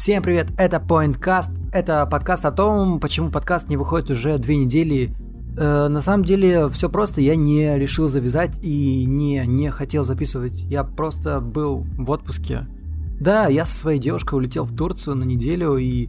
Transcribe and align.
Всем 0.00 0.22
привет, 0.22 0.46
это 0.56 0.78
PointCast. 0.78 1.50
Это 1.74 2.06
подкаст 2.06 2.46
о 2.46 2.52
том, 2.52 3.00
почему 3.00 3.28
подкаст 3.30 3.68
не 3.68 3.76
выходит 3.76 4.08
уже 4.08 4.38
две 4.38 4.56
недели. 4.56 5.14
Э, 5.58 5.88
на 5.88 6.00
самом 6.00 6.24
деле 6.24 6.70
все 6.70 6.88
просто, 6.88 7.20
я 7.20 7.36
не 7.36 7.78
решил 7.78 8.08
завязать 8.08 8.58
и 8.62 9.04
не, 9.04 9.44
не 9.46 9.70
хотел 9.70 10.02
записывать. 10.02 10.62
Я 10.62 10.84
просто 10.84 11.40
был 11.40 11.84
в 11.98 12.10
отпуске. 12.10 12.66
Да, 13.20 13.48
я 13.48 13.66
со 13.66 13.76
своей 13.76 14.00
девушкой 14.00 14.36
улетел 14.36 14.64
в 14.64 14.74
Турцию 14.74 15.16
на 15.16 15.24
неделю, 15.24 15.76
и 15.76 16.08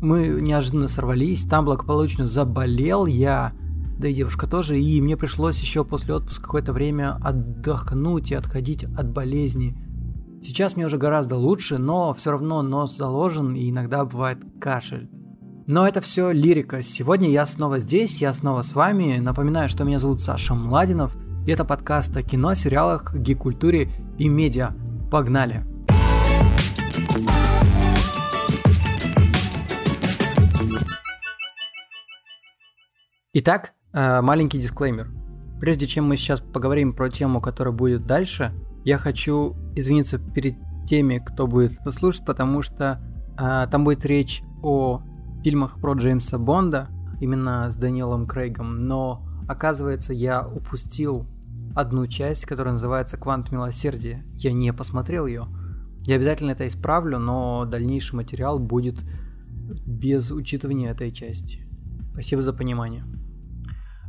мы 0.00 0.38
неожиданно 0.40 0.88
сорвались. 0.88 1.42
Там 1.42 1.66
благополучно 1.66 2.24
заболел 2.24 3.04
я, 3.04 3.52
да 3.98 4.08
и 4.08 4.14
девушка 4.14 4.46
тоже, 4.46 4.80
и 4.80 5.00
мне 5.02 5.18
пришлось 5.18 5.60
еще 5.60 5.84
после 5.84 6.14
отпуска 6.14 6.42
какое-то 6.42 6.72
время 6.72 7.18
отдохнуть 7.22 8.30
и 8.30 8.34
отходить 8.34 8.84
от 8.84 9.10
болезни. 9.10 9.76
Сейчас 10.42 10.76
мне 10.76 10.86
уже 10.86 10.98
гораздо 10.98 11.36
лучше, 11.36 11.78
но 11.78 12.12
все 12.14 12.30
равно 12.30 12.62
нос 12.62 12.96
заложен 12.96 13.54
и 13.54 13.70
иногда 13.70 14.04
бывает 14.04 14.38
кашель. 14.60 15.08
Но 15.66 15.86
это 15.86 16.00
все 16.00 16.30
лирика. 16.30 16.82
Сегодня 16.82 17.28
я 17.30 17.44
снова 17.44 17.80
здесь, 17.80 18.20
я 18.20 18.32
снова 18.32 18.62
с 18.62 18.74
вами. 18.74 19.18
Напоминаю, 19.18 19.68
что 19.68 19.82
меня 19.84 19.98
зовут 19.98 20.20
Саша 20.20 20.54
Младинов. 20.54 21.16
И 21.46 21.50
это 21.50 21.64
подкаст 21.64 22.16
о 22.16 22.22
кино, 22.22 22.54
сериалах, 22.54 23.14
гик-культуре 23.14 23.90
и 24.18 24.28
медиа. 24.28 24.70
Погнали! 25.10 25.64
Итак, 33.32 33.74
э, 33.92 34.20
маленький 34.22 34.58
дисклеймер. 34.58 35.10
Прежде 35.60 35.86
чем 35.86 36.06
мы 36.06 36.16
сейчас 36.16 36.40
поговорим 36.40 36.94
про 36.94 37.10
тему, 37.10 37.40
которая 37.40 37.74
будет 37.74 38.06
дальше, 38.06 38.52
я 38.86 38.98
хочу 38.98 39.56
извиниться 39.74 40.18
перед 40.18 40.54
теми, 40.86 41.18
кто 41.18 41.48
будет 41.48 41.72
это 41.80 41.90
слушать, 41.90 42.24
потому 42.24 42.62
что 42.62 43.02
а, 43.36 43.66
там 43.66 43.82
будет 43.82 44.06
речь 44.06 44.44
о 44.62 45.02
фильмах 45.42 45.80
про 45.80 45.94
Джеймса 45.94 46.38
Бонда, 46.38 46.88
именно 47.20 47.68
с 47.68 47.76
Дэниелом 47.76 48.28
Крейгом, 48.28 48.86
но 48.86 49.26
оказывается 49.48 50.14
я 50.14 50.46
упустил 50.46 51.26
одну 51.74 52.06
часть, 52.06 52.46
которая 52.46 52.74
называется 52.74 53.16
«Квант 53.16 53.50
милосердия». 53.50 54.24
Я 54.36 54.52
не 54.52 54.72
посмотрел 54.72 55.26
ее. 55.26 55.46
Я 56.04 56.14
обязательно 56.14 56.52
это 56.52 56.68
исправлю, 56.68 57.18
но 57.18 57.64
дальнейший 57.64 58.14
материал 58.14 58.60
будет 58.60 59.00
без 59.84 60.30
учитывания 60.30 60.92
этой 60.92 61.10
части. 61.10 61.66
Спасибо 62.12 62.40
за 62.40 62.52
понимание. 62.52 63.04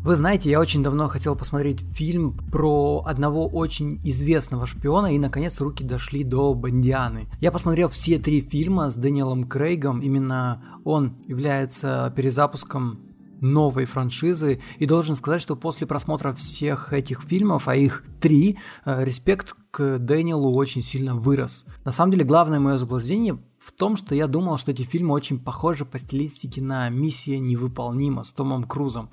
Вы 0.04 0.16
знаете, 0.16 0.50
я 0.50 0.60
очень 0.60 0.84
давно 0.84 1.08
хотел 1.08 1.36
посмотреть 1.36 1.82
фильм 1.82 2.38
про 2.52 3.04
одного 3.06 3.48
очень 3.48 4.00
известного 4.04 4.66
шпиона, 4.66 5.14
и 5.14 5.20
наконец 5.20 5.60
руки 5.60 5.84
дошли 5.84 6.24
до 6.24 6.54
Бондианы. 6.54 7.28
Я 7.42 7.52
посмотрел 7.52 7.90
все 7.90 8.18
три 8.18 8.42
фильма 8.42 8.90
с 8.90 8.96
Дэниелом 8.96 9.46
Крейгом, 9.46 10.00
именно 10.00 10.64
он 10.86 11.18
является 11.26 12.14
перезапуском 12.16 13.08
новой 13.42 13.86
франшизы. 13.86 14.62
И 14.80 14.86
должен 14.86 15.16
сказать, 15.16 15.42
что 15.42 15.56
после 15.56 15.88
просмотра 15.88 16.34
всех 16.34 16.94
этих 16.94 17.22
фильмов, 17.24 17.68
а 17.68 17.76
их 17.76 18.04
три, 18.20 18.58
э, 18.86 19.04
респект 19.04 19.56
к 19.72 20.00
Дэниелу 20.00 20.54
очень 20.54 20.82
сильно 20.82 21.16
вырос. 21.16 21.66
На 21.86 21.92
самом 21.92 22.12
деле, 22.12 22.24
главное 22.24 22.60
мое 22.60 22.78
заблуждение 22.78 23.40
в 23.60 23.72
том, 23.74 23.96
что 23.96 24.16
я 24.16 24.28
думал, 24.28 24.58
что 24.58 24.72
эти 24.72 24.84
фильмы 24.84 25.14
очень 25.14 25.40
похожи 25.40 25.86
по 25.86 26.00
стилистике 26.00 26.62
на 26.62 26.90
«Миссия 26.90 27.38
невыполнима» 27.38 28.24
с 28.24 28.32
Томом 28.32 28.64
Крузом. 28.64 29.10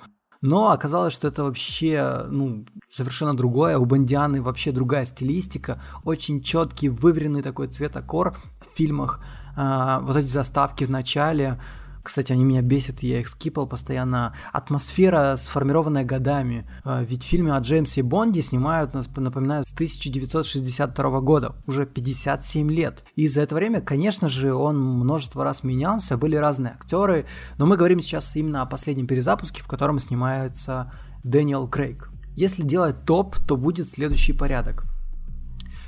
Но 0.46 0.72
оказалось, 0.72 1.14
что 1.14 1.26
это 1.26 1.42
вообще 1.42 2.26
ну, 2.28 2.66
совершенно 2.90 3.34
другое. 3.34 3.78
У 3.78 3.86
Бондианы 3.86 4.42
вообще 4.42 4.72
другая 4.72 5.06
стилистика. 5.06 5.82
Очень 6.04 6.42
четкий, 6.42 6.90
выверенный 6.90 7.40
такой 7.40 7.68
цветокор 7.68 8.36
в 8.60 8.76
фильмах. 8.76 9.20
А, 9.56 10.00
вот 10.00 10.16
эти 10.16 10.28
заставки 10.28 10.84
в 10.84 10.90
начале, 10.90 11.58
кстати, 12.04 12.32
они 12.32 12.44
меня 12.44 12.60
бесят, 12.60 13.02
я 13.02 13.20
их 13.20 13.28
скипал 13.28 13.66
постоянно. 13.66 14.34
Атмосфера, 14.52 15.36
сформированная 15.36 16.04
годами. 16.04 16.68
А, 16.84 17.02
ведь 17.02 17.24
в 17.24 17.26
фильме 17.26 17.54
о 17.54 17.58
Джеймсе 17.58 18.02
Бонде 18.02 18.42
снимают, 18.42 18.92
напоминаю, 19.16 19.64
с 19.64 19.72
1962 19.72 21.20
года. 21.20 21.56
Уже 21.66 21.86
57 21.86 22.70
лет. 22.70 23.04
И 23.16 23.26
за 23.26 23.40
это 23.40 23.54
время, 23.54 23.80
конечно 23.80 24.28
же, 24.28 24.54
он 24.54 24.78
множество 24.78 25.44
раз 25.44 25.64
менялся, 25.64 26.18
были 26.18 26.36
разные 26.36 26.74
актеры. 26.74 27.24
Но 27.56 27.64
мы 27.64 27.78
говорим 27.78 28.00
сейчас 28.00 28.36
именно 28.36 28.60
о 28.60 28.66
последнем 28.66 29.06
перезапуске, 29.06 29.62
в 29.62 29.66
котором 29.66 29.98
снимается 29.98 30.92
Дэниел 31.24 31.66
Крейг. 31.68 32.10
Если 32.36 32.62
делать 32.62 33.06
топ, 33.06 33.36
то 33.38 33.56
будет 33.56 33.88
следующий 33.88 34.34
порядок. 34.34 34.84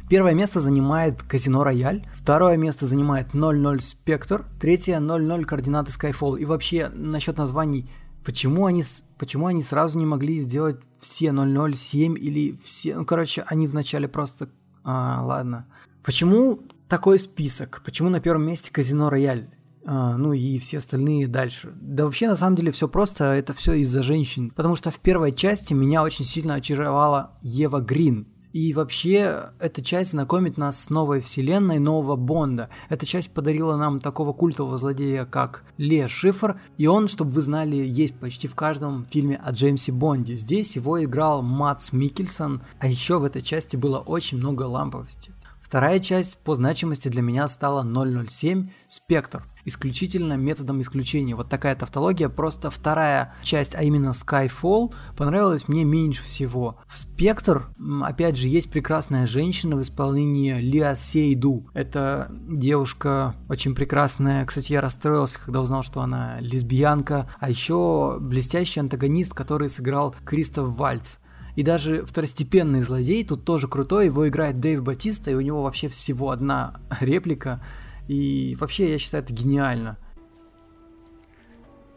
Первое 0.09 0.34
место 0.34 0.61
занимает 0.61 1.22
Казино 1.25 1.65
Рояль, 1.65 2.06
второе 2.15 2.56
место 2.56 2.87
занимает 2.87 3.34
00 3.34 3.81
Спектр, 3.81 4.44
третье 4.61 5.00
00 5.00 5.44
координаты 5.44 5.91
Skyfall. 5.91 6.39
И 6.39 6.44
вообще, 6.44 6.89
насчет 6.94 7.39
названий, 7.39 7.91
почему 8.25 8.67
они, 8.67 8.84
почему 9.19 9.49
они 9.49 9.62
сразу 9.62 9.99
не 9.99 10.06
могли 10.06 10.41
сделать 10.41 10.77
все 11.00 11.33
007 11.33 12.17
или 12.17 12.56
все... 12.62 12.94
Ну, 12.97 13.05
короче, 13.05 13.43
они 13.49 13.67
вначале 13.67 14.06
просто... 14.06 14.49
А, 14.84 15.22
ладно. 15.25 15.67
Почему 16.05 16.61
такой 16.88 17.19
список? 17.19 17.83
Почему 17.84 18.09
на 18.09 18.21
первом 18.21 18.47
месте 18.47 18.71
Казино 18.73 19.11
Рояль? 19.11 19.49
А, 19.84 20.17
ну 20.17 20.33
и 20.33 20.59
все 20.59 20.78
остальные 20.78 21.27
дальше. 21.27 21.73
Да 21.81 22.05
вообще 22.05 22.28
на 22.28 22.37
самом 22.37 22.55
деле 22.55 22.71
все 22.71 22.87
просто, 22.87 23.25
это 23.25 23.53
все 23.55 23.75
из-за 23.75 24.05
женщин. 24.05 24.50
Потому 24.50 24.77
что 24.77 24.93
в 24.93 25.00
первой 25.00 25.33
части 25.33 25.75
меня 25.75 26.05
очень 26.05 26.25
сильно 26.25 26.55
очаровала 26.55 27.38
Ева 27.43 27.81
Грин. 27.81 28.28
И 28.52 28.72
вообще, 28.72 29.50
эта 29.58 29.82
часть 29.82 30.12
знакомит 30.12 30.56
нас 30.56 30.84
с 30.84 30.90
новой 30.90 31.20
вселенной 31.20 31.78
нового 31.78 32.16
Бонда. 32.16 32.70
Эта 32.88 33.04
часть 33.04 33.30
подарила 33.30 33.76
нам 33.76 34.00
такого 34.00 34.32
культового 34.32 34.78
злодея, 34.78 35.24
как 35.24 35.64
Ле 35.76 36.08
Шифр, 36.08 36.60
и 36.78 36.86
он, 36.86 37.08
чтобы 37.08 37.32
вы 37.32 37.40
знали, 37.42 37.76
есть 37.76 38.14
почти 38.14 38.48
в 38.48 38.54
каждом 38.54 39.06
фильме 39.10 39.36
о 39.36 39.52
Джеймсе 39.52 39.92
Бонде. 39.92 40.36
Здесь 40.36 40.76
его 40.76 41.02
играл 41.04 41.42
Матс 41.42 41.92
Микельсон, 41.92 42.62
а 42.78 42.86
еще 42.86 43.18
в 43.18 43.24
этой 43.24 43.42
части 43.42 43.76
было 43.76 43.98
очень 43.98 44.38
много 44.38 44.62
ламповости. 44.62 45.32
Вторая 45.66 45.99
часть 45.99 46.38
по 46.38 46.54
значимости 46.54 47.09
для 47.09 47.22
меня 47.22 47.49
стала 47.49 47.82
007 47.82 48.71
«Спектр», 48.87 49.43
исключительно 49.65 50.34
методом 50.34 50.81
исключения. 50.81 51.34
Вот 51.34 51.49
такая 51.49 51.75
тавтология. 51.75 52.28
Просто 52.28 52.71
вторая 52.71 53.34
часть, 53.43 53.75
а 53.75 53.82
именно 53.82 54.10
Skyfall, 54.10 54.94
понравилась 55.16 55.66
мне 55.66 55.82
меньше 55.82 56.22
всего. 56.22 56.78
В 56.87 56.97
Спектр, 56.97 57.66
опять 58.00 58.37
же, 58.37 58.47
есть 58.47 58.71
прекрасная 58.71 59.26
женщина 59.26 59.75
в 59.75 59.82
исполнении 59.82 60.55
Лиа 60.60 60.94
Сейду. 60.94 61.66
Это 61.75 62.31
девушка 62.49 63.34
очень 63.49 63.75
прекрасная. 63.75 64.47
Кстати, 64.47 64.72
я 64.72 64.81
расстроился, 64.81 65.41
когда 65.41 65.60
узнал, 65.60 65.82
что 65.82 66.00
она 66.00 66.38
лесбиянка. 66.38 67.28
А 67.41 67.50
еще 67.50 68.19
блестящий 68.21 68.78
антагонист, 68.78 69.34
который 69.34 69.69
сыграл 69.69 70.15
Кристоф 70.25 70.76
Вальц. 70.76 71.16
И 71.56 71.62
даже 71.62 72.05
второстепенный 72.05 72.83
злодей 72.83 73.25
тут 73.25 73.47
тоже 73.47 73.67
крутой, 73.67 74.06
его 74.06 74.28
играет 74.28 74.61
Дэйв 74.61 74.83
Батиста, 74.83 75.31
и 75.31 75.34
у 75.34 75.41
него 75.41 75.62
вообще 75.62 75.89
всего 75.89 76.31
одна 76.31 76.81
реплика. 77.00 77.65
И 78.09 78.56
вообще, 78.61 78.93
я 78.93 78.99
считаю, 78.99 79.25
это 79.25 79.33
гениально. 79.33 79.97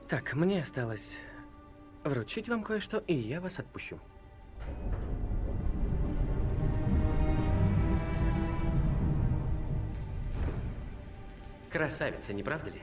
Так, 0.08 0.34
мне 0.34 0.62
осталось 0.62 1.18
вручить 2.06 2.48
вам 2.48 2.64
кое-что, 2.64 2.98
и 3.06 3.14
я 3.14 3.42
вас 3.42 3.60
отпущу. 3.60 4.00
Красавица, 11.70 12.34
не 12.34 12.44
правда 12.44 12.72
ли? 12.72 12.82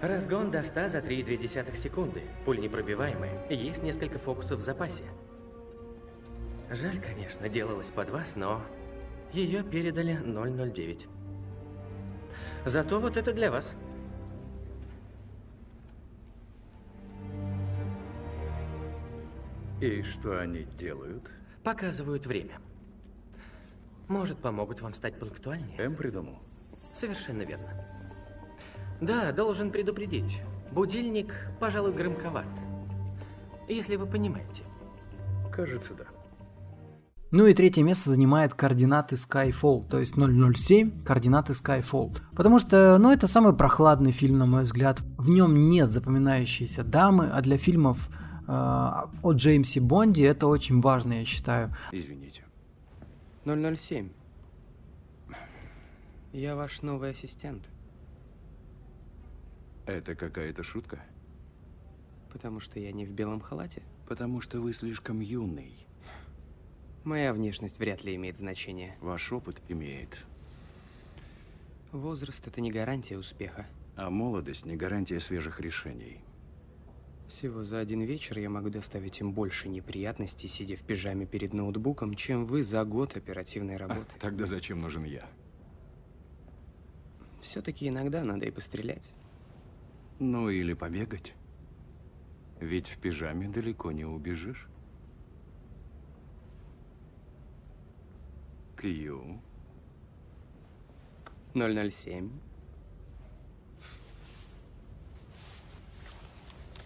Разгон 0.00 0.50
до 0.52 0.62
100 0.62 0.88
за 0.88 0.98
3,2 0.98 1.76
секунды. 1.76 2.22
Пуль 2.44 2.60
непробиваемая. 2.60 3.48
Есть 3.50 3.82
несколько 3.82 4.18
фокусов 4.18 4.60
в 4.60 4.62
запасе. 4.62 5.04
Жаль, 6.70 7.00
конечно, 7.00 7.48
делалось 7.48 7.90
под 7.90 8.10
вас, 8.10 8.36
но 8.36 8.62
ее 9.32 9.62
передали 9.62 10.14
009. 10.14 11.06
Зато 12.66 13.00
вот 13.00 13.16
это 13.16 13.32
для 13.32 13.50
вас. 13.50 13.74
И 19.80 20.02
что 20.02 20.40
они 20.40 20.64
делают? 20.78 21.30
Показывают 21.62 22.26
время. 22.26 22.58
Может, 24.08 24.38
помогут 24.38 24.82
вам 24.82 24.92
стать 24.92 25.18
пунктуальнее? 25.18 25.78
М 25.78 25.94
придумал. 25.94 26.38
Совершенно 26.92 27.42
верно. 27.42 27.86
Да, 29.00 29.32
должен 29.32 29.70
предупредить. 29.70 30.40
Будильник, 30.72 31.34
пожалуй, 31.60 31.92
громковат. 31.92 32.46
Если 33.68 33.96
вы 33.96 34.06
понимаете. 34.06 34.64
Кажется, 35.52 35.94
да. 35.94 36.04
Ну 37.30 37.46
и 37.46 37.52
третье 37.52 37.82
место 37.82 38.08
занимает 38.08 38.54
координаты 38.54 39.16
Skyfall, 39.16 39.86
то 39.86 39.98
есть 39.98 40.14
007, 40.14 41.02
координаты 41.02 41.52
Skyfall. 41.52 42.16
Потому 42.34 42.58
что, 42.58 42.96
ну, 42.98 43.12
это 43.12 43.26
самый 43.26 43.54
прохладный 43.54 44.12
фильм, 44.12 44.38
на 44.38 44.46
мой 44.46 44.62
взгляд. 44.62 45.02
В 45.18 45.28
нем 45.28 45.68
нет 45.68 45.90
запоминающейся 45.90 46.84
дамы, 46.84 47.28
а 47.30 47.42
для 47.42 47.58
фильмов 47.58 48.08
э, 48.08 48.50
о 48.50 49.32
Джеймсе 49.32 49.80
Бонде 49.80 50.24
это 50.24 50.46
очень 50.46 50.80
важно, 50.80 51.18
я 51.18 51.24
считаю. 51.26 51.76
Извините. 51.92 52.44
007. 53.44 54.08
Я 56.32 56.56
ваш 56.56 56.80
новый 56.80 57.10
ассистент. 57.10 57.70
Это 59.84 60.14
какая-то 60.14 60.62
шутка? 60.62 61.00
Потому 62.32 62.60
что 62.60 62.80
я 62.80 62.90
не 62.92 63.04
в 63.04 63.10
белом 63.10 63.40
халате. 63.40 63.82
Потому 64.06 64.40
что 64.40 64.60
вы 64.60 64.72
слишком 64.72 65.20
юный. 65.20 65.87
Моя 67.04 67.32
внешность 67.32 67.78
вряд 67.78 68.04
ли 68.04 68.14
имеет 68.16 68.38
значение. 68.38 68.96
Ваш 69.00 69.32
опыт 69.32 69.60
имеет. 69.68 70.26
Возраст– 71.92 72.46
это 72.46 72.60
не 72.60 72.70
гарантия 72.70 73.16
успеха. 73.16 73.66
А 73.96 74.10
молодость 74.10 74.66
не 74.66 74.76
гарантия 74.76 75.20
свежих 75.20 75.60
решений. 75.60 76.20
Всего 77.28 77.64
за 77.64 77.78
один 77.78 78.00
вечер 78.00 78.38
я 78.38 78.48
могу 78.48 78.70
доставить 78.70 79.20
им 79.20 79.32
больше 79.32 79.68
неприятностей, 79.68 80.48
сидя 80.48 80.76
в 80.76 80.82
пижаме 80.82 81.26
перед 81.26 81.52
ноутбуком, 81.52 82.14
чем 82.14 82.46
вы 82.46 82.62
за 82.62 82.84
год 82.84 83.16
оперативной 83.16 83.76
работы. 83.76 84.14
А, 84.16 84.20
тогда 84.20 84.46
зачем 84.46 84.80
нужен 84.80 85.04
я? 85.04 85.26
Все-таки 87.40 87.88
иногда 87.88 88.24
надо 88.24 88.46
и 88.46 88.50
пострелять. 88.50 89.12
Ну 90.18 90.48
или 90.48 90.72
побегать. 90.72 91.34
Ведь 92.60 92.88
в 92.88 92.98
пижаме 92.98 93.48
далеко 93.48 93.92
не 93.92 94.04
убежишь. 94.04 94.68
Кью. 98.80 99.40
007. 101.54 102.30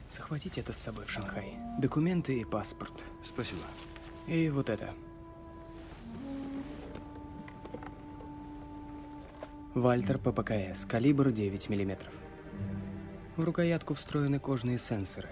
Захватите 0.08 0.62
это 0.62 0.72
с 0.72 0.78
собой 0.78 1.04
в 1.04 1.10
Шанхай. 1.10 1.58
Документы 1.78 2.40
и 2.40 2.44
паспорт. 2.46 2.94
Спасибо. 3.22 3.60
И 4.26 4.48
вот 4.48 4.70
это. 4.70 4.94
Вальтер 9.74 10.18
ППКС, 10.18 10.86
калибр 10.86 11.30
9 11.30 11.68
миллиметров. 11.68 12.12
В 13.36 13.44
рукоятку 13.44 13.92
встроены 13.92 14.38
кожные 14.38 14.78
сенсоры. 14.78 15.28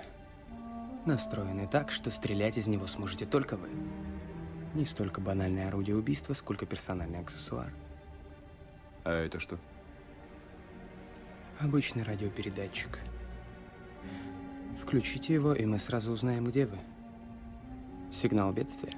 Настроены 1.07 1.67
так, 1.67 1.91
что 1.91 2.11
стрелять 2.11 2.59
из 2.59 2.67
него 2.67 2.87
сможете 2.87 3.25
только 3.25 3.57
вы. 3.57 3.71
Не 4.75 4.85
столько 4.85 5.21
банальное 5.21 5.69
орудие 5.69 5.97
убийства, 5.97 6.33
сколько 6.33 6.65
персональный 6.65 7.19
аксессуар. 7.19 7.73
А 9.05 9.25
это 9.25 9.41
что? 9.41 9.59
Обычный 11.59 12.05
радиопередатчик. 12.05 13.01
Включите 14.81 15.35
его, 15.35 15.55
и 15.55 15.67
мы 15.67 15.79
сразу 15.79 16.13
узнаем, 16.13 16.47
где 16.47 16.67
вы. 16.67 16.79
Сигнал 18.13 18.53
бедствия. 18.53 18.93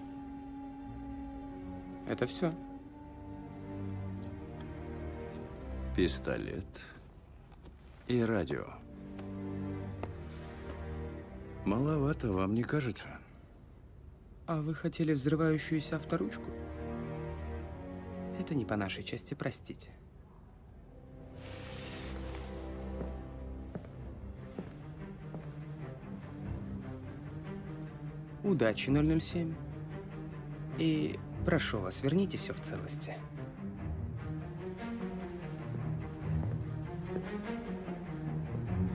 Это 2.07 2.27
все. 2.27 2.55
Пистолет 5.97 6.67
и 8.09 8.23
радио. 8.23 8.67
Маловато, 11.65 12.33
вам 12.33 12.55
не 12.55 12.63
кажется? 12.63 13.07
А 14.47 14.61
вы 14.61 14.75
хотели 14.75 15.13
взрывающуюся 15.13 15.97
авторучку? 15.97 16.45
Это 18.41 18.55
не 18.55 18.65
по 18.65 18.77
нашей 18.77 19.05
части, 19.05 19.35
простите. 19.35 19.91
Удачи, 28.43 28.91
007. 28.91 29.55
И 30.79 31.19
прошу 31.47 31.79
вас, 31.79 32.03
верните 32.03 32.37
все 32.37 32.53
в 32.53 32.61
целости. 32.61 33.17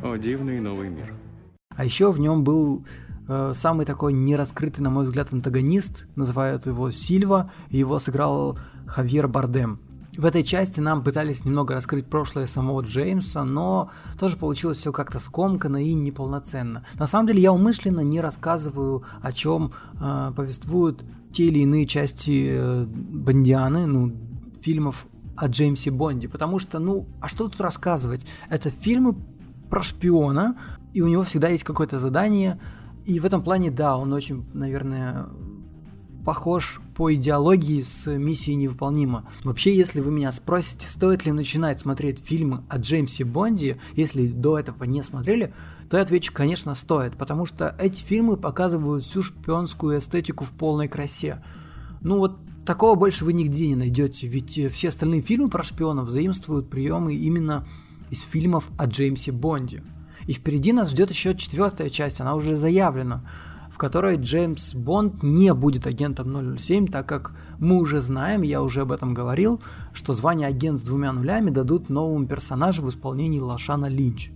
О, 0.03 0.15
дивный 0.17 0.59
новый 0.59 0.89
мир. 0.89 1.13
А 1.69 1.85
еще 1.85 2.11
в 2.11 2.19
нем 2.19 2.43
был 2.43 2.85
самый 3.53 3.85
такой 3.85 4.13
нераскрытый, 4.13 4.83
на 4.83 4.89
мой 4.89 5.03
взгляд, 5.03 5.33
антагонист, 5.33 6.07
называют 6.15 6.65
его 6.65 6.91
Сильва, 6.91 7.51
его 7.69 7.99
сыграл 7.99 8.57
Хавьер 8.85 9.27
Бардем. 9.27 9.79
В 10.17 10.25
этой 10.25 10.43
части 10.43 10.79
нам 10.79 11.03
пытались 11.03 11.45
немного 11.45 11.75
раскрыть 11.75 12.07
прошлое 12.07 12.47
самого 12.47 12.81
Джеймса, 12.81 13.43
но 13.43 13.91
тоже 14.19 14.35
получилось 14.35 14.79
все 14.79 14.91
как-то 14.91 15.19
скомканно 15.19 15.77
и 15.77 15.93
неполноценно. 15.93 16.83
На 16.97 17.05
самом 17.05 17.27
деле 17.27 17.41
я 17.41 17.53
умышленно 17.53 17.99
не 17.99 18.19
рассказываю, 18.19 19.03
о 19.21 19.31
чем 19.31 19.73
э, 20.01 20.31
повествуют 20.35 21.05
те 21.31 21.45
или 21.45 21.59
иные 21.59 21.85
части 21.85 22.49
э, 22.49 22.85
Бондианы, 22.87 23.85
ну, 23.85 24.11
фильмов 24.61 25.05
о 25.35 25.49
Джеймсе 25.49 25.91
Бонде, 25.91 26.27
потому 26.27 26.57
что, 26.57 26.79
ну, 26.79 27.05
а 27.21 27.27
что 27.27 27.47
тут 27.47 27.61
рассказывать? 27.61 28.25
Это 28.49 28.71
фильмы 28.71 29.15
про 29.69 29.83
шпиона, 29.83 30.57
и 30.93 31.01
у 31.01 31.07
него 31.07 31.21
всегда 31.21 31.49
есть 31.49 31.63
какое-то 31.63 31.99
задание, 31.99 32.59
и 33.07 33.21
в 33.21 33.25
этом 33.25 33.41
плане, 33.41 33.71
да, 33.71 33.97
он 33.97 34.11
очень, 34.11 34.45
наверное, 34.53 35.27
похож 36.25 36.81
по 36.93 37.13
идеологии 37.13 37.81
с 37.81 38.05
миссией 38.17 38.57
невыполнима. 38.57 39.29
Вообще, 39.45 39.73
если 39.73 40.01
вы 40.01 40.11
меня 40.11 40.29
спросите, 40.33 40.89
стоит 40.89 41.25
ли 41.25 41.31
начинать 41.31 41.79
смотреть 41.79 42.19
фильмы 42.19 42.65
о 42.67 42.79
Джеймсе 42.79 43.23
Бонде, 43.23 43.77
если 43.95 44.27
до 44.27 44.59
этого 44.59 44.83
не 44.83 45.03
смотрели, 45.03 45.53
то 45.89 45.95
я 45.95 46.03
отвечу, 46.03 46.33
конечно, 46.33 46.75
стоит, 46.75 47.15
потому 47.15 47.45
что 47.45 47.73
эти 47.79 48.03
фильмы 48.03 48.35
показывают 48.35 49.05
всю 49.05 49.23
шпионскую 49.23 49.99
эстетику 49.99 50.43
в 50.43 50.51
полной 50.51 50.89
красе. 50.89 51.41
Ну 52.01 52.17
вот 52.17 52.35
такого 52.65 52.95
больше 52.95 53.23
вы 53.23 53.31
нигде 53.31 53.69
не 53.69 53.75
найдете, 53.77 54.27
ведь 54.27 54.59
все 54.73 54.89
остальные 54.89 55.21
фильмы 55.21 55.49
про 55.49 55.63
шпионов 55.63 56.09
заимствуют 56.09 56.69
приемы 56.69 57.15
именно 57.15 57.65
из 58.09 58.19
фильмов 58.19 58.69
о 58.77 58.85
Джеймсе 58.85 59.31
Бонде. 59.31 59.81
И 60.27 60.33
впереди 60.33 60.71
нас 60.71 60.91
ждет 60.91 61.09
еще 61.09 61.35
четвертая 61.35 61.89
часть, 61.89 62.21
она 62.21 62.35
уже 62.35 62.55
заявлена 62.55 63.23
в 63.77 63.77
которой 63.77 64.17
Джеймс 64.17 64.73
Бонд 64.73 65.21
не 65.21 65.53
будет 65.53 65.85
агентом 65.85 66.57
007, 66.57 66.87
так 66.87 67.07
как 67.07 67.33
мы 67.59 67.77
уже 67.77 68.01
знаем, 68.01 68.41
я 68.41 68.63
уже 68.63 68.81
об 68.81 68.91
этом 68.91 69.13
говорил, 69.13 69.61
что 69.93 70.13
звание 70.13 70.47
агент 70.47 70.79
с 70.79 70.83
двумя 70.83 71.13
нулями 71.13 71.51
дадут 71.51 71.89
новому 71.89 72.25
персонажу 72.25 72.81
в 72.81 72.89
исполнении 72.89 73.39
Лошана 73.39 73.85
Линч. 73.85 74.31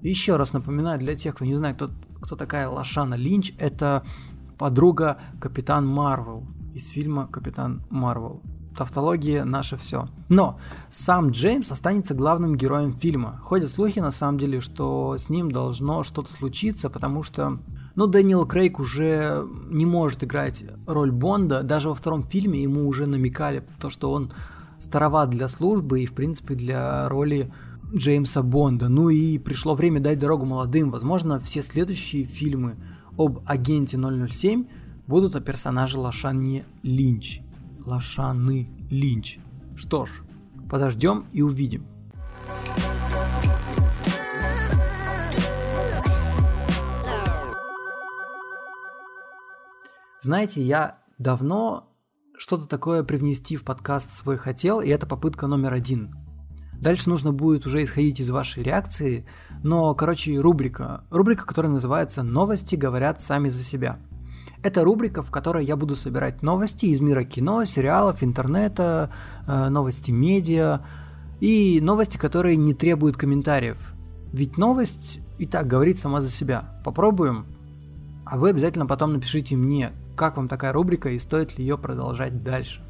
Еще 0.00 0.36
раз 0.36 0.52
напоминаю 0.52 0.98
для 0.98 1.14
тех, 1.14 1.34
кто 1.34 1.44
не 1.44 1.54
знает, 1.54 1.76
кто, 1.76 1.90
кто 2.20 2.34
такая 2.34 2.68
Лошана 2.68 3.14
Линч, 3.14 3.52
это 3.58 4.04
подруга 4.58 5.18
Капитан 5.40 5.86
Марвел 5.86 6.44
из 6.74 6.88
фильма 6.88 7.28
Капитан 7.28 7.82
Марвел. 7.88 8.42
Тавтология 8.76 9.44
наше 9.44 9.76
все. 9.76 10.08
Но 10.28 10.58
сам 10.88 11.30
Джеймс 11.30 11.70
останется 11.70 12.14
главным 12.14 12.56
героем 12.56 12.92
фильма. 12.92 13.40
Ходят 13.42 13.70
слухи 13.70 13.98
на 13.98 14.10
самом 14.10 14.38
деле, 14.38 14.60
что 14.60 15.16
с 15.18 15.28
ним 15.28 15.50
должно 15.50 16.02
что-то 16.02 16.32
случиться, 16.32 16.90
потому 16.90 17.22
что 17.22 17.58
но 17.94 18.06
Дэниел 18.06 18.46
Крейг 18.46 18.80
уже 18.80 19.46
не 19.68 19.84
может 19.84 20.24
играть 20.24 20.64
роль 20.86 21.12
Бонда. 21.12 21.62
Даже 21.62 21.90
во 21.90 21.94
втором 21.94 22.22
фильме 22.22 22.62
ему 22.62 22.88
уже 22.88 23.06
намекали 23.06 23.64
то, 23.78 23.90
что 23.90 24.12
он 24.12 24.32
староват 24.78 25.30
для 25.30 25.48
службы 25.48 26.02
и, 26.02 26.06
в 26.06 26.14
принципе, 26.14 26.54
для 26.54 27.08
роли 27.08 27.52
Джеймса 27.94 28.42
Бонда. 28.42 28.88
Ну 28.88 29.10
и 29.10 29.38
пришло 29.38 29.74
время 29.74 30.00
дать 30.00 30.18
дорогу 30.18 30.46
молодым. 30.46 30.90
Возможно, 30.90 31.38
все 31.40 31.62
следующие 31.62 32.24
фильмы 32.24 32.76
об 33.18 33.40
агенте 33.44 33.98
007 33.98 34.64
будут 35.06 35.36
о 35.36 35.40
персонаже 35.40 35.98
Лошане 35.98 36.64
Линч. 36.82 37.41
Лошаны 37.86 38.68
Линч. 38.90 39.38
Что 39.76 40.06
ж, 40.06 40.22
подождем 40.70 41.26
и 41.32 41.42
увидим. 41.42 41.86
Знаете, 50.20 50.62
я 50.62 50.98
давно 51.18 51.88
что-то 52.38 52.68
такое 52.68 53.02
привнести 53.02 53.56
в 53.56 53.64
подкаст 53.64 54.10
свой 54.10 54.36
хотел, 54.36 54.80
и 54.80 54.88
это 54.88 55.06
попытка 55.06 55.48
номер 55.48 55.72
один. 55.72 56.14
Дальше 56.80 57.08
нужно 57.08 57.32
будет 57.32 57.66
уже 57.66 57.82
исходить 57.82 58.20
из 58.20 58.30
вашей 58.30 58.62
реакции, 58.62 59.26
но, 59.62 59.94
короче, 59.94 60.38
рубрика. 60.38 61.04
Рубрика, 61.10 61.46
которая 61.46 61.72
называется 61.72 62.22
«Новости 62.22 62.76
говорят 62.76 63.20
сами 63.20 63.48
за 63.48 63.62
себя». 63.62 63.98
Это 64.62 64.84
рубрика, 64.84 65.22
в 65.22 65.30
которой 65.30 65.64
я 65.64 65.76
буду 65.76 65.96
собирать 65.96 66.42
новости 66.42 66.86
из 66.86 67.00
мира 67.00 67.24
кино, 67.24 67.64
сериалов, 67.64 68.22
интернета, 68.22 69.10
э, 69.46 69.68
новости 69.68 70.12
медиа 70.12 70.80
и 71.40 71.80
новости, 71.80 72.16
которые 72.16 72.56
не 72.56 72.72
требуют 72.72 73.16
комментариев. 73.16 73.78
Ведь 74.32 74.58
новость 74.58 75.20
и 75.38 75.46
так 75.46 75.66
говорит 75.66 75.98
сама 75.98 76.20
за 76.20 76.30
себя. 76.30 76.80
Попробуем? 76.84 77.44
А 78.24 78.38
вы 78.38 78.50
обязательно 78.50 78.86
потом 78.86 79.14
напишите 79.14 79.56
мне, 79.56 79.90
как 80.14 80.36
вам 80.36 80.46
такая 80.46 80.72
рубрика 80.72 81.10
и 81.10 81.18
стоит 81.18 81.58
ли 81.58 81.64
ее 81.64 81.76
продолжать 81.76 82.44
дальше? 82.44 82.82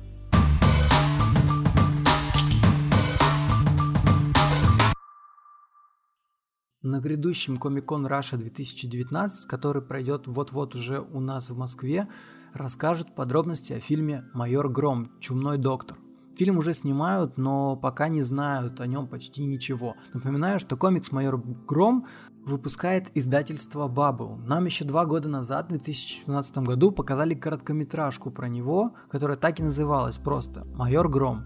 На 6.82 6.98
грядущем 6.98 7.54
Comic-Con 7.54 8.08
Russia 8.08 8.36
2019, 8.36 9.46
который 9.46 9.82
пройдет 9.82 10.26
вот-вот 10.26 10.74
уже 10.74 11.00
у 11.00 11.20
нас 11.20 11.48
в 11.48 11.56
Москве, 11.56 12.08
расскажут 12.54 13.14
подробности 13.14 13.72
о 13.72 13.78
фильме 13.78 14.24
«Майор 14.34 14.68
Гром. 14.68 15.12
Чумной 15.20 15.58
доктор». 15.58 15.96
Фильм 16.36 16.58
уже 16.58 16.74
снимают, 16.74 17.38
но 17.38 17.76
пока 17.76 18.08
не 18.08 18.22
знают 18.22 18.80
о 18.80 18.88
нем 18.88 19.06
почти 19.06 19.44
ничего. 19.44 19.94
Напоминаю, 20.12 20.58
что 20.58 20.76
комикс 20.76 21.12
«Майор 21.12 21.38
Гром» 21.38 22.08
выпускает 22.44 23.12
издательство 23.14 23.86
Bubble. 23.86 24.38
Нам 24.44 24.64
еще 24.64 24.84
два 24.84 25.06
года 25.06 25.28
назад, 25.28 25.66
в 25.66 25.68
2017 25.68 26.58
году, 26.58 26.90
показали 26.90 27.34
короткометражку 27.34 28.32
про 28.32 28.48
него, 28.48 28.96
которая 29.08 29.36
так 29.36 29.60
и 29.60 29.62
называлась 29.62 30.18
просто 30.18 30.64
«Майор 30.64 31.08
Гром». 31.08 31.44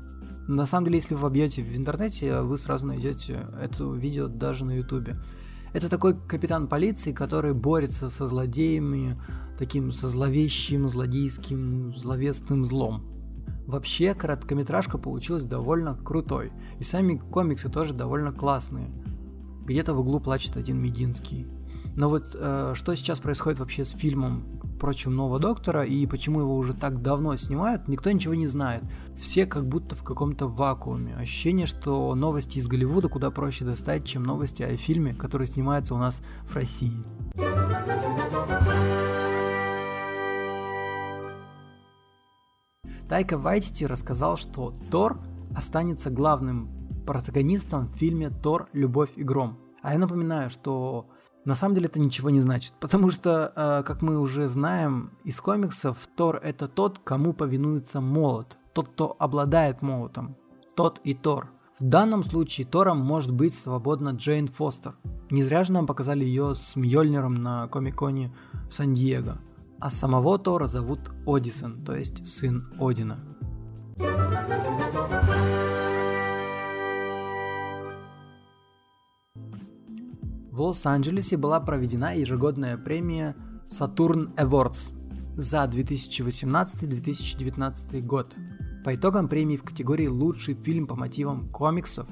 На 0.49 0.65
самом 0.65 0.87
деле, 0.87 0.99
если 0.99 1.15
вы 1.15 1.23
вобьете 1.23 1.63
в 1.63 1.77
интернете, 1.77 2.41
вы 2.43 2.57
сразу 2.57 2.87
найдете 2.87 3.49
это 3.61 3.85
видео 3.93 4.29
даже 4.29 4.65
на 4.65 4.77
ютубе. 4.77 5.17
Это 5.73 5.89
такой 5.89 6.17
капитан 6.17 6.69
полиции, 6.69 7.13
который 7.13 7.53
борется 7.53 8.09
со 8.09 8.29
злодеями, 8.29 9.21
таким 9.59 9.93
со 9.93 10.09
зловещим, 10.09 10.89
злодейским, 10.89 11.95
зловестным 11.97 12.65
злом. 12.65 13.03
Вообще, 13.67 14.15
короткометражка 14.15 14.97
получилась 14.97 15.45
довольно 15.45 15.97
крутой, 15.97 16.53
и 16.79 16.85
сами 16.85 17.17
комиксы 17.17 17.69
тоже 17.69 17.93
довольно 17.93 18.33
классные. 18.33 18.93
Где-то 19.65 19.95
в 19.95 20.01
углу 20.01 20.21
плачет 20.21 20.57
один 20.57 20.79
Мединский. 20.81 21.47
Но 21.97 22.09
вот 22.09 22.37
э, 22.39 22.75
что 22.75 22.95
сейчас 22.95 23.19
происходит 23.19 23.59
вообще 23.59 23.85
с 23.85 23.91
фильмом 23.91 24.56
про 24.79 24.95
Чумного 24.95 25.39
Доктора 25.39 25.85
и 25.85 26.07
почему 26.07 26.41
его 26.41 26.57
уже 26.57 26.75
так 26.75 27.03
давно 27.03 27.37
снимают, 27.37 27.89
никто 27.89 28.11
ничего 28.11 28.35
не 28.35 28.47
знает. 28.47 28.83
Все 29.19 29.47
как 29.47 29.67
будто 29.67 29.97
в 29.97 30.03
каком-то 30.03 30.47
вакууме. 30.49 31.15
Ощущение, 31.17 31.67
что 31.67 32.15
новости 32.15 32.59
из 32.59 32.69
Голливуда 32.69 33.09
куда 33.09 33.31
проще 33.31 33.65
достать, 33.65 34.05
чем 34.05 34.23
новости 34.23 34.63
о 34.63 34.77
фильме, 34.77 35.15
который 35.15 35.47
снимается 35.47 35.95
у 35.95 35.99
нас 35.99 36.23
в 36.49 36.55
России. 36.55 36.93
Тайка 43.09 43.39
Вайтити 43.39 43.85
рассказал, 43.85 44.37
что 44.37 44.73
Тор 44.91 45.21
останется 45.55 46.11
главным 46.11 46.69
протагонистом 47.07 47.87
в 47.87 47.93
фильме 47.93 48.31
«Тор. 48.31 48.69
Любовь 48.73 49.11
и 49.17 49.23
гром». 49.23 49.59
А 49.81 49.93
я 49.93 49.99
напоминаю, 49.99 50.51
что 50.51 51.09
на 51.47 51.55
самом 51.55 51.75
деле 51.77 51.87
это 51.87 52.01
ничего 52.01 52.29
не 52.29 52.41
значит, 52.41 52.75
потому 52.81 53.11
что, 53.11 53.53
э, 53.57 53.83
как 53.85 54.03
мы 54.03 54.19
уже 54.19 54.49
знаем 54.49 55.13
из 55.25 55.41
комиксов, 55.41 55.97
Тор 56.17 56.37
это 56.43 56.69
тот, 56.69 56.99
кому 56.99 57.33
повинуется 57.33 58.01
молот, 58.01 58.59
тот, 58.75 58.89
кто 58.89 59.17
обладает 59.19 59.81
молотом, 59.81 60.37
тот 60.75 61.01
и 61.05 61.15
Тор. 61.15 61.49
В 61.79 61.85
данном 61.85 62.25
случае 62.25 62.67
Тором 62.67 62.99
может 62.99 63.33
быть 63.33 63.57
свободно 63.57 64.11
Джейн 64.11 64.49
Фостер. 64.49 64.97
Не 65.31 65.43
зря 65.43 65.63
же 65.63 65.73
нам 65.73 65.87
показали 65.87 66.25
ее 66.25 66.55
с 66.55 66.75
Мьёльниром 66.75 67.35
на 67.35 67.69
Комиконе 67.69 68.35
в 68.69 68.73
Сан-Диего. 68.73 69.39
А 69.79 69.91
самого 69.91 70.39
Тора 70.39 70.69
зовут 70.69 71.13
Одисон, 71.27 71.85
то 71.85 71.95
есть 71.95 72.27
сын 72.27 72.67
Одина. 72.79 73.19
В 80.57 80.61
Лос-Анджелесе 80.63 81.37
была 81.37 81.61
проведена 81.61 82.17
ежегодная 82.17 82.79
премия 82.79 83.37
Saturn 83.69 84.35
Awards 84.37 84.97
за 85.37 85.63
2018-2019 85.65 88.01
год. 88.01 88.35
По 88.83 88.95
итогам 88.95 89.29
премии 89.29 89.59
в 89.59 89.65
категории 89.65 90.07
«Лучший 90.07 90.55
фильм 90.55 90.87
по 90.87 90.95
мотивам 90.95 91.51
комиксов» 91.51 92.09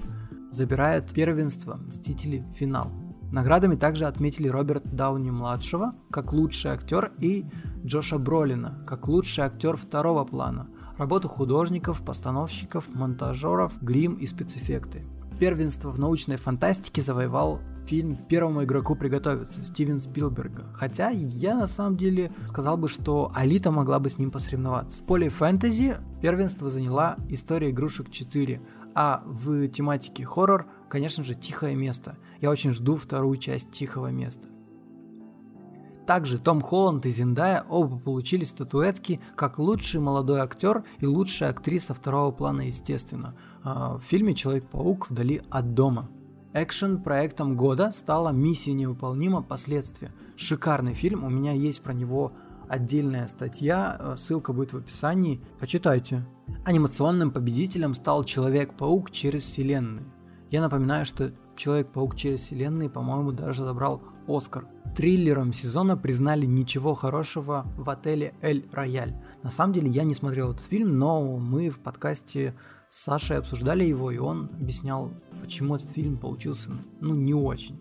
забирает 0.50 1.10
первенство 1.14 1.78
«Мстители. 1.86 2.44
Финал». 2.54 2.90
Наградами 3.32 3.76
также 3.76 4.04
отметили 4.04 4.48
Роберт 4.48 4.94
Дауни-младшего 4.94 5.94
как 6.10 6.34
лучший 6.34 6.72
актер 6.72 7.12
и 7.20 7.46
Джоша 7.82 8.18
Бролина 8.18 8.84
как 8.86 9.08
лучший 9.08 9.44
актер 9.44 9.78
второго 9.78 10.26
плана, 10.26 10.68
работу 10.98 11.30
художников, 11.30 12.04
постановщиков, 12.04 12.94
монтажеров, 12.94 13.82
грим 13.82 14.16
и 14.16 14.26
спецэффекты. 14.26 15.06
Первенство 15.40 15.90
в 15.90 15.98
научной 15.98 16.36
фантастике 16.36 17.00
завоевал 17.00 17.62
фильм 17.87 18.17
«Первому 18.17 18.64
игроку 18.64 18.95
приготовиться» 18.95 19.64
Стивен 19.64 19.99
Спилберга. 19.99 20.67
Хотя 20.75 21.11
я 21.11 21.55
на 21.55 21.67
самом 21.67 21.97
деле 21.97 22.31
сказал 22.49 22.76
бы, 22.76 22.88
что 22.88 23.31
Алита 23.35 23.71
могла 23.71 23.99
бы 23.99 24.11
с 24.11 24.19
ним 24.19 24.31
посоревноваться. 24.31 25.03
В 25.03 25.07
поле 25.07 25.29
фэнтези 25.29 25.97
первенство 26.21 26.69
заняла 26.69 27.17
«История 27.29 27.71
игрушек 27.71 28.09
4», 28.09 28.61
а 28.95 29.23
в 29.26 29.69
тематике 29.69 30.25
хоррор, 30.25 30.67
конечно 30.88 31.25
же, 31.25 31.35
«Тихое 31.35 31.75
место». 31.75 32.17
Я 32.41 32.50
очень 32.50 32.71
жду 32.71 32.97
вторую 32.97 33.37
часть 33.37 33.71
«Тихого 33.71 34.09
места». 34.09 34.49
Также 36.07 36.38
Том 36.38 36.61
Холланд 36.61 37.07
и 37.07 37.11
Зиндая 37.11 37.64
оба 37.69 37.99
получили 37.99 38.45
статуэтки 38.45 39.21
как 39.37 39.59
лучший 39.59 40.00
молодой 40.00 40.41
актер 40.41 40.85
и 40.99 41.07
лучшая 41.07 41.50
актриса 41.50 41.95
второго 41.95 42.31
плана, 42.31 42.62
естественно, 42.62 43.35
а, 43.62 43.97
в 43.97 44.03
фильме 44.03 44.35
«Человек-паук 44.35 45.11
вдали 45.11 45.43
от 45.49 45.73
дома». 45.75 46.11
Экшен 46.56 47.02
проектом 47.02 47.56
года 47.56 47.90
стала 47.90 48.28
«Миссия 48.28 48.75
невыполнима. 48.75 49.42
Последствия». 49.42 50.12
Шикарный 50.37 50.94
фильм, 50.94 51.25
у 51.25 51.28
меня 51.28 51.50
есть 51.50 51.82
про 51.82 51.92
него 51.92 52.30
отдельная 52.68 53.26
статья, 53.26 53.96
э, 53.99 54.14
ссылка 54.16 54.52
будет 54.52 54.73
в 54.73 54.76
описании, 54.76 55.40
почитайте. 55.58 56.25
Анимационным 56.64 57.32
победителем 57.32 57.92
стал 57.92 58.23
Человек-паук 58.23 59.11
через 59.11 59.42
вселенную. 59.42 60.04
Я 60.52 60.62
напоминаю, 60.62 61.04
что 61.04 61.32
Человек-паук 61.56 62.14
через 62.14 62.42
вселенные, 62.42 62.88
по-моему, 62.88 63.32
даже 63.32 63.64
забрал 63.64 64.00
Оскар. 64.28 64.68
Триллером 64.96 65.52
сезона 65.52 65.96
признали 65.96 66.46
«Ничего 66.46 66.94
хорошего» 66.94 67.66
в 67.76 67.90
отеле 67.90 68.32
«Эль 68.42 68.64
Рояль». 68.70 69.16
На 69.42 69.50
самом 69.50 69.73
деле 69.73 69.90
я 69.90 70.04
не 70.04 70.14
смотрел 70.14 70.52
этот 70.52 70.66
фильм, 70.66 70.99
но 70.99 71.37
мы 71.37 71.68
в 71.68 71.80
подкасте 71.80 72.54
с 72.94 73.02
Сашей 73.02 73.38
обсуждали 73.38 73.82
его, 73.82 74.12
и 74.12 74.18
он 74.18 74.48
объяснял, 74.52 75.10
почему 75.42 75.74
этот 75.74 75.90
фильм 75.90 76.16
получился, 76.16 76.70
ну, 77.00 77.12
не 77.16 77.34
очень. 77.34 77.76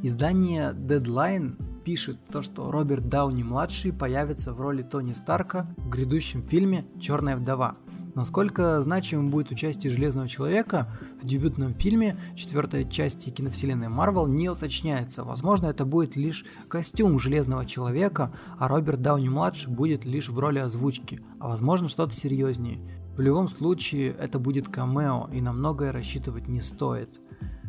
Издание 0.00 0.70
Deadline 0.74 1.82
пишет 1.82 2.18
то, 2.30 2.40
что 2.40 2.70
Роберт 2.70 3.08
Дауни-младший 3.08 3.92
появится 3.92 4.52
в 4.52 4.60
роли 4.60 4.82
Тони 4.82 5.12
Старка 5.12 5.66
в 5.76 5.88
грядущем 5.88 6.40
фильме 6.40 6.86
«Черная 7.00 7.36
вдова». 7.36 7.78
Насколько 8.18 8.82
значимым 8.82 9.30
будет 9.30 9.52
участие 9.52 9.92
Железного 9.92 10.28
Человека 10.28 10.88
в 11.22 11.24
дебютном 11.24 11.72
фильме 11.72 12.16
четвертой 12.34 12.84
части 12.90 13.30
киновселенной 13.30 13.86
Марвел 13.88 14.26
не 14.26 14.48
уточняется. 14.48 15.22
Возможно, 15.22 15.66
это 15.66 15.84
будет 15.84 16.16
лишь 16.16 16.44
костюм 16.66 17.20
Железного 17.20 17.64
Человека, 17.64 18.32
а 18.58 18.66
Роберт 18.66 19.02
Дауни-младший 19.02 19.72
будет 19.72 20.04
лишь 20.04 20.30
в 20.30 20.36
роли 20.36 20.58
озвучки, 20.58 21.20
а 21.38 21.46
возможно 21.46 21.88
что-то 21.88 22.12
серьезнее. 22.12 22.80
В 23.16 23.20
любом 23.20 23.48
случае, 23.48 24.08
это 24.18 24.40
будет 24.40 24.66
камео, 24.66 25.28
и 25.32 25.40
на 25.40 25.52
многое 25.52 25.92
рассчитывать 25.92 26.48
не 26.48 26.60
стоит. 26.60 27.20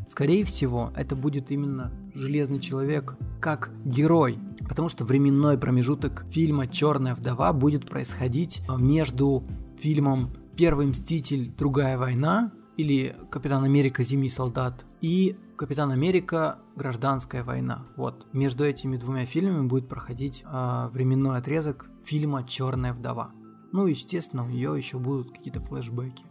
Скорее 0.07 0.45
всего, 0.45 0.91
это 0.95 1.15
будет 1.15 1.51
именно 1.51 1.91
Железный 2.15 2.59
Человек 2.59 3.15
как 3.39 3.69
герой, 3.85 4.39
потому 4.67 4.89
что 4.89 5.05
временной 5.05 5.59
промежуток 5.59 6.25
фильма 6.31 6.65
«Черная 6.65 7.13
вдова» 7.13 7.53
будет 7.53 7.87
происходить 7.87 8.63
между 8.67 9.43
фильмом 9.79 10.33
Первый 10.59 10.87
Мститель, 10.87 11.53
Другая 11.57 11.97
война 11.97 12.51
или 12.75 13.15
Капитан 13.31 13.63
Америка, 13.63 14.03
Зимний 14.03 14.27
солдат 14.27 14.85
и 14.99 15.37
Капитан 15.55 15.89
Америка, 15.89 16.59
Гражданская 16.75 17.45
война. 17.45 17.85
Вот 17.95 18.27
между 18.33 18.65
этими 18.65 18.97
двумя 18.97 19.25
фильмами 19.25 19.65
будет 19.67 19.87
проходить 19.87 20.43
э, 20.43 20.89
временной 20.91 21.37
отрезок 21.37 21.89
фильма 22.03 22.43
Черная 22.43 22.93
вдова. 22.93 23.31
Ну, 23.71 23.87
естественно, 23.87 24.43
у 24.43 24.49
нее 24.49 24.73
еще 24.75 24.99
будут 24.99 25.31
какие-то 25.31 25.61
флешбеки. 25.61 26.25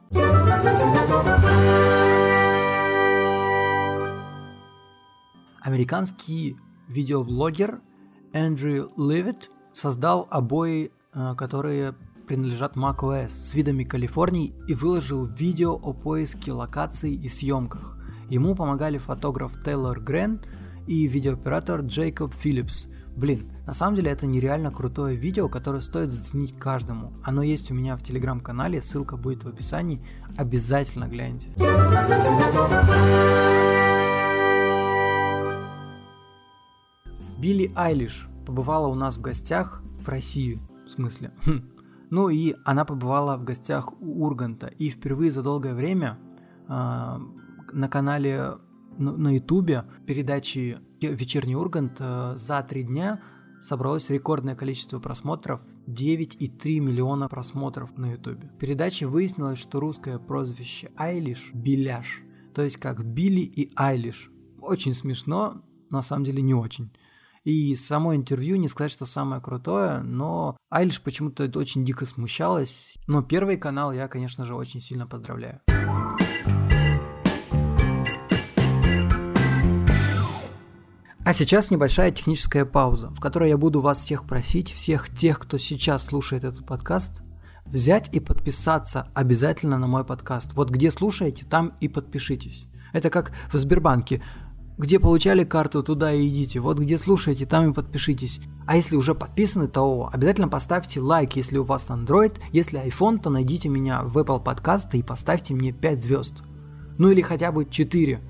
Американский 5.62 6.58
видеоблогер 6.86 7.80
Эндрю 8.34 8.90
Ливит 8.98 9.50
создал 9.72 10.28
обои, 10.30 10.92
а, 11.14 11.34
которые 11.34 11.94
принадлежат 12.28 12.76
macOS 12.76 13.30
с 13.30 13.54
видами 13.54 13.84
Калифорнии 13.84 14.54
и 14.68 14.74
выложил 14.74 15.24
видео 15.24 15.72
о 15.72 15.94
поиске 15.94 16.52
локаций 16.52 17.14
и 17.14 17.28
съемках. 17.28 17.96
Ему 18.28 18.54
помогали 18.54 18.98
фотограф 18.98 19.52
Тейлор 19.64 19.98
Грен 19.98 20.40
и 20.86 21.06
видеооператор 21.06 21.80
Джейкоб 21.80 22.34
Филлипс. 22.34 22.86
Блин, 23.16 23.50
на 23.66 23.72
самом 23.72 23.96
деле 23.96 24.10
это 24.10 24.26
нереально 24.26 24.70
крутое 24.70 25.16
видео, 25.16 25.48
которое 25.48 25.80
стоит 25.80 26.12
заценить 26.12 26.54
каждому. 26.58 27.14
Оно 27.24 27.42
есть 27.42 27.70
у 27.70 27.74
меня 27.74 27.96
в 27.96 28.02
телеграм-канале, 28.02 28.82
ссылка 28.82 29.16
будет 29.16 29.44
в 29.44 29.48
описании. 29.48 30.04
Обязательно 30.36 31.08
гляньте. 31.08 31.48
Билли 37.38 37.72
Айлиш 37.74 38.28
побывала 38.44 38.88
у 38.88 38.94
нас 38.94 39.16
в 39.16 39.22
гостях 39.22 39.82
в 40.04 40.08
России, 40.08 40.60
в 40.86 40.90
смысле. 40.90 41.32
Ну 42.10 42.28
и 42.28 42.54
она 42.64 42.84
побывала 42.84 43.36
в 43.36 43.44
гостях 43.44 43.92
у 44.00 44.24
Урганта. 44.24 44.66
И 44.66 44.90
впервые 44.90 45.30
за 45.30 45.42
долгое 45.42 45.74
время 45.74 46.18
э, 46.68 47.18
на 47.72 47.88
канале 47.88 48.54
на 48.98 49.34
Ютубе 49.34 49.84
передачи 50.06 50.78
«Вечерний 51.00 51.54
Ургант» 51.54 51.98
э, 52.00 52.32
за 52.36 52.62
три 52.62 52.82
дня 52.82 53.20
собралось 53.60 54.10
рекордное 54.10 54.56
количество 54.56 54.98
просмотров 54.98 55.60
9,3 55.86 56.80
миллиона 56.80 57.28
просмотров 57.28 57.96
на 57.96 58.12
ютубе. 58.12 58.48
В 58.54 58.58
передаче 58.58 59.06
выяснилось, 59.06 59.58
что 59.58 59.80
русское 59.80 60.18
прозвище 60.18 60.90
Айлиш– 60.96 61.50
Беляш, 61.54 62.22
то 62.54 62.62
есть 62.62 62.76
как 62.76 63.04
Билли 63.04 63.40
и 63.40 63.72
Айлиш. 63.74 64.30
Очень 64.60 64.94
смешно, 64.94 65.62
на 65.90 66.02
самом 66.02 66.24
деле 66.24 66.42
не 66.42 66.54
очень. 66.54 66.90
И 67.48 67.74
само 67.76 68.14
интервью, 68.14 68.56
не 68.56 68.68
сказать, 68.68 68.92
что 68.92 69.06
самое 69.06 69.40
крутое, 69.40 70.00
но 70.00 70.58
Айлиш 70.68 71.00
почему-то 71.00 71.50
очень 71.58 71.82
дико 71.82 72.04
смущалась. 72.04 72.92
Но 73.06 73.22
первый 73.22 73.56
канал 73.56 73.90
я, 73.90 74.06
конечно 74.06 74.44
же, 74.44 74.54
очень 74.54 74.82
сильно 74.82 75.06
поздравляю. 75.06 75.62
А 81.24 81.32
сейчас 81.32 81.70
небольшая 81.70 82.10
техническая 82.10 82.66
пауза, 82.66 83.08
в 83.08 83.18
которой 83.18 83.48
я 83.48 83.56
буду 83.56 83.80
вас 83.80 84.04
всех 84.04 84.26
просить, 84.26 84.70
всех 84.70 85.08
тех, 85.08 85.38
кто 85.38 85.56
сейчас 85.56 86.04
слушает 86.04 86.44
этот 86.44 86.66
подкаст, 86.66 87.22
взять 87.64 88.10
и 88.12 88.20
подписаться 88.20 89.10
обязательно 89.14 89.78
на 89.78 89.86
мой 89.86 90.04
подкаст. 90.04 90.52
Вот 90.52 90.68
где 90.68 90.90
слушаете, 90.90 91.46
там 91.46 91.72
и 91.80 91.88
подпишитесь. 91.88 92.68
Это 92.92 93.08
как 93.08 93.32
в 93.50 93.56
Сбербанке. 93.56 94.22
Где 94.78 95.00
получали 95.00 95.44
карту, 95.44 95.82
туда 95.82 96.12
и 96.12 96.28
идите. 96.28 96.60
Вот 96.60 96.78
где 96.78 96.98
слушаете, 96.98 97.46
там 97.46 97.70
и 97.70 97.74
подпишитесь. 97.74 98.40
А 98.66 98.76
если 98.76 98.96
уже 98.96 99.14
подписаны, 99.14 99.66
то 99.66 100.08
обязательно 100.12 100.48
поставьте 100.48 101.00
лайк, 101.00 101.34
если 101.34 101.58
у 101.58 101.64
вас 101.64 101.90
Android. 101.90 102.38
Если 102.52 102.80
iPhone, 102.86 103.18
то 103.20 103.28
найдите 103.28 103.68
меня 103.68 104.02
в 104.02 104.16
Apple 104.16 104.42
подкасты 104.42 104.98
и 104.98 105.02
поставьте 105.02 105.52
мне 105.52 105.72
5 105.72 106.02
звезд. 106.02 106.34
Ну 106.96 107.10
или 107.10 107.20
хотя 107.20 107.50
бы 107.50 107.66
4. 107.66 108.20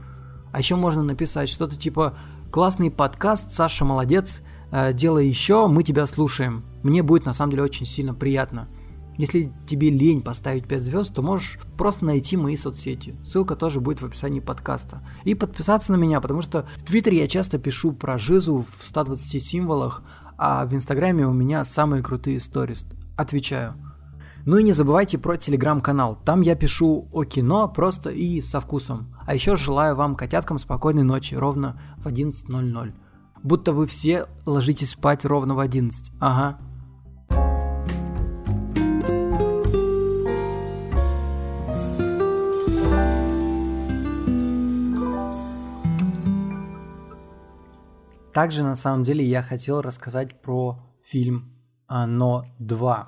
А 0.50 0.58
еще 0.58 0.76
можно 0.76 1.02
написать 1.02 1.50
что-то 1.50 1.76
типа 1.76 2.16
Классный 2.50 2.90
подкаст, 2.90 3.52
Саша 3.52 3.84
молодец, 3.84 4.40
э, 4.70 4.94
делай 4.94 5.28
еще, 5.28 5.66
мы 5.66 5.82
тебя 5.82 6.06
слушаем. 6.06 6.64
Мне 6.82 7.02
будет 7.02 7.26
на 7.26 7.34
самом 7.34 7.50
деле 7.50 7.64
очень 7.64 7.84
сильно 7.84 8.14
приятно. 8.14 8.68
Если 9.18 9.52
тебе 9.66 9.90
лень 9.90 10.22
поставить 10.22 10.66
5 10.66 10.82
звезд, 10.82 11.12
то 11.12 11.22
можешь 11.22 11.58
просто 11.76 12.06
найти 12.06 12.37
мои 12.37 12.56
соцсети. 12.56 13.16
Ссылка 13.25 13.56
тоже 13.56 13.80
будет 13.80 14.00
в 14.00 14.06
описании 14.06 14.40
подкаста. 14.40 15.02
И 15.25 15.34
подписаться 15.34 15.92
на 15.92 15.96
меня, 15.96 16.20
потому 16.20 16.40
что 16.40 16.66
в 16.76 16.84
Твиттере 16.84 17.18
я 17.18 17.28
часто 17.28 17.58
пишу 17.58 17.92
про 17.92 18.16
жизу 18.16 18.64
в 18.78 18.87
120 18.87 19.42
символах, 19.42 20.02
а 20.38 20.64
в 20.64 20.72
Инстаграме 20.72 21.26
у 21.26 21.32
меня 21.32 21.64
самые 21.64 22.02
крутые 22.02 22.40
сторис. 22.40 22.87
Отвечаю. 23.16 23.75
Ну 24.46 24.56
и 24.56 24.62
не 24.62 24.70
забывайте 24.72 25.18
про 25.18 25.37
телеграм-канал. 25.37 26.16
Там 26.25 26.40
я 26.40 26.54
пишу 26.54 27.08
о 27.12 27.25
кино 27.25 27.68
просто 27.68 28.10
и 28.10 28.40
со 28.40 28.60
вкусом. 28.60 29.14
А 29.26 29.34
еще 29.34 29.56
желаю 29.56 29.96
вам, 29.96 30.14
котяткам, 30.14 30.58
спокойной 30.58 31.02
ночи, 31.02 31.34
ровно 31.34 31.78
в 31.98 32.06
11.00. 32.06 32.94
Будто 33.42 33.72
вы 33.72 33.87
все 33.88 34.26
ложитесь 34.46 34.90
спать 34.90 35.25
ровно 35.25 35.54
в 35.54 35.58
11. 35.58 36.12
Ага. 36.20 36.58
Также 48.38 48.62
на 48.62 48.76
самом 48.76 49.02
деле 49.02 49.25
я 49.25 49.42
хотел 49.42 49.80
рассказать 49.80 50.40
про 50.40 50.78
фильм 51.02 51.57
«Оно 51.88 52.45
2». 52.61 53.07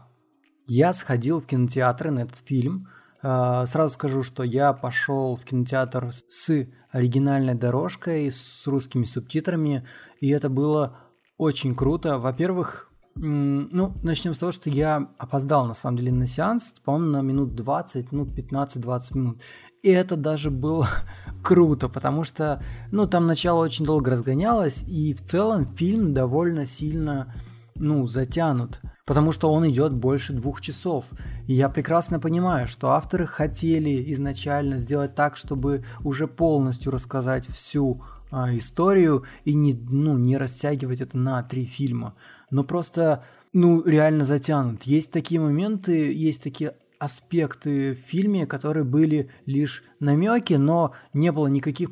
Я 0.66 0.92
сходил 0.92 1.40
в 1.40 1.46
кинотеатр 1.46 2.10
на 2.10 2.18
этот 2.20 2.38
фильм– 2.38 2.88
а, 3.22 3.66
сразу 3.66 3.94
скажу, 3.94 4.22
что 4.22 4.42
я 4.42 4.72
пошел 4.72 5.36
в 5.36 5.44
кинотеатр 5.44 6.10
с 6.28 6.66
оригинальной 6.90 7.54
дорожкой, 7.54 8.32
с 8.32 8.66
русскими 8.66 9.04
субтитрами, 9.04 9.86
и 10.20 10.30
это 10.30 10.48
было 10.48 10.98
очень 11.36 11.74
круто. 11.74 12.18
Во-первых, 12.18 12.90
ну, 13.14 13.94
начнем 14.02 14.34
с 14.34 14.38
того, 14.38 14.52
что 14.52 14.70
я 14.70 15.08
опоздал, 15.18 15.66
на 15.66 15.74
самом 15.74 15.98
деле, 15.98 16.12
на 16.12 16.26
сеанс, 16.26 16.74
по-моему, 16.84 17.12
на 17.12 17.20
минут 17.20 17.54
20, 17.54 18.12
ну, 18.12 18.24
15-20 18.24 19.18
минут. 19.18 19.42
И 19.82 19.90
это 19.90 20.16
даже 20.16 20.50
было 20.50 20.88
круто, 21.42 21.88
потому 21.88 22.24
что, 22.24 22.62
ну, 22.90 23.06
там 23.06 23.26
начало 23.26 23.60
очень 23.60 23.84
долго 23.84 24.10
разгонялось, 24.10 24.82
и 24.86 25.14
в 25.14 25.24
целом 25.24 25.66
фильм 25.66 26.14
довольно 26.14 26.66
сильно, 26.66 27.34
ну, 27.74 28.06
затянут 28.06 28.80
потому 29.10 29.32
что 29.32 29.52
он 29.52 29.68
идет 29.68 29.92
больше 29.92 30.32
двух 30.32 30.60
часов. 30.60 31.06
И 31.48 31.52
я 31.52 31.68
прекрасно 31.68 32.20
понимаю, 32.20 32.68
что 32.68 32.92
авторы 32.92 33.26
хотели 33.26 34.12
изначально 34.12 34.76
сделать 34.76 35.16
так, 35.16 35.36
чтобы 35.36 35.84
уже 36.04 36.28
полностью 36.28 36.92
рассказать 36.92 37.48
всю 37.48 38.04
а, 38.30 38.56
историю 38.56 39.24
и 39.44 39.54
не, 39.54 39.74
ну, 39.74 40.16
не 40.16 40.36
растягивать 40.36 41.00
это 41.00 41.18
на 41.18 41.42
три 41.42 41.64
фильма. 41.64 42.14
Но 42.52 42.62
просто, 42.62 43.24
ну, 43.52 43.82
реально 43.82 44.22
затянут. 44.22 44.84
Есть 44.84 45.10
такие 45.10 45.40
моменты, 45.40 46.12
есть 46.14 46.40
такие 46.40 46.76
аспекты 47.00 47.94
в 47.94 47.98
фильме, 47.98 48.46
которые 48.46 48.84
были 48.84 49.30
лишь 49.46 49.82
намеки, 49.98 50.54
но 50.54 50.92
не 51.14 51.32
было 51.32 51.46
никаких 51.48 51.90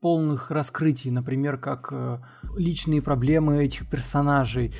полных 0.00 0.50
раскрытий, 0.50 1.10
например, 1.10 1.58
как 1.58 1.90
э, 1.92 2.20
личные 2.56 3.02
проблемы 3.02 3.62
этих 3.62 3.86
персонажей. 3.86 4.72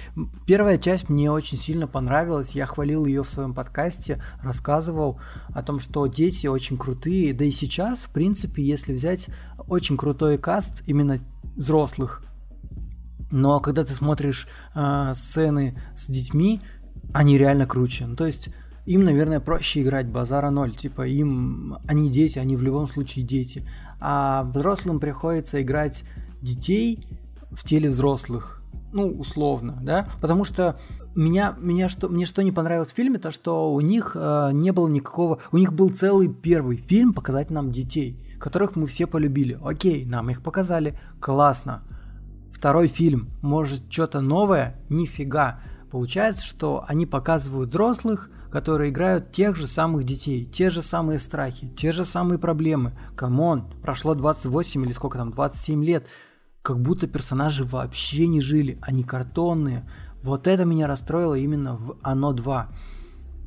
Первая 0.47 0.79
часть 0.79 1.11
мне 1.11 1.31
очень 1.31 1.59
сильно 1.59 1.87
понравилась, 1.87 2.53
я 2.53 2.65
хвалил 2.65 3.05
ее 3.05 3.23
в 3.23 3.29
своем 3.29 3.53
подкасте, 3.53 4.23
рассказывал 4.43 5.21
о 5.53 5.63
том, 5.63 5.79
что 5.79 6.07
дети 6.07 6.47
очень 6.47 6.79
крутые, 6.79 7.35
да 7.35 7.45
и 7.45 7.51
сейчас, 7.51 8.05
в 8.05 8.13
принципе, 8.13 8.63
если 8.63 8.95
взять 8.95 9.29
очень 9.69 9.99
крутой 9.99 10.39
каст 10.39 10.83
именно 10.87 11.21
взрослых, 11.55 12.23
но 13.31 13.61
когда 13.61 13.85
ты 13.85 13.93
смотришь 13.93 14.49
э, 14.75 15.13
сцены 15.15 15.79
с 15.97 16.07
детьми, 16.07 16.63
они 17.13 17.37
реально 17.37 17.67
круче. 17.67 18.07
Ну, 18.07 18.17
то 18.17 18.25
есть 18.25 18.49
им, 18.87 19.05
наверное, 19.05 19.41
проще 19.41 19.83
играть 19.83 20.09
базара 20.09 20.51
ноль. 20.51 20.75
Типа 20.75 21.07
им, 21.07 21.79
они 21.87 22.11
дети, 22.11 22.39
они 22.39 22.57
в 22.57 22.63
любом 22.63 22.89
случае 22.89 23.25
дети 23.25 23.65
а 24.01 24.45
взрослым 24.45 24.99
приходится 24.99 25.61
играть 25.61 26.05
детей 26.41 27.07
в 27.51 27.65
теле 27.65 27.91
взрослых, 27.91 28.63
ну, 28.93 29.09
условно, 29.09 29.79
да, 29.83 30.09
потому 30.21 30.45
что 30.45 30.79
меня, 31.15 31.55
меня 31.61 31.89
что, 31.89 32.09
мне 32.09 32.25
что 32.25 32.43
не 32.43 32.51
понравилось 32.51 32.93
в 32.93 32.97
фильме, 32.97 33.19
то 33.19 33.31
что 33.31 33.73
у 33.73 33.81
них 33.81 34.13
э, 34.15 34.51
не 34.53 34.73
было 34.73 34.89
никакого, 34.89 35.39
у 35.53 35.59
них 35.59 35.73
был 35.73 35.91
целый 35.91 36.29
первый 36.29 36.77
фильм 36.77 37.13
показать 37.13 37.51
нам 37.51 37.71
детей, 37.71 38.17
которых 38.39 38.75
мы 38.77 38.87
все 38.87 39.07
полюбили. 39.07 39.59
Окей, 39.63 40.05
нам 40.07 40.31
их 40.31 40.43
показали, 40.43 40.99
классно. 41.21 41.83
Второй 42.53 42.89
фильм, 42.89 43.29
может 43.43 43.83
что-то 43.91 44.21
новое? 44.21 44.77
Нифига. 44.89 45.61
Получается, 45.91 46.45
что 46.45 46.85
они 46.87 47.05
показывают 47.05 47.71
взрослых, 47.71 48.31
которые 48.51 48.91
играют 48.91 49.33
тех 49.33 49.57
же 49.57 49.67
самых 49.67 50.05
детей, 50.05 50.45
те 50.45 50.71
же 50.71 50.83
самые 50.83 51.19
страхи, 51.19 51.69
те 51.77 51.91
же 51.91 52.05
самые 52.05 52.39
проблемы. 52.39 52.93
Come 53.17 53.44
on, 53.44 53.65
прошло 53.83 54.15
28 54.15 54.85
или 54.85 54.93
сколько 54.93 55.19
там, 55.19 55.33
27 55.33 55.85
лет, 55.85 56.07
как 56.63 56.81
будто 56.81 57.07
персонажи 57.07 57.65
вообще 57.65 58.27
не 58.27 58.41
жили, 58.41 58.79
они 58.83 59.03
картонные. 59.03 59.89
Вот 60.23 60.47
это 60.47 60.65
меня 60.65 60.87
расстроило 60.87 61.35
именно 61.35 61.77
в 61.77 61.97
«Оно 62.03 62.33
2». 62.33 62.67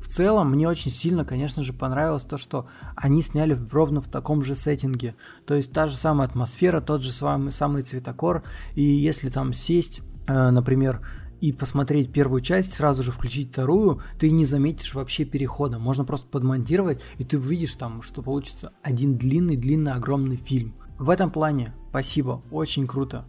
В 0.02 0.08
целом, 0.08 0.50
мне 0.50 0.68
очень 0.68 0.90
сильно, 0.90 1.24
конечно 1.24 1.62
же, 1.62 1.72
понравилось 1.72 2.24
то, 2.24 2.36
что 2.36 2.66
они 2.94 3.22
сняли 3.22 3.58
ровно 3.72 4.02
в 4.02 4.08
таком 4.08 4.42
же 4.44 4.54
сеттинге. 4.54 5.14
То 5.46 5.54
есть 5.54 5.72
та 5.72 5.86
же 5.86 5.96
самая 5.96 6.28
атмосфера, 6.28 6.82
тот 6.82 7.00
же 7.00 7.10
самый, 7.10 7.52
самый 7.52 7.84
цветокор. 7.84 8.42
И 8.74 8.82
если 8.82 9.30
там 9.30 9.54
сесть, 9.54 10.02
э, 10.26 10.50
например, 10.50 11.00
и 11.40 11.52
посмотреть 11.52 12.12
первую 12.12 12.40
часть, 12.40 12.74
сразу 12.74 13.02
же 13.02 13.12
включить 13.12 13.50
вторую, 13.50 14.00
ты 14.18 14.30
не 14.30 14.44
заметишь 14.44 14.94
вообще 14.94 15.24
перехода. 15.24 15.78
Можно 15.78 16.04
просто 16.04 16.26
подмонтировать, 16.28 17.02
и 17.18 17.24
ты 17.24 17.38
увидишь 17.38 17.74
там, 17.74 18.02
что 18.02 18.22
получится 18.22 18.72
один 18.82 19.16
длинный-длинный 19.16 19.92
огромный 19.92 20.36
фильм. 20.36 20.74
В 20.98 21.10
этом 21.10 21.30
плане 21.30 21.74
спасибо, 21.90 22.42
очень 22.50 22.86
круто. 22.86 23.24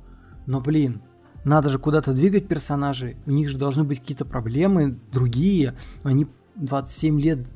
Но 0.45 0.61
блин, 0.61 1.01
надо 1.43 1.69
же 1.69 1.79
куда-то 1.79 2.13
двигать 2.13 2.47
персонажей, 2.47 3.17
у 3.25 3.31
них 3.31 3.49
же 3.49 3.57
должны 3.57 3.83
быть 3.83 3.99
какие-то 3.99 4.25
проблемы 4.25 4.99
другие, 5.11 5.75
они 6.03 6.27
27 6.55 7.19
лет 7.19 7.47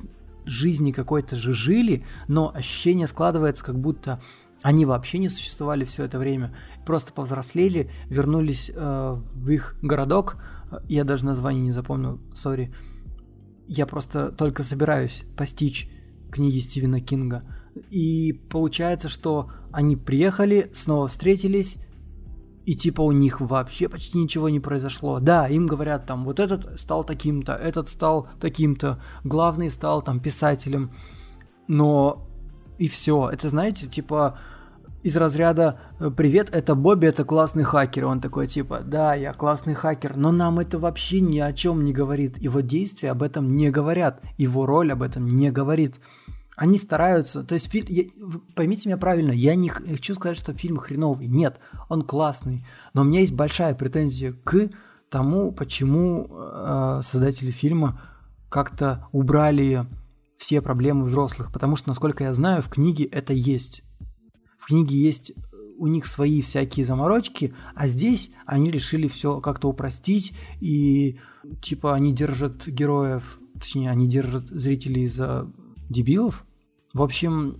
жизни 0.44 0.92
какой-то 0.92 1.36
же 1.36 1.54
жили, 1.54 2.04
но 2.28 2.52
ощущение 2.54 3.06
складывается, 3.06 3.64
как 3.64 3.78
будто 3.78 4.20
они 4.62 4.84
вообще 4.84 5.18
не 5.18 5.28
существовали 5.28 5.84
все 5.84 6.04
это 6.04 6.18
время, 6.18 6.54
просто 6.90 7.12
повзрослели, 7.12 7.88
вернулись 8.08 8.68
э, 8.74 9.16
в 9.32 9.50
их 9.50 9.76
городок. 9.80 10.38
Я 10.88 11.04
даже 11.04 11.24
название 11.24 11.62
не 11.62 11.70
запомнил, 11.70 12.18
сори. 12.34 12.74
Я 13.68 13.86
просто 13.86 14.32
только 14.32 14.64
собираюсь 14.64 15.24
постичь 15.36 15.88
книги 16.32 16.58
Стивена 16.58 16.98
Кинга. 16.98 17.44
И 17.90 18.32
получается, 18.50 19.08
что 19.08 19.52
они 19.70 19.94
приехали, 19.94 20.72
снова 20.74 21.06
встретились, 21.06 21.76
и 22.66 22.74
типа 22.74 23.02
у 23.02 23.12
них 23.12 23.40
вообще 23.40 23.88
почти 23.88 24.18
ничего 24.18 24.48
не 24.48 24.58
произошло. 24.58 25.20
Да, 25.20 25.46
им 25.46 25.68
говорят 25.68 26.06
там, 26.06 26.24
вот 26.24 26.40
этот 26.40 26.80
стал 26.80 27.04
таким-то, 27.04 27.52
этот 27.52 27.88
стал 27.88 28.26
таким-то, 28.40 29.00
главный 29.22 29.70
стал 29.70 30.02
там 30.02 30.18
писателем, 30.18 30.90
но 31.68 32.26
и 32.78 32.88
все. 32.88 33.30
Это, 33.30 33.48
знаете, 33.48 33.86
типа 33.86 34.40
из 35.02 35.16
разряда 35.16 35.80
э, 35.98 36.10
«Привет, 36.10 36.50
это 36.52 36.74
Бобби, 36.74 37.06
это 37.06 37.24
классный 37.24 37.62
хакер». 37.62 38.06
Он 38.06 38.20
такой 38.20 38.46
типа 38.46 38.80
«Да, 38.84 39.14
я 39.14 39.32
классный 39.32 39.74
хакер», 39.74 40.16
но 40.16 40.32
нам 40.32 40.58
это 40.58 40.78
вообще 40.78 41.20
ни 41.20 41.38
о 41.38 41.52
чем 41.52 41.84
не 41.84 41.92
говорит. 41.92 42.38
Его 42.38 42.60
действия 42.60 43.10
об 43.10 43.22
этом 43.22 43.54
не 43.56 43.70
говорят, 43.70 44.20
его 44.36 44.66
роль 44.66 44.92
об 44.92 45.02
этом 45.02 45.26
не 45.26 45.50
говорит. 45.50 45.96
Они 46.56 46.76
стараются, 46.76 47.42
то 47.42 47.54
есть 47.54 47.70
фильм, 47.70 47.86
я, 47.88 48.04
поймите 48.54 48.88
меня 48.88 48.98
правильно, 48.98 49.32
я 49.32 49.54
не 49.54 49.70
хочу 49.70 50.14
сказать, 50.14 50.36
что 50.36 50.52
фильм 50.52 50.76
хреновый. 50.76 51.26
Нет, 51.26 51.58
он 51.88 52.02
классный, 52.02 52.66
но 52.92 53.00
у 53.00 53.04
меня 53.04 53.20
есть 53.20 53.32
большая 53.32 53.74
претензия 53.74 54.34
к 54.44 54.68
тому, 55.08 55.52
почему 55.52 56.28
э, 56.30 57.00
создатели 57.02 57.50
фильма 57.50 58.02
как-то 58.50 59.08
убрали 59.12 59.86
все 60.36 60.60
проблемы 60.60 61.04
взрослых, 61.04 61.52
потому 61.52 61.76
что, 61.76 61.88
насколько 61.88 62.24
я 62.24 62.34
знаю, 62.34 62.62
в 62.62 62.68
книге 62.68 63.04
это 63.04 63.32
есть. 63.32 63.82
В 64.60 64.66
книге 64.66 64.96
есть 64.96 65.32
у 65.78 65.86
них 65.86 66.06
свои 66.06 66.42
всякие 66.42 66.84
заморочки, 66.84 67.54
а 67.74 67.88
здесь 67.88 68.30
они 68.44 68.70
решили 68.70 69.08
все 69.08 69.40
как-то 69.40 69.68
упростить, 69.68 70.34
и 70.60 71.18
типа 71.62 71.94
они 71.94 72.12
держат 72.12 72.68
героев, 72.68 73.38
точнее, 73.54 73.90
они 73.90 74.06
держат 74.06 74.46
зрителей 74.48 75.08
за 75.08 75.50
дебилов. 75.88 76.44
В 76.92 77.02
общем, 77.02 77.56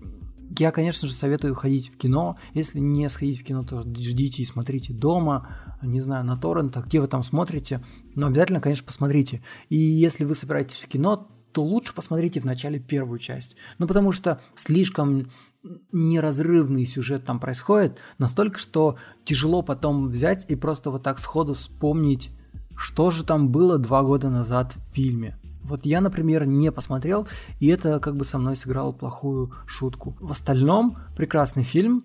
я, 0.58 0.70
конечно 0.72 1.08
же, 1.08 1.14
советую 1.14 1.54
ходить 1.54 1.90
в 1.90 1.96
кино. 1.96 2.36
Если 2.54 2.80
не 2.80 3.08
сходить 3.08 3.40
в 3.40 3.44
кино, 3.44 3.62
то 3.62 3.82
ждите 3.82 4.42
и 4.42 4.46
смотрите 4.46 4.92
дома, 4.92 5.48
не 5.82 6.00
знаю, 6.00 6.24
на 6.24 6.36
торрентах, 6.36 6.86
где 6.86 7.00
вы 7.00 7.06
там 7.06 7.22
смотрите. 7.22 7.82
Но 8.14 8.26
обязательно, 8.26 8.60
конечно, 8.60 8.84
посмотрите. 8.84 9.42
И 9.68 9.76
если 9.76 10.24
вы 10.24 10.34
собираетесь 10.34 10.80
в 10.80 10.88
кино, 10.88 11.28
то 11.52 11.62
лучше 11.62 11.94
посмотрите 11.94 12.40
вначале 12.40 12.78
первую 12.78 13.18
часть. 13.18 13.56
Ну, 13.78 13.86
потому 13.86 14.12
что 14.12 14.40
слишком 14.54 15.26
неразрывный 15.92 16.86
сюжет 16.86 17.24
там 17.24 17.38
происходит, 17.38 17.98
настолько, 18.18 18.58
что 18.58 18.96
тяжело 19.24 19.62
потом 19.62 20.08
взять 20.08 20.46
и 20.48 20.54
просто 20.54 20.90
вот 20.90 21.02
так 21.02 21.18
сходу 21.18 21.54
вспомнить, 21.54 22.30
что 22.76 23.10
же 23.10 23.24
там 23.24 23.50
было 23.50 23.78
два 23.78 24.02
года 24.02 24.30
назад 24.30 24.74
в 24.74 24.94
фильме. 24.94 25.36
Вот 25.62 25.84
я, 25.84 26.00
например, 26.00 26.46
не 26.46 26.72
посмотрел, 26.72 27.28
и 27.58 27.68
это 27.68 28.00
как 28.00 28.16
бы 28.16 28.24
со 28.24 28.38
мной 28.38 28.56
сыграло 28.56 28.92
плохую 28.92 29.52
шутку. 29.66 30.16
В 30.18 30.32
остальном, 30.32 30.96
прекрасный 31.16 31.62
фильм. 31.62 32.04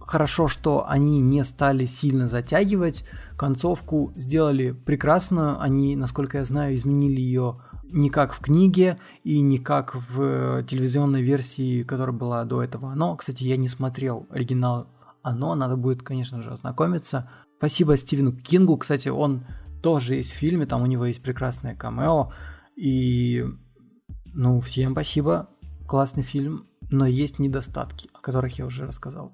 Хорошо, 0.00 0.46
что 0.48 0.88
они 0.88 1.20
не 1.20 1.42
стали 1.42 1.86
сильно 1.86 2.28
затягивать. 2.28 3.04
Концовку 3.36 4.12
сделали 4.16 4.72
прекрасно. 4.72 5.60
Они, 5.60 5.96
насколько 5.96 6.38
я 6.38 6.44
знаю, 6.44 6.76
изменили 6.76 7.20
ее 7.20 7.60
не 7.90 8.10
как 8.10 8.32
в 8.32 8.40
книге 8.40 8.98
и 9.24 9.40
не 9.40 9.58
как 9.58 9.94
в 9.94 10.62
телевизионной 10.64 11.22
версии, 11.22 11.82
которая 11.82 12.16
была 12.16 12.44
до 12.44 12.62
этого. 12.62 12.94
Но, 12.94 13.16
кстати, 13.16 13.44
я 13.44 13.56
не 13.56 13.68
смотрел 13.68 14.26
оригинал 14.30 14.88
оно, 15.26 15.56
надо 15.56 15.76
будет, 15.76 16.04
конечно 16.04 16.40
же, 16.40 16.52
ознакомиться. 16.52 17.28
Спасибо 17.58 17.96
Стивену 17.96 18.32
Кингу, 18.32 18.76
кстати, 18.76 19.08
он 19.08 19.44
тоже 19.82 20.14
есть 20.14 20.30
в 20.30 20.36
фильме, 20.36 20.66
там 20.66 20.82
у 20.82 20.86
него 20.86 21.04
есть 21.04 21.20
прекрасное 21.20 21.74
камео. 21.74 22.32
И, 22.76 23.44
ну, 24.26 24.60
всем 24.60 24.92
спасибо, 24.92 25.48
классный 25.88 26.22
фильм, 26.22 26.68
но 26.90 27.06
есть 27.06 27.40
недостатки, 27.40 28.08
о 28.14 28.20
которых 28.20 28.56
я 28.58 28.66
уже 28.66 28.86
рассказал. 28.86 29.32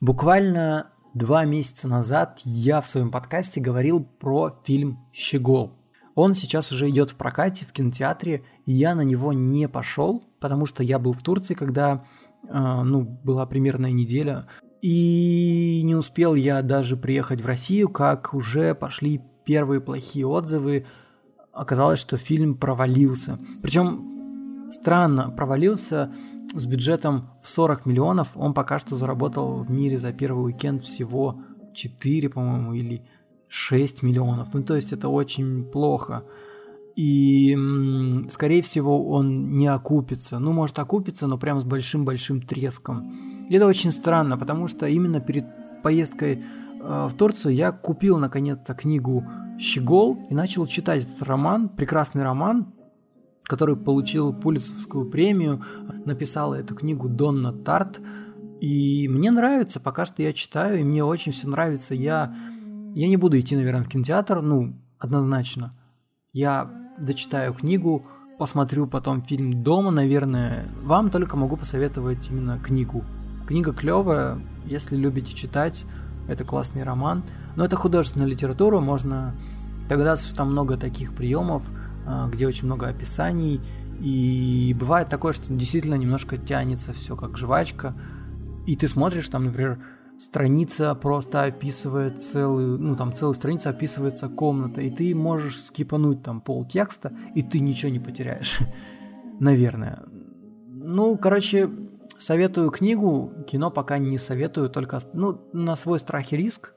Буквально 0.00 0.90
два 1.14 1.44
месяца 1.44 1.88
назад 1.88 2.40
я 2.44 2.80
в 2.80 2.86
своем 2.86 3.10
подкасте 3.10 3.60
говорил 3.60 4.04
про 4.04 4.52
фильм 4.64 4.98
«Щегол». 5.12 5.72
Он 6.14 6.34
сейчас 6.34 6.70
уже 6.70 6.90
идет 6.90 7.10
в 7.10 7.16
прокате 7.16 7.66
в 7.66 7.72
кинотеатре, 7.72 8.44
и 8.66 8.72
я 8.72 8.94
на 8.94 9.00
него 9.00 9.32
не 9.32 9.68
пошел, 9.68 10.22
потому 10.38 10.66
что 10.66 10.82
я 10.82 10.98
был 10.98 11.12
в 11.12 11.22
Турции, 11.22 11.54
когда 11.54 12.04
э, 12.42 12.82
ну, 12.84 13.02
была 13.02 13.46
примерная 13.46 13.90
неделя 13.90 14.46
и 14.84 15.80
не 15.82 15.94
успел 15.94 16.34
я 16.34 16.60
даже 16.60 16.98
приехать 16.98 17.40
в 17.40 17.46
Россию, 17.46 17.88
как 17.88 18.34
уже 18.34 18.74
пошли 18.74 19.22
первые 19.46 19.80
плохие 19.80 20.26
отзывы. 20.26 20.84
Оказалось, 21.54 21.98
что 22.00 22.18
фильм 22.18 22.52
провалился. 22.52 23.38
Причем 23.62 24.13
странно, 24.74 25.30
провалился 25.30 26.12
с 26.54 26.66
бюджетом 26.66 27.30
в 27.42 27.48
40 27.48 27.86
миллионов. 27.86 28.28
Он 28.34 28.54
пока 28.54 28.78
что 28.78 28.96
заработал 28.96 29.64
в 29.64 29.70
мире 29.70 29.98
за 29.98 30.12
первый 30.12 30.46
уикенд 30.46 30.84
всего 30.84 31.40
4, 31.74 32.28
по-моему, 32.28 32.74
или 32.74 33.02
6 33.48 34.02
миллионов. 34.02 34.52
Ну, 34.52 34.62
то 34.62 34.74
есть 34.76 34.92
это 34.92 35.08
очень 35.08 35.64
плохо. 35.64 36.24
И, 36.96 37.56
скорее 38.30 38.62
всего, 38.62 39.08
он 39.08 39.56
не 39.56 39.66
окупится. 39.66 40.38
Ну, 40.38 40.52
может 40.52 40.78
окупиться, 40.78 41.26
но 41.26 41.38
прям 41.38 41.60
с 41.60 41.64
большим-большим 41.64 42.42
треском. 42.42 43.12
И 43.48 43.54
это 43.54 43.66
очень 43.66 43.92
странно, 43.92 44.38
потому 44.38 44.68
что 44.68 44.86
именно 44.86 45.20
перед 45.20 45.44
поездкой 45.82 46.42
э, 46.80 47.08
в 47.10 47.14
Турцию 47.14 47.54
я 47.54 47.72
купил 47.72 48.18
наконец-то 48.18 48.74
книгу 48.74 49.24
«Щегол» 49.58 50.26
и 50.30 50.34
начал 50.34 50.66
читать 50.66 51.02
этот 51.02 51.22
роман, 51.22 51.68
прекрасный 51.68 52.22
роман, 52.22 52.72
который 53.44 53.76
получил 53.76 54.32
Пулицевскую 54.32 55.10
премию. 55.10 55.62
Написала 56.04 56.54
эту 56.54 56.74
книгу 56.74 57.08
Донна 57.08 57.52
Тарт. 57.52 58.00
И 58.60 59.08
мне 59.08 59.30
нравится, 59.30 59.80
пока 59.80 60.04
что 60.04 60.22
я 60.22 60.32
читаю, 60.32 60.80
и 60.80 60.84
мне 60.84 61.04
очень 61.04 61.32
все 61.32 61.48
нравится. 61.48 61.94
Я, 61.94 62.34
я 62.94 63.08
не 63.08 63.16
буду 63.16 63.38
идти, 63.38 63.56
наверное, 63.56 63.84
в 63.84 63.88
кинотеатр, 63.88 64.40
ну, 64.40 64.74
однозначно. 64.98 65.74
Я 66.32 66.70
дочитаю 66.98 67.52
книгу, 67.52 68.06
посмотрю 68.38 68.86
потом 68.86 69.22
фильм 69.22 69.62
дома, 69.62 69.90
наверное. 69.90 70.66
Вам 70.82 71.10
только 71.10 71.36
могу 71.36 71.56
посоветовать 71.56 72.28
именно 72.30 72.58
книгу 72.58 73.04
Книга 73.46 73.74
клевая, 73.74 74.38
если 74.64 74.96
любите 74.96 75.34
читать, 75.34 75.84
это 76.28 76.44
классный 76.44 76.82
роман. 76.82 77.22
Но 77.56 77.64
это 77.66 77.76
художественная 77.76 78.26
литература, 78.26 78.80
можно 78.80 79.34
что 79.86 80.34
там 80.34 80.52
много 80.52 80.78
таких 80.78 81.14
приемов, 81.14 81.62
где 82.30 82.46
очень 82.46 82.66
много 82.66 82.88
описаний. 82.88 83.60
И 84.00 84.74
бывает 84.78 85.08
такое, 85.08 85.32
что 85.32 85.52
действительно 85.52 85.94
немножко 85.94 86.36
тянется 86.36 86.92
все 86.92 87.16
как 87.16 87.36
жвачка. 87.36 87.94
И 88.66 88.76
ты 88.76 88.88
смотришь, 88.88 89.28
там, 89.28 89.44
например, 89.44 89.78
страница 90.18 90.94
просто 90.94 91.44
описывает 91.44 92.22
целую, 92.22 92.78
ну 92.78 92.96
там 92.96 93.12
целую 93.12 93.34
страницу 93.34 93.68
описывается 93.68 94.28
комната, 94.28 94.80
и 94.80 94.90
ты 94.90 95.14
можешь 95.14 95.62
скипануть 95.62 96.22
там 96.22 96.40
пол 96.40 96.66
текста, 96.66 97.12
и 97.34 97.42
ты 97.42 97.60
ничего 97.60 97.92
не 97.92 98.00
потеряешь. 98.00 98.58
Наверное. 99.40 100.02
Ну, 100.66 101.16
короче, 101.16 101.70
Советую 102.16 102.70
книгу, 102.70 103.32
кино 103.46 103.70
пока 103.70 103.98
не 103.98 104.18
советую, 104.18 104.70
только 104.70 105.00
ну, 105.12 105.40
на 105.52 105.74
свой 105.74 105.98
страх 105.98 106.32
и 106.32 106.36
риск. 106.36 106.73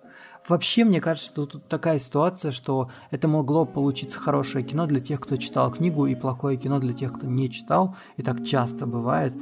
Вообще, 0.47 0.85
мне 0.85 1.01
кажется, 1.01 1.29
что 1.29 1.45
тут 1.45 1.67
такая 1.67 1.99
ситуация, 1.99 2.51
что 2.51 2.89
это 3.11 3.27
могло 3.27 3.65
получиться 3.65 4.17
хорошее 4.17 4.63
кино 4.63 4.85
для 4.85 5.01
тех, 5.01 5.19
кто 5.19 5.35
читал 5.35 5.71
книгу, 5.71 6.05
и 6.05 6.15
плохое 6.15 6.57
кино 6.57 6.79
для 6.79 6.93
тех, 6.93 7.13
кто 7.13 7.27
не 7.27 7.49
читал, 7.49 7.95
и 8.15 8.23
так 8.23 8.45
часто 8.45 8.85
бывает. 8.85 9.33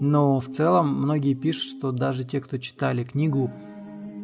Но 0.00 0.40
в 0.40 0.48
целом 0.48 0.94
многие 1.02 1.34
пишут, 1.34 1.76
что 1.76 1.92
даже 1.92 2.24
те, 2.24 2.40
кто 2.40 2.56
читали 2.56 3.04
книгу, 3.04 3.50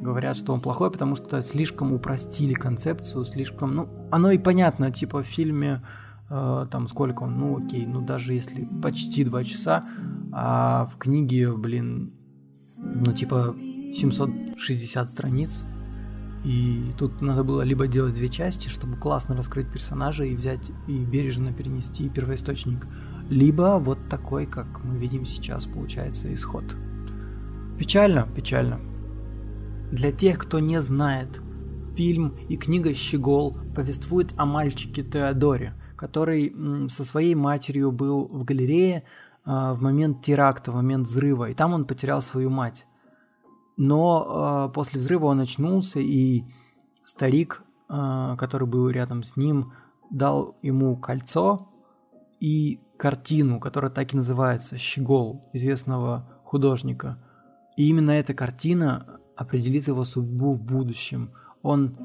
говорят, 0.00 0.38
что 0.38 0.54
он 0.54 0.60
плохой, 0.60 0.90
потому 0.90 1.16
что 1.16 1.42
слишком 1.42 1.92
упростили 1.92 2.54
концепцию, 2.54 3.24
слишком, 3.24 3.74
ну, 3.74 3.88
оно 4.10 4.30
и 4.30 4.38
понятно, 4.38 4.90
типа 4.90 5.22
в 5.22 5.26
фильме 5.26 5.82
э, 6.30 6.66
там 6.70 6.88
сколько 6.88 7.24
он, 7.24 7.38
ну 7.38 7.58
окей, 7.58 7.86
ну 7.86 8.00
даже 8.00 8.32
если 8.32 8.66
почти 8.82 9.24
два 9.24 9.44
часа, 9.44 9.84
а 10.32 10.86
в 10.86 10.96
книге, 10.96 11.52
блин, 11.52 12.12
ну 12.76 13.12
типа 13.12 13.54
760 13.94 15.10
страниц, 15.10 15.64
и 16.46 16.92
тут 16.96 17.20
надо 17.20 17.44
было 17.44 17.62
либо 17.62 17.86
делать 17.86 18.14
две 18.14 18.28
части, 18.28 18.68
чтобы 18.68 18.96
классно 18.96 19.36
раскрыть 19.36 19.70
персонажа 19.70 20.24
и 20.24 20.36
взять 20.36 20.70
и 20.86 20.96
бережно 20.96 21.52
перенести 21.52 22.08
первоисточник, 22.08 22.86
либо 23.28 23.78
вот 23.78 23.98
такой, 24.08 24.46
как 24.46 24.66
мы 24.84 24.96
видим 24.96 25.26
сейчас, 25.26 25.66
получается 25.66 26.32
исход. 26.32 26.64
Печально, 27.78 28.28
печально. 28.34 28.80
Для 29.90 30.12
тех, 30.12 30.38
кто 30.38 30.60
не 30.60 30.80
знает, 30.80 31.40
фильм 31.96 32.34
и 32.48 32.56
книга 32.56 32.94
«Щегол» 32.94 33.56
повествует 33.74 34.32
о 34.36 34.46
мальчике 34.46 35.02
Теодоре– 35.02 35.74
который 35.96 36.54
со 36.88 37.04
своей 37.04 37.34
матерью 37.34 37.90
был 37.90 38.28
в 38.28 38.44
галерее 38.44 39.02
а, 39.44 39.74
в 39.74 39.82
момент 39.82 40.22
теракта, 40.22 40.70
в 40.70 40.74
момент 40.76 41.08
взрыва, 41.08 41.50
и 41.50 41.54
там 41.54 41.72
он 41.72 41.84
потерял 41.86 42.22
свою 42.22 42.50
мать. 42.50 42.86
Но 43.76 44.26
а, 44.28 44.68
после 44.68 45.00
взрыва 45.00 45.26
он 45.26 45.40
очнулся, 45.40 46.00
и 46.00 46.44
старик, 47.04 47.62
а, 47.88 48.36
который 48.36 48.66
был 48.66 48.88
рядом 48.88 49.22
с 49.22 49.36
ним, 49.36 49.72
дал 50.10 50.56
ему 50.62 50.96
кольцо 50.96 51.68
и 52.40 52.80
картину, 52.96 53.60
которая 53.60 53.90
так 53.90 54.14
и 54.14 54.16
называется 54.16 54.78
«Щегол» 54.78 55.48
известного 55.52 56.40
художника. 56.44 57.18
И 57.76 57.88
именно 57.88 58.12
эта 58.12 58.32
картина 58.32 59.20
определит 59.36 59.88
его 59.88 60.04
судьбу 60.04 60.52
в 60.52 60.62
будущем. 60.62 61.32
Он 61.62 61.96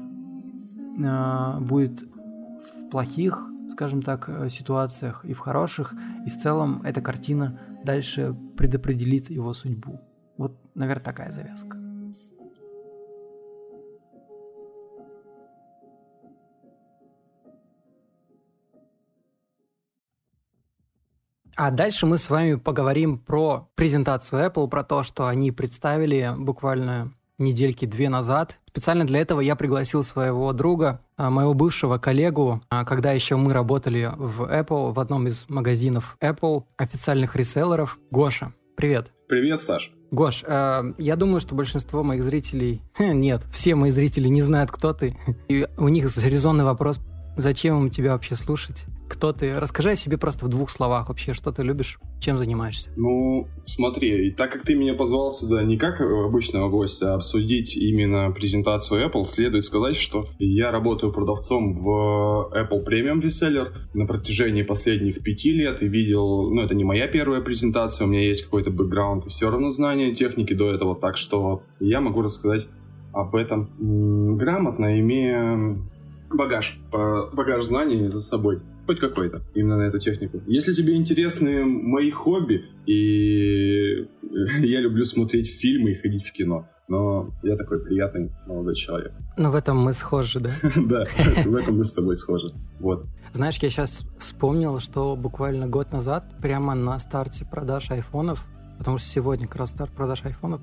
э, 1.02 1.60
будет 1.60 2.02
в 2.02 2.90
плохих 2.90 3.48
скажем 3.72 4.02
так, 4.02 4.28
э, 4.28 4.48
ситуациях, 4.48 5.24
и 5.24 5.32
в 5.32 5.38
хороших, 5.38 5.94
и 6.26 6.30
в 6.30 6.38
целом 6.38 6.82
эта 6.84 7.00
картина 7.00 7.58
дальше 7.84 8.36
предопределит 8.56 9.30
его 9.30 9.54
судьбу. 9.54 10.00
Наверное, 10.74 11.04
такая 11.04 11.30
завязка. 11.30 11.78
А 21.54 21.70
дальше 21.70 22.06
мы 22.06 22.16
с 22.16 22.30
вами 22.30 22.54
поговорим 22.54 23.18
про 23.18 23.68
презентацию 23.74 24.44
Apple, 24.46 24.68
про 24.68 24.82
то, 24.82 25.02
что 25.02 25.26
они 25.26 25.52
представили 25.52 26.32
буквально 26.36 27.12
недельки 27.38 27.84
две 27.84 28.08
назад. 28.08 28.58
Специально 28.68 29.06
для 29.06 29.20
этого 29.20 29.40
я 29.40 29.54
пригласил 29.54 30.02
своего 30.02 30.52
друга, 30.52 31.00
а, 31.16 31.30
моего 31.30 31.52
бывшего 31.52 31.98
коллегу, 31.98 32.62
а, 32.70 32.84
когда 32.84 33.12
еще 33.12 33.36
мы 33.36 33.52
работали 33.52 34.10
в 34.16 34.42
Apple, 34.42 34.92
в 34.92 35.00
одном 35.00 35.26
из 35.26 35.48
магазинов 35.48 36.16
Apple, 36.20 36.64
официальных 36.76 37.36
реселлеров, 37.36 37.98
Гоша. 38.10 38.52
Привет. 38.76 39.12
Привет, 39.28 39.60
Саш. 39.60 39.92
Гош, 40.12 40.44
э, 40.46 40.92
я 40.98 41.16
думаю, 41.16 41.40
что 41.40 41.54
большинство 41.54 42.04
моих 42.04 42.22
зрителей, 42.22 42.82
нет, 42.98 43.42
все 43.50 43.74
мои 43.74 43.90
зрители 43.90 44.28
не 44.28 44.42
знают, 44.42 44.70
кто 44.70 44.92
ты. 44.92 45.10
И 45.48 45.66
у 45.78 45.88
них 45.88 46.04
резонный 46.18 46.64
вопрос, 46.64 47.00
зачем 47.38 47.80
им 47.80 47.90
тебя 47.90 48.12
вообще 48.12 48.36
слушать? 48.36 48.84
Кто 49.08 49.32
ты? 49.32 49.58
Расскажи 49.58 49.92
о 49.92 49.96
себе 49.96 50.18
просто 50.18 50.44
в 50.44 50.48
двух 50.48 50.70
словах 50.70 51.08
вообще, 51.08 51.32
что 51.32 51.50
ты 51.50 51.62
любишь, 51.62 51.98
чем 52.22 52.38
занимаешься. 52.38 52.88
Ну, 52.96 53.48
смотри, 53.64 54.30
так 54.30 54.52
как 54.52 54.62
ты 54.62 54.74
меня 54.74 54.94
позвал 54.94 55.32
сюда 55.32 55.62
не 55.62 55.76
как 55.76 56.00
обычного 56.00 56.68
гостя, 56.68 57.12
а 57.12 57.16
обсудить 57.16 57.76
именно 57.76 58.30
презентацию 58.30 59.06
Apple, 59.06 59.26
следует 59.26 59.64
сказать, 59.64 59.96
что 59.96 60.28
я 60.38 60.70
работаю 60.70 61.12
продавцом 61.12 61.74
в 61.74 62.50
Apple 62.52 62.84
Premium 62.86 63.20
Reseller 63.20 63.72
на 63.92 64.06
протяжении 64.06 64.62
последних 64.62 65.22
пяти 65.22 65.52
лет 65.52 65.82
и 65.82 65.88
видел, 65.88 66.50
ну, 66.50 66.62
это 66.62 66.74
не 66.74 66.84
моя 66.84 67.08
первая 67.08 67.40
презентация, 67.40 68.06
у 68.06 68.08
меня 68.08 68.22
есть 68.22 68.44
какой-то 68.44 68.70
бэкграунд 68.70 69.26
и 69.26 69.28
все 69.28 69.50
равно 69.50 69.70
знания 69.70 70.14
техники 70.14 70.54
до 70.54 70.72
этого, 70.72 70.94
так 70.94 71.16
что 71.16 71.62
я 71.80 72.00
могу 72.00 72.22
рассказать 72.22 72.68
об 73.12 73.34
этом 73.34 74.36
грамотно, 74.38 74.98
имея 75.00 75.76
багаж, 76.30 76.80
багаж 76.90 77.64
знаний 77.64 78.08
за 78.08 78.20
собой 78.20 78.60
хоть 78.86 79.00
какой-то, 79.00 79.42
именно 79.54 79.78
на 79.78 79.82
эту 79.82 79.98
технику. 79.98 80.40
Если 80.46 80.72
тебе 80.72 80.94
интересны 80.94 81.64
мои 81.64 82.10
хобби, 82.10 82.64
и 82.86 84.08
я 84.60 84.80
люблю 84.80 85.04
смотреть 85.04 85.48
фильмы 85.48 85.92
и 85.92 85.94
ходить 85.94 86.24
в 86.24 86.32
кино, 86.32 86.68
но 86.88 87.32
я 87.42 87.56
такой 87.56 87.82
приятный 87.82 88.32
молодой 88.46 88.74
человек. 88.74 89.12
Ну, 89.38 89.50
в 89.50 89.54
этом 89.54 89.78
мы 89.78 89.92
схожи, 89.92 90.40
да? 90.40 90.54
Да, 90.76 91.04
в 91.44 91.54
этом 91.56 91.78
мы 91.78 91.84
с 91.84 91.94
тобой 91.94 92.16
схожи. 92.16 92.52
Вот. 92.80 93.06
Знаешь, 93.32 93.56
я 93.58 93.70
сейчас 93.70 94.04
вспомнил, 94.18 94.78
что 94.78 95.16
буквально 95.16 95.66
год 95.66 95.92
назад, 95.92 96.24
прямо 96.40 96.74
на 96.74 96.98
старте 96.98 97.44
продаж 97.44 97.90
айфонов, 97.90 98.46
потому 98.78 98.98
что 98.98 99.08
сегодня 99.08 99.46
как 99.46 99.56
раз 99.56 99.70
старт 99.70 99.92
продаж 99.92 100.24
айфонов, 100.24 100.60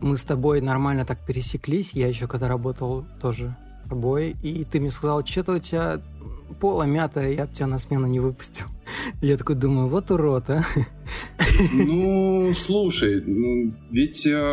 мы 0.00 0.16
с 0.16 0.22
тобой 0.22 0.60
нормально 0.60 1.04
так 1.04 1.24
пересеклись. 1.26 1.92
Я 1.94 2.08
еще 2.08 2.26
когда 2.26 2.46
работал 2.46 3.04
тоже 3.20 3.56
с 3.84 3.88
тобой, 3.88 4.36
и 4.42 4.64
ты 4.64 4.80
мне 4.80 4.90
сказал, 4.90 5.24
что-то 5.24 5.54
у 5.54 5.58
тебя 5.58 6.00
пола 6.60 6.84
мятая, 6.84 7.32
я 7.32 7.46
бы 7.46 7.52
тебя 7.52 7.66
на 7.66 7.78
смену 7.78 8.06
не 8.06 8.20
выпустил. 8.20 8.66
Я 9.20 9.36
такой 9.36 9.56
думаю, 9.56 9.88
вот 9.88 10.10
урод, 10.10 10.50
а. 10.50 10.64
Ну, 11.72 12.52
слушай, 12.52 13.22
ну, 13.24 13.74
ведь... 13.90 14.26
Э, 14.26 14.52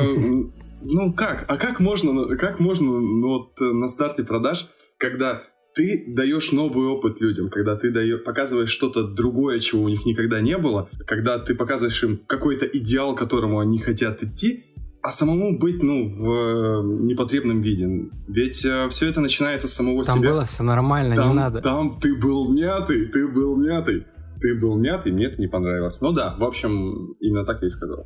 ну 0.81 1.13
как? 1.13 1.45
А 1.47 1.57
как 1.57 1.79
можно, 1.79 2.35
как 2.37 2.59
можно 2.59 2.99
ну, 2.99 3.27
вот, 3.27 3.61
э, 3.61 3.65
на 3.65 3.87
старте 3.87 4.23
продаж, 4.23 4.69
когда 4.97 5.43
ты 5.73 6.03
даешь 6.07 6.51
новый 6.51 6.87
опыт 6.87 7.21
людям, 7.21 7.49
когда 7.49 7.75
ты 7.75 7.91
даешь, 7.91 8.23
показываешь 8.23 8.71
что-то 8.71 9.03
другое, 9.03 9.59
чего 9.59 9.83
у 9.83 9.89
них 9.89 10.05
никогда 10.05 10.41
не 10.41 10.57
было, 10.57 10.89
когда 11.07 11.39
ты 11.39 11.55
показываешь 11.55 12.03
им 12.03 12.17
какой-то 12.27 12.65
идеал, 12.65 13.15
к 13.15 13.19
которому 13.19 13.59
они 13.59 13.79
хотят 13.79 14.21
идти, 14.23 14.65
а 15.03 15.11
самому 15.11 15.57
быть, 15.57 15.81
ну, 15.81 16.09
в 16.09 16.31
э, 16.31 17.03
непотребном 17.03 17.61
виде. 17.61 18.09
Ведь 18.27 18.63
э, 18.63 18.87
все 18.89 19.09
это 19.09 19.19
начинается 19.19 19.67
с 19.67 19.73
самого 19.73 20.03
там 20.03 20.17
себя. 20.17 20.29
Там 20.29 20.37
было 20.37 20.45
все 20.45 20.63
нормально, 20.63 21.15
там, 21.15 21.29
не 21.29 21.35
надо. 21.35 21.61
Там 21.61 21.99
ты 21.99 22.15
был 22.15 22.51
мятый, 22.51 23.07
ты 23.07 23.27
был 23.27 23.55
мятый. 23.55 24.05
Ты 24.39 24.59
был 24.59 24.77
мятый, 24.77 25.11
мне 25.11 25.27
это 25.27 25.39
не 25.39 25.47
понравилось. 25.47 26.01
Ну 26.01 26.13
да, 26.13 26.35
в 26.35 26.43
общем, 26.43 27.13
именно 27.19 27.45
так 27.45 27.61
я 27.61 27.67
и 27.67 27.69
сказал. 27.69 28.05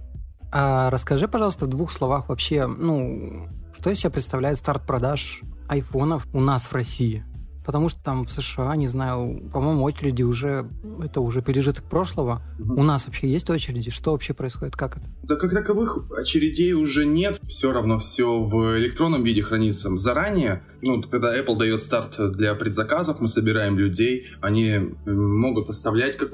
А 0.51 0.89
расскажи, 0.89 1.27
пожалуйста, 1.27 1.65
в 1.65 1.69
двух 1.69 1.91
словах 1.91 2.29
вообще, 2.29 2.67
ну, 2.67 3.47
что 3.79 3.89
из 3.89 3.99
себя 3.99 4.09
представляет 4.09 4.57
старт 4.57 4.85
продаж 4.85 5.41
айфонов 5.67 6.27
у 6.33 6.39
нас 6.39 6.65
в 6.67 6.73
России? 6.73 7.25
Потому 7.65 7.89
что 7.89 8.01
там 8.03 8.25
в 8.25 8.31
США, 8.31 8.75
не 8.75 8.87
знаю, 8.87 9.49
по-моему, 9.51 9.83
очереди 9.83 10.23
уже, 10.23 10.69
это 11.03 11.19
уже 11.21 11.41
пережиток 11.41 11.83
прошлого. 11.85 12.41
Угу. 12.59 12.79
У 12.79 12.83
нас 12.83 13.07
вообще 13.07 13.27
есть 13.27 13.49
очереди? 13.49 13.89
Что 13.89 14.11
вообще 14.11 14.33
происходит? 14.33 14.75
Как 14.75 14.97
это? 14.97 15.05
Да 15.23 15.35
как 15.35 15.51
таковых 15.51 16.11
очередей 16.15 16.73
уже 16.73 17.05
нет. 17.05 17.39
Все 17.47 17.71
равно 17.71 17.97
все 17.97 18.43
в 18.43 18.77
электронном 18.77 19.23
виде 19.23 19.41
хранится. 19.41 19.95
Заранее, 19.97 20.63
ну, 20.81 21.01
когда 21.01 21.37
Apple 21.37 21.57
дает 21.57 21.81
старт 21.81 22.15
для 22.33 22.55
предзаказов, 22.55 23.19
мы 23.19 23.27
собираем 23.27 23.77
людей, 23.77 24.27
они 24.41 24.77
могут 25.05 25.69
оставлять 25.69 26.17
э, 26.19 26.27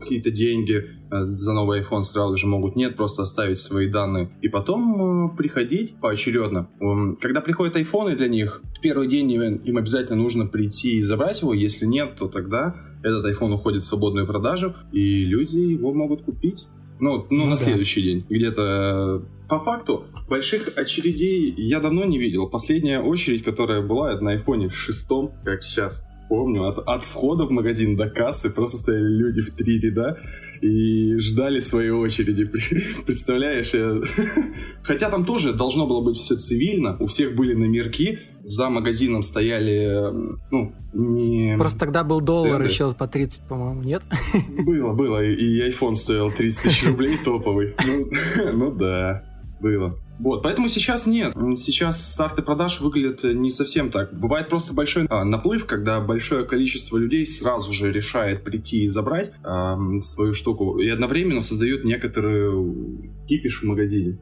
какие-то 0.00 0.30
деньги 0.30 0.84
э, 1.10 1.24
за 1.24 1.52
новый 1.52 1.82
iPhone 1.82 2.02
сразу 2.02 2.36
же, 2.36 2.46
могут 2.46 2.76
нет, 2.76 2.96
просто 2.96 3.22
оставить 3.22 3.58
свои 3.58 3.88
данные. 3.88 4.30
И 4.42 4.48
потом 4.48 5.32
э, 5.32 5.36
приходить 5.36 6.00
поочередно. 6.00 6.68
Когда 7.20 7.40
приходят 7.40 7.76
айфоны 7.76 8.16
для 8.16 8.28
них, 8.28 8.60
в 8.76 8.80
первый 8.80 9.08
день 9.08 9.30
им 9.32 9.76
обязательно 9.76 10.16
нужно 10.16 10.46
прийти 10.46 10.98
и 10.98 11.02
забрать 11.02 11.40
его. 11.42 11.54
Если 11.54 11.86
нет, 11.86 12.16
то 12.18 12.28
тогда 12.28 12.74
этот 13.02 13.26
iPhone 13.26 13.54
уходит 13.54 13.82
в 13.82 13.86
свободную 13.86 14.26
продажу, 14.26 14.74
и 14.92 15.24
люди 15.24 15.58
его 15.58 15.92
могут 15.92 16.22
купить. 16.22 16.66
Ну, 17.02 17.26
ну, 17.30 17.38
ну 17.38 17.44
на 17.46 17.50
да. 17.50 17.56
следующий 17.56 18.00
день. 18.00 18.24
Где-то 18.30 19.24
по 19.48 19.58
факту 19.58 20.04
больших 20.28 20.72
очередей 20.76 21.52
я 21.56 21.80
давно 21.80 22.04
не 22.04 22.16
видел. 22.16 22.48
Последняя 22.48 23.00
очередь, 23.00 23.42
которая 23.42 23.82
была, 23.82 24.12
это 24.12 24.22
на 24.22 24.36
iPhone 24.36 24.70
6, 24.70 25.08
как 25.44 25.64
сейчас 25.64 26.06
помню, 26.28 26.66
от, 26.66 26.78
от 26.78 27.04
входа 27.04 27.44
в 27.44 27.50
магазин 27.50 27.96
до 27.96 28.08
кассы 28.08 28.48
просто 28.48 28.78
стояли 28.78 29.18
люди 29.18 29.42
в 29.42 29.50
три 29.50 29.80
ряда 29.80 30.16
и 30.62 31.18
ждали 31.18 31.58
своей 31.58 31.90
очереди. 31.90 32.44
Представляешь? 33.06 33.74
Я... 33.74 34.00
Хотя 34.82 35.10
там 35.10 35.26
тоже 35.26 35.52
должно 35.52 35.86
было 35.86 36.00
быть 36.00 36.16
все 36.16 36.36
цивильно, 36.36 36.96
у 37.00 37.06
всех 37.06 37.34
были 37.34 37.52
номерки, 37.52 38.20
за 38.44 38.68
магазином 38.68 39.22
стояли, 39.22 40.12
ну, 40.50 40.72
не... 40.92 41.56
Просто 41.58 41.78
тогда 41.78 42.04
был 42.04 42.20
доллар 42.20 42.66
стенды. 42.66 42.72
еще 42.72 42.90
по 42.90 43.06
30, 43.06 43.42
по-моему, 43.42 43.82
нет? 43.82 44.02
Было, 44.66 44.92
было, 44.92 45.24
и 45.24 45.68
iPhone 45.68 45.96
стоил 45.96 46.30
30 46.30 46.62
тысяч 46.62 46.86
рублей 46.86 47.18
топовый. 47.24 47.74
Ну, 47.84 48.08
ну 48.52 48.70
да, 48.70 49.24
было. 49.60 49.98
Вот, 50.18 50.42
поэтому 50.42 50.68
сейчас 50.68 51.06
нет. 51.06 51.34
Сейчас 51.56 52.12
старты 52.12 52.42
продаж 52.42 52.80
выглядят 52.80 53.24
не 53.24 53.50
совсем 53.50 53.90
так. 53.90 54.12
Бывает 54.12 54.48
просто 54.48 54.72
большой 54.72 55.06
а, 55.08 55.24
наплыв, 55.24 55.66
когда 55.66 56.00
большое 56.00 56.44
количество 56.44 56.96
людей 56.96 57.26
сразу 57.26 57.72
же 57.72 57.90
решает 57.90 58.44
прийти 58.44 58.84
и 58.84 58.88
забрать 58.88 59.32
а, 59.42 59.76
свою 60.00 60.32
штуку, 60.32 60.78
и 60.78 60.88
одновременно 60.88 61.42
создают 61.42 61.84
некоторый 61.84 62.52
кипиш 63.26 63.62
в 63.62 63.64
магазине 63.64 64.18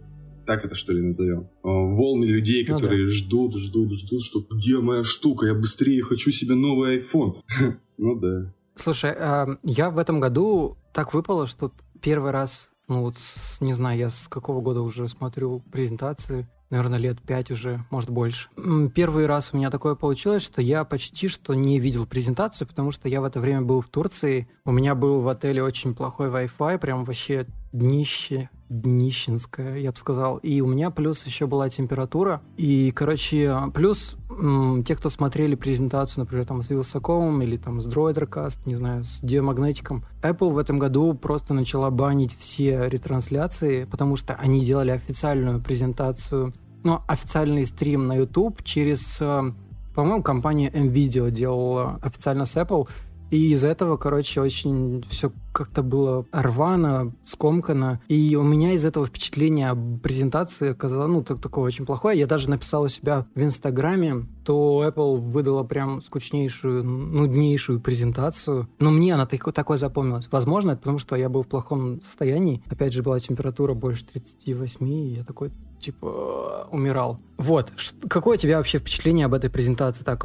так 0.47 0.65
это 0.65 0.75
что 0.75 0.93
ли 0.93 1.01
назовем, 1.01 1.49
волны 1.63 2.25
людей, 2.25 2.65
которые 2.65 3.05
ну, 3.05 3.11
да. 3.11 3.17
ждут, 3.17 3.57
ждут, 3.57 3.93
ждут, 3.93 4.23
что 4.23 4.41
где 4.51 4.79
моя 4.79 5.05
штука, 5.05 5.47
я 5.47 5.55
быстрее 5.55 6.03
хочу 6.03 6.31
себе 6.31 6.55
новый 6.55 7.01
iPhone. 7.01 7.37
ну 7.99 8.19
да. 8.19 8.53
Слушай, 8.77 9.13
а, 9.17 9.49
я 9.63 9.91
в 9.91 9.99
этом 9.99 10.21
году 10.21 10.77
так 10.93 11.15
выпало, 11.15 11.47
что 11.47 11.73
первый 12.01 12.31
раз, 12.31 12.73
ну 12.89 13.03
вот, 13.03 13.17
не 13.61 13.73
знаю, 13.73 13.99
я 13.99 14.11
с 14.11 14.29
какого 14.29 14.61
года 14.61 14.81
уже 14.81 15.09
смотрю 15.09 15.63
презентации, 15.71 16.49
наверное, 16.71 16.99
лет 16.99 17.21
пять 17.21 17.51
уже, 17.51 17.85
может 17.91 18.11
больше. 18.11 18.49
Первый 18.95 19.27
раз 19.27 19.51
у 19.53 19.57
меня 19.57 19.71
такое 19.71 19.97
получилось, 19.97 20.43
что 20.43 20.63
я 20.63 20.85
почти 20.85 21.29
что 21.29 21.55
не 21.55 21.79
видел 21.79 22.07
презентацию, 22.07 22.67
потому 22.67 22.93
что 22.93 23.09
я 23.09 23.21
в 23.21 23.25
это 23.25 23.41
время 23.41 23.63
был 23.63 23.81
в 23.81 23.89
Турции. 23.89 24.49
У 24.65 24.73
меня 24.73 24.95
был 24.95 25.21
в 25.23 25.29
отеле 25.29 25.63
очень 25.63 25.95
плохой 25.95 26.29
Wi-Fi, 26.29 26.79
прям 26.79 27.05
вообще 27.05 27.47
днище 27.73 28.49
днищенская, 28.71 29.79
я 29.79 29.91
бы 29.91 29.99
сказал. 29.99 30.39
И 30.39 30.61
у 30.61 30.67
меня 30.67 30.91
плюс 30.91 31.27
еще 31.27 31.47
была 31.47 31.69
температура. 31.69 32.41
И, 32.57 32.93
короче, 32.93 33.55
плюс 33.75 34.17
м, 34.31 34.85
те, 34.85 34.95
кто 34.95 35.11
смотрели 35.11 35.57
презентацию, 35.57 36.21
например, 36.21 36.47
там 36.47 36.63
с 36.63 36.71
Вилсаковым 36.71 37.43
или 37.43 37.57
там 37.57 37.83
с 37.83 37.87
Droidercast, 37.87 38.61
не 38.65 38.77
знаю, 38.77 39.03
с 39.05 39.21
Диамагнетиком, 39.21 40.05
Apple 40.23 40.51
в 40.51 40.59
этом 40.59 40.79
году 40.79 41.13
просто 41.15 41.53
начала 41.53 41.91
банить 41.91 42.37
все 42.39 42.89
ретрансляции, 42.89 43.85
потому 43.85 44.15
что 44.15 44.35
они 44.35 44.65
делали 44.65 44.93
официальную 44.93 45.61
презентацию, 45.61 46.55
ну, 46.85 47.01
официальный 47.09 47.67
стрим 47.67 48.07
на 48.07 48.15
YouTube 48.15 48.63
через, 48.63 49.21
э, 49.21 49.53
по-моему, 49.95 50.23
компания 50.23 50.71
MVideo 50.71 51.31
делала 51.33 51.99
официально 52.03 52.45
с 52.45 52.57
Apple, 52.57 52.89
И 53.31 53.53
из 53.53 53.65
этого, 53.65 53.97
короче, 53.97 54.41
очень 54.41 55.05
все 55.09 55.33
как-то 55.53 55.83
было 55.83 56.27
рвано, 56.33 57.13
скомкано. 57.25 58.01
И 58.09 58.37
у 58.37 58.43
меня 58.43 58.73
из 58.73 58.85
этого 58.85 59.07
впечатления 59.07 59.77
презентации 60.03 60.71
оказалось, 60.71 61.11
ну, 61.11 61.23
так, 61.23 61.41
такое 61.41 61.65
очень 61.65 61.87
плохое. 61.87 62.19
Я 62.19 62.27
даже 62.27 62.51
написал 62.51 62.85
у 62.85 62.89
себя 62.89 63.27
в 63.35 63.43
Инстаграме, 63.43 64.27
то 64.45 64.85
Apple 64.87 65.19
выдала 65.19 65.65
прям 65.65 66.03
скучнейшую, 66.03 66.85
нуднейшую 66.85 67.81
презентацию. 67.81 68.69
Но 68.79 68.91
мне 68.91 69.15
она 69.15 69.27
так, 69.27 69.53
такой 69.53 69.79
запомнилась. 69.79 70.29
Возможно, 70.31 70.73
это 70.73 70.81
потому, 70.81 70.99
что 70.99 71.17
я 71.17 71.29
был 71.29 71.43
в 71.43 71.49
плохом 71.49 72.01
состоянии. 72.01 72.63
Опять 72.69 72.93
же, 72.93 73.03
была 73.03 73.21
температура 73.21 73.75
больше 73.75 74.05
38, 74.07 74.89
и 74.89 75.15
я 75.15 75.25
такой, 75.25 75.51
типа, 75.81 76.69
умирал. 76.71 77.19
Вот. 77.37 77.73
Какое 78.09 78.37
у 78.37 78.41
тебя 78.41 78.59
вообще 78.59 78.79
впечатление 78.79 79.27
об 79.27 79.35
этой 79.35 79.51
презентации, 79.51 80.05
так, 80.05 80.25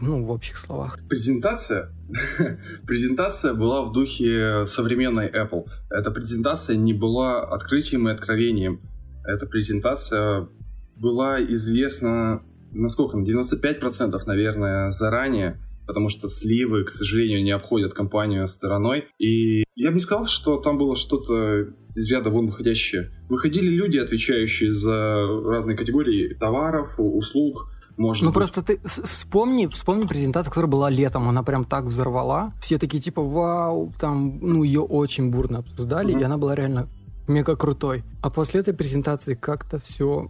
ну, 0.00 0.24
в 0.24 0.30
общих 0.30 0.58
словах? 0.58 0.98
Презентация? 1.08 1.90
презентация 2.86 3.54
была 3.54 3.82
в 3.82 3.92
духе 3.92 4.66
современной 4.66 5.28
Apple. 5.28 5.66
Эта 5.90 6.10
презентация 6.10 6.76
не 6.76 6.94
была 6.94 7.42
открытием 7.44 8.08
и 8.08 8.12
откровением. 8.12 8.80
Эта 9.24 9.46
презентация 9.46 10.48
была 10.96 11.42
известна, 11.42 12.42
насколько, 12.72 13.16
на 13.16 13.24
95%, 13.24 14.18
наверное, 14.26 14.90
заранее, 14.90 15.60
потому 15.86 16.08
что 16.08 16.28
сливы, 16.28 16.84
к 16.84 16.90
сожалению, 16.90 17.42
не 17.42 17.50
обходят 17.50 17.94
компанию 17.94 18.48
стороной. 18.48 19.06
И 19.18 19.64
я 19.74 19.90
бы 19.90 19.94
не 19.94 20.00
сказал, 20.00 20.26
что 20.26 20.58
там 20.58 20.78
было 20.78 20.96
что-то 20.96 21.74
из 21.94 22.10
ряда 22.10 22.30
вон 22.30 22.46
выходящее. 22.46 23.10
Выходили 23.28 23.68
люди, 23.68 23.98
отвечающие 23.98 24.72
за 24.72 25.26
разные 25.44 25.76
категории 25.76 26.34
товаров, 26.34 26.94
услуг, 26.98 27.70
может 27.96 28.22
ну 28.22 28.30
быть. 28.30 28.34
просто 28.34 28.62
ты 28.62 28.80
вспомни, 28.84 29.66
вспомни 29.68 30.06
презентацию, 30.06 30.50
которая 30.50 30.70
была 30.70 30.90
летом, 30.90 31.28
она 31.28 31.42
прям 31.42 31.64
так 31.64 31.84
взорвала. 31.84 32.52
Все 32.60 32.78
такие 32.78 33.00
типа, 33.00 33.22
вау, 33.22 33.92
там, 34.00 34.38
ну 34.40 34.64
ее 34.64 34.80
очень 34.80 35.30
бурно 35.30 35.58
обсуждали, 35.58 36.12
угу. 36.12 36.20
и 36.20 36.22
она 36.24 36.36
была 36.36 36.54
реально 36.54 36.88
мега 37.28 37.56
крутой. 37.56 38.02
А 38.20 38.30
после 38.30 38.60
этой 38.60 38.74
презентации 38.74 39.34
как-то 39.34 39.78
все 39.78 40.28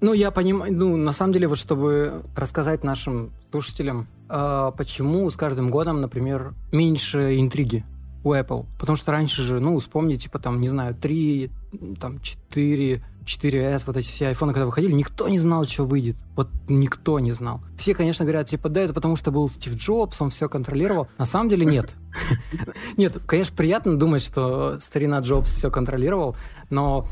ну, 0.00 0.12
я 0.12 0.30
понимаю, 0.30 0.70
ну, 0.70 0.96
на 0.96 1.14
самом 1.14 1.32
деле, 1.32 1.48
вот 1.48 1.56
чтобы 1.56 2.24
рассказать 2.36 2.84
нашим 2.84 3.30
слушателям, 3.50 4.06
почему 4.76 5.28
с 5.30 5.36
каждым 5.36 5.70
годом, 5.70 6.00
например, 6.00 6.54
меньше 6.72 7.40
интриги 7.40 7.84
у 8.24 8.32
Apple. 8.32 8.66
Потому 8.78 8.96
что 8.96 9.12
раньше 9.12 9.42
же, 9.42 9.60
ну, 9.60 9.78
вспомни, 9.78 10.16
типа, 10.16 10.38
там, 10.38 10.60
не 10.60 10.68
знаю, 10.68 10.94
3, 10.94 11.50
там, 12.00 12.20
4, 12.20 13.04
4S, 13.24 13.84
вот 13.86 13.96
эти 13.96 14.08
все 14.08 14.28
айфоны, 14.28 14.52
когда 14.52 14.66
выходили, 14.66 14.92
никто 14.92 15.28
не 15.28 15.38
знал, 15.38 15.64
что 15.64 15.84
выйдет. 15.84 16.16
Вот 16.36 16.48
никто 16.68 17.18
не 17.20 17.32
знал. 17.32 17.60
Все, 17.76 17.94
конечно, 17.94 18.24
говорят, 18.24 18.48
типа, 18.48 18.68
да, 18.68 18.82
это 18.82 18.92
потому 18.92 19.16
что 19.16 19.30
был 19.30 19.48
Стив 19.48 19.74
Джобс, 19.76 20.20
он 20.20 20.30
все 20.30 20.48
контролировал. 20.48 21.08
На 21.18 21.26
самом 21.26 21.48
деле 21.48 21.64
нет. 21.64 21.94
Нет, 22.96 23.18
конечно, 23.26 23.56
приятно 23.56 23.98
думать, 23.98 24.22
что 24.22 24.78
старина 24.80 25.18
Джобс 25.18 25.52
все 25.52 25.70
контролировал, 25.70 26.36
но 26.70 27.08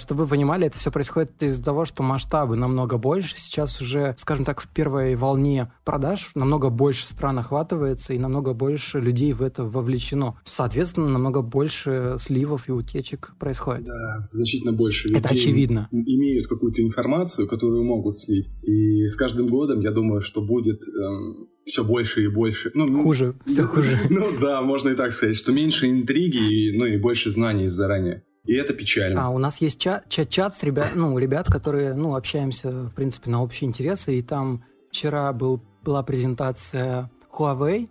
чтобы 0.00 0.24
вы 0.24 0.30
понимали, 0.30 0.66
это 0.66 0.78
все 0.78 0.90
происходит 0.90 1.42
из-за 1.42 1.62
того, 1.62 1.84
что 1.84 2.02
масштабы 2.02 2.56
намного 2.56 2.98
больше. 2.98 3.36
Сейчас 3.36 3.80
уже, 3.80 4.14
скажем 4.18 4.44
так, 4.44 4.60
в 4.60 4.68
первой 4.68 5.14
волне 5.16 5.72
продаж 5.84 6.32
намного 6.34 6.70
больше 6.70 7.06
стран 7.06 7.38
охватывается 7.38 8.12
и 8.12 8.18
намного 8.18 8.54
больше 8.54 9.00
людей 9.00 9.32
в 9.32 9.42
это 9.42 9.64
вовлечено. 9.64 10.36
Соответственно, 10.44 11.08
намного 11.08 11.42
больше 11.42 12.16
сливов 12.18 12.68
и 12.68 12.72
утечек 12.72 13.34
происходит. 13.38 13.84
Да, 13.84 14.28
значительно 14.30 14.72
больше 14.72 15.08
людей 15.08 15.20
это 15.20 15.28
очевидно. 15.30 15.88
имеют 15.92 16.48
какую-то 16.48 16.82
информацию, 16.82 17.48
которую 17.48 17.84
могут 17.84 18.18
слить. 18.18 18.48
И 18.62 19.06
с 19.06 19.16
каждым 19.16 19.48
годом, 19.48 19.80
я 19.80 19.90
думаю, 19.90 20.20
что 20.20 20.42
будет 20.42 20.80
эм, 20.82 21.48
все 21.64 21.84
больше 21.84 22.24
и 22.24 22.28
больше. 22.28 22.70
Ну, 22.74 23.02
хуже, 23.02 23.34
все 23.46 23.62
хуже. 23.62 23.96
Ну 24.10 24.28
да, 24.40 24.60
можно 24.62 24.90
и 24.90 24.96
так 24.96 25.12
сказать, 25.12 25.36
что 25.36 25.52
меньше 25.52 25.88
интриги, 25.88 26.76
ну 26.76 26.84
и 26.84 26.96
больше 26.96 27.30
знаний 27.30 27.68
заранее. 27.68 28.22
И 28.44 28.54
это 28.54 28.72
печально. 28.72 29.26
А 29.26 29.30
у 29.30 29.38
нас 29.38 29.60
есть 29.60 29.78
чат, 29.78 30.08
чат, 30.08 30.28
чат 30.28 30.56
с 30.56 30.62
ребят, 30.62 30.92
ну, 30.94 31.16
ребят, 31.18 31.46
которые, 31.46 31.94
ну, 31.94 32.16
общаемся, 32.16 32.70
в 32.70 32.94
принципе, 32.94 33.30
на 33.30 33.42
общие 33.42 33.68
интересы. 33.68 34.16
И 34.16 34.22
там 34.22 34.64
вчера 34.90 35.32
был, 35.32 35.62
была 35.82 36.02
презентация 36.02 37.10
Huawei, 37.32 37.88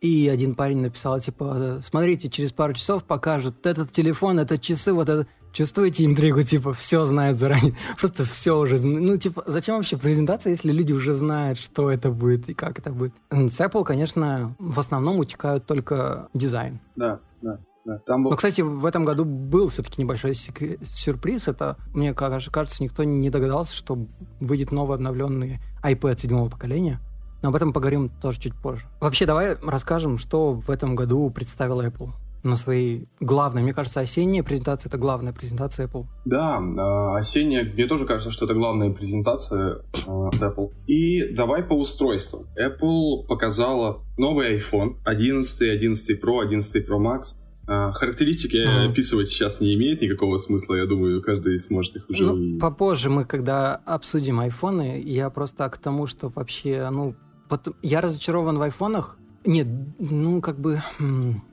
и 0.00 0.28
один 0.28 0.54
парень 0.54 0.78
написал, 0.78 1.20
типа, 1.20 1.80
смотрите, 1.82 2.28
через 2.28 2.52
пару 2.52 2.72
часов 2.72 3.04
покажут 3.04 3.66
этот 3.66 3.92
телефон, 3.92 4.38
это 4.38 4.58
часы, 4.58 4.92
вот 4.92 5.08
это... 5.08 5.26
Чувствуете 5.52 6.04
интригу, 6.04 6.42
типа, 6.42 6.72
все 6.74 7.04
знают 7.04 7.36
заранее. 7.36 7.74
Просто 7.98 8.24
все 8.24 8.56
уже... 8.56 8.80
Ну, 8.86 9.16
типа, 9.16 9.42
зачем 9.48 9.74
вообще 9.74 9.96
презентация, 9.96 10.52
если 10.52 10.70
люди 10.70 10.92
уже 10.92 11.12
знают, 11.12 11.58
что 11.58 11.90
это 11.90 12.10
будет 12.10 12.48
и 12.48 12.54
как 12.54 12.78
это 12.78 12.92
будет? 12.92 13.14
С 13.30 13.60
Apple, 13.60 13.82
конечно, 13.82 14.54
в 14.60 14.78
основном 14.78 15.18
утекают 15.18 15.66
только 15.66 16.28
дизайн. 16.34 16.78
Да, 16.94 17.18
да. 17.42 17.58
Там 18.06 18.22
был... 18.22 18.30
Но, 18.30 18.36
кстати, 18.36 18.60
в 18.60 18.84
этом 18.84 19.04
году 19.04 19.24
был 19.24 19.68
все-таки 19.68 20.02
небольшой 20.02 20.34
сюрприз. 20.34 21.48
Это, 21.48 21.76
мне 21.94 22.14
кажется, 22.14 22.82
никто 22.82 23.04
не 23.04 23.30
догадался, 23.30 23.74
что 23.74 24.06
выйдет 24.40 24.72
новый 24.72 24.96
обновленный 24.96 25.60
iPad 25.82 26.18
седьмого 26.18 26.48
поколения. 26.48 27.00
Но 27.42 27.48
об 27.48 27.56
этом 27.56 27.72
поговорим 27.72 28.10
тоже 28.20 28.38
чуть 28.38 28.54
позже. 28.54 28.86
Вообще, 29.00 29.24
давай 29.24 29.56
расскажем, 29.62 30.18
что 30.18 30.52
в 30.52 30.70
этом 30.70 30.94
году 30.94 31.30
представила 31.30 31.86
Apple 31.86 32.10
на 32.42 32.56
своей 32.56 33.08
главной. 33.20 33.62
Мне 33.62 33.74
кажется, 33.74 34.00
осенняя 34.00 34.42
презентация— 34.42 34.88
это 34.90 34.98
главная 34.98 35.32
презентация 35.32 35.86
Apple. 35.86 36.06
Да, 36.24 36.58
а, 36.58 37.16
осенняя, 37.16 37.64
мне 37.64 37.86
тоже 37.86 38.06
кажется, 38.06 38.30
что 38.30 38.46
это 38.46 38.54
главная 38.54 38.90
презентация 38.90 39.82
от 40.06 40.34
Apple. 40.36 40.70
И 40.86 41.34
давай 41.34 41.62
по 41.62 41.74
устройству. 41.74 42.46
Apple 42.56 43.26
показала 43.26 44.02
новый 44.16 44.58
iPhone 44.58 44.96
11, 45.04 45.60
11 45.62 46.22
Pro, 46.22 46.40
11 46.42 46.88
Pro 46.88 46.98
Max. 46.98 47.34
А, 47.72 47.92
характеристики 47.92 48.56
mm-hmm. 48.56 48.90
описывать 48.90 49.28
сейчас 49.28 49.60
не 49.60 49.76
имеет 49.76 50.00
никакого 50.00 50.38
смысла, 50.38 50.74
я 50.74 50.86
думаю, 50.86 51.22
каждый 51.22 51.56
сможет 51.60 51.96
их 51.96 52.10
уже... 52.10 52.24
Ну, 52.24 52.58
попозже 52.58 53.10
мы, 53.10 53.24
когда 53.24 53.76
обсудим 53.76 54.40
айфоны, 54.40 55.00
я 55.00 55.30
просто 55.30 55.70
к 55.70 55.78
тому, 55.78 56.08
что 56.08 56.32
вообще, 56.34 56.90
ну, 56.90 57.14
потом... 57.48 57.74
я 57.80 58.00
разочарован 58.00 58.58
в 58.58 58.62
айфонах. 58.62 59.18
Нет, 59.44 59.68
ну, 60.00 60.40
как 60.40 60.58
бы... 60.58 60.82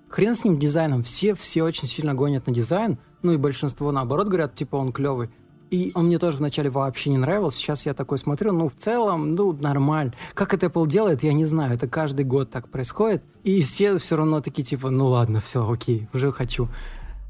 Хрен 0.09 0.33
с 0.33 0.43
ним 0.43 0.57
дизайном. 0.57 1.03
Все, 1.03 1.35
все 1.35 1.61
очень 1.61 1.87
сильно 1.87 2.15
гонят 2.15 2.47
на 2.47 2.53
дизайн. 2.53 2.97
Ну 3.21 3.33
и 3.33 3.37
большинство 3.37 3.91
наоборот 3.91 4.27
говорят, 4.27 4.55
типа, 4.55 4.77
он 4.77 4.91
клевый. 4.93 5.29
И 5.69 5.91
он 5.95 6.05
мне 6.05 6.17
тоже 6.17 6.37
вначале 6.37 6.69
вообще 6.69 7.09
не 7.09 7.17
нравился. 7.17 7.57
Сейчас 7.57 7.85
я 7.85 7.93
такой 7.93 8.17
смотрю, 8.17 8.53
ну, 8.53 8.69
в 8.69 8.75
целом, 8.75 9.35
ну, 9.35 9.51
нормально. 9.53 10.13
Как 10.33 10.53
это 10.53 10.67
Apple 10.67 10.87
делает, 10.87 11.23
я 11.23 11.33
не 11.33 11.45
знаю. 11.45 11.73
Это 11.73 11.87
каждый 11.87 12.25
год 12.25 12.49
так 12.49 12.69
происходит. 12.69 13.23
И 13.43 13.61
все 13.61 13.97
все 13.97 14.15
равно 14.15 14.41
такие, 14.41 14.63
типа, 14.63 14.89
ну, 14.89 15.07
ладно, 15.07 15.41
все, 15.41 15.69
окей, 15.69 16.07
уже 16.13 16.31
хочу. 16.31 16.69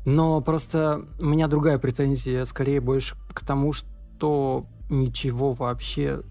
Но 0.05 0.39
просто 0.41 1.05
у 1.19 1.25
меня 1.25 1.47
другая 1.47 1.79
претензия, 1.79 2.45
скорее 2.45 2.79
больше 2.79 3.15
к 3.33 3.45
тому, 3.45 3.73
что 3.73 4.65
ничего 4.89 5.53
вообще 5.53 6.21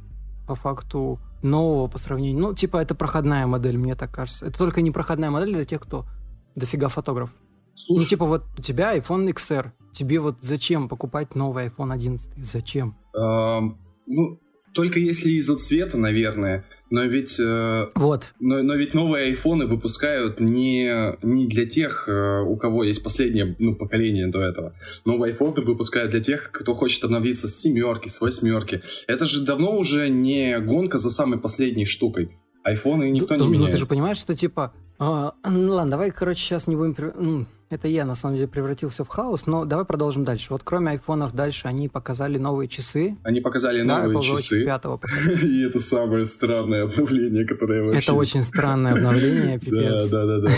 по 0.46 0.54
факту 0.54 1.20
нового 1.42 1.88
по 1.88 1.98
сравнению. 1.98 2.40
Ну, 2.40 2.54
типа, 2.54 2.78
это 2.78 2.94
проходная 2.94 3.46
модель, 3.46 3.78
мне 3.78 3.94
так 3.94 4.10
кажется. 4.10 4.46
Это 4.46 4.58
только 4.58 4.80
не 4.80 4.90
проходная 4.90 5.30
модель 5.30 5.54
для 5.54 5.64
тех, 5.64 5.80
кто 5.80 6.06
дофига 6.54 6.88
фотограф. 6.88 7.30
Слушай. 7.74 8.00
Ну, 8.00 8.08
типа, 8.08 8.24
вот 8.24 8.44
у 8.56 8.62
тебя 8.62 8.96
iPhone 8.96 9.28
XR. 9.32 9.72
Тебе 9.96 10.20
вот 10.20 10.36
зачем 10.42 10.90
покупать 10.90 11.34
новый 11.34 11.68
iPhone 11.68 11.90
11? 11.90 12.30
Зачем? 12.44 12.98
Эм, 13.14 13.78
ну, 14.06 14.38
только 14.74 14.98
если 14.98 15.30
из-за 15.30 15.56
цвета, 15.56 15.96
наверное. 15.96 16.66
Но 16.90 17.04
ведь, 17.04 17.40
э, 17.40 17.86
вот. 17.94 18.34
но, 18.38 18.62
но 18.62 18.74
ведь 18.74 18.92
новые 18.92 19.28
айфоны 19.28 19.64
выпускают 19.64 20.38
не, 20.38 21.16
не 21.22 21.46
для 21.46 21.64
тех, 21.64 22.06
э, 22.08 22.42
у 22.42 22.58
кого 22.58 22.84
есть 22.84 23.02
последнее 23.02 23.56
ну, 23.58 23.74
поколение 23.74 24.26
до 24.26 24.42
этого. 24.42 24.74
Новые 25.06 25.32
айфоны 25.32 25.62
выпускают 25.62 26.10
для 26.10 26.20
тех, 26.20 26.50
кто 26.52 26.74
хочет 26.74 27.02
обновиться 27.02 27.48
с 27.48 27.56
семерки, 27.56 28.08
с 28.08 28.20
восьмерки. 28.20 28.82
Это 29.08 29.24
же 29.24 29.46
давно 29.46 29.78
уже 29.78 30.10
не 30.10 30.60
гонка 30.60 30.98
за 30.98 31.08
самой 31.08 31.40
последней 31.40 31.86
штукой. 31.86 32.36
Айфоны 32.62 33.10
никто 33.10 33.34
ну, 33.36 33.46
не 33.46 33.52
меняет. 33.52 33.68
Ну 33.68 33.72
ты 33.72 33.78
же 33.78 33.86
понимаешь, 33.86 34.18
что 34.18 34.34
типа... 34.34 34.74
А, 34.98 35.32
ну 35.48 35.72
ладно, 35.72 35.92
давай, 35.92 36.10
короче, 36.10 36.40
сейчас 36.40 36.66
не 36.66 36.76
будем 36.76 37.46
это 37.68 37.88
я, 37.88 38.04
на 38.04 38.14
самом 38.14 38.36
деле, 38.36 38.48
превратился 38.48 39.04
в 39.04 39.08
хаос, 39.08 39.46
но 39.46 39.64
давай 39.64 39.84
продолжим 39.84 40.24
дальше. 40.24 40.46
Вот 40.50 40.62
кроме 40.62 40.92
айфонов 40.92 41.34
дальше 41.34 41.66
они 41.66 41.88
показали 41.88 42.38
новые 42.38 42.68
часы. 42.68 43.16
Они 43.24 43.40
показали 43.40 43.82
да, 43.82 44.02
новые 44.02 44.18
Apple 44.18 44.22
часы. 44.22 44.64
5 44.64 44.84
И 45.42 45.66
это 45.66 45.80
самое 45.80 46.26
странное 46.26 46.84
обновление, 46.84 47.44
которое 47.44 47.82
вообще... 47.82 47.98
Это 47.98 48.12
очень 48.12 48.44
странное 48.44 48.92
обновление, 48.92 49.58
пипец. 49.60 50.10
Да, 50.10 50.26
да, 50.26 50.38
да, 50.38 50.48
да. 50.48 50.54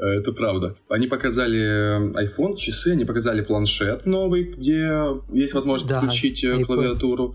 Это 0.00 0.30
правда. 0.32 0.76
Они 0.88 1.08
показали 1.08 2.14
iPhone, 2.24 2.54
часы, 2.54 2.92
они 2.92 3.04
показали 3.04 3.40
планшет 3.40 4.06
новый, 4.06 4.44
где 4.44 4.92
есть 5.32 5.54
возможность 5.54 5.90
да, 5.90 6.00
подключить 6.00 6.44
э, 6.44 6.60
iPad. 6.60 6.64
клавиатуру. 6.64 7.34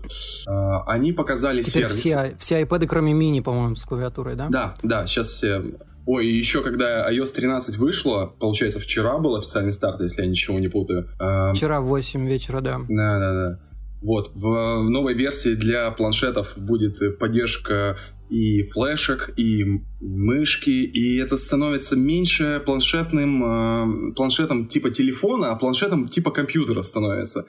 Они 0.86 1.12
показали 1.12 1.62
Теперь 1.62 1.88
сервис. 1.88 1.98
Все, 1.98 2.36
все 2.38 2.62
iPad, 2.62 2.86
кроме 2.86 3.12
мини, 3.12 3.40
по-моему, 3.40 3.76
с 3.76 3.84
клавиатурой, 3.84 4.34
да? 4.34 4.48
Да, 4.48 4.74
да, 4.82 5.06
сейчас 5.06 5.28
все 5.28 5.62
Ой, 6.06 6.26
и 6.26 6.32
еще 6.32 6.62
когда 6.62 7.10
iOS 7.10 7.34
13 7.34 7.76
вышла, 7.76 8.26
получается, 8.38 8.80
вчера 8.80 9.18
был 9.18 9.36
официальный 9.36 9.72
старт, 9.72 10.00
если 10.00 10.22
я 10.22 10.28
ничего 10.28 10.58
не 10.58 10.68
путаю. 10.68 11.08
Вчера 11.54 11.80
в 11.80 11.86
8 11.86 12.26
вечера, 12.28 12.60
да. 12.60 12.80
Да, 12.88 13.18
да, 13.18 13.32
да. 13.32 13.60
Вот, 14.02 14.32
в 14.34 14.82
новой 14.90 15.14
версии 15.14 15.54
для 15.54 15.90
планшетов 15.90 16.58
будет 16.58 17.18
поддержка 17.18 17.96
и 18.28 18.64
флешек, 18.64 19.32
и 19.36 19.64
мышки, 20.00 20.70
и 20.70 21.18
это 21.18 21.36
становится 21.36 21.96
меньше 21.96 22.62
планшетным, 22.64 24.10
э, 24.10 24.14
планшетом 24.14 24.66
типа 24.66 24.90
телефона, 24.90 25.52
а 25.52 25.56
планшетом 25.56 26.08
типа 26.08 26.30
компьютера 26.30 26.82
становится. 26.82 27.46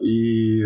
И 0.00 0.60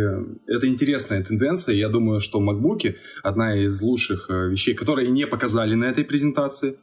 это 0.46 0.66
интересная 0.66 1.22
тенденция. 1.22 1.74
Я 1.74 1.88
думаю, 1.88 2.20
что 2.20 2.40
MacBook 2.40 2.94
одна 3.22 3.62
из 3.62 3.80
лучших 3.82 4.30
э, 4.30 4.48
вещей, 4.48 4.74
которые 4.74 5.10
не 5.10 5.26
показали 5.26 5.74
на 5.74 5.84
этой 5.84 6.04
презентации. 6.04 6.78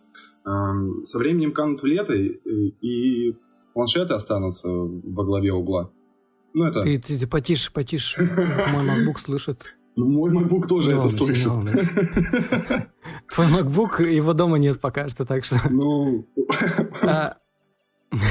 Со 0.46 1.18
временем 1.18 1.54
канут 1.54 1.82
в 1.82 1.86
лето, 1.86 2.14
и, 2.14 3.36
планшеты 3.74 4.14
останутся 4.14 4.70
во 4.70 5.24
главе 5.24 5.52
угла. 5.52 5.91
Ну, 6.54 6.66
это... 6.66 6.84
Ты, 6.84 7.00
ты, 7.00 7.20
ты 7.20 7.28
потише, 7.28 7.72
потише. 7.74 8.22
Мой 8.72 8.86
MacBook 8.86 9.20
слышит. 9.20 9.66
Ну, 9.98 10.08
мой 10.08 10.30
MacBook 10.30 10.68
тоже 10.68 10.91
не 10.91 11.00
это 11.00 11.08
слышит. 11.08 11.46
Твой 13.34 13.48
MacBook, 13.48 14.04
его 14.04 14.34
дома 14.34 14.58
нет 14.58 14.80
пока 14.82 15.08
что, 15.08 15.26
так 15.26 15.46
что... 15.46 15.56
Ну, 15.70 16.28
а, 17.02 17.38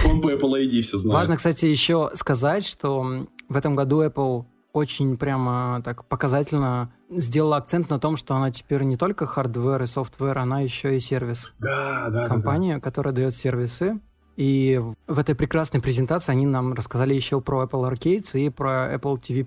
он 0.06 0.20
по 0.20 0.30
Apple 0.30 0.62
ID 0.62 0.82
все 0.82 0.98
знает. 0.98 1.14
Важно, 1.14 1.36
кстати, 1.36 1.64
еще 1.66 2.10
сказать, 2.14 2.66
что 2.66 3.26
в 3.48 3.56
этом 3.56 3.74
году 3.74 4.02
Apple 4.02 4.44
очень 4.72 5.16
прямо 5.16 5.80
так 5.84 6.04
показательно 6.06 6.92
сделала 7.16 7.56
акцент 7.56 7.90
на 7.90 7.98
том, 7.98 8.16
что 8.16 8.34
она 8.34 8.50
теперь 8.50 8.82
не 8.82 8.96
только 8.96 9.26
hardware 9.26 9.82
и 9.82 9.86
software, 9.86 10.38
она 10.38 10.60
еще 10.60 10.96
и 10.96 11.00
сервис. 11.00 11.54
Да, 11.58 12.08
да. 12.10 12.26
Компания, 12.26 12.74
да, 12.74 12.78
да. 12.78 12.80
которая 12.80 13.14
дает 13.14 13.34
сервисы. 13.34 14.00
И 14.36 14.80
в 15.06 15.18
этой 15.18 15.34
прекрасной 15.34 15.80
презентации 15.80 16.32
они 16.32 16.46
нам 16.46 16.74
рассказали 16.74 17.14
еще 17.14 17.40
про 17.40 17.64
Apple 17.64 17.90
Arcades 17.90 18.38
и 18.38 18.50
про 18.50 18.94
Apple 18.94 19.20
TV+. 19.20 19.46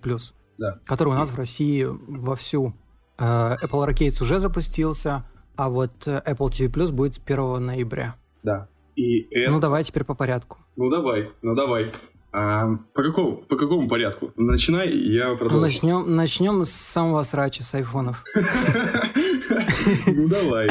Да. 0.58 0.80
Который 0.86 1.10
у 1.10 1.14
нас 1.14 1.32
в 1.32 1.38
России 1.38 1.86
вовсю. 1.86 2.74
Э, 3.18 3.58
Apple 3.62 3.88
Arcades 3.88 4.22
уже 4.22 4.40
запустился, 4.40 5.26
а 5.56 5.70
вот 5.70 6.08
э, 6.08 6.22
Apple 6.26 6.50
TV 6.50 6.72
Plus 6.72 6.92
будет 6.92 7.16
с 7.16 7.22
1 7.26 7.66
ноября. 7.66 8.16
Да. 8.44 8.70
И 8.96 9.28
это... 9.32 9.52
Ну 9.52 9.60
давай 9.60 9.84
теперь 9.84 10.04
по 10.04 10.16
порядку. 10.16 10.60
Ну 10.76 10.90
давай, 10.90 11.32
ну 11.42 11.54
давай. 11.54 11.92
А, 12.40 12.68
по, 12.94 13.02
какому, 13.02 13.38
по 13.38 13.56
какому 13.56 13.90
порядку? 13.90 14.32
Начинай, 14.36 14.96
я 14.96 15.34
продолжу. 15.34 15.60
Начнем, 15.60 16.16
начнем 16.16 16.66
с 16.66 16.72
самого 16.72 17.24
срача, 17.24 17.64
с 17.64 17.74
айфонов. 17.74 18.24
Ну 20.06 20.28
давай. 20.28 20.68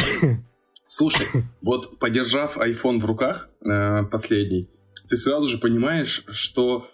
Слушай, 0.86 1.26
вот 1.62 1.98
подержав 1.98 2.56
iPhone 2.58 3.00
в 3.00 3.06
руках, 3.06 3.48
э, 3.64 4.04
последний, 4.10 4.68
ты 5.08 5.16
сразу 5.16 5.46
же 5.46 5.58
понимаешь, 5.58 6.22
что 6.28 6.86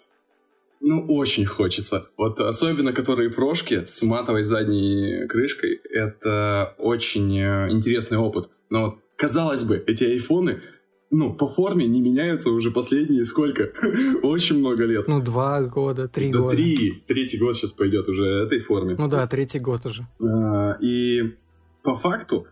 ну, 0.79 1.05
очень 1.07 1.45
хочется. 1.45 2.07
Вот 2.17 2.39
особенно 2.39 2.93
которые 2.93 3.29
прошки 3.29 3.83
с 3.85 4.01
матовой 4.03 4.43
задней 4.43 5.27
крышкой, 5.27 5.81
это 5.91 6.75
очень 6.79 7.37
э, 7.37 7.71
интересный 7.71 8.17
опыт. 8.17 8.49
Но 8.69 8.85
вот, 8.85 8.99
казалось 9.17 9.63
бы, 9.63 9.83
эти 9.85 10.05
айфоны, 10.05 10.61
ну, 11.13 11.33
по 11.33 11.47
форме 11.47 11.85
не 11.85 12.01
меняются 12.01 12.49
уже 12.49 12.71
последние 12.71 13.23
сколько? 13.23 13.71
очень 14.23 14.59
много 14.59 14.83
лет. 14.85 15.07
Ну, 15.07 15.21
два 15.21 15.61
года, 15.61 16.07
три 16.07 16.31
да, 16.31 16.39
года. 16.39 16.55
Три. 16.55 17.03
Третий 17.07 17.37
год 17.37 17.55
сейчас 17.55 17.71
пойдет 17.71 18.09
уже 18.09 18.23
этой 18.23 18.61
форме. 18.61 18.95
Ну 18.97 19.07
да, 19.07 19.27
третий 19.27 19.59
год 19.59 19.85
уже. 19.85 20.07
А, 20.21 20.75
и 20.81 21.35
по 21.83 21.95
факту 21.95 22.47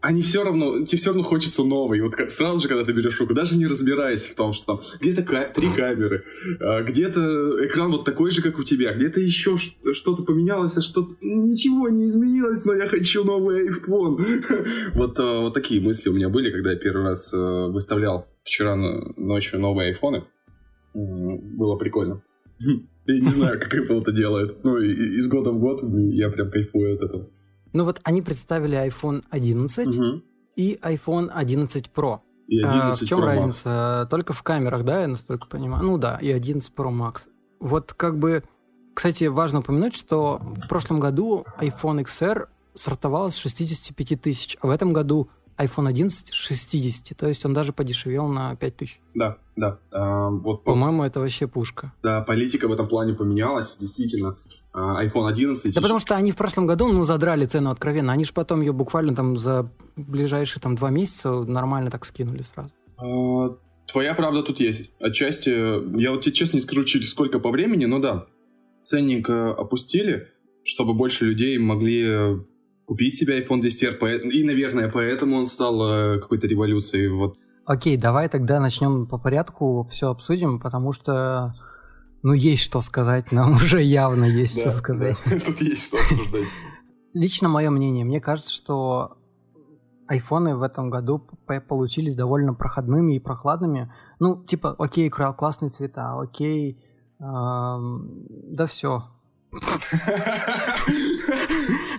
они 0.00 0.22
все 0.22 0.44
равно, 0.44 0.84
тебе 0.84 0.98
все 0.98 1.10
равно 1.10 1.22
хочется 1.22 1.64
новый. 1.64 2.00
Вот 2.00 2.14
как, 2.14 2.30
сразу 2.30 2.60
же, 2.60 2.68
когда 2.68 2.84
ты 2.84 2.92
берешь 2.92 3.18
руку, 3.18 3.34
даже 3.34 3.56
не 3.56 3.66
разбираясь 3.66 4.24
в 4.24 4.34
том, 4.34 4.52
что 4.52 4.76
там 4.76 4.80
где-то 5.00 5.22
ка- 5.22 5.52
три 5.54 5.68
камеры, 5.74 6.24
а, 6.60 6.82
где-то 6.82 7.66
экран 7.66 7.90
вот 7.90 8.04
такой 8.04 8.30
же, 8.30 8.40
как 8.40 8.58
у 8.58 8.62
тебя, 8.62 8.94
где-то 8.94 9.20
еще 9.20 9.56
что-то 9.56 10.22
поменялось, 10.22 10.76
а 10.76 10.82
что-то 10.82 11.10
ничего 11.20 11.88
не 11.88 12.06
изменилось, 12.06 12.64
но 12.64 12.74
я 12.74 12.88
хочу 12.88 13.24
новый 13.24 13.68
iPhone. 13.68 14.24
вот, 14.94 15.18
а, 15.18 15.40
вот 15.40 15.54
такие 15.54 15.80
мысли 15.80 16.10
у 16.10 16.14
меня 16.14 16.28
были, 16.28 16.52
когда 16.52 16.72
я 16.72 16.78
первый 16.78 17.04
раз 17.04 17.32
а, 17.34 17.66
выставлял 17.66 18.28
вчера 18.44 18.76
ночью 18.76 19.58
новые 19.58 19.88
айфоны. 19.88 20.24
Было 20.94 21.76
прикольно. 21.76 22.22
Я 23.08 23.20
не 23.20 23.30
знаю, 23.30 23.58
как 23.58 23.74
Apple 23.74 24.02
это 24.02 24.12
делает. 24.12 24.62
Ну, 24.64 24.76
из 24.76 25.28
года 25.28 25.50
в 25.50 25.58
год 25.58 25.80
я 26.12 26.28
прям 26.28 26.50
кайфую 26.50 26.94
от 26.94 27.00
этого. 27.00 27.30
Ну 27.72 27.84
вот 27.84 28.00
они 28.04 28.22
представили 28.22 28.78
iPhone 28.86 29.24
11 29.30 29.98
угу. 29.98 30.22
и 30.56 30.78
iPhone 30.82 31.30
11 31.32 31.90
Pro. 31.94 32.20
И 32.46 32.62
11 32.62 33.02
а, 33.02 33.04
в 33.04 33.08
чем 33.08 33.20
Pro 33.20 33.24
разница? 33.24 33.68
Max. 33.68 34.08
Только 34.08 34.32
в 34.32 34.42
камерах, 34.42 34.84
да, 34.84 35.02
я 35.02 35.08
настолько 35.08 35.46
понимаю. 35.46 35.82
Ну 35.84 35.98
да, 35.98 36.16
и 36.16 36.30
11 36.30 36.72
Pro 36.74 36.90
Max. 36.90 37.28
Вот 37.60 37.92
как 37.92 38.18
бы, 38.18 38.42
кстати, 38.94 39.24
важно 39.24 39.60
упомянуть, 39.60 39.94
что 39.94 40.40
в 40.40 40.68
прошлом 40.68 41.00
году 41.00 41.44
iPhone 41.60 42.04
XR 42.04 42.48
стартовал 42.74 43.30
с 43.30 43.36
65 43.36 44.20
тысяч, 44.20 44.56
а 44.60 44.68
в 44.68 44.70
этом 44.70 44.92
году 44.92 45.28
iPhone 45.58 45.88
11 45.88 46.32
60, 46.32 47.18
то 47.18 47.26
есть 47.26 47.44
он 47.44 47.52
даже 47.52 47.72
подешевел 47.72 48.28
на 48.28 48.54
5 48.54 48.76
тысяч. 48.76 49.00
Да, 49.14 49.38
да. 49.56 49.78
А, 49.90 50.30
вот, 50.30 50.62
По-моему, 50.62 51.02
это 51.02 51.18
вообще 51.20 51.48
пушка. 51.48 51.92
Да, 52.02 52.22
политика 52.22 52.68
в 52.68 52.72
этом 52.72 52.88
плане 52.88 53.14
поменялась, 53.14 53.76
действительно. 53.76 54.36
А, 54.72 55.04
iPhone 55.04 55.28
11. 55.28 55.74
Да 55.74 55.80
потому 55.80 55.98
что 55.98 56.14
они 56.14 56.32
в 56.32 56.36
прошлом 56.36 56.66
году, 56.66 56.88
ну, 56.92 57.02
задрали 57.02 57.46
цену 57.46 57.70
откровенно. 57.70 58.12
Они 58.12 58.24
же 58.24 58.32
потом 58.32 58.60
ее 58.60 58.72
буквально 58.72 59.14
там 59.14 59.36
за 59.36 59.70
ближайшие 59.96 60.60
там 60.60 60.76
два 60.76 60.90
месяца 60.90 61.30
нормально 61.44 61.90
так 61.90 62.04
скинули 62.04 62.42
сразу. 62.42 62.70
А, 62.96 63.56
твоя 63.86 64.14
правда 64.14 64.42
тут 64.42 64.60
есть. 64.60 64.90
Отчасти, 65.00 65.50
я 65.98 66.12
вот 66.12 66.22
тебе 66.22 66.34
честно 66.34 66.56
не 66.56 66.62
скажу, 66.62 66.84
через 66.84 67.10
сколько 67.10 67.40
по 67.40 67.50
времени, 67.50 67.86
но 67.86 67.98
да, 67.98 68.26
ценник 68.82 69.28
э, 69.28 69.50
опустили, 69.50 70.28
чтобы 70.64 70.94
больше 70.94 71.24
людей 71.24 71.58
могли 71.58 72.04
э, 72.06 72.38
купить 72.86 73.14
себе 73.14 73.40
iPhone 73.40 73.60
10R, 73.60 74.28
и, 74.28 74.44
наверное, 74.44 74.88
поэтому 74.88 75.36
он 75.36 75.46
стал 75.46 75.92
э, 75.92 76.20
какой-то 76.20 76.46
революцией. 76.46 77.08
Вот. 77.08 77.36
Окей, 77.64 77.96
давай 77.96 78.28
тогда 78.28 78.60
начнем 78.60 79.06
по 79.06 79.18
порядку, 79.18 79.86
все 79.90 80.08
обсудим, 80.10 80.58
потому 80.58 80.92
что 80.92 81.54
ну, 82.22 82.32
есть 82.32 82.62
что 82.62 82.80
сказать, 82.80 83.32
нам 83.32 83.54
уже 83.62 83.82
явно 83.82 84.24
есть 84.24 84.56
да, 84.56 84.62
что 84.62 84.70
сказать. 84.70 85.22
Да. 85.26 85.40
Тут 85.46 85.60
есть 85.60 85.86
что 85.86 85.98
обсуждать. 85.98 86.48
Лично 87.14 87.48
мое 87.48 87.70
мнение, 87.70 88.04
мне 88.04 88.20
кажется, 88.20 88.52
что 88.52 89.18
айфоны 90.06 90.56
в 90.56 90.62
этом 90.62 90.90
году 90.90 91.26
получились 91.68 92.16
довольно 92.16 92.54
проходными 92.54 93.16
и 93.16 93.20
прохладными. 93.20 93.92
Ну, 94.20 94.42
типа, 94.44 94.74
окей, 94.78 95.10
классные 95.10 95.70
цвета, 95.70 96.18
окей, 96.18 96.82
эм, 97.20 98.26
да 98.28 98.66
все. 98.66 99.04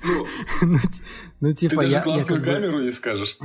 Ну, 0.02 0.26
ну, 0.62 0.78
ну, 1.42 1.52
типа, 1.52 1.82
я... 1.82 1.88
Ты 1.88 1.90
даже 1.90 2.04
классную 2.04 2.44
камеру 2.44 2.82
не 2.82 2.92
скажешь. 2.92 3.38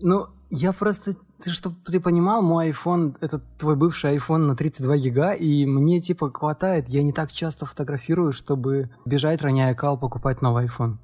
Ну, 0.00 0.26
я 0.50 0.72
просто, 0.72 1.14
ты, 1.42 1.50
чтобы 1.50 1.76
ты 1.84 2.00
понимал, 2.00 2.42
мой 2.42 2.70
iPhone, 2.70 3.16
это 3.20 3.40
твой 3.58 3.76
бывший 3.76 4.16
iPhone 4.16 4.38
на 4.38 4.56
32 4.56 4.96
гига, 4.96 5.32
и 5.32 5.66
мне 5.66 6.00
типа 6.00 6.30
хватает, 6.32 6.88
я 6.88 7.02
не 7.02 7.12
так 7.12 7.32
часто 7.32 7.66
фотографирую, 7.66 8.32
чтобы 8.32 8.90
бежать, 9.04 9.42
роняя 9.42 9.74
кал, 9.74 9.98
покупать 9.98 10.40
новый 10.40 10.66
iPhone. 10.66 10.96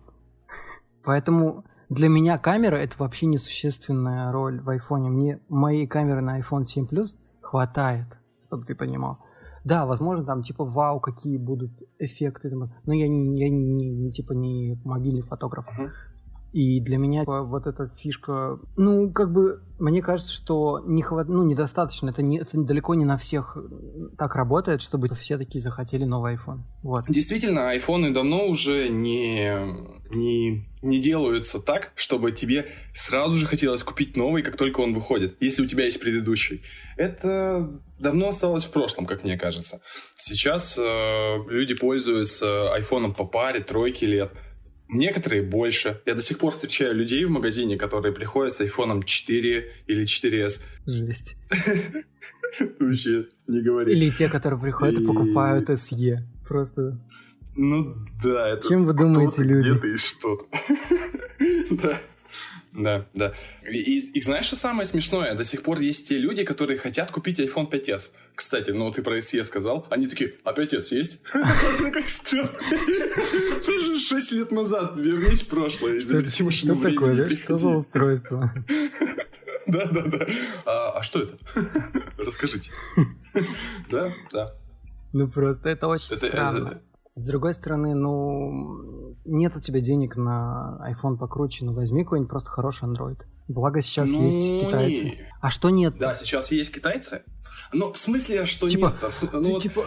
Поэтому 1.05 1.65
для 1.91 2.09
меня 2.09 2.39
камера 2.39 2.77
это 2.77 2.97
вообще 2.99 3.27
несущественная 3.27 4.33
роль 4.33 4.61
в 4.61 4.69
iPhone. 4.71 5.09
Мне 5.09 5.41
моей 5.49 5.87
камеры 5.87 6.23
на 6.23 6.41
iPhone 6.41 6.65
7 6.65 6.87
Plus 6.87 7.17
хватает, 7.43 8.19
чтобы 8.47 8.65
ты 8.65 8.75
понимал. 8.75 9.19
Да, 9.65 9.87
возможно, 9.87 10.25
там 10.25 10.43
типа 10.43 10.65
вау, 10.65 11.01
какие 11.01 11.37
будут 11.37 11.71
эффекты, 11.99 12.51
но 12.51 12.69
я 12.87 13.07
я 13.07 13.49
не, 13.51 13.91
не 13.91 14.13
типа 14.13 14.33
не 14.33 14.81
мобильный 14.85 15.23
фотограф. 15.23 15.67
Uh-huh. 15.67 15.91
И 16.55 16.79
для 16.79 16.99
меня 16.99 17.25
вот 17.27 17.67
эта 17.67 17.89
фишка, 17.89 18.61
ну, 18.77 19.11
как 19.11 19.33
бы, 19.33 19.61
мне 19.81 20.01
кажется, 20.01 20.33
что 20.33 20.81
не 20.87 21.03
хват... 21.03 21.27
ну, 21.27 21.43
недостаточно. 21.43 22.11
Это, 22.11 22.23
не, 22.23 22.39
это 22.39 22.57
далеко 22.63 22.95
не 22.95 23.05
на 23.05 23.17
всех 23.17 23.59
так 24.17 24.37
работает, 24.37 24.81
чтобы 24.81 25.13
все 25.17 25.37
такие 25.37 25.61
захотели 25.61 26.05
новый 26.05 26.37
iPhone. 26.37 26.61
Вот. 26.85 27.07
Действительно, 27.09 27.71
айфоны 27.71 28.13
давно 28.13 28.47
уже 28.47 28.89
не, 28.89 29.53
не, 30.11 30.69
не 30.81 31.03
делаются 31.03 31.59
так, 31.59 31.91
чтобы 31.97 32.31
тебе 32.31 32.67
сразу 32.95 33.35
же 33.35 33.47
хотелось 33.47 33.83
купить 33.83 34.17
новый, 34.17 34.45
как 34.45 34.57
только 34.57 34.79
он 34.79 34.95
выходит, 34.95 35.37
если 35.41 35.65
у 35.65 35.67
тебя 35.67 35.87
есть 35.87 35.99
предыдущий. 35.99 36.63
Это 36.97 37.69
давно 37.99 38.29
осталось 38.29 38.65
в 38.65 38.71
прошлом, 38.71 39.07
как 39.07 39.25
мне 39.25 39.37
кажется. 39.37 39.81
Сейчас 40.19 40.79
э, 40.79 41.37
люди 41.49 41.75
пользуются 41.75 42.73
айфоном 42.73 43.13
по 43.13 43.25
паре, 43.25 43.59
тройки 43.59 44.05
лет. 44.05 44.31
Некоторые 44.89 45.43
больше. 45.43 46.01
Я 46.07 46.15
до 46.15 46.23
сих 46.23 46.39
пор 46.39 46.53
встречаю 46.53 46.95
людей 46.95 47.25
в 47.25 47.31
магазине, 47.31 47.77
которые 47.77 48.13
приходят 48.13 48.53
с 48.53 48.61
iPhone 48.61 49.05
4 49.05 49.73
или 49.87 50.05
4S. 50.05 50.63
Жесть. 50.87 51.37
Вообще, 52.79 53.27
не 53.47 53.63
говори. 53.63 53.93
Или 53.93 54.11
те, 54.11 54.29
которые 54.29 54.61
приходят 54.61 55.01
и 55.01 55.07
покупают 55.07 55.71
SE. 55.71 56.19
Просто... 56.47 56.99
Ну 57.57 57.95
да, 58.23 58.49
это... 58.49 58.69
Чем 58.69 58.85
вы 58.85 58.93
думаете, 58.93 59.43
люди? 59.43 59.69
Где-то 59.71 59.87
и 59.87 59.97
что-то. 59.97 60.45
Да. 61.71 62.01
Да, 62.75 63.07
да. 63.15 63.35
И, 63.71 63.77
и, 63.77 64.19
и 64.19 64.21
знаешь, 64.21 64.47
что 64.47 64.57
самое 64.57 64.85
смешное? 64.85 65.35
До 65.35 65.45
сих 65.45 65.63
пор 65.63 65.79
есть 65.79 66.09
те 66.09 66.19
люди, 66.19 66.43
которые 66.43 66.77
хотят 66.79 67.13
купить 67.13 67.39
iPhone 67.39 67.71
5s. 67.71 68.11
Кстати, 68.35 68.73
ну 68.73 68.91
ты 68.91 69.03
про 69.03 69.19
SE 69.19 69.45
сказал. 69.45 69.87
Они 69.91 70.09
такие, 70.09 70.35
а 70.43 70.53
5s 70.53 70.87
есть? 70.91 71.21
Как 71.33 72.09
что? 72.09 72.51
Шесть 73.99 74.33
лет 74.33 74.51
назад, 74.51 74.97
вернись 74.97 75.43
в 75.43 75.47
прошлое. 75.47 76.01
Что 76.01 76.75
такое, 76.75 77.15
да? 77.15 77.31
Что 77.31 77.57
за 77.57 77.69
устройство? 77.69 78.53
Да, 79.67 79.87
да, 79.87 80.03
да. 80.03 80.27
А 80.67 81.03
что 81.03 81.21
это? 81.21 81.39
Расскажите. 82.19 82.71
Да, 83.91 84.13
да. 84.31 84.55
Ну 85.15 85.27
просто 85.27 85.71
это 85.71 85.87
очень 85.87 86.15
странно. 86.17 86.83
С 87.17 87.25
другой 87.27 87.55
стороны, 87.55 87.95
ну, 87.95 89.17
нет 89.25 89.57
у 89.57 89.61
тебя 89.61 89.81
денег 89.81 90.17
на 90.17 90.81
iPhone 90.91 91.17
покруче, 91.17 91.65
ну 91.65 91.73
возьми 91.73 92.03
какой-нибудь 92.03 92.29
просто 92.29 92.51
хороший 92.51 92.89
Android. 92.89 93.21
Благо 93.47 93.83
сейчас 93.83 94.11
ну, 94.11 94.25
есть 94.25 94.67
китайцы. 94.67 95.05
Не. 95.05 95.19
А 95.41 95.51
что 95.51 95.71
нет? 95.71 95.97
Да, 95.97 96.15
сейчас 96.15 96.51
есть 96.51 96.75
китайцы. 96.75 97.23
Но 97.73 97.93
в 97.93 97.99
смысле, 97.99 98.47
что 98.47 98.69
типа, 98.69 98.93
нет? 99.01 99.31
Ну, 99.33 99.43
ты, 99.43 99.53
вот... 99.53 99.63
типа, 99.63 99.83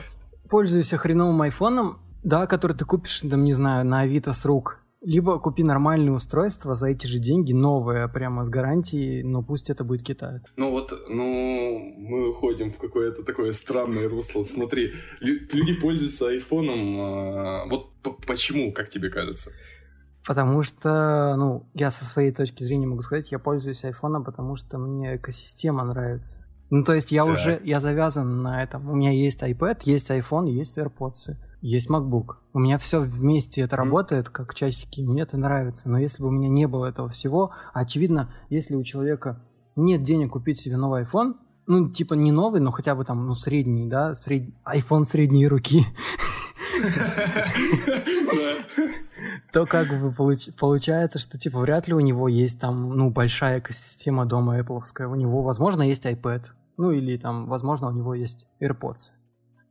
пользуешься 0.49 0.95
хреновым 0.95 1.41
айфоном, 1.41 1.99
да, 2.23 2.47
который 2.47 2.77
ты 2.77 2.85
купишь, 2.85 3.21
там, 3.21 3.43
не 3.43 3.53
знаю, 3.53 3.85
на 3.85 4.01
Авито 4.01 4.31
с 4.31 4.45
рук, 4.45 4.79
либо 5.01 5.39
купи 5.39 5.63
нормальное 5.63 6.13
устройство 6.13 6.73
за 6.73 6.87
эти 6.87 7.07
же 7.07 7.19
деньги, 7.19 7.53
новое, 7.53 8.07
прямо 8.07 8.43
с 8.45 8.49
гарантией, 8.49 9.23
но 9.23 9.43
пусть 9.43 9.69
это 9.69 9.83
будет 9.83 10.03
китаец. 10.03 10.43
Ну 10.55 10.71
вот, 10.71 10.91
ну, 11.09 11.93
мы 11.97 12.29
уходим 12.31 12.71
в 12.71 12.77
какое-то 12.77 13.23
такое 13.23 13.51
странное 13.51 14.09
русло. 14.09 14.43
Смотри, 14.45 14.93
люди 15.19 15.73
пользуются 15.73 16.29
айфоном. 16.29 16.99
А, 16.99 17.65
вот 17.69 17.91
почему, 18.25 18.71
как 18.73 18.89
тебе 18.89 19.09
кажется? 19.09 19.51
Потому 20.25 20.63
что, 20.63 21.35
ну, 21.37 21.69
я 21.73 21.89
со 21.89 22.03
своей 22.03 22.31
точки 22.33 22.63
зрения 22.63 22.87
могу 22.87 23.01
сказать, 23.01 23.31
я 23.31 23.39
пользуюсь 23.39 23.85
айфоном, 23.85 24.25
потому 24.25 24.55
что 24.57 24.77
мне 24.77 25.15
экосистема 25.15 25.85
нравится. 25.85 26.43
Ну, 26.69 26.83
то 26.83 26.93
есть 26.93 27.11
я 27.11 27.23
да. 27.23 27.31
уже, 27.31 27.61
я 27.63 27.79
завязан 27.79 28.41
на 28.41 28.61
этом. 28.61 28.89
У 28.89 28.95
меня 28.95 29.11
есть 29.11 29.41
iPad, 29.41 29.81
есть 29.85 30.11
iPhone, 30.11 30.49
есть 30.49 30.77
AirPods, 30.77 31.37
есть 31.61 31.89
MacBook. 31.89 32.35
У 32.53 32.59
меня 32.59 32.77
все 32.77 32.99
вместе 32.99 33.61
это 33.61 33.75
работает, 33.75 34.29
как 34.29 34.53
часики, 34.53 35.01
мне 35.01 35.23
это 35.23 35.37
нравится. 35.37 35.89
Но 35.89 35.97
если 35.97 36.21
бы 36.21 36.29
у 36.29 36.31
меня 36.31 36.49
не 36.49 36.67
было 36.67 36.85
этого 36.85 37.09
всего, 37.09 37.51
очевидно, 37.73 38.33
если 38.49 38.75
у 38.75 38.83
человека 38.83 39.43
нет 39.75 40.03
денег 40.03 40.31
купить 40.31 40.59
себе 40.59 40.77
новый 40.77 41.03
iPhone, 41.03 41.35
ну, 41.67 41.89
типа 41.89 42.13
не 42.13 42.31
новый, 42.31 42.61
но 42.61 42.71
хотя 42.71 42.95
бы 42.95 43.03
там, 43.03 43.27
ну, 43.27 43.33
средний, 43.33 43.87
да, 43.87 44.15
сред... 44.15 44.53
iPhone 44.65 45.05
средней 45.05 45.47
руки, 45.47 45.85
то 49.51 49.65
как 49.65 49.87
бы 49.89 50.11
получается, 50.57 51.19
что 51.19 51.37
типа 51.37 51.59
вряд 51.59 51.87
ли 51.87 51.93
у 51.93 51.99
него 51.99 52.27
есть 52.27 52.59
там, 52.59 52.89
ну, 52.95 53.09
большая 53.09 53.59
экосистема 53.59 54.25
дома 54.25 54.59
Apple. 54.59 54.81
У 55.07 55.15
него, 55.15 55.43
возможно, 55.43 55.81
есть 55.81 56.05
iPad, 56.05 56.45
ну 56.77 56.91
или 56.91 57.17
там, 57.17 57.47
возможно, 57.47 57.87
у 57.87 57.91
него 57.91 58.13
есть 58.13 58.47
AirPods. 58.61 59.11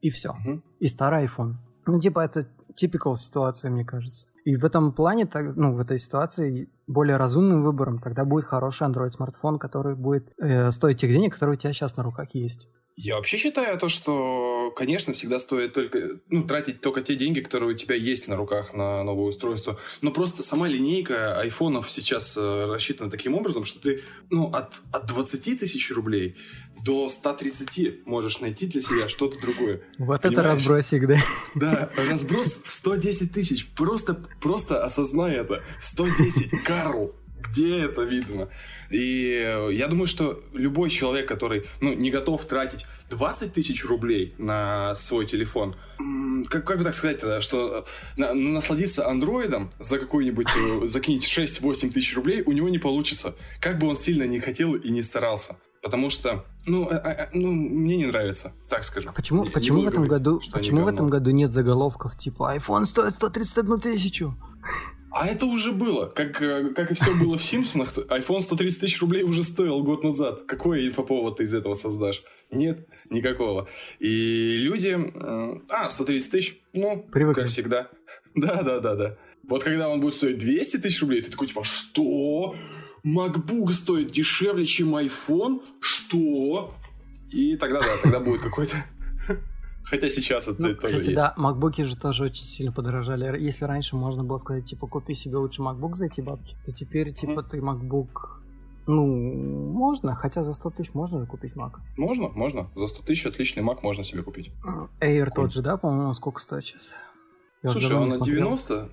И 0.03 0.11
все. 0.11 0.37
И 0.79 0.89
старый 0.89 1.25
iPhone. 1.27 1.55
Ну, 1.87 2.01
типа, 2.01 2.21
это 2.25 2.49
typical 2.81 3.17
ситуация, 3.17 3.71
мне 3.71 3.85
кажется. 3.85 4.27
И 4.45 4.57
в 4.57 4.65
этом 4.65 4.93
плане, 4.93 5.29
ну, 5.57 5.75
в 5.75 5.81
этой 5.81 5.99
ситуации 5.99 6.69
более 6.87 7.17
разумным 7.17 7.65
выбором 7.65 7.99
тогда 7.99 8.25
будет 8.25 8.45
хороший 8.45 8.87
Android 8.87 9.11
смартфон, 9.11 9.59
который 9.59 9.97
будет 9.97 10.33
э, 10.41 10.71
стоить 10.71 11.01
тех 11.01 11.11
денег, 11.11 11.35
которые 11.35 11.57
у 11.57 11.59
тебя 11.59 11.73
сейчас 11.73 11.97
на 11.97 12.03
руках 12.03 12.35
есть. 12.35 12.69
Я 12.99 13.17
вообще 13.17 13.37
считаю 13.37 13.79
то, 13.79 13.89
что, 13.89 14.73
конечно, 14.75 15.13
всегда 15.13 15.39
стоит 15.39 15.75
только, 15.75 16.21
ну, 16.31 16.45
тратить 16.45 16.81
только 16.81 17.03
те 17.03 17.15
деньги, 17.15 17.41
которые 17.41 17.75
у 17.75 17.77
тебя 17.77 17.95
есть 17.95 18.27
на 18.27 18.37
руках 18.37 18.73
на 18.73 19.03
новое 19.05 19.27
устройство. 19.27 19.79
Но 20.01 20.13
просто 20.13 20.43
сама 20.43 20.67
линейка 20.67 21.39
айфонов 21.39 21.91
сейчас 21.91 22.37
э, 22.39 22.65
рассчитана 22.65 23.11
таким 23.11 23.35
образом, 23.35 23.67
что 23.67 23.81
ты, 23.81 24.01
ну, 24.31 24.47
от, 24.47 24.81
от 24.93 25.07
20 25.07 25.61
тысяч 25.61 25.91
рублей 25.91 26.37
до 26.83 27.09
130 27.09 28.07
можешь 28.07 28.41
найти 28.41 28.67
для 28.67 28.81
себя 28.81 29.09
что-то 29.09 29.41
другое. 29.41 29.83
Вот 29.99 30.23
Понимаешь? 30.23 30.39
это 30.39 30.43
разбросик, 30.43 31.07
да? 31.07 31.19
Да, 31.55 31.91
разброс 32.09 32.61
в 32.65 32.73
110 32.73 33.33
тысяч. 33.33 33.69
Просто, 33.69 34.15
просто 34.41 34.85
осознай 34.85 35.35
это. 35.37 35.63
110, 35.81 36.63
Карл 36.65 37.15
где 37.39 37.79
это 37.79 38.03
видно? 38.03 38.49
И 38.91 39.69
я 39.73 39.89
думаю, 39.89 40.07
что 40.07 40.43
любой 40.53 40.91
человек, 40.91 41.29
который 41.29 41.67
ну, 41.81 41.93
не 41.95 42.11
готов 42.11 42.45
тратить 42.45 42.87
20 43.11 43.53
тысяч 43.53 43.85
рублей 43.85 44.35
на 44.39 44.95
свой 44.97 45.27
телефон, 45.27 45.77
как, 46.49 46.67
как 46.67 46.79
бы 46.79 46.85
так 46.85 46.95
сказать, 46.95 47.43
что 47.43 47.87
на, 48.17 48.35
насладиться 48.35 49.07
андроидом 49.07 49.71
за 49.79 49.99
какой-нибудь, 49.99 50.49
э, 50.49 50.87
закинуть 50.87 51.25
6-8 51.25 51.91
тысяч 51.91 52.15
рублей 52.15 52.43
у 52.45 52.53
него 52.53 52.69
не 52.69 52.79
получится. 52.79 53.35
Как 53.61 53.79
бы 53.79 53.87
он 53.87 53.97
сильно 53.97 54.25
не 54.25 54.41
хотел 54.41 54.75
и 54.75 54.89
не 54.91 55.03
старался. 55.03 55.57
Потому 55.87 56.11
что, 56.11 56.45
ну, 56.67 56.89
а, 56.91 56.97
а, 56.97 57.29
ну 57.33 57.53
мне 57.53 57.97
не 57.97 58.07
нравится, 58.07 58.53
так 58.69 58.83
скажем. 58.83 59.11
А 59.11 59.13
почему, 59.13 59.45
не, 59.45 59.51
почему 59.51 59.79
не 59.79 59.85
в 59.85 59.89
этом 59.89 60.05
говорить, 60.05 60.25
году, 60.25 60.41
почему 60.53 60.83
в 60.83 60.89
этом 60.89 61.09
году 61.09 61.31
нет 61.31 61.53
заголовков 61.53 62.19
типа 62.19 62.57
iPhone 62.57 62.87
стоит 62.87 63.15
131 63.15 63.79
тысячу? 63.79 64.37
А 65.13 65.29
это 65.29 65.47
уже 65.47 65.71
было. 65.71 66.07
Как, 66.07 66.33
как 66.33 66.91
и 66.91 66.95
все 66.95 67.15
было 67.15 67.39
в 67.39 67.43
Симпсонах, 67.43 67.97
iPhone 67.97 68.41
130 68.41 68.81
тысяч 68.81 69.01
рублей 69.01 69.23
уже 69.23 69.45
стоил 69.45 69.81
год 69.85 70.03
назад. 70.03 70.43
Какой 70.49 70.89
инфоповод 70.89 71.37
ты 71.37 71.45
из 71.45 71.55
этого 71.55 71.75
создашь? 71.75 72.25
Нет, 72.51 72.89
никакого. 73.11 73.69
И 74.01 74.57
люди... 74.57 74.99
А, 75.71 75.89
130 75.89 76.31
тысяч? 76.33 76.61
Ну, 76.75 77.07
Привыкли. 77.13 77.43
как 77.43 77.49
всегда. 77.49 77.91
Да-да-да-да. 78.35 79.19
Вот 79.45 79.63
когда 79.63 79.89
он 79.89 80.01
будет 80.01 80.15
стоить 80.15 80.39
200 80.39 80.79
тысяч 80.79 81.01
рублей, 81.01 81.23
ты 81.23 81.31
такой 81.31 81.47
типа, 81.47 81.63
что? 81.63 82.57
MacBook 83.07 83.71
стоит 83.73 84.11
дешевле, 84.11 84.65
чем 84.65 84.97
iPhone? 84.97 85.63
Что? 85.81 86.75
И 87.31 87.57
тогда, 87.57 87.81
да, 87.81 87.87
тогда 88.03 88.21
будет 88.21 88.41
какой-то 88.41 88.77
Хотя 89.85 90.09
сейчас 90.09 90.49
это 90.49 90.61
ну, 90.61 90.75
тоже 90.75 90.79
кстати, 90.79 91.11
есть. 91.11 91.15
да, 91.15 91.33
макбуки 91.37 91.83
же 91.83 91.97
тоже 91.97 92.25
очень 92.25 92.45
сильно 92.45 92.73
подорожали. 92.73 93.41
Если 93.41 93.65
раньше 93.65 93.95
можно 93.95 94.25
было 94.25 94.39
сказать, 94.39 94.65
типа, 94.65 94.89
купи 94.89 95.15
себе 95.15 95.37
лучше 95.37 95.63
MacBook 95.63 95.95
за 95.95 96.07
эти 96.07 96.21
бабки, 96.21 96.57
то 96.65 96.73
теперь, 96.73 97.15
типа, 97.15 97.41
mm-hmm. 97.41 97.49
ты 97.49 97.59
MacBook 97.59 98.37
ну, 98.89 99.05
можно, 99.73 100.15
хотя 100.15 100.45
за 100.45 100.53
100 100.53 100.71
тысяч 100.71 100.95
можно 100.95 101.19
же 101.19 101.27
купить 101.27 101.55
Mac. 101.55 101.73
Можно, 101.97 102.29
можно. 102.29 102.71
За 102.77 102.87
100 102.87 103.03
тысяч 103.03 103.27
отличный 103.27 103.65
Mac 103.65 103.81
можно 103.83 104.05
себе 104.05 104.23
купить. 104.23 104.53
Air 105.01 105.31
тот 105.35 105.53
же, 105.53 105.61
да, 105.63 105.77
по-моему, 105.77 106.15
сколько 106.15 106.41
стоит 106.41 106.65
сейчас? 106.65 106.93
Я 107.63 107.71
Слушай, 107.71 107.97
он 107.97 108.11
на 108.11 108.21
90, 108.21 108.89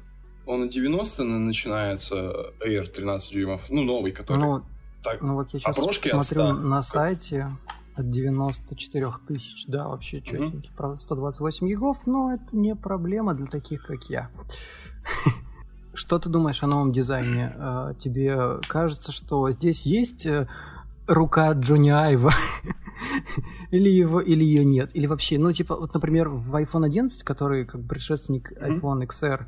он 0.46 0.62
на 0.62 0.68
90 0.68 1.24
начинается 1.24 2.52
Air 2.66 2.88
13 2.88 3.32
дюймов, 3.32 3.70
ну, 3.70 3.84
новый, 3.84 4.12
который... 4.12 4.40
Ну, 4.40 4.64
так, 5.04 5.22
ну 5.22 5.36
вот 5.36 5.50
я 5.54 5.60
сейчас 5.60 5.78
а 5.78 6.24
смотрю 6.24 6.54
на 6.54 6.82
сайте, 6.82 7.52
от 7.96 8.10
94 8.10 9.08
тысяч, 9.28 9.66
да, 9.68 9.88
вообще 9.88 10.22
четенький. 10.22 10.70
Mm-hmm. 10.70 10.78
Правда, 10.78 10.98
128 10.98 11.68
гигов, 11.68 12.08
но 12.08 12.34
это 12.34 12.56
не 12.56 12.76
проблема 12.76 13.34
для 13.34 13.46
таких, 13.46 13.86
как 13.86 14.04
я. 14.10 14.30
Что 15.94 16.18
ты 16.18 16.30
думаешь 16.30 16.64
о 16.64 16.68
новом 16.68 16.92
дизайне? 16.92 17.54
А, 17.56 17.94
тебе 17.94 18.60
кажется, 18.68 19.12
что 19.12 19.52
здесь 19.52 19.84
есть 19.84 20.26
э, 20.26 20.48
рука 21.06 21.52
Джонни 21.52 21.92
Айва? 21.92 22.34
или 23.72 23.90
его, 23.90 24.20
или 24.20 24.44
ее 24.44 24.66
нет? 24.66 24.90
Или 24.96 25.06
вообще, 25.06 25.38
ну, 25.38 25.52
типа, 25.52 25.76
вот, 25.76 25.94
например, 25.94 26.30
в 26.30 26.56
iPhone 26.56 26.86
11, 26.86 27.24
который 27.24 27.66
как 27.66 27.88
предшественник 27.88 28.52
iPhone 28.54 29.08
XR, 29.08 29.46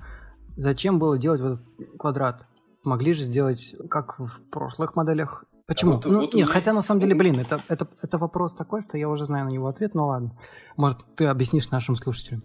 зачем 0.55 0.99
было 0.99 1.17
делать 1.17 1.41
вот 1.41 1.53
этот 1.53 1.97
квадрат? 1.97 2.45
Могли 2.83 3.13
же 3.13 3.23
сделать, 3.23 3.75
как 3.89 4.19
в 4.19 4.41
прошлых 4.49 4.95
моделях, 4.95 5.45
Почему? 5.67 5.93
Вот, 5.93 6.05
ну, 6.05 6.19
вот 6.19 6.21
нет, 6.25 6.33
меня... 6.33 6.45
хотя 6.45 6.73
на 6.73 6.83
самом 6.83 7.01
деле, 7.01 7.15
блин, 7.15 7.39
это, 7.39 7.59
это, 7.69 7.87
это 7.99 8.19
вопрос 8.19 8.53
такой, 8.53 8.83
что 8.83 8.99
я 8.99 9.09
уже 9.09 9.25
знаю 9.25 9.45
на 9.45 9.49
него 9.49 9.67
ответ, 9.67 9.95
но 9.95 10.07
ладно. 10.07 10.37
Может, 10.77 10.99
ты 11.15 11.25
объяснишь 11.25 11.71
нашим 11.71 11.95
слушателям. 11.95 12.43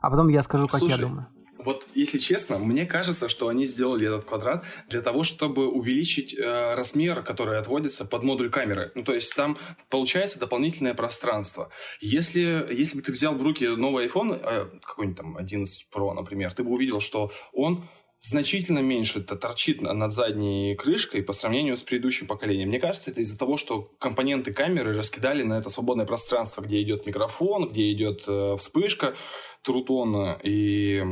А 0.00 0.10
потом 0.10 0.26
я 0.26 0.42
скажу, 0.42 0.66
как 0.66 0.80
Слушай, 0.80 0.96
я 0.96 1.06
думаю. 1.06 1.28
Вот, 1.58 1.86
если 1.94 2.18
честно, 2.18 2.58
мне 2.58 2.86
кажется, 2.86 3.28
что 3.28 3.48
они 3.48 3.66
сделали 3.66 4.06
этот 4.06 4.24
квадрат 4.24 4.64
для 4.88 5.02
того, 5.02 5.24
чтобы 5.24 5.68
увеличить 5.68 6.34
э, 6.38 6.74
размер, 6.74 7.22
который 7.22 7.58
отводится 7.58 8.04
под 8.04 8.22
модуль 8.22 8.48
камеры. 8.48 8.92
Ну, 8.94 9.02
то 9.02 9.12
есть 9.12 9.34
там 9.34 9.58
получается 9.90 10.38
дополнительное 10.38 10.94
пространство. 10.94 11.70
Если, 12.00 12.66
если 12.70 12.96
бы 12.96 13.02
ты 13.02 13.12
взял 13.12 13.34
в 13.34 13.42
руки 13.42 13.66
новый 13.66 14.06
iPhone, 14.06 14.40
э, 14.40 14.66
какой-нибудь 14.84 15.18
там 15.18 15.36
11 15.36 15.88
Pro, 15.92 16.14
например, 16.14 16.52
ты 16.54 16.62
бы 16.62 16.70
увидел, 16.70 17.00
что 17.00 17.32
он 17.52 17.88
значительно 18.20 18.80
меньше 18.80 19.20
это 19.20 19.36
торчит 19.36 19.80
над 19.80 20.12
задней 20.12 20.74
крышкой 20.74 21.22
по 21.22 21.32
сравнению 21.32 21.76
с 21.76 21.82
предыдущим 21.82 22.26
поколением. 22.26 22.68
Мне 22.68 22.80
кажется, 22.80 23.10
это 23.10 23.20
из-за 23.20 23.38
того, 23.38 23.56
что 23.56 23.92
компоненты 23.98 24.52
камеры 24.52 24.96
раскидали 24.96 25.42
на 25.42 25.58
это 25.58 25.70
свободное 25.70 26.06
пространство, 26.06 26.62
где 26.62 26.82
идет 26.82 27.06
микрофон, 27.06 27.70
где 27.70 27.92
идет 27.92 28.24
э, 28.26 28.56
вспышка 28.58 29.14
Трутона 29.62 30.38
и 30.42 31.04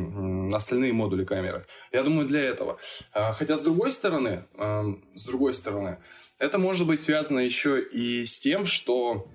остальные 0.52 0.92
модули 0.92 1.24
камеры. 1.24 1.66
Я 1.92 2.02
думаю, 2.02 2.26
для 2.26 2.42
этого. 2.42 2.78
А, 3.12 3.32
хотя, 3.32 3.57
с 3.57 3.62
другой 3.62 3.90
стороны, 3.90 4.46
э, 4.54 4.82
с 5.14 5.24
другой 5.26 5.54
стороны, 5.54 5.98
это 6.38 6.59
может 6.59 6.86
быть 6.86 7.00
связано 7.00 7.40
еще 7.40 7.82
и 7.82 8.24
с 8.24 8.38
тем, 8.38 8.66
что 8.66 9.28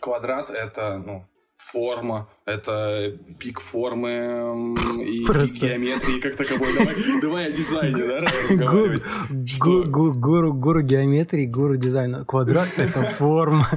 квадрат— 0.00 0.50
это, 0.50 1.02
ну, 1.04 1.26
форма, 1.56 2.28
это 2.44 3.16
пик 3.38 3.60
формы 3.60 4.74
и 5.04 5.24
Просто. 5.24 5.54
пик 5.54 5.62
геометрии 5.64 6.20
как 6.20 6.36
таковой. 6.36 6.68
Давай, 6.78 6.94
давай 7.22 7.46
о 7.46 7.50
дизайне, 7.50 8.04
да, 8.06 8.20
разговаривать. 8.20 9.02
Гу- 9.58 9.84
гу- 9.84 10.12
Гуру 10.12 10.52
гуру 10.52 10.82
геометрии, 10.82 11.46
гуру 11.46 11.76
дизайна. 11.76 12.24
Квадрат— 12.24 12.68
это 12.76 13.02
форма. 13.02 13.68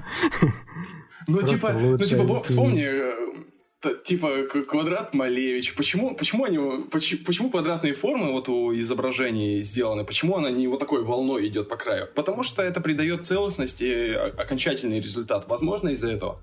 Ну, 1.27 1.41
типа, 1.41 1.73
ну, 1.73 1.97
типа, 1.97 2.41
вспомни, 2.43 2.83
э, 2.85 3.95
типа, 4.03 4.29
квадрат 4.67 5.13
Малевич. 5.13 5.75
Почему, 5.75 6.15
почему 6.15 6.43
они, 6.45 6.57
поч- 6.91 7.23
почему 7.25 7.49
квадратные 7.49 7.93
формы 7.93 8.31
вот 8.31 8.49
у 8.49 8.73
изображений 8.77 9.61
сделаны? 9.61 10.03
Почему 10.03 10.35
она 10.37 10.49
не 10.49 10.67
вот 10.67 10.79
такой 10.79 11.03
волной 11.03 11.47
идет 11.47 11.69
по 11.69 11.77
краю? 11.77 12.07
Потому 12.15 12.43
что 12.43 12.61
это 12.63 12.81
придает 12.81 13.25
целостность 13.25 13.81
и 13.81 13.91
о- 14.11 14.33
окончательный 14.37 14.99
результат. 14.99 15.47
Возможно, 15.47 15.89
из-за 15.89 16.07
этого. 16.09 16.39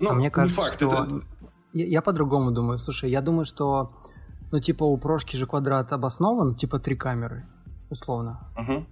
Ну, 0.00 0.10
А 0.10 0.14
мне 0.14 0.30
кажется, 0.30 0.60
не 0.60 0.64
факт, 0.64 0.76
что... 0.76 1.04
это... 1.04 1.20
Я, 1.72 1.86
я 1.86 2.02
по-другому 2.02 2.50
думаю. 2.50 2.78
Слушай, 2.78 3.10
я 3.10 3.20
думаю, 3.22 3.44
что, 3.44 3.92
ну, 4.50 4.60
типа, 4.60 4.84
у 4.84 4.96
прошки 4.98 5.36
же 5.36 5.46
квадрат 5.46 5.92
обоснован, 5.92 6.54
типа, 6.54 6.78
три 6.78 6.96
камеры, 6.96 7.46
условно. 7.90 8.48
Мгм. 8.56 8.86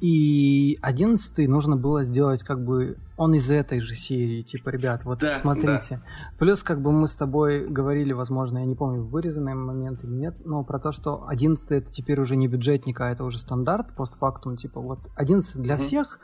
И 0.00 0.78
одиннадцатый 0.80 1.48
нужно 1.48 1.76
было 1.76 2.04
сделать 2.04 2.44
как 2.44 2.64
бы 2.64 2.98
он 3.16 3.34
из 3.34 3.50
этой 3.50 3.80
же 3.80 3.96
серии, 3.96 4.42
типа, 4.42 4.68
ребят, 4.68 5.04
вот 5.04 5.18
Да, 5.18 5.34
смотрите. 5.34 6.00
Плюс 6.38 6.62
как 6.62 6.80
бы 6.80 6.92
мы 6.92 7.08
с 7.08 7.16
тобой 7.16 7.66
говорили, 7.66 8.12
возможно, 8.12 8.58
я 8.58 8.64
не 8.64 8.76
помню, 8.76 9.02
вырезанный 9.02 9.54
момент 9.54 10.04
или 10.04 10.12
нет, 10.12 10.36
но 10.44 10.62
про 10.62 10.78
то, 10.78 10.92
что 10.92 11.26
одиннадцатый 11.26 11.78
это 11.78 11.90
теперь 11.90 12.20
уже 12.20 12.36
не 12.36 12.46
бюджетник, 12.46 13.00
а 13.00 13.10
это 13.10 13.24
уже 13.24 13.40
стандарт, 13.40 13.96
постфактум, 13.96 14.56
типа, 14.56 14.80
вот 14.80 15.00
одиннадцатый 15.16 15.62
для 15.62 15.74
Мгм. 15.74 15.82
всех, 15.82 16.20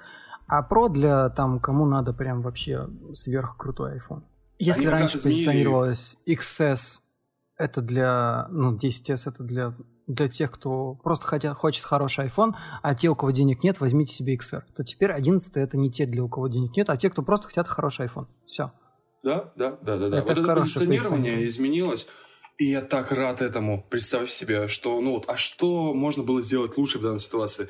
а 0.46 0.62
про 0.62 0.88
для 0.88 1.28
там 1.30 1.60
кому 1.60 1.86
надо 1.86 2.12
прям 2.12 2.42
вообще 2.42 2.88
сверхкрутой 3.14 3.98
iPhone. 3.98 4.22
Если 4.58 4.82
Они 4.82 4.90
раньше 4.90 5.22
позиционировалось 5.22 6.16
XS 6.26 7.00
это 7.56 7.80
для, 7.82 8.46
ну, 8.50 8.76
10S 8.76 9.28
это 9.28 9.42
для 9.42 9.74
для 10.06 10.28
тех, 10.28 10.50
кто 10.50 10.94
просто 10.96 11.26
хотя, 11.26 11.54
хочет 11.54 11.84
хороший 11.84 12.26
iPhone, 12.26 12.52
а 12.82 12.94
те, 12.94 13.08
у 13.08 13.16
кого 13.16 13.30
денег 13.30 13.64
нет, 13.64 13.80
возьмите 13.80 14.14
себе 14.14 14.36
XR. 14.36 14.62
То 14.76 14.84
теперь 14.84 15.12
11 15.12 15.56
это 15.56 15.76
не 15.76 15.90
те, 15.90 16.06
для 16.06 16.22
у 16.22 16.28
кого 16.28 16.48
денег 16.48 16.76
нет, 16.76 16.90
а 16.90 16.96
те, 16.96 17.10
кто 17.10 17.22
просто 17.22 17.46
хотят 17.46 17.68
хороший 17.68 18.06
iPhone. 18.06 18.26
Все. 18.46 18.72
Да, 19.22 19.52
да, 19.56 19.78
да, 19.80 19.96
да, 19.96 20.08
да. 20.10 20.18
Это 20.18 20.28
Вот 20.28 20.38
это 20.38 20.54
позиционирование. 20.56 21.46
изменилось. 21.46 22.06
И 22.58 22.66
я 22.66 22.82
так 22.82 23.10
рад 23.10 23.40
этому. 23.40 23.84
Представь 23.88 24.30
себе, 24.30 24.68
что, 24.68 25.00
ну 25.00 25.12
вот, 25.12 25.24
а 25.28 25.36
что 25.36 25.92
можно 25.94 26.22
было 26.22 26.40
сделать 26.42 26.76
лучше 26.76 26.98
в 26.98 27.02
данной 27.02 27.20
ситуации? 27.20 27.68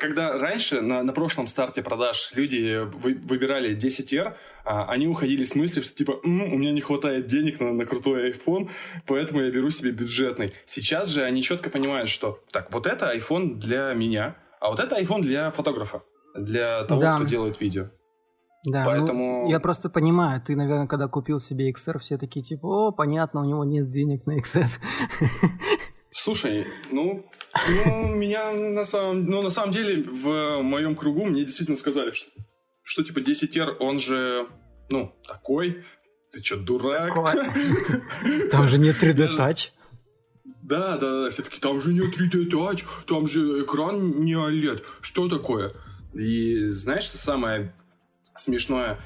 Когда 0.00 0.38
раньше, 0.38 0.80
на, 0.82 1.02
на 1.02 1.12
прошлом 1.12 1.46
старте 1.46 1.82
продаж, 1.82 2.32
люди 2.34 2.80
вы- 2.84 3.18
выбирали 3.24 3.74
10R, 3.76 4.34
а, 4.64 4.84
они 4.90 5.06
уходили 5.08 5.42
с 5.44 5.54
мыслью, 5.54 5.82
что 5.82 5.94
типа, 5.94 6.20
«М, 6.22 6.52
у 6.52 6.58
меня 6.58 6.72
не 6.72 6.80
хватает 6.82 7.26
денег 7.26 7.60
на, 7.60 7.72
на 7.72 7.86
крутой 7.86 8.30
iPhone, 8.32 8.68
поэтому 9.06 9.40
я 9.40 9.50
беру 9.50 9.70
себе 9.70 9.90
бюджетный. 9.92 10.52
Сейчас 10.66 11.08
же 11.08 11.22
они 11.24 11.42
четко 11.42 11.70
понимают, 11.70 12.10
что 12.10 12.40
так, 12.52 12.70
вот 12.72 12.86
это 12.86 13.14
iPhone 13.16 13.54
для 13.54 13.94
меня, 13.94 14.36
а 14.60 14.68
вот 14.70 14.80
это 14.80 15.00
iPhone 15.00 15.22
для 15.22 15.50
фотографа, 15.50 16.02
для 16.36 16.84
того, 16.84 17.00
Да. 17.00 17.16
кто 17.16 17.24
делает 17.26 17.60
видео. 17.60 17.88
Да, 18.66 18.84
ну, 18.84 18.90
Поэтому- 18.90 19.48
я 19.50 19.58
просто 19.60 19.88
понимаю, 19.88 20.42
ты, 20.46 20.54
наверное, 20.54 20.86
когда 20.86 21.08
купил 21.08 21.40
себе 21.40 21.70
XR, 21.72 21.98
все 21.98 22.18
такие 22.18 22.42
типа, 22.44 22.66
о, 22.66 22.92
понятно, 22.92 23.40
у 23.40 23.44
него 23.44 23.64
нет 23.64 23.88
денег 23.88 24.26
на 24.26 24.38
XS. 24.38 24.78
Слушай, 26.12 26.66
ну, 26.90 27.30
ну, 27.68 28.14
меня 28.14 28.52
на 28.52 28.84
самом, 28.84 29.26
ну, 29.26 29.42
на 29.42 29.50
самом 29.50 29.72
деле 29.72 30.02
в 30.02 30.62
моем 30.62 30.96
кругу 30.96 31.24
мне 31.24 31.44
действительно 31.44 31.76
сказали, 31.76 32.10
что, 32.10 32.30
что 32.82 33.04
типа 33.04 33.20
10R, 33.20 33.76
он 33.78 34.00
же, 34.00 34.46
ну, 34.90 35.14
такой, 35.26 35.84
ты 36.32 36.42
что, 36.42 36.56
дурак? 36.56 37.14
Там 38.50 38.68
же 38.68 38.78
нет 38.78 38.96
3D 39.00 39.12
Даже- 39.14 39.38
Touch. 39.38 39.68
Да, 40.62 40.96
да, 40.98 41.24
да, 41.24 41.30
все 41.30 41.42
таки 41.42 41.58
там 41.58 41.80
же 41.80 41.92
не 41.92 42.00
3D 42.00 42.48
Touch, 42.48 42.84
там 43.06 43.26
же 43.26 43.64
экран 43.64 44.20
не 44.20 44.34
OLED, 44.34 44.82
что 45.00 45.28
такое? 45.28 45.74
И 46.14 46.66
знаешь, 46.68 47.04
что 47.04 47.18
самое 47.18 47.74
смешное? 48.36 49.00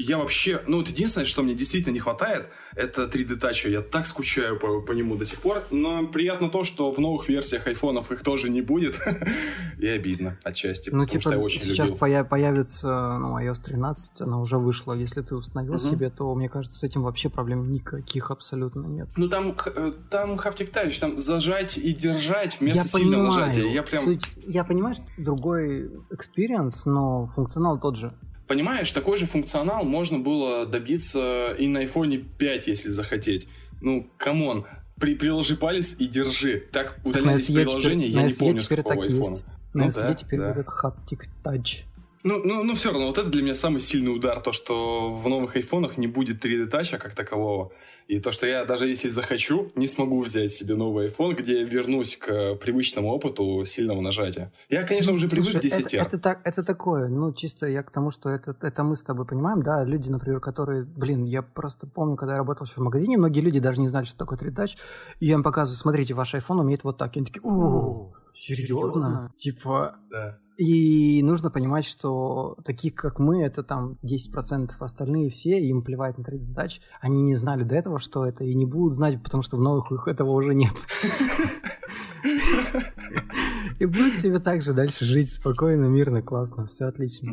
Я 0.00 0.18
вообще, 0.18 0.62
ну 0.68 0.76
вот 0.78 0.88
единственное, 0.88 1.26
что 1.26 1.42
мне 1.42 1.54
действительно 1.54 1.92
не 1.92 1.98
хватает, 1.98 2.48
это 2.76 3.02
3D 3.06 3.40
Touch. 3.40 3.68
Я 3.68 3.82
так 3.82 4.06
скучаю 4.06 4.56
по, 4.56 4.80
по 4.80 4.92
нему 4.92 5.16
до 5.16 5.24
сих 5.24 5.40
пор. 5.40 5.64
Но 5.72 6.06
приятно 6.06 6.50
то, 6.50 6.62
что 6.62 6.92
в 6.92 6.98
новых 7.00 7.28
версиях 7.28 7.66
айфонов 7.66 8.12
их 8.12 8.22
тоже 8.22 8.48
не 8.48 8.62
будет. 8.62 8.96
И 9.78 9.86
обидно 9.88 10.36
отчасти, 10.44 10.90
Ну, 10.90 11.02
потому 11.04 11.08
типа, 11.08 11.20
что 11.22 11.30
я 11.32 11.38
очень 11.38 11.60
сейчас 11.62 11.88
любил. 11.88 11.98
поя- 11.98 12.24
появится 12.24 13.18
ну, 13.18 13.38
iOS 13.40 13.60
13, 13.64 14.20
она 14.20 14.38
уже 14.40 14.56
вышла. 14.58 14.92
Если 14.92 15.20
ты 15.22 15.34
установил 15.34 15.74
Мгм. 15.74 15.80
себе, 15.90 16.10
то, 16.10 16.32
мне 16.34 16.48
кажется, 16.48 16.78
с 16.78 16.82
этим 16.84 17.02
вообще 17.02 17.28
проблем 17.28 17.70
никаких 17.72 18.30
абсолютно 18.30 18.86
нет. 18.86 19.08
Ну 19.16 19.28
там, 19.28 19.56
э, 19.66 19.92
там 20.10 20.36
Haptic 20.38 20.72
Touch, 20.72 20.98
там 21.00 21.18
зажать 21.20 21.76
и 21.76 21.92
держать 21.92 22.60
вместо 22.60 22.82
я 22.82 22.84
сильного 22.88 23.26
понимаю, 23.26 23.46
нажатия. 23.48 23.70
Я 23.72 23.82
прям... 23.82 24.04
суть- 24.04 24.32
я 24.46 24.62
понимаю, 24.64 24.94
что 24.94 25.04
другой 25.18 25.90
experience, 26.12 26.82
но 26.86 27.26
функционал 27.34 27.80
тот 27.80 27.96
же. 27.96 28.12
Понимаешь, 28.48 28.90
такой 28.92 29.18
же 29.18 29.26
функционал 29.26 29.84
можно 29.84 30.18
было 30.18 30.64
добиться 30.66 31.54
и 31.58 31.68
на 31.68 31.84
iPhone 31.84 32.24
5, 32.38 32.66
если 32.66 32.88
захотеть. 32.88 33.46
Ну, 33.80 34.08
come 34.16 34.43
on, 34.43 34.64
при, 34.98 35.14
приложи 35.14 35.54
палец 35.56 35.94
и 35.98 36.06
держи. 36.06 36.64
Так 36.72 36.94
Так 36.96 37.06
удалялись 37.06 37.46
теперь, 37.46 37.64
приложения, 37.66 38.06
на 38.08 38.20
я 38.20 38.26
не 38.26 38.32
помню, 38.34 38.58
с 38.58 38.64
теперь 38.64 38.78
какого 38.78 38.96
так 39.02 39.10
айфона. 39.10 39.30
есть. 39.30 39.44
На 39.74 39.84
Ну 39.84 39.88
SE 39.90 40.00
да, 40.00 40.14
теперь 40.14 40.40
да. 40.40 40.50
этот 40.52 40.66
haptic 40.68 41.28
touch. 41.44 41.84
Ну, 42.24 42.40
ну, 42.44 42.64
ну, 42.64 42.74
все 42.74 42.90
равно, 42.90 43.06
вот 43.06 43.18
это 43.18 43.28
для 43.28 43.42
меня 43.42 43.54
самый 43.54 43.80
сильный 43.80 44.14
удар, 44.14 44.40
то, 44.40 44.52
что 44.52 45.10
в 45.14 45.28
новых 45.28 45.56
айфонах 45.56 45.98
не 45.98 46.06
будет 46.06 46.44
3D 46.44 46.66
тача 46.66 46.98
как 46.98 47.14
такового. 47.14 47.72
И 48.08 48.20
то, 48.20 48.32
что 48.32 48.46
я 48.46 48.64
даже 48.64 48.88
если 48.88 49.08
захочу, 49.08 49.70
не 49.74 49.86
смогу 49.86 50.22
взять 50.22 50.50
себе 50.50 50.76
новый 50.76 51.08
iPhone, 51.08 51.34
где 51.34 51.60
я 51.60 51.64
вернусь 51.64 52.16
к 52.16 52.54
привычному 52.54 53.10
опыту 53.10 53.64
сильного 53.66 54.00
нажатия. 54.00 54.50
Я, 54.70 54.84
конечно, 54.84 55.12
уже 55.12 55.28
привык 55.28 55.48
к 55.48 55.50
Слушай, 55.50 55.82
10 55.82 55.94
это, 55.94 56.06
это, 56.06 56.18
так, 56.18 56.40
это 56.42 56.62
такое, 56.62 57.08
ну, 57.08 57.34
чисто 57.34 57.66
я 57.66 57.82
к 57.82 57.90
тому, 57.90 58.10
что 58.10 58.30
это, 58.30 58.56
это 58.62 58.82
мы 58.82 58.96
с 58.96 59.02
тобой 59.02 59.26
понимаем, 59.26 59.62
да, 59.62 59.84
люди, 59.84 60.08
например, 60.08 60.40
которые, 60.40 60.84
блин, 60.84 61.24
я 61.24 61.42
просто 61.42 61.86
помню, 61.86 62.16
когда 62.16 62.32
я 62.32 62.38
работал 62.38 62.64
еще 62.64 62.76
в 62.76 62.82
магазине, 62.82 63.18
многие 63.18 63.40
люди 63.40 63.60
даже 63.60 63.82
не 63.82 63.88
знали, 63.88 64.06
что 64.06 64.16
такое 64.16 64.38
3D 64.38 64.54
Touch, 64.54 64.78
и 65.20 65.26
я 65.26 65.34
им 65.34 65.42
показываю, 65.42 65.76
смотрите, 65.76 66.14
ваш 66.14 66.34
iPhone 66.34 66.60
умеет 66.60 66.84
вот 66.84 66.96
так, 66.96 67.14
и 67.14 67.18
они 67.18 67.26
такие, 67.26 67.42
о, 67.42 68.10
серьезно? 68.38 69.32
Типа, 69.36 69.96
Да. 70.10 70.38
и 70.56 71.22
нужно 71.22 71.50
понимать, 71.50 71.84
что 71.84 72.56
таких, 72.64 72.94
как 72.94 73.18
мы, 73.18 73.42
это 73.42 73.62
там 73.62 73.98
10%, 74.02 74.70
остальные 74.80 75.30
все, 75.30 75.58
им 75.60 75.82
плевать 75.82 76.18
на 76.18 76.22
3D 76.22 76.54
Touch, 76.54 76.80
они 77.00 77.22
не 77.22 77.34
знали 77.34 77.64
до 77.64 77.74
этого, 77.74 77.98
что 77.98 78.24
это, 78.24 78.44
и 78.44 78.54
не 78.54 78.66
будут 78.66 78.94
знать, 78.94 79.22
потому 79.22 79.42
что 79.42 79.56
в 79.56 79.60
новых 79.60 79.90
их 79.92 80.08
этого 80.08 80.30
уже 80.30 80.54
нет. 80.54 80.72
И 83.78 83.86
будут 83.86 84.14
себе 84.14 84.40
так 84.40 84.62
же 84.62 84.74
дальше 84.74 85.04
жить 85.04 85.30
спокойно, 85.30 85.84
мирно, 85.84 86.20
классно, 86.20 86.66
все 86.66 86.86
отлично. 86.86 87.30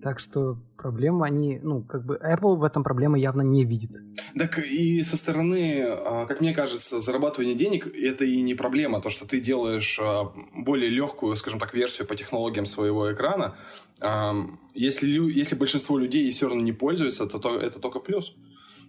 Так 0.00 0.20
что 0.20 0.56
проблемы 0.76 1.26
они, 1.26 1.58
ну, 1.60 1.82
как 1.82 2.04
бы 2.04 2.20
Apple 2.22 2.56
в 2.56 2.62
этом 2.62 2.84
проблемы 2.84 3.18
явно 3.18 3.42
не 3.42 3.64
видит. 3.64 3.90
Так 4.38 4.58
и 4.58 5.02
со 5.02 5.16
стороны, 5.16 5.84
а, 5.88 6.26
как 6.26 6.40
мне 6.40 6.54
кажется, 6.54 7.00
зарабатывания 7.00 7.54
денег 7.54 7.86
это 7.86 8.24
и 8.24 8.40
не 8.40 8.54
проблема. 8.54 9.00
То, 9.00 9.10
что 9.10 9.26
ты 9.26 9.40
делаешь 9.40 9.98
а, 10.00 10.32
более 10.54 10.88
легкую, 10.88 11.36
скажем 11.36 11.58
так, 11.58 11.74
версию 11.74 12.06
по 12.06 12.14
технологиям 12.14 12.66
своего 12.66 13.12
экрана. 13.12 13.56
а, 14.00 14.34
Если, 14.72 15.08
если 15.08 15.56
большинство 15.56 15.98
людей 15.98 16.30
все 16.30 16.46
равно 16.46 16.62
не 16.62 16.72
пользуются, 16.72 17.26
то, 17.26 17.38
то 17.38 17.58
это 17.58 17.80
только 17.80 17.98
плюс. 17.98 18.36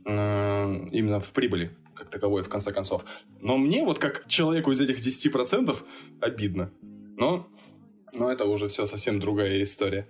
Именно 0.05 1.19
в 1.19 1.31
прибыли, 1.31 1.75
как 1.93 2.09
таковой, 2.09 2.41
в 2.43 2.49
конце 2.49 2.71
концов. 2.71 3.03
Но 3.41 3.57
мне 3.57 3.83
вот 3.83 3.99
как 3.99 4.27
человеку 4.27 4.71
из 4.71 4.79
этих 4.79 4.99
10% 4.99 5.75
обидно. 6.21 6.71
Но, 7.17 7.47
но 8.13 8.31
это 8.31 8.45
уже 8.45 8.69
все 8.69 8.85
совсем 8.85 9.19
другая 9.19 9.61
история. 9.61 10.07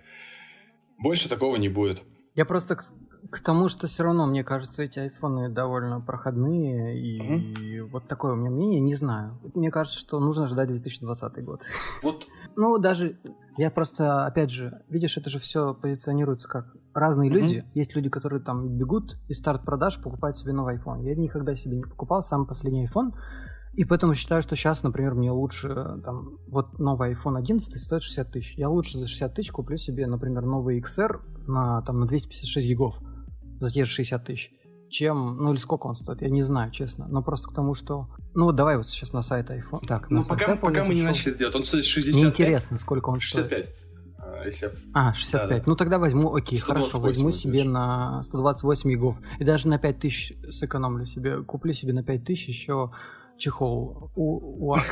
Больше 1.00 1.28
такого 1.28 1.56
не 1.56 1.68
будет. 1.68 2.02
Я 2.34 2.44
просто 2.44 2.76
к, 2.76 2.92
к 3.30 3.40
тому, 3.40 3.68
что 3.68 3.86
все 3.86 4.02
равно, 4.04 4.26
мне 4.26 4.44
кажется, 4.44 4.82
эти 4.82 4.98
айфоны 4.98 5.48
довольно 5.48 6.00
проходные, 6.00 6.98
и 6.98 7.80
вот 7.80 8.06
такое 8.06 8.34
у 8.34 8.36
меня 8.36 8.50
мнение, 8.50 8.80
не 8.80 8.94
знаю. 8.94 9.38
Мне 9.54 9.70
кажется, 9.70 9.98
что 9.98 10.20
нужно 10.20 10.46
ждать 10.46 10.68
2020 10.68 11.44
год. 11.44 11.62
Вот 12.02 12.26
Ну, 12.56 12.78
даже 12.78 13.18
я 13.56 13.70
просто, 13.70 14.26
опять 14.26 14.50
же, 14.50 14.82
видишь, 14.88 15.16
это 15.16 15.28
же 15.30 15.38
все 15.38 15.74
позиционируется 15.74 16.48
как 16.48 16.74
разные 16.94 17.30
Мгм. 17.30 17.40
люди. 17.40 17.64
Есть 17.74 17.94
люди, 17.96 18.08
которые 18.08 18.42
там 18.42 18.68
бегут 18.76 19.16
из 19.28 19.38
старт 19.38 19.64
продаж, 19.64 20.00
покупают 20.02 20.38
себе 20.38 20.52
новый 20.52 20.76
iPhone. 20.76 21.02
Я 21.02 21.14
никогда 21.14 21.54
себе 21.56 21.76
не 21.76 21.82
покупал 21.82 22.22
самый 22.22 22.46
последний 22.46 22.86
iPhone. 22.86 23.12
И 23.72 23.84
поэтому 23.84 24.14
считаю, 24.14 24.42
что 24.42 24.56
сейчас, 24.56 24.82
например, 24.82 25.14
мне 25.14 25.30
лучше, 25.30 25.68
э, 25.68 26.00
там, 26.04 26.38
вот 26.48 26.78
новый 26.78 27.14
iPhone 27.14 27.38
11 27.38 27.80
стоит 27.80 28.02
60 28.02 28.32
тысяч. 28.32 28.54
Я 28.58 28.68
лучше 28.68 28.98
за 28.98 29.06
60 29.06 29.34
тысяч 29.34 29.52
куплю 29.52 29.76
себе, 29.76 30.06
например, 30.06 30.44
новый 30.44 30.80
XR 30.80 31.20
на, 31.46 31.82
там, 31.82 32.00
на 32.00 32.06
256 32.06 32.66
гигов 32.66 32.96
за 33.60 33.70
те 33.70 33.84
же 33.84 33.90
60 33.90 34.24
тысяч, 34.24 34.50
чем, 34.88 35.36
ну 35.36 35.52
или 35.52 35.58
сколько 35.58 35.86
он 35.86 35.94
стоит, 35.94 36.22
я 36.22 36.30
не 36.30 36.42
знаю, 36.42 36.72
честно. 36.72 37.06
Но 37.08 37.22
просто 37.22 37.48
к 37.48 37.54
тому, 37.54 37.74
что, 37.74 38.08
ну 38.34 38.46
вот 38.46 38.56
давай 38.56 38.76
вот 38.76 38.88
сейчас 38.88 39.12
на 39.12 39.22
сайт 39.22 39.50
iPhone. 39.50 39.86
Так, 39.86 40.10
ну, 40.10 40.24
пока, 40.24 40.54
Apple 40.54 40.60
пока 40.60 40.84
мы 40.84 40.94
не 40.94 41.02
начали 41.02 41.30
это 41.30 41.38
делать, 41.38 41.54
он 41.54 41.64
стоит 41.64 41.84
Мне 41.84 42.02
65. 42.02 42.24
интересно, 42.24 42.78
сколько 42.78 43.10
он 43.10 43.20
стоит. 43.20 43.50
65. 43.50 43.74
если 44.46 44.66
я... 44.66 44.72
А, 44.94 45.14
65. 45.14 45.48
Да, 45.48 45.56
да. 45.56 45.62
Ну 45.66 45.76
тогда 45.76 45.98
возьму, 45.98 46.34
окей, 46.34 46.58
хорошо, 46.58 46.88
128 46.88 47.24
возьму 47.24 47.32
себе 47.32 47.64
на 47.64 48.22
128 48.24 48.90
гигов. 48.90 49.16
И 49.38 49.44
даже 49.44 49.68
на 49.68 49.78
5000 49.78 50.50
сэкономлю 50.50 51.06
себе. 51.06 51.42
Куплю 51.42 51.72
себе 51.72 51.92
на 51.92 52.02
5000 52.02 52.48
еще 52.48 52.90
чехол 53.40 54.10
у 54.14 54.68
УАК. 54.68 54.84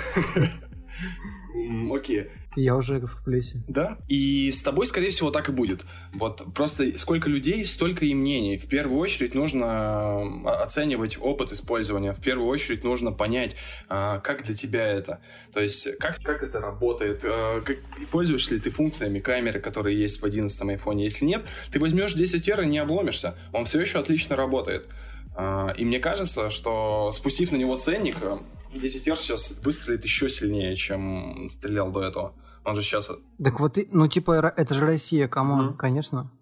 Окей. 1.92 2.26
И 2.56 2.62
Я 2.62 2.76
уже 2.76 2.98
в 3.00 3.22
плюсе. 3.24 3.62
Да. 3.68 3.98
И 4.08 4.50
с 4.50 4.62
тобой, 4.62 4.86
скорее 4.86 5.10
всего, 5.10 5.30
так 5.30 5.48
и 5.48 5.52
будет. 5.52 5.82
Вот 6.12 6.42
просто 6.54 6.98
сколько 6.98 7.28
людей, 7.28 7.64
столько 7.64 8.04
и 8.04 8.14
мнений. 8.14 8.58
В 8.58 8.66
первую 8.68 8.98
очередь 8.98 9.34
нужно 9.34 9.66
а, 9.66 10.62
оценивать 10.64 11.18
опыт 11.20 11.52
использования. 11.52 12.12
В 12.12 12.20
первую 12.20 12.48
очередь 12.48 12.82
нужно 12.84 13.12
понять, 13.12 13.54
а, 13.88 14.18
как 14.18 14.44
для 14.44 14.54
тебя 14.54 14.86
это. 14.86 15.20
То 15.52 15.60
есть, 15.60 15.96
как, 15.98 16.20
как 16.22 16.42
это 16.42 16.58
работает. 16.58 17.20
а, 17.24 17.60
как- 17.60 17.78
пользуешься 18.10 18.54
ли 18.54 18.60
ты 18.60 18.70
функциями 18.70 19.20
камеры, 19.20 19.60
которые 19.60 19.98
есть 19.98 20.20
в 20.20 20.24
11 20.24 20.60
айфоне. 20.70 21.04
Если 21.04 21.26
нет, 21.26 21.44
ты 21.70 21.78
возьмешь 21.78 22.14
10 22.14 22.48
R 22.48 22.62
и 22.62 22.66
не 22.66 22.78
обломишься. 22.78 23.36
Он 23.52 23.66
все 23.66 23.80
еще 23.80 23.98
отлично 24.00 24.34
работает. 24.36 24.86
А, 25.40 25.70
И 25.78 25.84
мне 25.84 26.00
кажется, 26.00 26.50
что 26.50 27.12
спустив 27.12 27.52
на 27.52 27.56
него 27.56 27.76
ценник, 27.76 28.16
а, 28.22 28.40
10 28.74 29.06
R 29.08 29.16
сейчас 29.16 29.54
выстрелит 29.64 30.02
еще 30.02 30.28
сильнее, 30.28 30.74
чем 30.74 31.48
стрелял 31.50 31.92
до 31.92 32.02
этого. 32.02 32.34
Он 32.64 32.74
же 32.74 32.82
сейчас... 32.82 33.08
Так 33.42 33.60
вот, 33.60 33.78
ну 33.92 34.08
типа 34.08 34.32
это 34.56 34.74
же 34.74 34.84
Россия, 34.84 35.28
come 35.28 35.50
on, 35.50 35.66
Мгм. 35.66 35.76
конечно. 35.76 36.32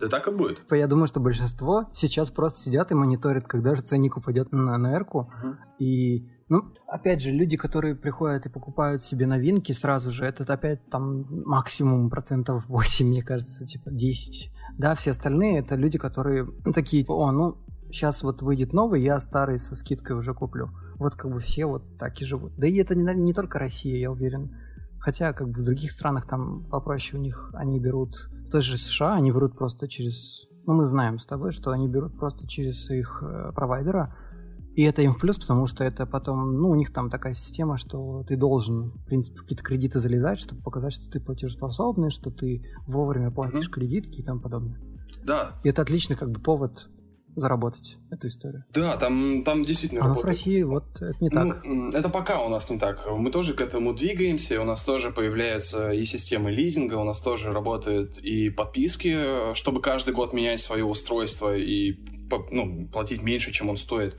Да 0.00 0.08
так 0.08 0.26
и 0.26 0.32
будет. 0.32 0.56
Типа, 0.58 0.74
Я 0.74 0.88
думаю, 0.88 1.06
что 1.06 1.20
большинство 1.20 1.88
сейчас 1.94 2.28
просто 2.30 2.58
сидят 2.60 2.90
и 2.90 2.94
мониторят, 2.94 3.44
когда 3.46 3.76
же 3.76 3.82
ценник 3.82 4.16
упадет 4.16 4.50
на, 4.50 4.76
на 4.76 4.92
эрку. 4.92 5.30
И, 5.78 6.28
ну, 6.48 6.72
опять 6.88 7.22
же, 7.22 7.30
люди, 7.30 7.56
которые 7.56 7.94
приходят 7.94 8.44
и 8.46 8.50
покупают 8.50 9.04
себе 9.04 9.26
новинки 9.26 9.70
сразу 9.70 10.10
же, 10.10 10.24
это 10.24 10.52
опять 10.52 10.84
там 10.90 11.24
максимум 11.46 12.10
процентов 12.10 12.68
8, 12.68 13.06
мне 13.06 13.22
кажется, 13.22 13.64
типа 13.64 13.92
10. 13.92 14.50
Да, 14.76 14.96
все 14.96 15.12
остальные 15.12 15.60
это 15.60 15.76
люди, 15.76 15.96
которые 15.98 16.44
ну, 16.64 16.72
такие, 16.72 17.04
о, 17.06 17.30
ну, 17.30 17.56
сейчас 17.94 18.22
вот 18.22 18.42
выйдет 18.42 18.72
новый, 18.72 19.02
я 19.02 19.20
старый 19.20 19.58
со 19.58 19.76
скидкой 19.76 20.16
уже 20.16 20.34
куплю. 20.34 20.70
Вот 20.96 21.14
как 21.14 21.30
бы 21.32 21.38
все 21.38 21.66
вот 21.66 21.82
так 21.98 22.20
и 22.20 22.24
живут. 22.24 22.52
Да 22.56 22.66
и 22.66 22.74
это 22.76 22.94
не, 22.94 23.04
не 23.14 23.32
только 23.32 23.58
Россия, 23.58 23.96
я 23.96 24.10
уверен. 24.10 24.56
Хотя, 24.98 25.32
как 25.32 25.48
бы 25.48 25.60
в 25.60 25.64
других 25.64 25.92
странах 25.92 26.26
там 26.26 26.64
попроще 26.70 27.18
у 27.20 27.22
них 27.22 27.50
они 27.54 27.78
берут, 27.78 28.28
в 28.46 28.50
той 28.50 28.62
же 28.62 28.76
США 28.76 29.14
они 29.14 29.30
берут 29.30 29.56
просто 29.56 29.86
через, 29.86 30.46
ну 30.66 30.74
мы 30.74 30.86
знаем 30.86 31.18
с 31.18 31.26
тобой, 31.26 31.52
что 31.52 31.70
они 31.70 31.88
берут 31.88 32.16
просто 32.18 32.48
через 32.48 32.90
их 32.90 33.22
э, 33.22 33.52
провайдера, 33.54 34.16
и 34.74 34.82
это 34.82 35.02
им 35.02 35.12
в 35.12 35.20
плюс, 35.20 35.36
потому 35.38 35.66
что 35.66 35.84
это 35.84 36.06
потом, 36.06 36.56
ну 36.56 36.70
у 36.70 36.74
них 36.74 36.92
там 36.92 37.10
такая 37.10 37.34
система, 37.34 37.76
что 37.76 38.24
ты 38.26 38.36
должен, 38.36 38.92
в 38.92 39.04
принципе, 39.04 39.36
в 39.38 39.42
какие-то 39.42 39.62
кредиты 39.62 40.00
залезать, 40.00 40.40
чтобы 40.40 40.62
показать, 40.62 40.94
что 40.94 41.08
ты 41.10 41.20
платежеспособный, 41.20 42.10
что 42.10 42.30
ты 42.30 42.64
вовремя 42.86 43.30
платишь 43.30 43.66
Мгм. 43.68 43.74
кредитки 43.74 44.20
и 44.20 44.24
тому 44.24 44.40
подобное. 44.40 44.80
Да, 45.22 45.52
И 45.62 45.68
это 45.68 45.82
отличный 45.82 46.16
как 46.16 46.30
бы 46.30 46.40
повод 46.40 46.88
заработать 47.36 47.96
эту 48.10 48.28
историю. 48.28 48.64
да, 48.72 48.96
там, 48.96 49.42
там 49.44 49.64
действительно 49.64 50.02
А 50.02 50.06
у 50.06 50.08
нас 50.08 50.22
в. 50.22 50.24
России 50.24 50.62
вот 50.62 50.84
это 50.96 51.14
не 51.20 51.28
Ну, 51.32 51.48
так. 51.52 51.66
м, 51.66 51.90
это 51.90 52.08
пока 52.08 52.40
у 52.40 52.48
нас 52.48 52.70
не 52.70 52.78
так. 52.78 53.06
Мы 53.10 53.30
тоже 53.30 53.54
к 53.54 53.60
этому 53.60 53.92
двигаемся, 53.94 54.60
у 54.60 54.64
нас 54.64 54.84
тоже 54.84 55.10
появляются 55.10 55.90
и 55.92 56.04
системы 56.04 56.50
лизинга, 56.50 56.94
у 56.94 57.04
нас 57.04 57.20
тоже 57.20 57.52
работают 57.52 58.18
и 58.18 58.50
подписки, 58.50 59.14
э, 59.16 59.54
чтобы 59.54 59.80
каждый 59.80 60.14
год 60.14 60.32
менять 60.32 60.60
свое 60.60 60.84
устройство 60.84 61.56
и 61.56 61.98
ну, 62.50 62.88
платить 62.88 63.22
меньше, 63.22 63.52
чем 63.52 63.68
он 63.68 63.76
стоит. 63.76 64.16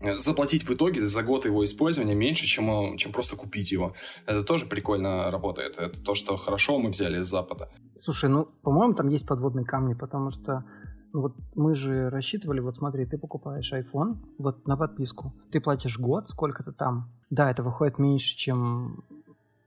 Э, 0.00 0.12
Заплатить 0.12 0.62
в 0.68 0.72
итоге 0.72 1.08
за 1.08 1.22
год 1.22 1.44
его 1.44 1.64
использования 1.64 2.14
меньше, 2.14 2.46
чем, 2.46 2.68
он- 2.68 2.96
чем 2.96 3.12
просто 3.12 3.34
купить 3.36 3.72
его. 3.72 3.94
Это 4.26 4.44
тоже 4.44 4.66
прикольно 4.66 5.30
работает. 5.30 5.76
Это 5.76 5.98
то, 6.00 6.14
что 6.14 6.36
хорошо 6.36 6.78
мы 6.78 6.90
взяли 6.90 7.20
с 7.20 7.26
Запада. 7.28 7.68
Слушай, 7.96 8.30
ну, 8.30 8.46
по-моему, 8.62 8.94
там 8.94 9.08
есть 9.08 9.26
подводные 9.26 9.64
камни, 9.66 9.94
потому 9.94 10.30
что 10.30 10.52
ну, 10.52 10.62
вот 11.12 11.34
мы 11.54 11.74
же 11.74 12.10
рассчитывали, 12.10 12.60
вот 12.60 12.76
смотри, 12.76 13.06
ты 13.06 13.18
покупаешь 13.18 13.72
iPhone 13.72 14.16
вот 14.38 14.66
на 14.66 14.76
подписку, 14.76 15.32
ты 15.50 15.60
платишь 15.60 15.98
год, 15.98 16.28
сколько-то 16.28 16.72
там. 16.72 17.10
Да, 17.30 17.50
это 17.50 17.62
выходит 17.62 17.98
меньше, 17.98 18.36
чем 18.36 19.04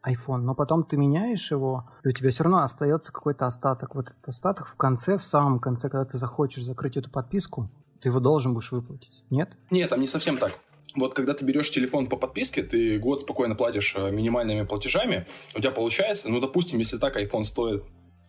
iPhone, 0.06 0.38
но 0.38 0.56
потом 0.56 0.84
ты 0.84 0.98
меняешь 0.98 1.52
его, 1.52 1.90
и 2.04 2.10
у 2.10 2.12
тебя 2.12 2.32
все 2.32 2.44
равно 2.44 2.64
остается 2.64 3.12
какой-то 3.12 3.46
остаток. 3.46 3.96
Вот 3.96 4.10
этот 4.10 4.28
остаток 4.28 4.68
в 4.68 4.76
конце, 4.76 5.18
в 5.18 5.24
самом 5.24 5.60
конце, 5.60 5.90
когда 5.90 6.06
ты 6.06 6.18
захочешь 6.18 6.64
закрыть 6.64 6.98
эту 6.98 7.12
подписку, 7.12 7.70
ты 8.02 8.10
его 8.10 8.20
должен 8.20 8.54
будешь 8.54 8.72
выплатить. 8.72 9.24
Нет? 9.30 9.56
Нет, 9.70 9.90
там 9.90 10.02
не 10.02 10.08
совсем 10.08 10.38
так. 10.38 10.54
Вот 10.96 11.14
когда 11.14 11.34
ты 11.34 11.46
берешь 11.46 11.72
телефон 11.72 12.08
по 12.08 12.18
подписке, 12.18 12.64
ты 12.64 13.00
год 13.00 13.22
спокойно 13.22 13.56
платишь 13.56 13.96
э, 13.96 14.12
минимальными 14.12 14.66
платежами, 14.66 15.26
у 15.56 15.60
тебя 15.60 15.72
получается, 15.72 16.28
ну, 16.30 16.42
допустим, 16.42 16.80
если 16.80 16.98
так 16.98 17.16
iPhone 17.16 17.46
стоит 17.46 17.84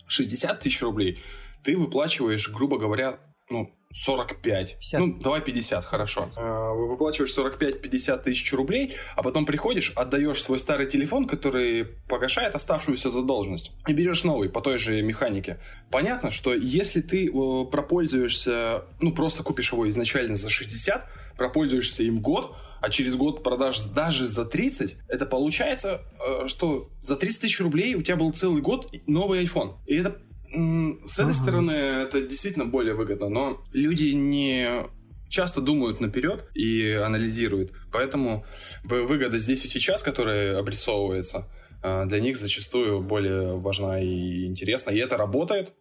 60 0.07 0.61
тысяч 0.61 0.81
рублей, 0.83 1.19
ты 1.65 1.77
выплачиваешь, 1.77 2.49
грубо 2.51 2.79
говоря, 2.79 3.19
ну, 3.51 3.75
45. 3.95 4.79
50. 4.79 5.01
Ну, 5.01 5.19
давай 5.19 5.43
50, 5.43 5.85
хорошо. 5.85 6.31
Э, 6.37 6.73
Выплачиваешь 6.73 7.37
45-50 7.37 8.23
тысяч 8.23 8.53
рублей, 8.53 8.95
а 9.17 9.23
потом 9.23 9.45
приходишь, 9.45 9.93
отдаешь 9.95 10.43
свой 10.43 10.59
старый 10.59 10.87
телефон, 10.87 11.27
который 11.27 11.85
погашает 12.09 12.55
оставшуюся 12.55 13.11
задолженность, 13.11 13.73
и 13.87 13.93
берешь 13.93 14.25
новый 14.25 14.49
по 14.49 14.61
той 14.61 14.79
же 14.79 15.03
механике. 15.03 15.61
Понятно, 15.91 16.31
что 16.31 16.55
если 16.55 17.01
ты 17.03 17.29
э, 17.29 17.65
пропользуешься, 17.71 18.85
ну, 19.01 19.13
просто 19.13 19.43
купишь 19.43 19.73
его 19.73 19.89
изначально 19.89 20.37
за 20.37 20.49
60, 20.49 21.07
пропользуешься 21.37 22.03
им 22.03 22.21
год, 22.21 22.57
а 22.81 22.91
через 22.91 23.15
год 23.15 23.43
продашь 23.43 23.81
даже 23.87 24.27
за 24.27 24.45
30, 24.45 24.97
это 25.09 25.27
получается, 25.27 26.03
э, 26.19 26.49
что 26.49 26.91
за 27.03 27.17
30 27.17 27.43
тысяч 27.43 27.61
рублей 27.61 27.95
у 27.95 28.03
тебя 28.03 28.17
был 28.17 28.33
целый 28.33 28.63
год 28.63 28.93
новый 29.07 29.45
iPhone. 29.45 29.77
И 29.87 29.97
это 29.97 30.21
с 30.53 31.15
этой 31.19 31.31
Ага. 31.31 31.33
стороны 31.33 31.71
это 31.73 32.21
действительно 32.21 32.67
более 32.67 32.95
выгодно, 32.95 33.29
но 33.29 33.65
люди 33.73 34.13
не 34.13 34.85
часто 35.29 35.61
думают 35.63 36.01
наперед 36.01 36.45
и 36.55 36.91
анализируют. 36.91 37.73
Поэтому 37.91 38.45
вы- 38.85 39.07
выгода 39.07 39.39
здесь 39.39 39.65
и 39.65 39.69
сейчас, 39.69 40.03
которая 40.03 40.59
обрисовывается, 40.59 41.49
э, 41.83 42.05
для 42.07 42.21
них 42.21 42.37
зачастую 42.37 43.01
более 43.01 43.57
важна 43.59 43.99
и 44.01 44.45
интересна. 44.47 44.91
И 44.91 44.99
это 44.99 45.17
работает. 45.17 45.73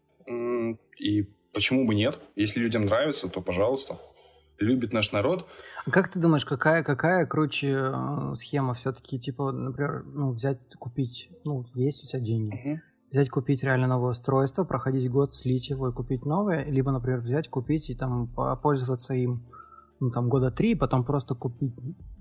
И 0.98 1.24
почему 1.54 1.86
бы 1.86 1.96
нет? 1.96 2.20
Если 2.36 2.60
людям 2.62 2.86
нравится, 2.86 3.28
то 3.28 3.42
пожалуйста. 3.42 4.00
Любит 4.60 4.94
наш 4.94 5.12
народ. 5.12 5.48
А 5.86 5.90
как 5.92 6.12
ты 6.14 6.20
думаешь, 6.20 6.46
какая, 6.46 6.84
какая 6.84 7.26
круче 7.26 7.70
э, 7.92 8.36
схема 8.36 8.76
все-таки, 8.76 9.20
типа, 9.20 9.52
например, 9.52 10.04
ну, 10.06 10.30
взять, 10.32 10.60
купить, 10.78 11.30
ну, 11.44 11.66
есть 11.74 12.04
у 12.04 12.08
тебя 12.08 12.20
деньги, 12.20 12.56
Мгм. 12.64 12.82
Взять, 13.12 13.30
купить 13.30 13.64
реально 13.64 13.88
новое 13.88 14.12
устройство, 14.12 14.64
проходить 14.64 15.12
год, 15.12 15.32
слить 15.34 15.70
его 15.70 15.90
и 15.90 15.94
купить 15.94 16.26
новое, 16.26 16.64
либо, 16.66 16.92
например, 16.92 17.20
взять, 17.20 17.50
купить 17.50 17.90
и 17.90 17.96
там 17.96 18.28
попользоваться 18.28 19.14
им, 19.14 19.44
ну, 20.00 20.12
там, 20.12 20.30
года 20.30 20.50
три, 20.52 20.72
и 20.72 20.76
потом 20.76 21.04
просто 21.04 21.36
купить 21.36 21.76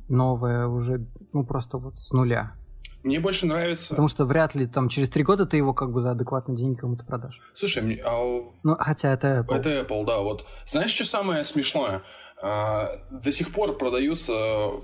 новое 0.09 0.67
уже, 0.67 1.07
ну, 1.33 1.45
просто 1.47 1.79
вот 1.79 1.97
с 1.97 2.13
нуля. 2.13 2.55
Мне 3.03 3.19
больше 3.19 3.47
нравится... 3.47 3.91
Потому 3.91 4.09
что 4.09 4.27
вряд 4.27 4.55
ли 4.55 4.67
там 4.67 4.91
через 4.91 5.09
три 5.09 5.25
года 5.25 5.47
ты 5.47 5.57
его 5.57 5.73
как 5.73 5.91
бы 5.91 6.03
за 6.03 6.11
адекватные 6.11 6.59
деньги 6.59 6.77
кому-то 6.77 7.05
продашь. 7.07 7.41
Слушай, 7.55 7.83
мне- 7.83 8.03
а 8.05 8.43
Ну, 8.63 8.77
хотя 8.79 9.13
это 9.15 9.39
Apple. 9.49 9.55
Это 9.57 9.71
Apple, 9.81 10.05
да. 10.05 10.19
Вот 10.19 10.45
знаешь, 10.67 10.91
что 10.91 11.05
самое 11.07 11.45
смешное? 11.45 12.03
А, 12.43 12.91
до 13.11 13.33
сих 13.33 13.53
пор 13.55 13.79
продаются 13.79 14.35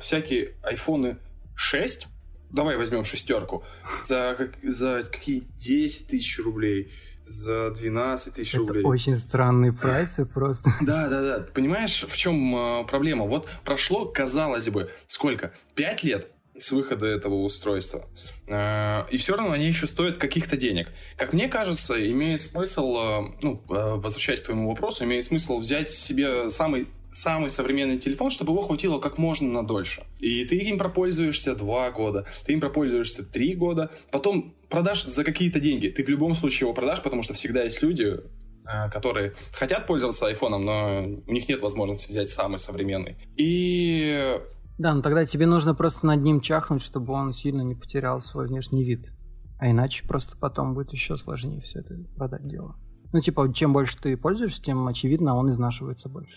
всякие 0.00 0.54
iPhone 0.62 1.18
6. 1.56 2.08
Давай 2.50 2.76
возьмем 2.76 3.04
шестерку. 3.04 3.64
За, 4.02 4.34
как- 4.38 4.56
за 4.62 5.02
какие 5.10 5.40
10 5.58 6.06
тысяч 6.08 6.38
рублей. 6.38 6.92
За 7.26 7.70
12 7.72 8.34
тысяч 8.34 8.54
Это 8.54 8.58
рублей. 8.62 8.84
очень 8.84 9.16
странные 9.16 9.72
прайсы 9.72 10.24
просто. 10.24 10.70
Да, 10.80 11.08
да, 11.08 11.22
да. 11.38 11.46
Понимаешь, 11.52 12.04
в 12.08 12.16
чем 12.16 12.54
а, 12.54 12.84
проблема? 12.84 13.24
Вот 13.24 13.48
прошло, 13.64 14.04
казалось 14.06 14.68
бы, 14.68 14.90
сколько? 15.08 15.52
Пять 15.74 16.04
лет 16.04 16.30
с 16.58 16.70
выхода 16.72 17.04
этого 17.06 17.34
устройства. 17.42 18.08
А, 18.48 19.06
и 19.10 19.16
все 19.16 19.34
равно 19.36 19.52
они 19.52 19.66
еще 19.66 19.88
стоят 19.88 20.18
каких-то 20.18 20.56
денег. 20.56 20.88
Как 21.16 21.32
мне 21.32 21.48
кажется, 21.48 22.00
имеет 22.12 22.40
смысл, 22.42 22.94
а, 22.96 23.24
ну, 23.42 23.60
возвращаясь 23.66 24.40
к 24.40 24.44
твоему 24.44 24.68
вопросу, 24.68 25.02
имеет 25.04 25.24
смысл 25.24 25.58
взять 25.58 25.90
себе 25.90 26.48
самый 26.50 26.86
самый 27.16 27.50
современный 27.50 27.98
телефон, 27.98 28.30
чтобы 28.30 28.52
его 28.52 28.62
хватило 28.62 28.98
как 28.98 29.16
можно 29.16 29.48
на 29.48 29.66
дольше. 29.66 30.04
И 30.18 30.44
ты 30.44 30.56
им 30.56 30.78
пропользуешься 30.78 31.54
два 31.54 31.90
года, 31.90 32.26
ты 32.44 32.52
им 32.52 32.60
пропользуешься 32.60 33.24
три 33.24 33.54
года, 33.54 33.90
потом 34.10 34.54
продашь 34.68 35.06
за 35.06 35.24
какие-то 35.24 35.58
деньги. 35.58 35.88
Ты 35.88 36.04
в 36.04 36.08
любом 36.08 36.34
случае 36.34 36.66
его 36.66 36.74
продашь, 36.74 37.02
потому 37.02 37.22
что 37.22 37.32
всегда 37.32 37.62
есть 37.62 37.82
люди, 37.82 38.20
а, 38.66 38.90
которые 38.90 39.32
хотят 39.52 39.86
пользоваться 39.86 40.26
айфоном, 40.26 40.64
но 40.64 41.06
у 41.26 41.32
них 41.32 41.48
нет 41.48 41.62
возможности 41.62 42.08
взять 42.08 42.28
самый 42.28 42.58
современный. 42.58 43.16
И 43.36 44.38
Да, 44.78 44.92
но 44.92 45.00
тогда 45.00 45.24
тебе 45.24 45.46
нужно 45.46 45.74
просто 45.74 46.06
над 46.06 46.20
ним 46.20 46.40
чахнуть, 46.42 46.82
чтобы 46.82 47.14
он 47.14 47.32
сильно 47.32 47.62
не 47.62 47.74
потерял 47.74 48.20
свой 48.20 48.46
внешний 48.46 48.84
вид. 48.84 49.10
А 49.58 49.70
иначе 49.70 50.06
просто 50.06 50.36
потом 50.36 50.74
будет 50.74 50.92
еще 50.92 51.16
сложнее 51.16 51.62
все 51.62 51.80
это 51.80 51.94
продать 52.14 52.46
дело. 52.46 52.76
Ну, 53.12 53.20
типа, 53.20 53.52
чем 53.52 53.72
больше 53.72 53.96
ты 53.98 54.16
пользуешься, 54.16 54.62
тем, 54.62 54.86
очевидно, 54.86 55.36
он 55.36 55.50
изнашивается 55.50 56.08
больше. 56.08 56.36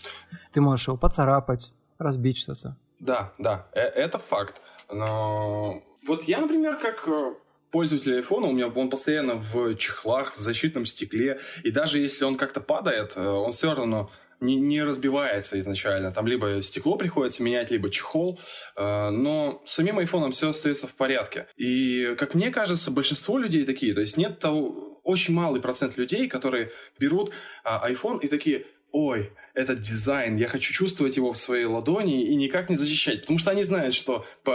Ты 0.52 0.60
можешь 0.60 0.88
его 0.88 0.96
поцарапать, 0.96 1.72
разбить 1.98 2.38
что-то. 2.38 2.76
да, 2.98 3.32
да, 3.38 3.66
э- 3.72 3.80
это 3.80 4.18
факт. 4.18 4.60
Но 4.92 5.82
вот 6.06 6.24
я, 6.24 6.40
например, 6.40 6.76
как 6.76 7.06
э, 7.06 7.34
пользователь 7.70 8.16
айфона, 8.16 8.46
у 8.48 8.52
меня 8.52 8.68
он 8.68 8.90
постоянно 8.90 9.34
в 9.36 9.74
чехлах, 9.76 10.34
в 10.34 10.38
защитном 10.40 10.84
стекле, 10.84 11.38
и 11.62 11.70
даже 11.70 11.98
если 11.98 12.24
он 12.24 12.36
как-то 12.36 12.60
падает, 12.60 13.12
э, 13.16 13.26
он 13.28 13.52
все 13.52 13.74
равно 13.74 14.10
не, 14.40 14.56
не 14.56 14.82
разбивается 14.82 15.58
изначально. 15.58 16.12
Там 16.12 16.26
либо 16.26 16.62
стекло 16.62 16.96
приходится 16.96 17.42
менять, 17.42 17.70
либо 17.70 17.90
чехол. 17.90 18.40
Э, 18.76 19.10
но 19.10 19.62
с 19.64 19.72
самим 19.72 19.98
айфоном 19.98 20.32
все 20.32 20.48
остается 20.48 20.86
в 20.86 20.94
порядке. 20.96 21.46
И, 21.56 22.14
как 22.18 22.34
мне 22.34 22.50
кажется, 22.50 22.90
большинство 22.90 23.38
людей 23.38 23.64
такие. 23.64 23.94
То 23.94 24.00
есть 24.00 24.16
нет 24.16 24.38
того, 24.38 25.00
очень 25.04 25.34
малый 25.34 25.60
процент 25.60 25.96
людей, 25.96 26.28
которые 26.28 26.70
берут 26.98 27.32
а, 27.64 27.88
iPhone 27.90 28.20
и 28.20 28.28
такие, 28.28 28.66
ой, 28.92 29.32
этот 29.54 29.80
дизайн, 29.80 30.36
я 30.36 30.48
хочу 30.48 30.72
чувствовать 30.72 31.16
его 31.16 31.32
в 31.32 31.36
своей 31.36 31.64
ладони 31.64 32.24
и 32.24 32.34
никак 32.34 32.70
не 32.70 32.76
защищать. 32.76 33.22
Потому 33.22 33.38
что 33.38 33.50
они 33.50 33.62
знают, 33.62 33.94
что 33.94 34.24
по... 34.44 34.52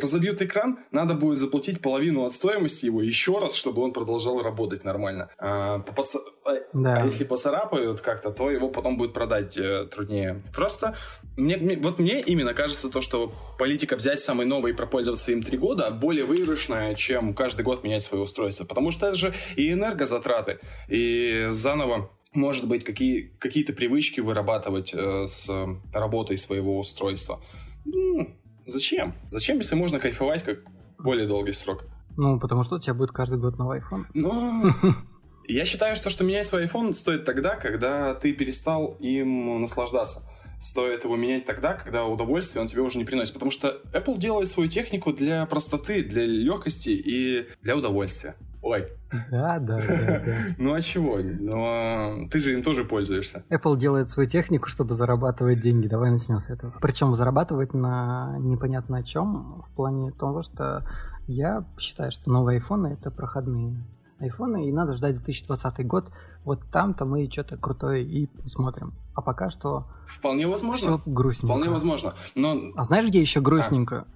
разобьют 0.00 0.42
экран, 0.42 0.78
надо 0.90 1.14
будет 1.14 1.38
заплатить 1.38 1.80
половину 1.80 2.24
от 2.24 2.32
стоимости 2.32 2.86
его 2.86 3.02
еще 3.02 3.38
раз, 3.38 3.54
чтобы 3.54 3.82
он 3.82 3.92
продолжал 3.92 4.42
работать 4.42 4.84
нормально. 4.84 5.30
А, 5.38 5.78
поц... 5.78 6.16
А, 6.44 6.54
да. 6.72 7.02
а 7.02 7.04
если 7.04 7.24
поцарапают 7.24 8.00
как-то, 8.00 8.30
то 8.30 8.50
его 8.50 8.68
потом 8.68 8.96
будет 8.96 9.12
продать 9.12 9.56
э, 9.56 9.86
труднее. 9.86 10.42
Просто 10.54 10.94
мне, 11.36 11.56
мне, 11.56 11.76
вот 11.76 11.98
мне 11.98 12.20
именно 12.20 12.54
кажется 12.54 12.90
то, 12.90 13.00
что 13.00 13.32
политика 13.58 13.96
взять 13.96 14.20
самый 14.20 14.46
новый 14.46 14.72
и 14.72 14.74
пропользоваться 14.74 15.32
им 15.32 15.42
три 15.42 15.56
года 15.56 15.90
более 15.90 16.24
выигрышная, 16.24 16.94
чем 16.94 17.34
каждый 17.34 17.62
год 17.62 17.84
менять 17.84 18.02
свое 18.02 18.24
устройство. 18.24 18.64
Потому 18.64 18.90
что 18.90 19.06
это 19.06 19.16
же 19.16 19.34
и 19.56 19.72
энергозатраты, 19.72 20.58
и 20.88 21.48
заново 21.50 22.10
может 22.34 22.66
быть, 22.66 22.84
какие, 22.84 23.32
какие-то 23.38 23.72
привычки 23.72 24.20
вырабатывать 24.20 24.92
э, 24.92 25.26
с 25.26 25.48
работой 25.92 26.36
своего 26.36 26.78
устройства. 26.78 27.40
Ну, 27.84 28.28
зачем? 28.66 29.14
Зачем, 29.30 29.58
если 29.58 29.76
можно 29.76 29.98
кайфовать 30.00 30.42
как 30.42 30.58
более 30.98 31.26
долгий 31.26 31.52
срок? 31.52 31.84
Ну, 32.16 32.38
потому 32.38 32.64
что 32.64 32.76
у 32.76 32.78
тебя 32.78 32.94
будет 32.94 33.12
каждый 33.12 33.38
год 33.38 33.58
новый 33.58 33.80
iPhone. 33.80 34.04
Ну, 34.14 34.64
я 35.48 35.64
считаю, 35.64 35.96
что, 35.96 36.10
что 36.10 36.24
менять 36.24 36.46
свой 36.46 36.66
iPhone 36.66 36.92
стоит 36.92 37.24
тогда, 37.24 37.56
когда 37.56 38.14
ты 38.14 38.32
перестал 38.32 38.96
им 39.00 39.60
наслаждаться. 39.60 40.28
Стоит 40.60 41.04
его 41.04 41.16
менять 41.16 41.44
тогда, 41.44 41.74
когда 41.74 42.06
удовольствие 42.06 42.62
он 42.62 42.68
тебе 42.68 42.82
уже 42.82 42.98
не 42.98 43.04
приносит. 43.04 43.34
Потому 43.34 43.50
что 43.50 43.80
Apple 43.92 44.18
делает 44.18 44.48
свою 44.48 44.68
технику 44.68 45.12
для 45.12 45.44
простоты, 45.46 46.02
для 46.02 46.24
легкости 46.24 46.90
и 46.90 47.48
для 47.62 47.76
удовольствия. 47.76 48.36
Ой. 48.64 48.88
Да, 49.30 49.58
да, 49.58 49.76
да, 49.76 49.86
да. 49.86 50.22
Ну 50.58 50.72
а 50.72 50.80
чего? 50.80 51.18
Ну, 51.18 51.64
а 51.66 52.26
ты 52.30 52.38
же 52.40 52.54
им 52.54 52.62
тоже 52.62 52.86
пользуешься. 52.86 53.44
Apple 53.50 53.76
делает 53.76 54.08
свою 54.08 54.26
технику, 54.26 54.70
чтобы 54.70 54.94
зарабатывать 54.94 55.60
деньги. 55.60 55.86
Давай 55.86 56.10
начнем 56.10 56.40
с 56.40 56.48
этого. 56.48 56.72
Причем 56.80 57.14
зарабатывать 57.14 57.74
на 57.74 58.38
непонятно 58.38 58.98
о 58.98 59.02
чем, 59.02 59.62
в 59.68 59.70
плане 59.76 60.12
того, 60.12 60.42
что 60.42 60.82
я 61.26 61.66
считаю, 61.78 62.10
что 62.10 62.30
новые 62.30 62.56
айфоны 62.56 62.96
это 62.98 63.10
проходные 63.10 63.84
айфоны, 64.18 64.66
и 64.66 64.72
надо 64.72 64.94
ждать 64.96 65.16
2020 65.16 65.86
год. 65.86 66.10
Вот 66.44 66.64
там-то 66.72 67.04
мы 67.04 67.28
что-то 67.30 67.58
крутое 67.58 68.02
и 68.02 68.30
смотрим. 68.46 68.94
А 69.14 69.20
пока 69.20 69.50
что... 69.50 69.86
Вполне 70.06 70.46
возможно. 70.46 70.98
Все 70.98 71.02
грустненько. 71.04 71.52
Вполне 71.52 71.70
возможно. 71.70 72.14
Но... 72.34 72.56
А 72.76 72.84
знаешь, 72.84 73.08
где 73.08 73.20
еще 73.20 73.40
грустненько? 73.40 74.06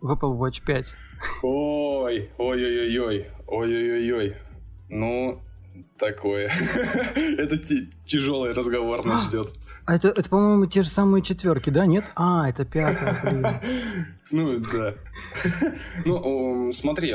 А? 0.00 0.06
В 0.06 0.12
Apple 0.12 0.38
Watch 0.38 0.62
5. 0.64 0.94
Ой, 1.42 2.30
ой-ой-ой-ой, 2.38 3.30
ой-ой-ой-ой. 3.46 4.36
Ну, 4.88 5.40
такое. 5.98 6.50
Это 7.38 7.58
тяжелый 8.04 8.52
разговор 8.52 9.04
нас 9.04 9.26
ждет. 9.26 9.48
А 9.86 9.96
это, 9.96 10.08
это, 10.08 10.30
по-моему, 10.30 10.64
те 10.64 10.80
же 10.80 10.88
самые 10.88 11.22
четверки, 11.22 11.68
да, 11.68 11.84
нет? 11.84 12.06
А, 12.16 12.48
это 12.48 12.64
пятая, 12.64 13.60
Ну, 14.32 14.58
да. 14.58 14.94
Ну, 16.06 16.72
смотри, 16.72 17.14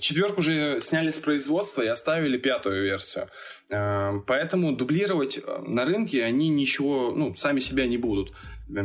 четверку 0.00 0.40
уже 0.40 0.80
сняли 0.80 1.12
с 1.12 1.18
производства 1.18 1.82
и 1.82 1.86
оставили 1.86 2.36
пятую 2.36 2.82
версию. 2.82 3.28
Эм, 3.68 4.24
поэтому 4.26 4.72
дублировать 4.74 5.38
э, 5.38 5.62
на 5.68 5.84
рынке 5.84 6.24
они 6.24 6.48
ничего, 6.48 7.12
ну, 7.14 7.36
сами 7.36 7.60
себя 7.60 7.86
не 7.86 7.96
будут. 7.96 8.32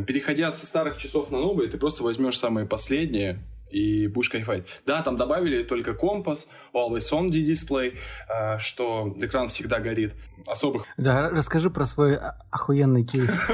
Переходя 0.06 0.52
со 0.52 0.68
старых 0.68 0.98
часов 0.98 1.32
на 1.32 1.40
новые, 1.40 1.68
ты 1.68 1.80
просто 1.80 2.04
возьмешь 2.04 2.38
самые 2.38 2.68
последние, 2.68 3.40
и 3.76 4.08
будешь 4.08 4.30
кайфовать. 4.30 4.64
Да, 4.86 5.02
там 5.02 5.18
добавили 5.18 5.62
только 5.64 5.94
компас, 5.94 6.48
Always 6.74 7.12
On 7.12 7.30
дисплей, 7.30 7.96
э, 8.30 8.58
что 8.58 9.14
экран 9.20 9.50
всегда 9.50 9.80
горит. 9.80 10.14
Особых... 10.48 10.86
Да, 10.98 11.30
расскажи 11.30 11.70
про 11.70 11.86
свой 11.86 12.18
охуенный 12.52 13.04
кейс. 13.04 13.38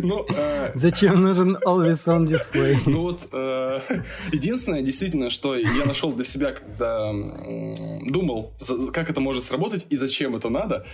Ну, 0.00 0.26
э, 0.28 0.72
Зачем 0.74 1.22
нужен 1.22 1.56
Always 1.56 2.06
On 2.06 2.26
дисплей? 2.26 2.76
Ну 2.86 3.02
вот, 3.02 3.28
э, 3.32 3.80
единственное, 4.32 4.82
действительно, 4.82 5.30
что 5.30 5.56
я 5.56 5.86
нашел 5.86 6.12
для 6.12 6.24
себя, 6.24 6.52
когда 6.52 7.10
думал, 8.10 8.54
как 8.92 9.08
это 9.08 9.20
может 9.20 9.42
сработать 9.44 9.86
и 9.88 9.96
зачем 9.96 10.36
это 10.36 10.48
надо, 10.48 10.86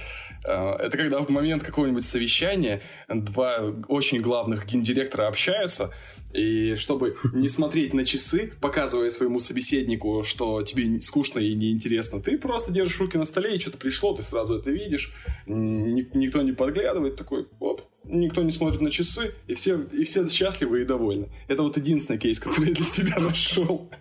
это 0.43 0.97
когда 0.97 1.20
в 1.20 1.28
момент 1.30 1.62
какого-нибудь 1.62 2.05
совещания 2.05 2.80
два 3.09 3.59
очень 3.89 4.20
главных 4.20 4.66
гендиректора 4.66 5.28
общаются, 5.28 5.91
и 6.35 6.74
чтобы 6.74 7.16
не 7.32 7.49
смотреть 7.49 7.95
на 7.95 8.05
часы, 8.05 8.53
показывая 8.61 9.09
своему 9.11 9.39
собеседнику, 9.39 10.24
что 10.24 10.62
тебе 10.62 11.01
скучно 11.01 11.39
и 11.39 11.55
неинтересно, 11.55 12.20
ты 12.20 12.37
просто 12.37 12.72
держишь 12.72 12.99
руки 12.99 13.16
на 13.16 13.24
столе, 13.24 13.55
и 13.55 13.61
что-то 13.61 13.78
пришло, 13.78 14.14
ты 14.14 14.22
сразу 14.22 14.59
это 14.59 14.70
видишь, 14.70 15.12
никто 15.47 16.43
не 16.43 16.53
подглядывает, 16.53 17.16
такой, 17.16 17.47
оп, 17.61 17.82
никто 18.03 18.43
не 18.43 18.51
смотрит 18.51 18.80
на 18.80 18.91
часы, 18.91 19.35
и 19.47 19.55
все, 19.55 19.80
и 19.80 20.03
все 20.05 20.28
счастливы 20.28 20.82
и 20.82 20.85
довольны. 20.85 21.28
Это 21.47 21.62
вот 21.62 21.76
единственный 21.76 22.18
кейс, 22.18 22.41
который 22.41 22.68
я 22.70 22.74
для 22.74 22.85
себя 22.85 23.16
нашел. 23.18 23.89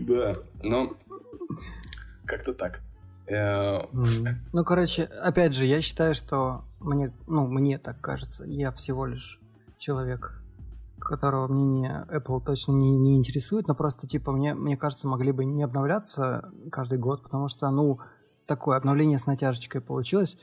Да, 0.00 0.38
но 0.62 0.96
как-то 2.24 2.54
так. 2.54 2.80
Э, 3.26 3.80
ну, 3.92 4.64
короче, 4.64 5.02
опять 5.02 5.54
же, 5.54 5.66
я 5.66 5.82
считаю, 5.82 6.14
что 6.14 6.64
мне, 6.80 7.12
ну, 7.26 7.46
мне 7.46 7.78
так 7.78 8.00
кажется, 8.00 8.44
я 8.44 8.72
всего 8.72 9.04
лишь 9.04 9.38
человек 9.78 10.40
которого 11.04 11.48
мнение 11.48 12.06
Apple 12.10 12.44
точно 12.44 12.72
не, 12.72 12.96
не 12.96 13.16
интересует, 13.16 13.68
но 13.68 13.74
просто, 13.74 14.06
типа, 14.06 14.32
мне, 14.32 14.54
мне 14.54 14.76
кажется, 14.76 15.08
могли 15.08 15.32
бы 15.32 15.44
не 15.44 15.62
обновляться 15.62 16.50
каждый 16.72 16.98
год, 16.98 17.22
потому 17.22 17.48
что, 17.48 17.70
ну, 17.70 18.00
такое 18.46 18.76
обновление 18.76 19.18
с 19.18 19.26
натяжечкой 19.26 19.80
получилось. 19.80 20.36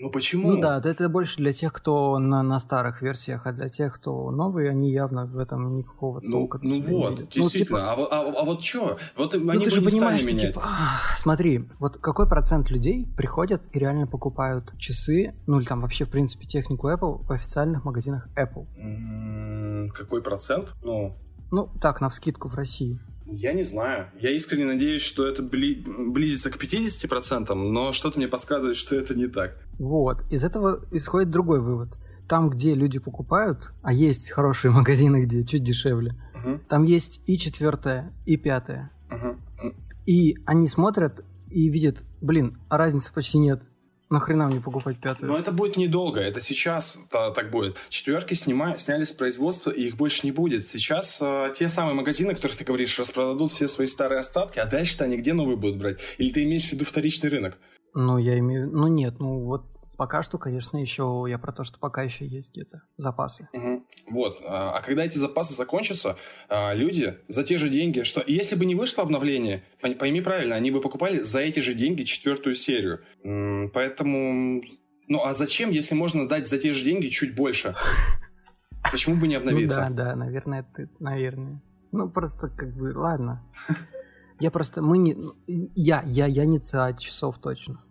Ну 0.00 0.10
почему? 0.10 0.52
Ну 0.52 0.60
да, 0.60 0.78
это 0.78 1.08
больше 1.08 1.36
для 1.36 1.52
тех, 1.52 1.72
кто 1.72 2.18
на, 2.18 2.42
на 2.42 2.58
старых 2.58 3.00
версиях, 3.00 3.46
а 3.46 3.52
для 3.52 3.68
тех, 3.68 3.94
кто 3.94 4.30
новые, 4.30 4.70
они 4.70 4.90
явно 4.90 5.26
в 5.26 5.38
этом 5.38 5.76
никакого 5.76 6.20
ну, 6.20 6.38
толка 6.38 6.58
Ну 6.62 6.80
вот, 6.80 7.18
видят. 7.18 7.30
действительно. 7.30 7.94
Ну, 7.96 8.04
типа... 8.04 8.08
а, 8.10 8.20
а, 8.20 8.40
а 8.40 8.44
вот 8.44 8.62
что? 8.62 8.98
Вот 9.16 9.34
ну, 9.34 9.50
они 9.50 9.64
ты 9.64 9.70
же 9.70 9.80
не 9.80 9.86
понимаешь, 9.86 10.20
стали 10.20 10.32
что, 10.32 10.36
менять. 10.36 10.54
Типа, 10.54 10.62
ах, 10.64 11.18
смотри, 11.18 11.68
вот 11.78 11.98
какой 11.98 12.28
процент 12.28 12.70
людей 12.70 13.06
приходят 13.16 13.62
и 13.72 13.78
реально 13.78 14.06
покупают 14.06 14.76
часы, 14.78 15.34
ну 15.46 15.60
или 15.60 15.66
там 15.66 15.80
вообще, 15.80 16.04
в 16.04 16.10
принципе, 16.10 16.46
технику 16.46 16.90
Apple 16.90 17.24
в 17.24 17.30
официальных 17.30 17.84
магазинах 17.84 18.28
Apple? 18.36 18.66
М 18.76 19.86
-м, 19.86 19.90
какой 19.90 20.22
процент? 20.22 20.74
Ну... 20.82 21.16
Ну, 21.52 21.70
так, 21.80 22.00
на 22.00 22.08
вскидку 22.08 22.48
в 22.48 22.54
России. 22.56 22.98
Я 23.26 23.52
не 23.52 23.62
знаю. 23.62 24.10
Я 24.20 24.30
искренне 24.30 24.66
надеюсь, 24.66 25.02
что 25.02 25.26
это 25.26 25.42
бли... 25.42 25.82
близится 25.84 26.50
к 26.50 26.56
50%, 26.56 27.54
но 27.54 27.92
что-то 27.92 28.18
мне 28.18 28.28
подсказывает, 28.28 28.76
что 28.76 28.96
это 28.96 29.14
не 29.14 29.28
так. 29.28 29.63
Вот. 29.78 30.24
Из 30.30 30.44
этого 30.44 30.80
исходит 30.90 31.30
другой 31.30 31.60
вывод. 31.60 31.96
Там, 32.28 32.48
где 32.48 32.74
люди 32.74 32.98
покупают, 32.98 33.72
а 33.82 33.92
есть 33.92 34.30
хорошие 34.30 34.70
магазины, 34.72 35.24
где 35.24 35.44
чуть 35.44 35.62
дешевле, 35.62 36.14
угу. 36.34 36.60
там 36.68 36.84
есть 36.84 37.20
и 37.26 37.38
четвертое, 37.38 38.12
и 38.24 38.36
пятое. 38.36 38.90
Угу. 39.10 39.72
И 40.06 40.36
они 40.46 40.68
смотрят 40.68 41.24
и 41.50 41.68
видят, 41.68 42.02
блин, 42.20 42.58
а 42.68 42.78
разницы 42.78 43.12
почти 43.12 43.38
нет. 43.38 43.62
Нахрена 44.10 44.46
мне 44.46 44.60
покупать 44.60 44.98
пятую? 44.98 45.30
Но 45.30 45.38
это 45.38 45.50
будет 45.50 45.76
недолго. 45.76 46.20
Это 46.20 46.40
сейчас 46.40 46.98
-то 47.10 47.32
так 47.32 47.50
будет. 47.50 47.76
Четверки 47.88 48.34
снима, 48.34 48.76
сняли 48.76 49.04
с 49.04 49.12
производства, 49.12 49.70
и 49.70 49.88
их 49.88 49.96
больше 49.96 50.20
не 50.24 50.32
будет. 50.32 50.68
Сейчас 50.68 51.20
э, 51.22 51.52
те 51.58 51.68
самые 51.68 51.94
магазины, 51.94 52.32
о 52.32 52.34
которых 52.34 52.56
ты 52.56 52.64
говоришь, 52.64 52.98
распродадут 52.98 53.50
все 53.50 53.66
свои 53.66 53.86
старые 53.86 54.20
остатки, 54.20 54.58
а 54.58 54.66
дальше-то 54.66 55.04
они 55.04 55.16
где 55.16 55.32
новые 55.32 55.56
будут 55.56 55.78
брать? 55.78 56.00
Или 56.18 56.30
ты 56.30 56.44
имеешь 56.44 56.68
в 56.68 56.72
виду 56.72 56.84
вторичный 56.84 57.30
рынок? 57.30 57.56
Ну, 57.94 58.18
я 58.18 58.38
имею... 58.38 58.70
Ну, 58.70 58.88
нет, 58.88 59.20
ну 59.20 59.44
вот 59.44 59.66
Пока 59.96 60.22
что, 60.22 60.38
конечно, 60.38 60.76
еще 60.76 61.24
я 61.28 61.38
про 61.38 61.52
то, 61.52 61.62
что 61.62 61.78
пока 61.78 62.02
еще 62.02 62.26
есть 62.26 62.50
где-то 62.52 62.82
запасы. 62.96 63.48
Угу. 63.52 63.86
Вот. 64.10 64.38
А, 64.44 64.72
а 64.76 64.82
когда 64.82 65.04
эти 65.04 65.18
запасы 65.18 65.54
закончатся, 65.54 66.16
а, 66.48 66.74
люди 66.74 67.18
за 67.28 67.44
те 67.44 67.58
же 67.58 67.68
деньги, 67.68 68.02
что 68.02 68.22
если 68.26 68.56
бы 68.56 68.64
не 68.64 68.74
вышло 68.74 69.04
обновление, 69.04 69.64
пойми 69.80 70.20
правильно, 70.20 70.56
они 70.56 70.70
бы 70.70 70.80
покупали 70.80 71.18
за 71.18 71.40
эти 71.40 71.60
же 71.60 71.74
деньги 71.74 72.02
четвертую 72.02 72.54
серию. 72.54 73.00
Поэтому... 73.72 74.62
Ну, 75.06 75.22
а 75.22 75.34
зачем, 75.34 75.70
если 75.70 75.94
можно 75.94 76.26
дать 76.26 76.48
за 76.48 76.58
те 76.58 76.72
же 76.72 76.82
деньги 76.82 77.08
чуть 77.08 77.36
больше? 77.36 77.76
Почему 78.90 79.16
бы 79.16 79.28
не 79.28 79.34
обновиться? 79.34 79.86
Ну, 79.88 79.94
да, 79.94 80.04
да, 80.04 80.16
наверное, 80.16 80.66
ты, 80.74 80.88
наверное. 80.98 81.62
Ну, 81.92 82.08
просто 82.08 82.48
как 82.48 82.74
бы, 82.74 82.90
ладно. 82.94 83.44
Я 84.40 84.50
просто, 84.50 84.82
мы 84.82 84.98
не... 84.98 85.16
Я, 85.46 86.02
я, 86.06 86.26
я 86.26 86.44
не 86.46 86.58
ЦА 86.58 86.94
часов 86.94 87.38
точно. 87.38 87.83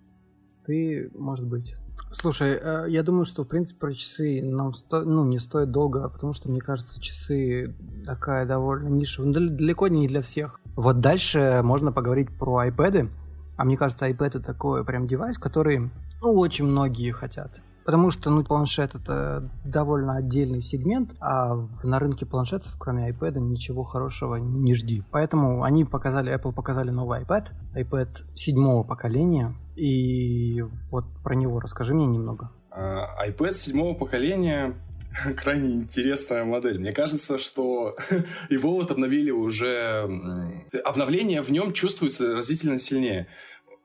Ты, 0.66 1.12
может 1.14 1.46
быть. 1.48 1.76
Слушай, 2.12 2.60
э, 2.62 2.86
я 2.90 3.04
думаю, 3.04 3.26
что, 3.26 3.44
в 3.44 3.48
принципе, 3.48 3.80
про 3.80 3.94
часы 3.94 4.42
нам 4.42 4.74
сто... 4.74 5.02
ну, 5.02 5.26
не 5.26 5.40
стоит 5.40 5.72
долго, 5.72 6.10
потому 6.10 6.34
что, 6.34 6.50
мне 6.50 6.62
кажется, 6.62 7.02
часы 7.02 7.76
такая 8.06 8.46
довольно 8.46 8.88
ниша. 8.88 9.22
Ну, 9.22 9.34
далеко 9.34 9.88
не 9.88 10.08
для 10.08 10.22
всех. 10.22 10.60
Вот 10.76 11.00
дальше 11.02 11.62
можно 11.64 11.92
поговорить 11.92 12.30
про 12.38 12.68
iPad. 12.68 13.10
А 13.58 13.66
мне 13.66 13.78
кажется, 13.78 14.10
iPad 14.10 14.28
это 14.28 14.40
такой 14.42 14.86
прям 14.86 15.08
девайс, 15.08 15.38
который 15.38 15.92
ну, 16.22 16.34
очень 16.34 16.66
многие 16.66 17.12
хотят. 17.12 17.62
Потому 17.86 18.12
что, 18.12 18.30
ну, 18.30 18.44
планшет 18.44 18.96
это 18.96 19.50
довольно 19.66 20.18
отдельный 20.18 20.62
сегмент, 20.62 21.16
а 21.20 21.56
на 21.84 22.00
рынке 22.00 22.26
планшетов, 22.26 22.74
кроме 22.80 23.10
iPad, 23.10 23.40
ничего 23.40 23.84
хорошего 23.84 24.36
не 24.36 24.74
жди. 24.74 25.04
Поэтому 25.12 25.64
они 25.64 25.86
показали, 25.86 26.34
Apple 26.34 26.54
показали 26.54 26.92
новый 26.92 27.22
iPad, 27.22 27.48
iPad 27.76 28.10
седьмого 28.36 28.84
поколения, 28.84 29.56
и 29.76 30.64
вот 30.92 31.06
про 31.24 31.36
него 31.36 31.60
расскажи 31.60 31.94
мне 31.94 32.06
немного. 32.06 32.52
Uh, 32.76 33.06
iPad 33.28 33.54
седьмого 33.54 33.94
поколения 33.94 34.74
крайне 35.36 35.74
интересная 35.76 36.44
модель. 36.44 36.80
Мне 36.80 36.92
кажется, 36.92 37.38
что 37.38 37.96
его 38.50 38.74
вот 38.74 38.92
обновили 38.92 39.32
уже... 39.32 40.10
Обновление 40.84 41.42
в 41.42 41.52
нем 41.52 41.74
чувствуется 41.74 42.34
разительно 42.34 42.80
сильнее. 42.80 43.28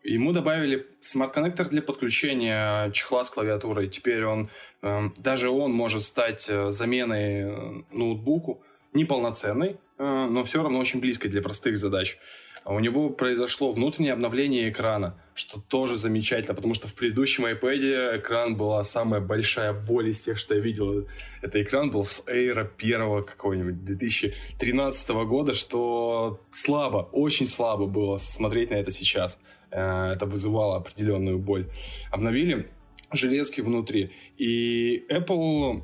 Ему 0.09 0.33
добавили 0.33 0.87
смарт-коннектор 1.01 1.69
для 1.69 1.83
подключения 1.83 2.91
чехла 2.93 3.25
с 3.25 3.31
клавиатурой. 3.31 3.89
Теперь 3.89 4.25
он, 4.25 4.49
эм, 4.81 5.13
даже 5.19 5.51
он 5.51 5.73
может 5.73 6.03
стать 6.03 6.47
э, 6.49 6.71
заменой 6.71 7.43
э, 7.43 7.83
ноутбуку. 7.93 8.63
Неполноценной, 8.95 9.77
э, 9.99 10.27
но 10.31 10.45
все 10.45 10.63
равно 10.63 10.79
очень 10.79 11.01
близкой 11.01 11.29
для 11.29 11.43
простых 11.43 11.77
задач. 11.77 12.17
А 12.65 12.73
у 12.73 12.79
него 12.81 13.11
произошло 13.11 13.71
внутреннее 13.73 14.15
обновление 14.15 14.71
экрана, 14.71 15.21
что 15.35 15.61
тоже 15.61 15.97
замечательно, 15.97 16.55
потому 16.55 16.73
что 16.73 16.89
в 16.89 16.95
предыдущем 16.95 17.45
iPad 17.45 18.19
экран 18.19 18.57
была 18.57 18.85
самая 18.85 19.21
большая 19.21 19.75
боль 19.75 20.09
из 20.09 20.23
тех, 20.23 20.39
что 20.39 20.55
я 20.55 20.61
видел. 20.61 21.07
Это 21.43 21.63
экран 21.63 21.91
был 21.91 22.05
с 22.07 22.25
Air 22.27 22.67
первого 22.79 23.23
какого-нибудь 23.23 23.85
2013 23.85 25.11
года, 25.27 25.53
что 25.53 26.41
слабо, 26.51 27.09
очень 27.13 27.47
слабо 27.47 27.87
было 27.87 28.17
смотреть 28.17 28.71
на 28.71 28.77
это 28.77 28.91
сейчас. 28.91 29.39
Э, 29.71 30.13
это 30.13 30.27
вызывало 30.27 30.77
определенную 30.77 31.39
боль. 31.39 31.67
Обновили 32.11 32.69
железки 33.13 33.61
внутри. 33.61 34.13
И 34.37 35.05
Apple... 35.11 35.83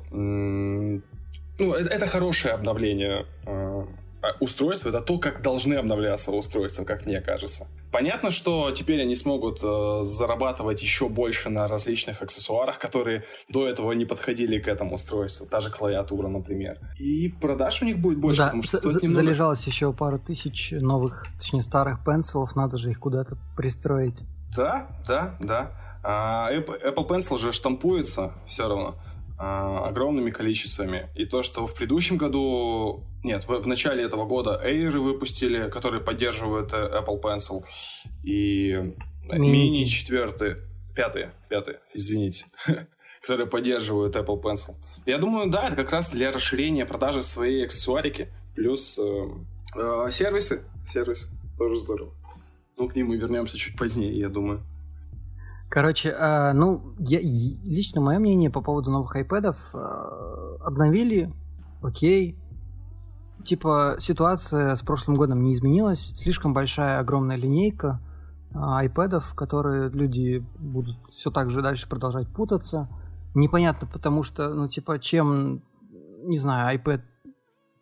Ну, 1.57 1.73
это, 1.73 1.89
это 1.89 2.05
хорошее 2.05 2.53
обновление 2.53 3.25
э, 4.25 4.33
устройства. 4.39 4.89
Это 4.89 5.01
то, 5.01 5.17
как 5.17 5.41
должны 5.41 5.75
обновляться 5.75 6.31
устройства, 6.31 6.83
как 6.83 7.05
мне 7.05 7.21
кажется. 7.21 7.67
Понятно, 7.91 8.31
что 8.31 8.71
теперь 8.71 9.01
они 9.01 9.15
смогут 9.15 9.59
э, 9.63 9.99
зарабатывать 10.03 10.81
еще 10.81 11.07
больше 11.09 11.49
на 11.49 11.67
различных 11.67 12.21
аксессуарах, 12.21 12.79
которые 12.79 13.23
до 13.49 13.67
этого 13.67 13.91
не 13.93 14.05
подходили 14.05 14.59
к 14.59 14.67
этому 14.67 14.95
устройству. 14.95 15.45
Та 15.45 15.59
же 15.61 15.69
клавиатура, 15.69 16.27
например. 16.27 16.79
И 16.99 17.29
продаж 17.29 17.81
у 17.81 17.85
них 17.85 17.99
будет 17.99 18.19
больше, 18.19 18.39
да, 18.39 18.45
потому 18.47 18.63
что 18.63 18.77
стоит 18.77 19.03
немного... 19.03 19.21
залежалось 19.21 19.65
еще 19.65 19.93
пару 19.93 20.19
тысяч 20.19 20.71
новых, 20.71 21.25
точнее 21.39 21.63
старых 21.63 22.03
пенсилов, 22.03 22.55
надо 22.55 22.77
же 22.77 22.91
их 22.91 22.99
куда-то 22.99 23.37
пристроить. 23.55 24.23
Да, 24.55 24.87
да, 25.07 25.37
да. 25.39 25.71
А, 26.03 26.51
Apple 26.53 27.07
Pencil 27.07 27.39
же 27.39 27.51
штампуется 27.51 28.33
все 28.45 28.67
равно 28.67 28.95
а, 28.95 29.04
огромными 29.37 30.31
количествами. 30.31 31.09
И 31.15 31.25
то, 31.25 31.43
что 31.43 31.67
в 31.67 31.75
предыдущем 31.75 32.17
году, 32.17 33.03
нет, 33.23 33.47
в, 33.47 33.49
в 33.49 33.67
начале 33.67 34.03
этого 34.03 34.25
года 34.25 34.61
Air 34.63 34.97
выпустили, 34.99 35.69
которые 35.69 36.01
поддерживают 36.01 36.71
э, 36.73 37.01
Apple 37.01 37.21
Pencil, 37.21 37.65
и 38.23 38.93
Mini 39.29 39.83
4, 39.83 40.57
пятые, 40.95 41.33
пятые, 41.49 41.79
извините, 41.93 42.45
которые 43.21 43.47
поддерживают 43.47 44.15
Apple 44.15 44.41
Pencil. 44.41 44.75
Я 45.05 45.17
думаю, 45.17 45.51
да, 45.51 45.67
это 45.67 45.75
как 45.75 45.91
раз 45.91 46.11
для 46.11 46.31
расширения 46.31 46.85
продажи 46.85 47.21
своей 47.21 47.65
аксессуарики, 47.65 48.29
плюс 48.55 48.97
э, 48.97 49.27
э, 49.75 50.07
сервисы, 50.11 50.63
сервисы, 50.87 51.29
тоже 51.57 51.77
здорово. 51.77 52.13
Ну, 52.77 52.87
к 52.87 52.95
ним 52.95 53.07
мы 53.07 53.17
вернемся 53.17 53.57
чуть 53.57 53.77
позднее, 53.77 54.17
я 54.17 54.29
думаю. 54.29 54.63
Короче, 55.69 56.09
э, 56.09 56.53
ну, 56.53 56.93
я, 56.99 57.19
лично 57.21 57.99
мое 58.01 58.19
мнение 58.19 58.49
по 58.49 58.61
поводу 58.61 58.91
новых 58.91 59.15
iPad 59.15 59.55
э, 59.73 60.57
обновили, 60.63 61.33
окей. 61.81 62.39
Типа, 63.43 63.95
ситуация 63.99 64.75
с 64.75 64.81
прошлым 64.81 65.17
годом 65.17 65.43
не 65.43 65.53
изменилась. 65.53 66.13
Слишком 66.15 66.53
большая, 66.53 66.99
огромная 66.99 67.35
линейка 67.35 67.99
э, 68.51 68.57
iPad, 68.57 69.21
которые 69.35 69.89
люди 69.89 70.45
будут 70.57 70.97
все 71.09 71.31
так 71.31 71.51
же 71.51 71.61
дальше 71.61 71.89
продолжать 71.89 72.27
путаться. 72.27 72.87
Непонятно, 73.33 73.87
потому 73.87 74.23
что, 74.23 74.53
ну, 74.53 74.67
типа, 74.67 74.99
чем, 74.99 75.61
не 76.23 76.37
знаю, 76.37 76.79
iPad, 76.79 77.01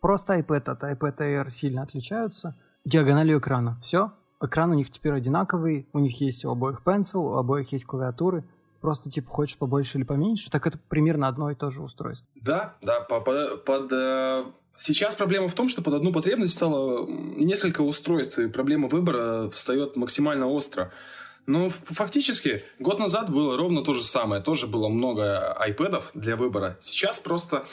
просто 0.00 0.38
iPad 0.38 0.70
от 0.70 0.82
iPad 0.82 1.18
Air 1.18 1.50
сильно 1.50 1.82
отличаются 1.82 2.56
диагональю 2.84 3.38
экрана. 3.38 3.78
Все, 3.82 4.12
экран 4.44 4.70
у 4.70 4.74
них 4.74 4.90
теперь 4.90 5.12
одинаковый, 5.12 5.86
у 5.92 5.98
них 5.98 6.20
есть 6.20 6.44
у 6.44 6.50
обоих 6.50 6.82
pencil, 6.84 7.18
у 7.18 7.34
обоих 7.34 7.72
есть 7.72 7.84
клавиатуры. 7.84 8.44
Просто, 8.80 9.10
типа, 9.10 9.30
хочешь 9.30 9.56
побольше 9.56 9.96
или 9.96 10.04
поменьше, 10.04 10.50
так 10.50 10.66
это 10.66 10.78
примерно 10.88 11.26
одно 11.26 11.50
и 11.50 11.54
то 11.54 11.70
же 11.70 11.82
устройство. 11.82 12.28
Да, 12.34 12.74
да, 12.82 13.00
под, 13.00 13.64
под 13.64 13.92
э, 13.92 14.44
Сейчас 14.76 15.14
проблема 15.14 15.48
в 15.48 15.54
том, 15.54 15.68
что 15.68 15.82
под 15.82 15.94
одну 15.94 16.12
потребность 16.12 16.54
стало 16.54 17.06
несколько 17.08 17.82
устройств, 17.82 18.38
и 18.38 18.48
проблема 18.48 18.88
выбора 18.88 19.48
встает 19.50 19.96
максимально 19.96 20.48
остро. 20.48 20.92
Но 21.46 21.68
фактически 21.68 22.62
год 22.78 22.98
назад 22.98 23.30
было 23.30 23.56
ровно 23.56 23.84
то 23.84 23.94
же 23.94 24.02
самое. 24.02 24.42
Тоже 24.42 24.66
было 24.66 24.88
много 24.88 25.56
iPadов 25.66 26.10
для 26.14 26.36
выбора. 26.36 26.78
Сейчас 26.80 27.20
просто 27.20 27.64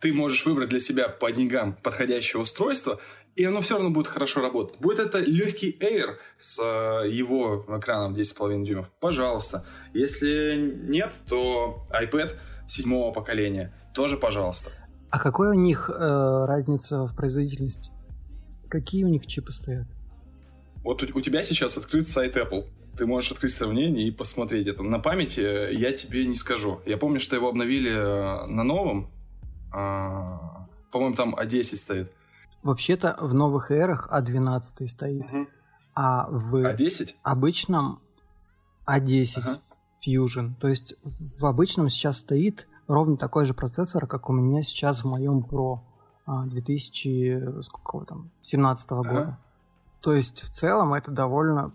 ты 0.00 0.12
можешь 0.12 0.44
выбрать 0.44 0.70
для 0.70 0.80
себя 0.80 1.08
по 1.08 1.30
деньгам 1.30 1.76
подходящее 1.82 2.40
устройство, 2.42 2.98
и 3.36 3.44
оно 3.44 3.60
все 3.60 3.74
равно 3.74 3.90
будет 3.90 4.08
хорошо 4.08 4.40
работать. 4.40 4.80
Будет 4.80 4.98
это 4.98 5.18
легкий 5.18 5.76
Air 5.78 6.16
с 6.38 6.58
э, 6.58 7.08
его 7.08 7.64
экраном 7.68 8.14
10,5 8.14 8.64
дюймов, 8.64 8.90
пожалуйста. 8.98 9.64
Если 9.92 10.56
нет, 10.56 11.12
то 11.28 11.86
iPad 11.90 12.32
седьмого 12.66 13.12
поколения, 13.12 13.74
тоже 13.94 14.16
пожалуйста. 14.16 14.70
А 15.10 15.18
какой 15.18 15.50
у 15.50 15.54
них 15.54 15.90
э, 15.90 16.44
разница 16.46 17.06
в 17.06 17.14
производительности? 17.14 17.92
Какие 18.70 19.04
у 19.04 19.08
них 19.08 19.26
чипы 19.26 19.52
стоят? 19.52 19.86
Вот 20.82 21.02
у, 21.02 21.18
у 21.18 21.20
тебя 21.20 21.42
сейчас 21.42 21.76
открыт 21.76 22.08
сайт 22.08 22.36
Apple. 22.36 22.64
Ты 22.96 23.04
можешь 23.04 23.32
открыть 23.32 23.52
сравнение 23.52 24.08
и 24.08 24.10
посмотреть 24.10 24.66
это. 24.66 24.82
На 24.82 24.98
памяти 24.98 25.74
я 25.74 25.92
тебе 25.92 26.26
не 26.26 26.36
скажу. 26.36 26.80
Я 26.86 26.96
помню, 26.96 27.20
что 27.20 27.36
его 27.36 27.50
обновили 27.50 27.90
э, 27.90 28.46
на 28.46 28.64
новом. 28.64 29.10
А, 29.72 30.66
по-моему, 30.90 31.14
там 31.14 31.34
А10 31.34 31.76
стоит. 31.76 32.12
Вообще-то 32.66 33.16
в 33.20 33.32
новых 33.32 33.70
эрах 33.70 34.08
А12 34.10 34.88
стоит. 34.88 35.24
Угу. 35.24 35.46
А 35.94 36.26
в 36.28 36.56
А10? 36.56 37.14
обычном 37.22 38.00
А10 38.86 39.32
ага. 39.36 39.58
Fusion. 40.04 40.54
То 40.60 40.68
есть 40.68 40.94
в 41.38 41.46
обычном 41.46 41.88
сейчас 41.88 42.18
стоит 42.18 42.66
ровно 42.88 43.16
такой 43.16 43.46
же 43.46 43.54
процессор, 43.54 44.06
как 44.06 44.28
у 44.28 44.32
меня 44.32 44.62
сейчас 44.62 45.04
в 45.04 45.08
моем 45.08 45.46
Pro 45.48 45.78
2000, 46.26 47.62
сколько 47.62 48.04
там, 48.04 48.30
17 48.42 48.86
ага. 48.90 49.08
года. 49.08 49.38
То 50.00 50.12
есть 50.12 50.42
в 50.42 50.50
целом 50.50 50.94
это 50.94 51.12
довольно 51.12 51.72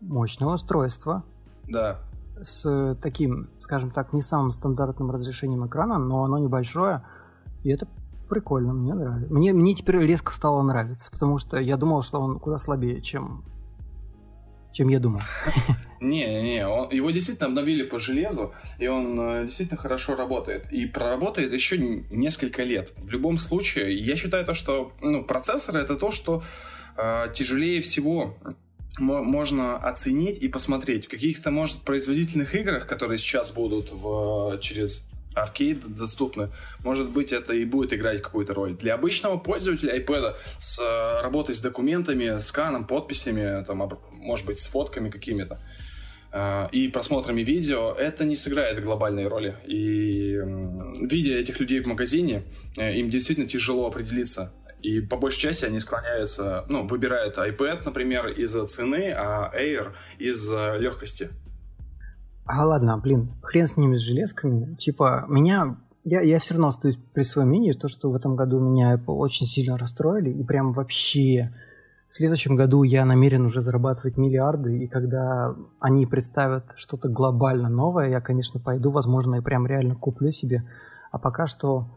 мощное 0.00 0.48
устройство. 0.48 1.24
Да. 1.64 1.98
С 2.42 2.94
таким, 3.00 3.48
скажем 3.56 3.90
так, 3.90 4.12
не 4.12 4.20
самым 4.20 4.50
стандартным 4.50 5.10
разрешением 5.10 5.66
экрана, 5.66 5.98
но 5.98 6.24
оно 6.24 6.38
небольшое. 6.38 7.06
И 7.64 7.70
это 7.70 7.88
Прикольно, 8.28 8.72
мне 8.72 8.94
нравится. 8.94 9.32
Мне, 9.32 9.52
мне 9.52 9.74
теперь 9.74 9.98
резко 9.98 10.32
стало 10.32 10.62
нравиться, 10.62 11.10
потому 11.10 11.38
что 11.38 11.58
я 11.58 11.76
думал, 11.76 12.02
что 12.02 12.18
он 12.18 12.40
куда 12.40 12.58
слабее, 12.58 13.00
чем, 13.00 13.44
чем 14.72 14.88
я 14.88 14.98
думал. 14.98 15.20
Не, 16.00 16.42
не, 16.42 16.56
его 16.58 17.10
действительно 17.10 17.48
обновили 17.48 17.82
по 17.82 17.98
железу, 17.98 18.52
и 18.78 18.86
он 18.86 19.18
э, 19.18 19.44
действительно 19.46 19.80
хорошо 19.80 20.14
работает. 20.14 20.70
И 20.70 20.84
проработает 20.84 21.52
еще 21.52 21.78
несколько 21.78 22.64
лет. 22.64 22.92
В 22.98 23.08
любом 23.08 23.38
случае, 23.38 23.96
я 23.96 24.16
считаю 24.16 24.44
то, 24.44 24.52
что 24.52 24.92
ну, 25.00 25.24
процессор 25.24 25.76
это 25.76 25.96
то, 25.96 26.10
что 26.10 26.42
э, 26.98 27.28
тяжелее 27.32 27.80
всего 27.80 28.36
можно 28.98 29.76
оценить 29.76 30.38
и 30.38 30.48
посмотреть. 30.48 31.06
В 31.06 31.08
каких-то, 31.08 31.50
может, 31.50 31.82
производительных 31.82 32.54
играх, 32.54 32.86
которые 32.86 33.18
сейчас 33.18 33.52
будут 33.52 33.90
в, 33.92 34.58
через 34.60 35.06
аркейд 35.36 35.94
доступны, 35.94 36.50
может 36.82 37.10
быть, 37.10 37.32
это 37.32 37.52
и 37.52 37.64
будет 37.64 37.92
играть 37.92 38.22
какую-то 38.22 38.54
роль. 38.54 38.74
Для 38.74 38.94
обычного 38.94 39.36
пользователя 39.36 39.98
iPad 39.98 40.34
с 40.58 40.80
э, 40.80 41.22
работой 41.22 41.54
с 41.54 41.60
документами, 41.60 42.38
сканом, 42.38 42.86
подписями, 42.86 43.62
там, 43.64 43.88
может 44.12 44.46
быть, 44.46 44.58
с 44.58 44.66
фотками 44.66 45.10
какими-то, 45.10 45.60
э, 46.32 46.68
и 46.72 46.88
просмотрами 46.88 47.42
видео, 47.42 47.92
это 47.92 48.24
не 48.24 48.36
сыграет 48.36 48.82
глобальной 48.82 49.28
роли. 49.28 49.56
И 49.66 50.36
видя 51.00 51.34
этих 51.34 51.60
людей 51.60 51.80
в 51.80 51.86
магазине, 51.86 52.44
э, 52.78 52.94
им 52.94 53.10
действительно 53.10 53.46
тяжело 53.46 53.86
определиться. 53.86 54.52
И 54.82 55.00
по 55.00 55.16
большей 55.16 55.40
части 55.40 55.64
они 55.64 55.80
склоняются, 55.80 56.64
ну, 56.68 56.86
выбирают 56.86 57.36
iPad, 57.36 57.82
например, 57.84 58.28
из-за 58.28 58.66
цены, 58.66 59.12
а 59.16 59.52
Air 59.54 59.92
из-за 60.18 60.76
легкости. 60.78 61.30
А 62.46 62.64
ладно, 62.64 62.96
блин, 62.98 63.32
хрен 63.42 63.66
с 63.66 63.76
ними, 63.76 63.96
с 63.96 64.00
железками. 64.00 64.74
Типа, 64.76 65.24
меня... 65.28 65.76
Я, 66.04 66.20
я 66.20 66.38
все 66.38 66.54
равно 66.54 66.68
остаюсь 66.68 66.98
при 67.12 67.22
своем 67.24 67.48
мнении, 67.48 67.72
то, 67.72 67.88
что 67.88 68.10
в 68.10 68.14
этом 68.14 68.36
году 68.36 68.60
меня 68.60 68.94
Apple 68.94 69.16
очень 69.16 69.44
сильно 69.44 69.76
расстроили, 69.76 70.30
и 70.30 70.44
прям 70.44 70.72
вообще 70.72 71.52
В 72.08 72.14
следующем 72.14 72.54
году 72.54 72.84
я 72.84 73.04
намерен 73.04 73.44
уже 73.44 73.60
зарабатывать 73.60 74.16
миллиарды, 74.16 74.78
и 74.84 74.86
когда 74.86 75.56
они 75.80 76.06
представят 76.06 76.64
что-то 76.76 77.08
глобально 77.08 77.68
новое, 77.68 78.08
я, 78.08 78.20
конечно, 78.20 78.60
пойду, 78.60 78.92
возможно, 78.92 79.34
и 79.34 79.40
прям 79.40 79.66
реально 79.66 79.96
куплю 79.96 80.30
себе. 80.30 80.62
А 81.10 81.18
пока 81.18 81.48
что 81.48 81.88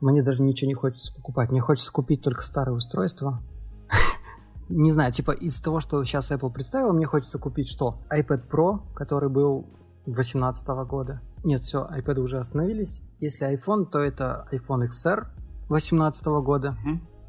мне 0.00 0.22
даже 0.22 0.42
ничего 0.42 0.68
не 0.68 0.74
хочется 0.74 1.14
покупать. 1.14 1.50
Мне 1.50 1.60
хочется 1.60 1.90
купить 1.90 2.20
только 2.20 2.42
старое 2.42 2.76
устройство. 2.76 3.40
Не 4.68 4.92
знаю, 4.92 5.12
типа 5.12 5.30
из 5.30 5.58
того, 5.62 5.80
что 5.80 6.04
сейчас 6.04 6.30
Apple 6.30 6.52
представил, 6.52 6.92
мне 6.92 7.06
хочется 7.06 7.38
купить 7.38 7.68
что? 7.68 7.96
iPad 8.10 8.48
Pro, 8.50 8.80
который 8.94 9.30
был 9.30 9.66
2018 10.06 10.66
года. 10.88 11.20
Нет, 11.44 11.62
все, 11.62 11.86
iPad 11.86 12.20
уже 12.20 12.38
остановились. 12.38 13.00
Если 13.20 13.46
iPhone, 13.46 13.86
то 13.86 13.98
это 13.98 14.46
iPhone 14.52 14.88
XR 14.88 15.26
2018 15.68 16.26
года. 16.26 16.76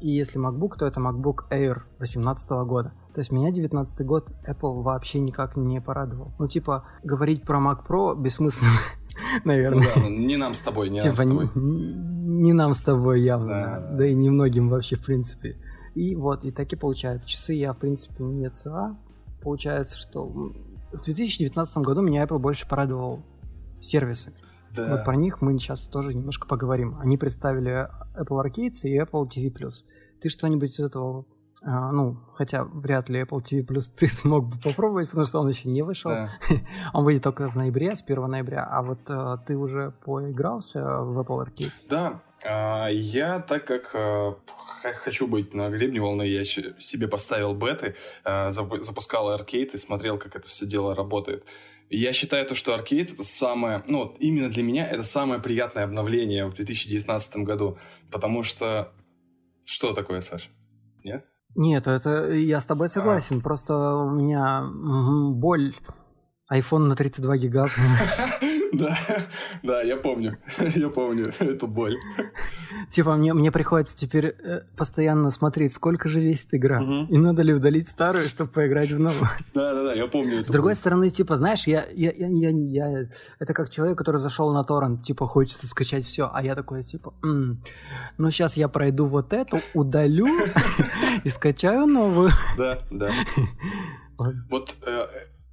И 0.00 0.10
если 0.10 0.40
MacBook, 0.40 0.76
то 0.78 0.86
это 0.86 1.00
MacBook 1.00 1.48
Air 1.50 1.82
2018 1.98 2.50
года. 2.66 2.92
То 3.14 3.20
есть 3.20 3.32
меня 3.32 3.50
19 3.50 4.06
год 4.06 4.28
Apple 4.46 4.82
вообще 4.82 5.20
никак 5.20 5.56
не 5.56 5.80
порадовал. 5.80 6.32
Ну, 6.38 6.48
типа, 6.48 6.84
говорить 7.02 7.44
про 7.44 7.58
Mac 7.58 7.86
Pro 7.86 8.14
бессмысленно, 8.14 8.72
наверное. 9.44 9.88
Ну, 9.96 10.02
да, 10.02 10.08
не 10.08 10.36
нам 10.36 10.52
с 10.52 10.60
тобой, 10.60 10.90
не 10.90 11.00
типа, 11.00 11.24
нам 11.24 11.26
с 11.26 11.30
тобой. 11.30 11.50
Не, 11.54 12.42
не 12.42 12.52
нам 12.52 12.74
с 12.74 12.80
тобой 12.82 13.22
явно, 13.22 13.48
да. 13.48 13.96
да 13.96 14.06
и 14.06 14.14
не 14.14 14.28
многим 14.28 14.68
вообще, 14.68 14.96
в 14.96 15.04
принципе. 15.04 15.56
И 15.94 16.14
вот, 16.14 16.44
и 16.44 16.50
так 16.50 16.70
и 16.70 16.76
получается. 16.76 17.26
Часы 17.26 17.54
я, 17.54 17.72
в 17.72 17.78
принципе, 17.78 18.22
не 18.22 18.50
ЦА. 18.50 18.98
Получается, 19.40 19.96
что 19.96 20.52
в 20.92 21.02
2019 21.02 21.78
году 21.78 22.02
меня 22.02 22.24
Apple 22.24 22.38
больше 22.38 22.68
порадовал 22.68 23.22
сервисы. 23.80 24.32
Да. 24.74 24.90
Вот 24.90 25.04
про 25.04 25.16
них 25.16 25.40
мы 25.40 25.56
сейчас 25.58 25.86
тоже 25.86 26.14
немножко 26.14 26.46
поговорим. 26.46 26.98
Они 27.00 27.16
представили 27.16 27.88
Apple 28.14 28.44
Arcade 28.44 28.78
и 28.82 28.98
Apple 28.98 29.24
TV+. 29.24 29.72
Ты 30.20 30.28
что-нибудь 30.28 30.78
из 30.78 30.80
этого 30.80 31.24
а, 31.62 31.90
ну, 31.90 32.18
хотя 32.34 32.64
вряд 32.64 33.08
ли 33.08 33.22
Apple 33.22 33.42
TV 33.42 33.80
ты 33.96 34.06
смог 34.08 34.46
бы 34.46 34.56
попробовать, 34.62 35.08
потому 35.08 35.26
что 35.26 35.40
он 35.40 35.48
еще 35.48 35.68
не 35.68 35.82
вышел. 35.82 36.10
Да. 36.10 36.30
он 36.92 37.04
выйдет 37.04 37.24
только 37.24 37.50
в 37.50 37.56
ноябре, 37.56 37.96
с 37.96 38.02
1 38.02 38.26
ноября. 38.26 38.64
А 38.64 38.82
вот 38.82 39.00
а, 39.08 39.38
ты 39.38 39.56
уже 39.56 39.92
поигрался 40.04 41.00
в 41.02 41.18
Apple 41.18 41.44
Arcade? 41.44 41.86
Да, 41.90 42.22
я, 42.44 43.40
так 43.40 43.64
как 43.64 43.90
а, 43.94 44.36
хочу 44.82 45.26
быть 45.26 45.54
на 45.54 45.68
гребне 45.70 46.00
волны, 46.00 46.22
я 46.22 46.44
себе 46.44 47.08
поставил 47.08 47.54
беты, 47.54 47.96
а, 48.24 48.50
запускал 48.50 49.30
аркейд 49.30 49.74
и 49.74 49.78
смотрел, 49.78 50.18
как 50.18 50.36
это 50.36 50.48
все 50.48 50.66
дело 50.66 50.94
работает. 50.94 51.44
Я 51.88 52.12
считаю 52.12 52.44
то, 52.46 52.54
что 52.54 52.74
аркейд 52.74 53.12
это 53.12 53.24
самое, 53.24 53.82
ну 53.86 53.98
вот 53.98 54.16
именно 54.18 54.48
для 54.48 54.62
меня 54.62 54.88
это 54.88 55.02
самое 55.02 55.40
приятное 55.40 55.84
обновление 55.84 56.46
в 56.46 56.54
2019 56.54 57.36
году, 57.38 57.78
потому 58.10 58.42
что 58.42 58.92
что 59.64 59.92
такое, 59.92 60.20
Саш? 60.20 60.48
Нет? 61.02 61.24
Нет, 61.56 61.86
это 61.86 62.30
я 62.30 62.60
с 62.60 62.66
тобой 62.66 62.88
согласен. 62.88 63.38
А. 63.38 63.40
Просто 63.40 63.74
у 63.74 64.10
меня 64.10 64.62
боль 65.32 65.74
iPhone 66.52 66.86
на 66.86 66.96
32 66.96 67.36
гига. 67.38 67.68
Да, 68.72 68.96
да, 69.62 69.82
я 69.82 69.96
помню, 69.96 70.38
я 70.74 70.88
помню 70.88 71.32
эту 71.38 71.66
боль. 71.66 71.96
Типа 72.90 73.16
мне, 73.16 73.32
мне 73.32 73.52
приходится 73.52 73.96
теперь 73.96 74.26
э, 74.26 74.62
постоянно 74.76 75.30
смотреть, 75.30 75.72
сколько 75.72 76.08
же 76.08 76.20
весит 76.20 76.54
игра, 76.54 76.82
угу. 76.82 77.12
и 77.12 77.18
надо 77.18 77.42
ли 77.42 77.54
удалить 77.54 77.88
старую, 77.88 78.28
чтобы 78.28 78.50
поиграть 78.50 78.90
в 78.90 78.98
новую. 78.98 79.28
Да, 79.54 79.72
да, 79.72 79.84
да, 79.84 79.94
я 79.94 80.06
помню. 80.06 80.44
С 80.44 80.48
другой 80.48 80.72
боль. 80.72 80.76
стороны, 80.76 81.08
типа, 81.08 81.36
знаешь, 81.36 81.66
я, 81.66 81.86
я, 81.92 82.12
я, 82.12 82.28
я, 82.28 82.50
я, 82.50 83.08
это 83.38 83.54
как 83.54 83.70
человек, 83.70 83.96
который 83.96 84.18
зашел 84.18 84.52
на 84.52 84.64
торрент, 84.64 85.02
типа, 85.02 85.26
хочется 85.26 85.66
скачать 85.66 86.04
все, 86.04 86.30
а 86.32 86.42
я 86.42 86.54
такой, 86.54 86.82
типа, 86.82 87.14
М, 87.24 87.62
ну 88.18 88.30
сейчас 88.30 88.56
я 88.56 88.68
пройду 88.68 89.06
вот 89.06 89.32
эту, 89.32 89.60
удалю 89.74 90.26
и 91.24 91.28
скачаю 91.28 91.86
новую. 91.86 92.30
Да, 92.58 92.78
да. 92.90 93.10
Вот 94.50 94.74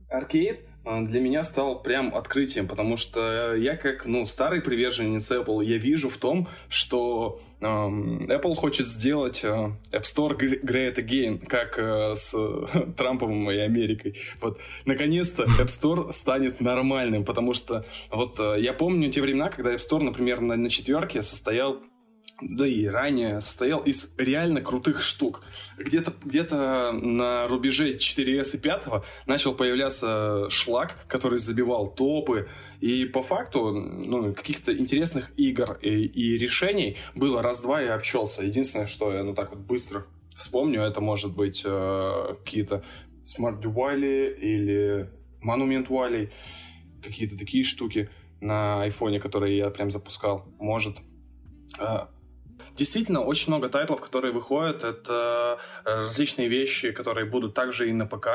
аркейд 0.10 0.60
а, 0.60 0.73
для 0.84 1.22
меня 1.22 1.44
стал 1.44 1.82
прям 1.82 2.14
открытием, 2.14 2.68
потому 2.68 2.98
что 2.98 3.56
я 3.56 3.78
как, 3.78 4.06
ну, 4.06 4.28
старый 4.28 4.62
приверженец 4.62 5.32
Apple, 5.32 5.64
я 5.64 5.78
вижу 5.78 6.10
в 6.10 6.18
том, 6.18 6.50
что 6.68 7.40
э, 7.62 7.66
Apple 7.66 8.56
хочет 8.56 8.88
сделать 8.88 9.46
э, 9.46 9.48
App 9.48 10.04
Store 10.04 10.38
great 10.38 10.96
again, 10.96 11.46
как 11.46 11.80
э, 11.80 12.16
с 12.18 12.34
э, 12.34 12.92
Трампом 12.98 13.50
и 13.50 13.58
Америкой. 13.60 14.20
Вот, 14.42 14.60
наконец-то 14.84 15.44
App 15.44 15.68
Store 15.68 16.12
станет 16.12 16.60
нормальным, 16.60 17.24
потому 17.24 17.54
что 17.54 17.86
вот 18.12 18.38
э, 18.40 18.58
я 18.60 18.74
помню 18.74 19.10
те 19.10 19.22
времена, 19.22 19.50
когда 19.50 19.74
App 19.74 19.80
Store, 19.80 20.04
например, 20.04 20.42
на, 20.42 20.58
на 20.58 20.70
четверке 20.70 21.22
состоял 21.22 21.82
да 22.50 22.68
и 22.68 22.86
ранее 22.86 23.42
состоял 23.42 23.80
из 23.80 24.12
реально 24.18 24.62
крутых 24.62 25.02
штук. 25.02 25.44
Где-то 25.78 26.14
где 26.24 26.44
на 26.44 27.48
рубеже 27.48 27.96
4S 27.96 28.56
и 28.56 28.58
5 28.58 28.84
начал 29.28 29.54
появляться 29.54 30.50
шлак, 30.50 31.06
который 31.08 31.40
забивал 31.40 31.94
топы. 31.94 32.50
И 32.82 33.06
по 33.06 33.24
факту 33.24 33.72
ну, 33.72 34.34
каких-то 34.34 34.78
интересных 34.78 35.32
игр 35.38 35.80
и, 35.82 36.06
и 36.06 36.38
решений 36.38 36.98
было 37.16 37.42
раз-два 37.42 37.82
и 37.82 37.88
обчелся. 37.88 38.44
Единственное, 38.44 38.88
что 38.88 39.14
я 39.14 39.24
ну 39.24 39.34
так 39.34 39.52
вот 39.52 39.60
быстро 39.60 40.06
вспомню, 40.36 40.82
это 40.82 41.00
может 41.00 41.36
быть 41.36 41.64
э, 41.66 42.36
какие-то 42.44 42.84
Smart 43.26 43.62
Duali 43.62 44.36
или 44.38 45.10
Monument 45.42 45.88
Valley, 45.88 46.30
какие-то 47.02 47.38
такие 47.38 47.64
штуки 47.64 48.10
на 48.42 48.82
айфоне, 48.82 49.20
которые 49.20 49.58
я 49.58 49.70
прям 49.70 49.90
запускал. 49.90 50.46
Может. 50.60 50.98
Э, 52.74 52.78
Действительно, 52.78 53.22
очень 53.22 53.50
много 53.50 53.70
тайтлов, 53.70 54.02
которые 54.02 54.34
выходят. 54.34 54.84
Это 54.84 55.58
э, 55.86 56.04
различные 56.04 56.50
вещи, 56.50 56.92
которые 56.92 57.26
будут 57.26 57.54
также 57.54 57.90
и 57.90 57.94
на 57.94 58.06
ПК. 58.06 58.28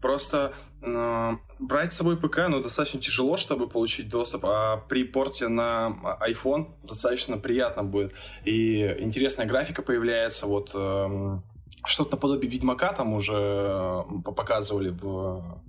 Просто 0.00 0.52
э, 0.82 1.30
брать 1.58 1.92
с 1.92 1.96
собой 1.96 2.16
ПК, 2.16 2.48
ну, 2.48 2.60
достаточно 2.60 3.00
тяжело, 3.00 3.36
чтобы 3.36 3.68
получить 3.68 4.08
доступ, 4.08 4.44
а 4.46 4.76
при 4.88 5.04
порте 5.04 5.48
на 5.48 6.18
iPhone 6.20 6.66
достаточно 6.82 7.38
приятно 7.38 7.84
будет. 7.84 8.12
И 8.44 8.82
интересная 8.98 9.46
графика 9.46 9.82
появляется, 9.82 10.46
вот 10.46 10.70
э, 10.74 11.38
что-то 11.86 12.12
наподобие 12.12 12.50
Ведьмака 12.50 12.92
там 12.92 13.12
уже 13.14 13.34
э, 13.34 14.02
показывали 14.24 14.90
в 14.90 15.62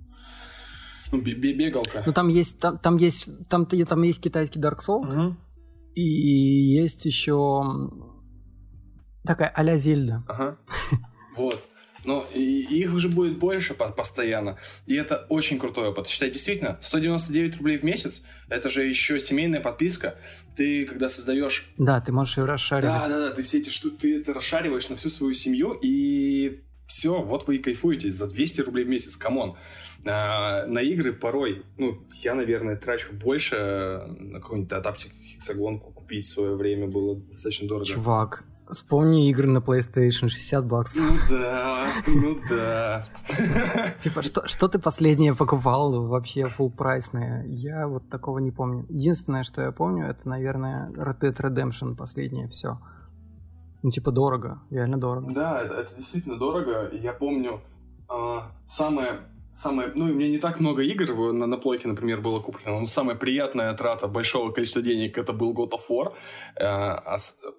ну, 1.12 1.20
бегалка. 1.20 2.02
Ну 2.04 2.12
там 2.12 2.28
есть, 2.28 2.58
там, 2.58 2.78
там 2.78 2.96
есть, 2.96 3.30
там, 3.48 3.66
там 3.66 4.02
есть 4.02 4.20
китайский 4.20 4.58
Dark 4.58 4.78
Souls, 4.86 5.08
угу. 5.08 5.36
и 5.94 6.02
есть 6.02 7.04
еще 7.04 7.62
Такая 9.26 9.48
а-ля 9.54 9.76
Зельда. 9.76 10.22
Ага. 10.28 10.56
Вот. 11.36 11.62
Но 12.06 12.24
и 12.32 12.40
их 12.40 12.94
уже 12.94 13.08
будет 13.08 13.38
больше 13.38 13.74
постоянно. 13.74 14.56
И 14.86 14.94
это 14.94 15.26
очень 15.28 15.58
крутой 15.58 15.88
опыт. 15.88 16.06
Считай, 16.06 16.30
действительно, 16.30 16.78
199 16.80 17.58
рублей 17.58 17.78
в 17.78 17.82
месяц, 17.82 18.22
это 18.48 18.70
же 18.70 18.84
еще 18.84 19.18
семейная 19.18 19.60
подписка. 19.60 20.16
Ты, 20.56 20.86
когда 20.86 21.08
создаешь... 21.08 21.68
Да, 21.76 22.00
ты 22.00 22.12
можешь 22.12 22.38
ее 22.38 22.44
расшаривать. 22.44 22.94
Да, 22.94 23.08
да, 23.08 23.28
да, 23.28 23.30
ты 23.32 23.42
все 23.42 23.58
эти 23.58 23.70
штуки, 23.70 23.96
ты 24.00 24.20
это 24.20 24.32
расшариваешь 24.32 24.88
на 24.88 24.96
всю 24.96 25.10
свою 25.10 25.34
семью, 25.34 25.78
и 25.82 26.62
все, 26.86 27.20
вот 27.20 27.48
вы 27.48 27.56
и 27.56 27.58
кайфуете 27.58 28.10
за 28.12 28.28
200 28.28 28.60
рублей 28.62 28.84
в 28.84 28.88
месяц, 28.88 29.16
come 29.16 29.39
on. 29.39 29.56
А, 30.06 30.64
на 30.66 30.78
игры 30.78 31.12
порой, 31.12 31.64
ну, 31.76 31.98
я, 32.22 32.34
наверное, 32.34 32.76
трачу 32.76 33.12
больше 33.12 33.56
на 33.56 34.40
какой-нибудь 34.40 34.72
адаптик 34.72 35.12
хексагонку 35.12 35.90
купить 35.92 36.24
в 36.24 36.30
свое 36.30 36.54
время 36.54 36.86
было 36.86 37.16
достаточно 37.16 37.66
дорого. 37.66 37.86
Чувак, 37.86 38.44
Вспомни 38.68 39.30
игры 39.30 39.46
на 39.46 39.58
PlayStation 39.58 40.28
60 40.28 40.66
баксов. 40.66 41.04
Ну 41.04 41.16
да, 41.30 41.86
ну 42.06 42.36
да. 42.48 43.06
Типа, 44.00 44.22
что, 44.22 44.46
что 44.48 44.66
ты 44.66 44.78
последнее 44.78 45.36
покупал 45.36 46.06
вообще 46.06 46.42
full 46.42 46.70
прайсное? 46.70 47.44
Я 47.46 47.86
вот 47.86 48.08
такого 48.08 48.38
не 48.38 48.50
помню. 48.50 48.84
Единственное, 48.88 49.44
что 49.44 49.62
я 49.62 49.70
помню, 49.70 50.06
это, 50.06 50.28
наверное, 50.28 50.90
Red 50.90 51.20
Dead 51.20 51.36
Redemption 51.36 51.94
последнее, 51.94 52.48
все. 52.48 52.80
Ну, 53.82 53.90
типа, 53.92 54.10
дорого, 54.10 54.58
реально 54.70 54.98
дорого. 54.98 55.32
Да, 55.32 55.60
это, 55.62 55.74
это 55.74 55.94
действительно 55.96 56.36
дорого. 56.36 56.90
Я 56.92 57.12
помню, 57.12 57.60
э, 58.10 58.38
самое 58.66 59.20
самое, 59.56 59.88
ну, 59.94 60.04
у 60.04 60.08
меня 60.08 60.28
не 60.28 60.38
так 60.38 60.60
много 60.60 60.82
игр 60.82 61.32
на, 61.32 61.46
на 61.46 61.56
плойке, 61.56 61.88
например, 61.88 62.20
было 62.20 62.40
куплено, 62.40 62.80
но 62.80 62.86
самая 62.86 63.16
приятная 63.16 63.72
трата 63.74 64.06
большого 64.06 64.52
количества 64.52 64.82
денег 64.82 65.18
это 65.18 65.32
был 65.32 65.52
God 65.52 65.70
of 65.70 65.80
War, 65.88 66.12
э, 66.56 66.64
а, 66.64 67.16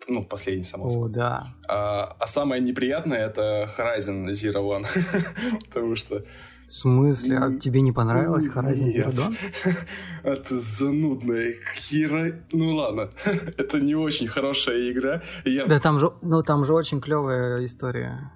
ну, 0.07 0.23
последний, 0.23 0.65
само 0.65 0.89
собой. 0.89 1.09
О, 1.09 1.13
да. 1.13 1.47
А, 1.67 2.15
а 2.19 2.27
самое 2.27 2.61
неприятное 2.61 3.25
это 3.25 3.69
Horizon 3.77 4.25
Zero 4.27 4.61
One, 4.63 4.85
потому 5.65 5.95
что 5.95 6.23
в 6.67 6.71
смысле? 6.71 7.37
А 7.37 7.57
тебе 7.57 7.79
не 7.79 7.93
понравилось 7.93 8.49
Horizon 8.49 8.91
Zero 8.93 9.13
Dawn? 9.13 9.37
Это 10.23 10.59
занудная 10.59 11.55
хера... 11.75 12.41
Ну 12.51 12.75
ладно, 12.75 13.09
это 13.57 13.79
не 13.79 13.95
очень 13.95 14.27
хорошая 14.27 14.91
игра. 14.91 15.21
Я... 15.45 15.65
Да 15.65 15.79
там 15.79 15.97
же, 15.97 16.11
ну, 16.21 16.43
там 16.43 16.65
же 16.65 16.73
очень 16.73 16.99
клевая 16.99 17.63
история. 17.63 18.33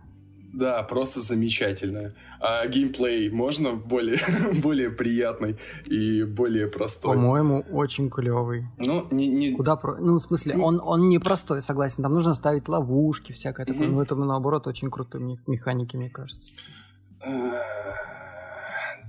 Да, 0.53 0.83
просто 0.83 1.21
замечательная. 1.21 2.13
А 2.41 2.67
геймплей 2.67 3.29
можно 3.29 3.73
более, 3.73 4.19
более 4.61 4.89
приятный 4.89 5.57
и 5.85 6.23
более 6.23 6.67
простой? 6.67 7.15
По-моему, 7.15 7.63
очень 7.71 8.09
клевый. 8.09 8.65
Ну, 8.77 9.07
не, 9.11 9.27
не... 9.27 9.51
Куда 9.53 9.75
про... 9.77 9.97
Ну, 9.97 10.15
в 10.17 10.21
смысле, 10.21 10.57
он, 10.57 10.81
он 10.83 11.07
не 11.07 11.19
простой, 11.19 11.61
согласен. 11.61 12.03
Там 12.03 12.13
нужно 12.13 12.33
ставить 12.33 12.67
ловушки, 12.67 13.31
всякое 13.31 13.65
такое. 13.65 13.87
Мгм. 13.87 13.95
Но 13.95 14.03
это, 14.03 14.15
наоборот, 14.15 14.67
очень 14.67 14.89
крутые 14.89 15.23
мех- 15.23 15.47
механики, 15.47 15.95
мне 15.95 16.09
кажется. 16.09 16.51
Э, 17.25 17.51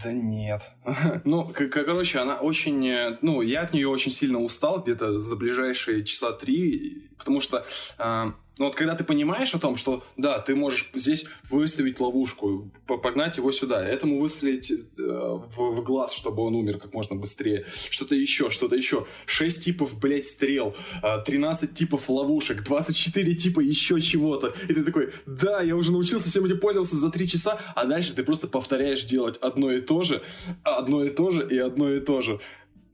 Да 0.05 0.13
нет. 0.13 0.61
Ну, 1.25 1.51
короче, 1.73 2.19
она 2.19 2.37
очень... 2.37 2.87
э, 2.87 3.19
Ну, 3.23 3.41
я 3.43 3.63
от 3.63 3.73
нее 3.73 3.89
очень 3.89 4.11
сильно 4.13 4.39
устал 4.39 4.81
где-то 4.83 5.19
за 5.19 5.37
ближайшие 5.37 6.05
часа 6.05 6.33
три, 6.33 7.11
потому 7.23 7.41
что... 7.41 7.65
а, 7.99 8.35
ну, 8.59 8.67
вот 8.67 8.75
когда 8.75 8.95
ты 8.95 9.03
понимаешь 9.03 9.55
о 9.55 9.59
том, 9.59 9.77
что, 9.79 10.05
да, 10.19 10.39
ты 10.39 10.55
можешь 10.55 10.91
здесь 10.93 11.25
выставить 11.49 12.01
ловушку, 12.01 12.71
по- 12.87 12.99
погнать 12.99 13.39
его 13.39 13.51
сюда, 13.51 13.83
этому 13.83 14.21
выстрелить 14.21 14.71
э, 14.71 14.77
в, 14.99 15.57
в 15.57 15.83
глаз, 15.83 16.13
чтобы 16.13 16.43
он 16.43 16.55
умер 16.55 16.79
как 16.79 16.93
можно 16.93 17.17
быстрее, 17.17 17.65
что-то 17.91 18.15
еще, 18.15 18.51
что-то 18.51 18.77
еще. 18.77 19.07
6 19.25 19.65
типов, 19.65 19.99
блядь, 19.99 20.27
стрел, 20.27 20.75
а, 21.03 21.19
13 21.19 21.73
типов 21.73 22.11
ловушек, 22.11 22.63
24 22.63 23.35
типа 23.37 23.61
еще 23.61 23.99
чего-то. 24.01 24.55
И 24.69 24.75
ты 24.75 24.85
такой, 24.85 25.13
да, 25.25 25.63
я 25.63 25.75
уже 25.75 25.91
научился 25.91 26.29
всем 26.29 26.45
этим 26.45 26.61
пользоваться 26.61 26.97
за 26.97 27.11
3 27.11 27.27
часа, 27.27 27.59
а 27.75 27.87
дальше 27.87 28.15
ты 28.15 28.23
просто 28.23 28.49
повторяешь 28.49 29.05
делать 29.05 29.39
одно 29.39 29.73
и 29.73 29.81
то 29.81 30.03
же, 30.03 30.23
одно 30.63 31.05
и 31.05 31.09
то 31.09 31.31
же 31.31 31.47
и 31.49 31.57
одно 31.57 31.91
и 31.91 32.01
то 32.01 32.21
же. 32.21 32.39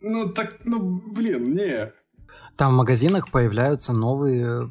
Ну, 0.01 0.33
так, 0.33 0.59
ну, 0.65 0.79
блин, 0.81 1.53
не. 1.53 1.93
Там 2.59 2.73
в 2.75 2.77
магазинах 2.77 3.31
появляются 3.31 3.93
новые 3.93 4.69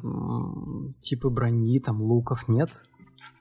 типы 1.00 1.30
брони, 1.30 1.80
там 1.80 2.02
луков 2.02 2.46
нет. 2.46 2.70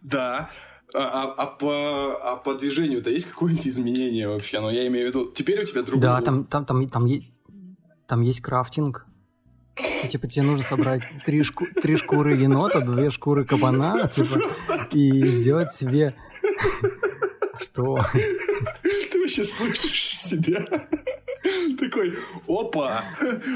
Да. 0.02 0.50
А, 0.96 1.00
а- 1.00 1.34
а 1.34 1.46
по, 1.48 2.18
а 2.24 2.38
по 2.38 2.56
движению-то 2.56 3.10
есть 3.10 3.26
какое-нибудь 3.30 3.68
изменение 3.68 4.30
вообще? 4.30 4.62
Ну, 4.62 4.70
я 4.70 4.88
имею 4.88 5.08
в 5.08 5.10
виду, 5.10 5.30
теперь 5.32 5.62
у 5.62 5.66
тебя 5.66 5.82
другой 5.84 6.02
Да, 6.02 6.16
лук. 6.16 6.24
там, 6.26 6.44
там, 6.46 6.66
там, 6.66 6.90
там, 6.90 7.06
е- 7.06 7.24
там 8.08 8.22
есть 8.22 8.40
крафтинг. 8.40 9.06
И, 10.06 10.08
типа 10.08 10.28
тебе 10.28 10.46
нужно 10.46 10.64
собрать 10.64 11.04
три, 11.26 11.42
шку- 11.42 11.68
три 11.82 11.98
шкуры 11.98 12.36
енота, 12.38 12.80
две 12.80 13.10
шкуры 13.12 13.44
кабана, 13.44 14.10
типа, 14.16 14.40
и 14.92 15.26
сделать 15.26 15.74
себе... 15.74 16.16
Что? 17.60 18.00
Ты 19.12 19.20
вообще 19.20 19.44
слышишь 19.44 20.16
себя? 20.16 20.66
Такой, 21.80 22.16
опа, 22.48 23.04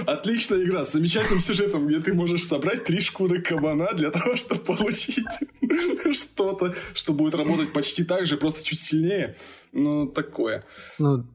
отличная 0.05 0.63
игра 0.63 0.85
с 0.85 0.91
замечательным 0.93 1.39
сюжетом, 1.39 1.87
где 1.87 1.99
ты 1.99 2.13
можешь 2.13 2.43
собрать 2.43 2.83
три 2.83 2.99
шкуры 2.99 3.41
кабана 3.41 3.93
для 3.93 4.11
того, 4.11 4.35
чтобы 4.35 4.61
получить 4.61 5.25
что-то, 6.11 6.73
что 6.93 7.13
будет 7.13 7.35
работать 7.35 7.73
почти 7.73 8.03
так 8.03 8.25
же, 8.25 8.37
просто 8.37 8.63
чуть 8.63 8.79
сильнее. 8.79 9.35
Ну, 9.71 10.07
такое. 10.07 10.63
Ну, 10.99 11.25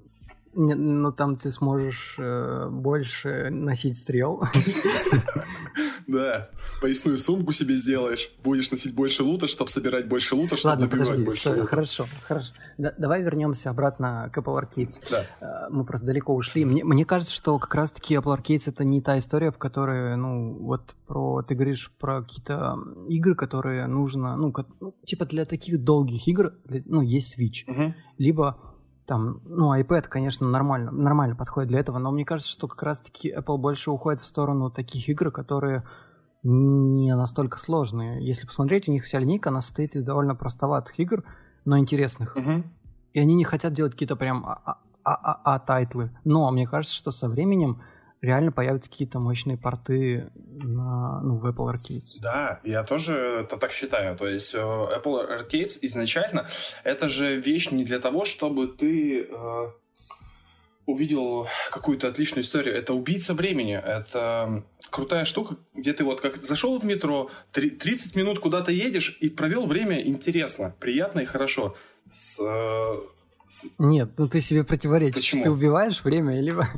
ну 0.57 1.13
там 1.13 1.37
ты 1.37 1.51
сможешь 1.51 2.15
э, 2.19 2.69
больше 2.71 3.51
носить 3.51 3.99
стрел. 3.99 4.43
Да, 6.07 6.49
поясную 6.81 7.19
сумку 7.19 7.51
себе 7.53 7.75
сделаешь, 7.75 8.31
будешь 8.45 8.71
носить 8.71 8.95
больше 8.95 9.25
лута, 9.25 9.49
чтобы 9.49 9.71
собирать 9.71 10.07
больше 10.09 10.37
лута, 10.37 10.57
чтобы 10.57 10.71
Ладно, 10.71 10.89
подожди, 10.89 11.25
больше 11.25 11.41
стой, 11.41 11.55
лута. 11.57 11.67
хорошо, 11.67 12.07
хорошо. 12.23 12.53
Да- 12.79 12.95
давай 12.97 13.23
вернемся 13.23 13.71
обратно 13.71 14.31
к 14.33 14.39
Apple 14.39 14.57
Arcade. 14.63 14.95
Да. 15.11 15.27
Э, 15.41 15.69
Мы 15.71 15.85
просто 15.85 16.07
далеко 16.07 16.33
ушли. 16.35 16.65
Мне, 16.65 16.85
мне 16.85 17.05
кажется, 17.05 17.35
что 17.35 17.59
как 17.59 17.75
раз-таки 17.75 18.15
Apple 18.15 18.39
Arcade 18.39 18.63
это 18.67 18.85
не 18.85 19.03
та 19.03 19.19
история, 19.19 19.51
в 19.51 19.59
которой, 19.59 20.17
ну, 20.17 20.55
вот 20.61 20.95
про, 21.09 21.43
ты 21.43 21.55
говоришь 21.57 21.91
про 21.99 22.23
какие-то 22.23 22.77
игры, 23.09 23.35
которые 23.35 23.87
нужно, 23.89 24.37
ну, 24.37 24.55
ну, 24.81 24.95
типа 25.05 25.25
для 25.27 25.45
таких 25.45 25.83
долгих 25.83 26.29
игр, 26.29 26.53
для- 26.67 26.83
ну, 26.87 27.03
есть 27.03 27.37
Switch. 27.37 27.93
Либо 28.19 28.59
там, 29.07 29.41
ну, 29.45 29.79
iPad, 29.79 30.03
конечно, 30.09 30.47
нормально, 30.49 30.91
нормально 30.91 31.37
подходит 31.37 31.69
для 31.69 31.81
этого, 31.81 31.99
но 31.99 32.11
мне 32.11 32.25
кажется, 32.25 32.51
что 32.51 32.69
как 32.69 32.83
раз-таки 32.83 33.33
Apple 33.33 33.57
больше 33.59 33.91
уходит 33.91 34.21
в 34.21 34.27
сторону 34.27 34.71
таких 34.71 35.09
игр, 35.09 35.31
которые 35.31 35.85
не 36.43 37.15
настолько 37.15 37.59
сложные. 37.59 38.25
Если 38.25 38.47
посмотреть, 38.47 38.89
у 38.89 38.93
них 38.93 39.05
вся 39.05 39.19
линейка, 39.19 39.51
она 39.51 39.61
состоит 39.61 39.97
из 39.97 40.05
довольно 40.05 40.35
простоватых 40.35 40.99
игр, 41.01 41.25
но 41.65 41.79
интересных. 41.79 42.37
Мгм. 42.37 42.65
И 43.13 43.21
они 43.21 43.35
не 43.35 43.45
хотят 43.45 43.73
делать 43.73 43.93
какие-то 43.93 44.17
прям 44.17 44.45
а- 44.47 44.79
а- 45.05 45.15
а- 45.15 45.55
а-тайтлы. 45.55 46.11
Но 46.25 46.51
мне 46.51 46.67
кажется, 46.67 46.95
что 46.95 47.11
со 47.11 47.29
временем 47.29 47.83
реально 48.21 48.53
появятся 48.53 48.91
какие-то 48.91 49.21
мощные 49.21 49.57
порты 49.57 50.31
на, 50.35 51.21
ну, 51.23 51.39
в 51.39 51.47
Apple 51.47 51.73
Arcade. 51.73 52.19
Да, 52.21 52.61
я 52.65 52.83
тоже 52.85 53.15
это 53.15 53.57
так 53.57 53.73
считаю. 53.73 54.17
То 54.17 54.27
есть 54.27 54.55
э, 54.55 54.59
Apple 54.59 55.29
Arcades 55.29 55.79
изначально 55.83 56.47
это 56.85 57.09
же 57.09 57.37
вещь 57.37 57.71
не 57.71 57.85
для 57.85 57.99
того, 57.99 58.25
чтобы 58.25 58.69
ты 58.69 59.23
э, 59.25 59.67
увидел 60.87 61.47
какую-то 61.71 62.09
отличную 62.09 62.45
историю. 62.45 62.75
Это 62.75 62.95
убийца 62.95 63.35
времени. 63.35 63.75
Это 63.77 64.65
крутая 64.91 65.25
штука, 65.25 65.57
где 65.75 65.93
ты 65.93 66.05
вот 66.05 66.21
как 66.21 66.43
зашел 66.45 66.79
в 66.79 66.85
метро, 66.85 67.31
три- 67.53 67.71
30 67.71 68.15
минут 68.17 68.39
куда-то 68.39 68.71
едешь 68.71 69.19
и 69.21 69.29
провел 69.29 69.67
время 69.67 70.01
интересно, 70.01 70.75
приятно 70.81 71.21
и 71.21 71.25
хорошо. 71.25 71.75
С, 72.13 72.39
э, 72.41 72.95
Нет, 73.79 74.11
ну 74.19 74.29
ты 74.29 74.41
себе 74.41 74.65
противоречишь. 74.65 75.17
Почему? 75.17 75.43
Ты 75.45 75.51
убиваешь 75.51 76.03
время, 76.05 76.41
либо, 76.41 76.69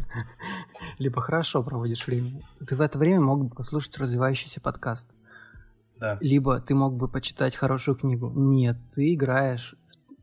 либо 0.98 1.20
хорошо 1.20 1.62
проводишь 1.62 2.06
время. 2.06 2.42
Ты 2.66 2.76
в 2.76 2.80
это 2.80 2.98
время 2.98 3.20
мог 3.20 3.44
бы 3.44 3.54
послушать 3.54 3.96
развивающийся 3.98 4.60
подкаст. 4.60 5.08
да. 5.98 6.18
Либо 6.20 6.60
ты 6.60 6.74
мог 6.74 6.94
бы 6.94 7.08
почитать 7.08 7.54
хорошую 7.56 7.96
книгу. 7.96 8.32
Нет, 8.34 8.76
ты 8.94 9.14
играешь. 9.14 9.74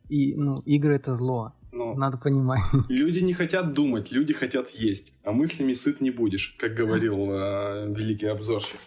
И, 0.10 0.36
ну, 0.36 0.60
игры 0.66 0.96
это 0.96 1.16
зло. 1.16 1.54
Ну, 1.72 1.96
Надо 1.96 2.18
понимать. 2.18 2.62
Люди 2.90 3.20
не 3.20 3.34
хотят 3.34 3.74
думать, 3.74 4.12
люди 4.12 4.34
хотят 4.34 4.70
есть, 4.70 5.12
а 5.26 5.34
мыслями 5.34 5.74
сыт 5.74 6.00
не 6.00 6.10
будешь, 6.10 6.56
как 6.58 6.74
говорил 6.74 7.18
э, 7.32 7.94
великий 7.94 8.28
обзорщик. 8.28 8.80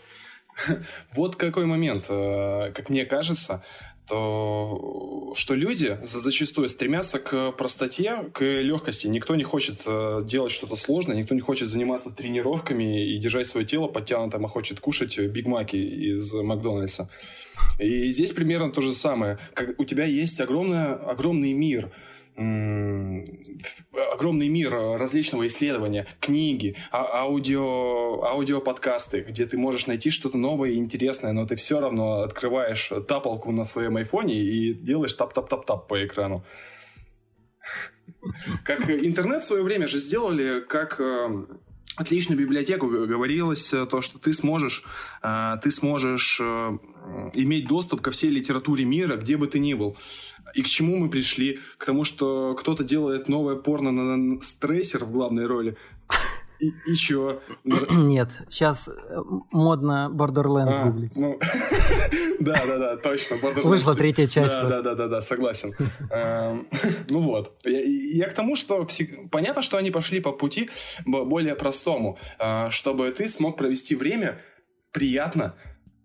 Вот 1.14 1.36
какой 1.36 1.66
момент, 1.66 2.06
э, 2.08 2.72
как 2.72 2.88
мне 2.88 3.04
кажется, 3.04 3.62
то 4.08 5.32
что 5.34 5.54
люди 5.54 5.98
за- 6.02 6.20
зачастую 6.20 6.68
стремятся 6.68 7.18
к 7.18 7.52
простоте, 7.52 8.30
к 8.32 8.42
легкости. 8.42 9.06
Никто 9.06 9.34
не 9.34 9.44
хочет 9.44 9.80
э, 9.86 10.22
делать 10.24 10.52
что-то 10.52 10.76
сложное, 10.76 11.16
никто 11.16 11.34
не 11.34 11.40
хочет 11.40 11.68
заниматься 11.68 12.10
тренировками 12.14 13.14
и 13.14 13.18
держать 13.18 13.46
свое 13.46 13.66
тело 13.66 13.86
подтянутым, 13.86 14.44
а 14.46 14.48
хочет 14.48 14.80
кушать 14.80 15.18
бигмаки 15.18 15.76
из 15.76 16.32
Макдональдса. 16.32 17.08
И 17.78 18.10
здесь 18.10 18.32
примерно 18.32 18.70
то 18.72 18.80
же 18.80 18.92
самое. 18.92 19.38
Как 19.54 19.78
у 19.78 19.84
тебя 19.84 20.04
есть 20.04 20.40
огромный, 20.40 20.94
огромный 20.94 21.52
мир, 21.52 21.90
огромный 24.12 24.48
мир 24.48 24.72
различного 24.72 25.46
исследования, 25.46 26.06
книги, 26.20 26.76
а- 26.90 27.22
аудио, 27.22 28.22
аудиоподкасты, 28.24 29.20
где 29.20 29.46
ты 29.46 29.58
можешь 29.58 29.86
найти 29.86 30.10
что-то 30.10 30.38
новое 30.38 30.70
и 30.70 30.76
интересное, 30.76 31.32
но 31.32 31.46
ты 31.46 31.56
все 31.56 31.80
равно 31.80 32.20
открываешь 32.20 32.92
тапалку 33.06 33.50
на 33.52 33.64
своем 33.64 33.96
айфоне 33.96 34.34
и 34.40 34.72
делаешь 34.72 35.14
тап-тап-тап-тап 35.14 35.88
по 35.88 36.04
экрану. 36.04 36.44
Как 38.64 38.88
интернет 38.90 39.40
в 39.40 39.44
свое 39.44 39.62
время 39.62 39.86
же 39.86 39.98
сделали, 39.98 40.60
как 40.60 41.00
э, 41.00 41.46
отличную 41.96 42.38
библиотеку 42.38 42.88
говорилось 42.88 43.72
э, 43.72 43.86
то, 43.86 44.00
что 44.00 44.18
ты 44.18 44.32
сможешь, 44.32 44.84
э, 45.22 45.56
ты 45.62 45.70
сможешь 45.70 46.40
иметь 47.34 47.66
доступ 47.66 48.02
ко 48.02 48.10
всей 48.10 48.30
литературе 48.30 48.84
мира, 48.84 49.16
где 49.16 49.36
бы 49.36 49.46
ты 49.46 49.58
ни 49.58 49.74
был. 49.74 49.96
И 50.58 50.62
к 50.62 50.66
чему 50.66 50.96
мы 50.96 51.08
пришли? 51.08 51.60
К 51.76 51.84
тому, 51.84 52.02
что 52.02 52.56
кто-то 52.58 52.82
делает 52.82 53.28
новое 53.28 53.54
порно 53.54 53.92
на, 53.92 54.40
стрессер 54.42 55.04
в 55.04 55.12
главной 55.12 55.46
роли. 55.46 55.76
И, 56.58 56.72
и 56.84 56.96
чё? 56.96 57.40
Нет, 57.92 58.42
сейчас 58.50 58.90
модно 59.52 60.10
Borderlands 60.12 60.74
А, 60.74 60.84
гуглить. 60.86 61.14
ну, 61.14 61.38
да, 62.40 62.66
да, 62.66 62.78
да, 62.78 62.96
точно. 62.96 63.36
Borderlands. 63.36 63.68
Вышла 63.68 63.94
третья 63.94 64.26
часть 64.26 64.52
да, 64.52 64.62
просто. 64.62 64.82
Да, 64.82 64.94
да, 64.96 65.04
да, 65.04 65.08
да, 65.08 65.20
согласен. 65.20 65.74
Эм, 66.10 66.66
Ну 67.08 67.20
вот. 67.20 67.60
Я, 67.64 67.80
я 68.24 68.28
к 68.28 68.34
тому, 68.34 68.56
что 68.56 68.82
всег- 68.82 69.28
понятно, 69.30 69.62
что 69.62 69.76
они 69.76 69.92
пошли 69.92 70.18
по 70.18 70.32
пути 70.32 70.70
более 71.06 71.54
простому, 71.54 72.18
э, 72.40 72.70
чтобы 72.70 73.08
ты 73.12 73.28
смог 73.28 73.56
провести 73.56 73.94
время 73.94 74.40
приятно, 74.90 75.54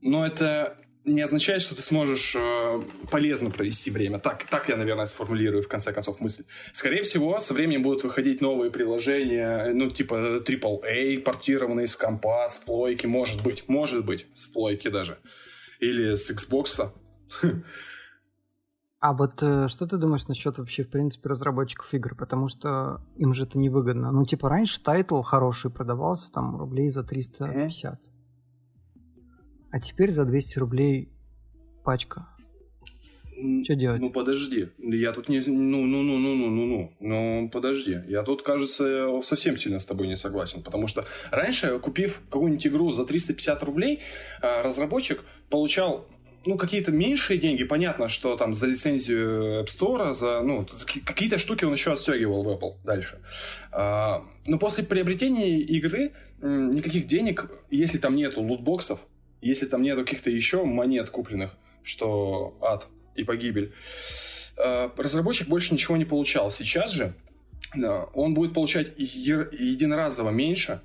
но 0.02 0.24
это 0.24 0.78
не 1.06 1.22
означает, 1.22 1.62
что 1.62 1.76
ты 1.76 1.82
сможешь 1.82 2.36
э, 2.36 2.84
полезно 3.12 3.50
провести 3.50 3.92
время. 3.92 4.20
Так, 4.20 4.46
так 4.48 4.70
я, 4.70 4.78
наверное, 4.78 5.06
сформулирую 5.06 5.64
в 5.64 5.68
конце 5.68 5.92
концов 5.92 6.22
мысль. 6.22 6.44
Скорее 6.72 7.04
всего, 7.04 7.40
со 7.40 7.54
временем 7.54 7.84
будут 7.84 8.04
выходить 8.04 8.42
новые 8.42 8.72
приложения, 8.72 9.74
ну, 9.74 9.90
типа 9.92 10.42
AAA, 10.46 11.20
портированные 11.20 11.88
с 11.88 11.96
компа, 11.96 12.48
с 12.48 12.58
плойки, 12.58 13.06
может 13.06 13.44
быть, 13.44 13.66
может 13.68 14.06
быть, 14.06 14.28
с 14.36 14.48
плойки 14.48 14.88
даже. 14.88 15.18
Или 15.80 16.16
с 16.16 16.32
Xbox. 16.32 16.92
А 19.02 19.12
вот 19.12 19.44
э, 19.44 19.68
что 19.68 19.86
ты 19.86 19.98
думаешь 19.98 20.28
насчет 20.28 20.58
вообще, 20.58 20.86
в 20.86 20.90
принципе, 20.90 21.28
разработчиков 21.28 21.94
игр? 21.94 22.16
Потому 22.16 22.48
что 22.48 23.02
им 23.18 23.34
же 23.34 23.44
это 23.44 23.58
невыгодно. 23.58 24.14
Ну, 24.14 24.26
типа, 24.26 24.48
раньше 24.48 24.82
title 24.82 25.22
хороший 25.24 25.70
продавался 25.70 26.32
там 26.32 26.56
рублей 26.56 26.88
за 26.88 27.04
350. 27.04 28.00
А 29.74 29.80
теперь 29.80 30.12
за 30.12 30.24
200 30.24 30.60
рублей 30.60 31.10
пачка. 31.84 32.28
Что 33.64 33.74
делать? 33.74 34.00
Ну 34.00 34.12
подожди, 34.12 34.70
я 34.78 35.12
тут 35.14 35.30
не... 35.30 35.40
Ну, 35.40 35.88
ну, 35.88 36.04
ну, 36.04 36.20
ну, 36.20 36.36
ну, 36.36 36.50
ну, 36.52 36.66
ну, 36.68 36.94
ну, 37.00 37.50
подожди. 37.50 38.02
Я 38.08 38.22
тут, 38.22 38.44
кажется, 38.44 39.20
совсем 39.24 39.58
сильно 39.58 39.80
с 39.80 39.86
тобой 39.88 40.08
не 40.08 40.16
согласен, 40.16 40.62
потому 40.62 40.88
что 40.88 41.06
раньше, 41.32 41.80
купив 41.80 42.22
какую-нибудь 42.30 42.68
игру 42.68 42.92
за 42.92 43.04
350 43.04 43.64
рублей, 43.64 44.02
а, 44.44 44.62
разработчик 44.62 45.24
получал 45.50 46.08
ну, 46.46 46.56
какие-то 46.56 46.92
меньшие 46.92 47.40
деньги, 47.40 47.64
понятно, 47.64 48.10
что 48.10 48.38
там 48.38 48.54
за 48.54 48.68
лицензию 48.68 49.64
App 49.64 49.70
Store, 49.70 50.14
за, 50.14 50.42
ну, 50.42 50.68
какие-то 51.04 51.40
штуки 51.40 51.66
он 51.66 51.74
еще 51.74 51.94
отстегивал 51.94 52.44
в 52.44 52.50
Apple 52.50 52.76
дальше. 52.84 53.24
А, 53.72 54.24
но 54.46 54.60
после 54.60 54.84
приобретения 54.84 55.60
игры 55.62 56.14
никаких 56.44 57.08
денег, 57.08 57.50
если 57.72 57.98
там 57.98 58.16
нету 58.16 58.42
лутбоксов, 58.42 59.08
если 59.48 59.66
там 59.66 59.82
нету 59.82 60.04
каких-то 60.04 60.30
еще 60.30 60.64
монет 60.64 61.10
купленных, 61.10 61.52
что 61.84 62.58
ад 62.62 62.88
и 63.16 63.24
погибель, 63.24 63.74
а, 64.58 64.92
разработчик 64.98 65.48
больше 65.48 65.74
ничего 65.74 65.98
не 65.98 66.06
получал. 66.06 66.52
Сейчас 66.52 66.92
же 66.92 67.14
он 68.14 68.34
будет 68.34 68.54
получать 68.54 68.92
единоразово 68.98 70.30
меньше, 70.30 70.82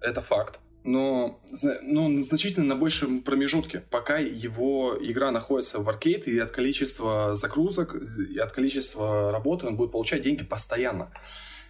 это 0.00 0.20
факт 0.20 0.60
но, 0.88 1.38
но 1.82 2.22
значительно 2.22 2.64
на 2.64 2.76
большем 2.76 3.20
промежутке, 3.20 3.80
пока 3.90 4.16
его 4.16 4.96
игра 5.00 5.30
находится 5.30 5.80
в 5.80 5.88
аркейд, 5.88 6.26
и 6.26 6.38
от 6.38 6.50
количества 6.50 7.34
загрузок, 7.34 7.94
и 7.94 8.38
от 8.38 8.52
количества 8.52 9.30
работы 9.30 9.66
он 9.66 9.76
будет 9.76 9.92
получать 9.92 10.22
деньги 10.22 10.44
постоянно. 10.44 11.10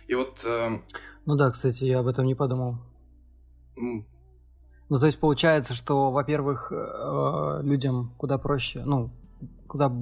И 0.06 0.14
вот... 0.14 0.38
Э... 0.44 0.78
Ну 1.26 1.34
да, 1.34 1.50
кстати, 1.50 1.84
я 1.84 1.98
об 1.98 2.06
этом 2.06 2.26
не 2.26 2.36
подумал. 2.36 2.76
Mm. 4.89 4.94
Ну, 4.94 4.98
то 4.98 5.06
есть 5.06 5.20
получается, 5.20 5.74
что, 5.74 6.10
во-первых, 6.10 6.73
э, 6.73 7.60
людям 7.62 8.15
куда 8.16 8.39
проще, 8.39 8.82
ну, 8.85 9.10
куда 9.66 9.93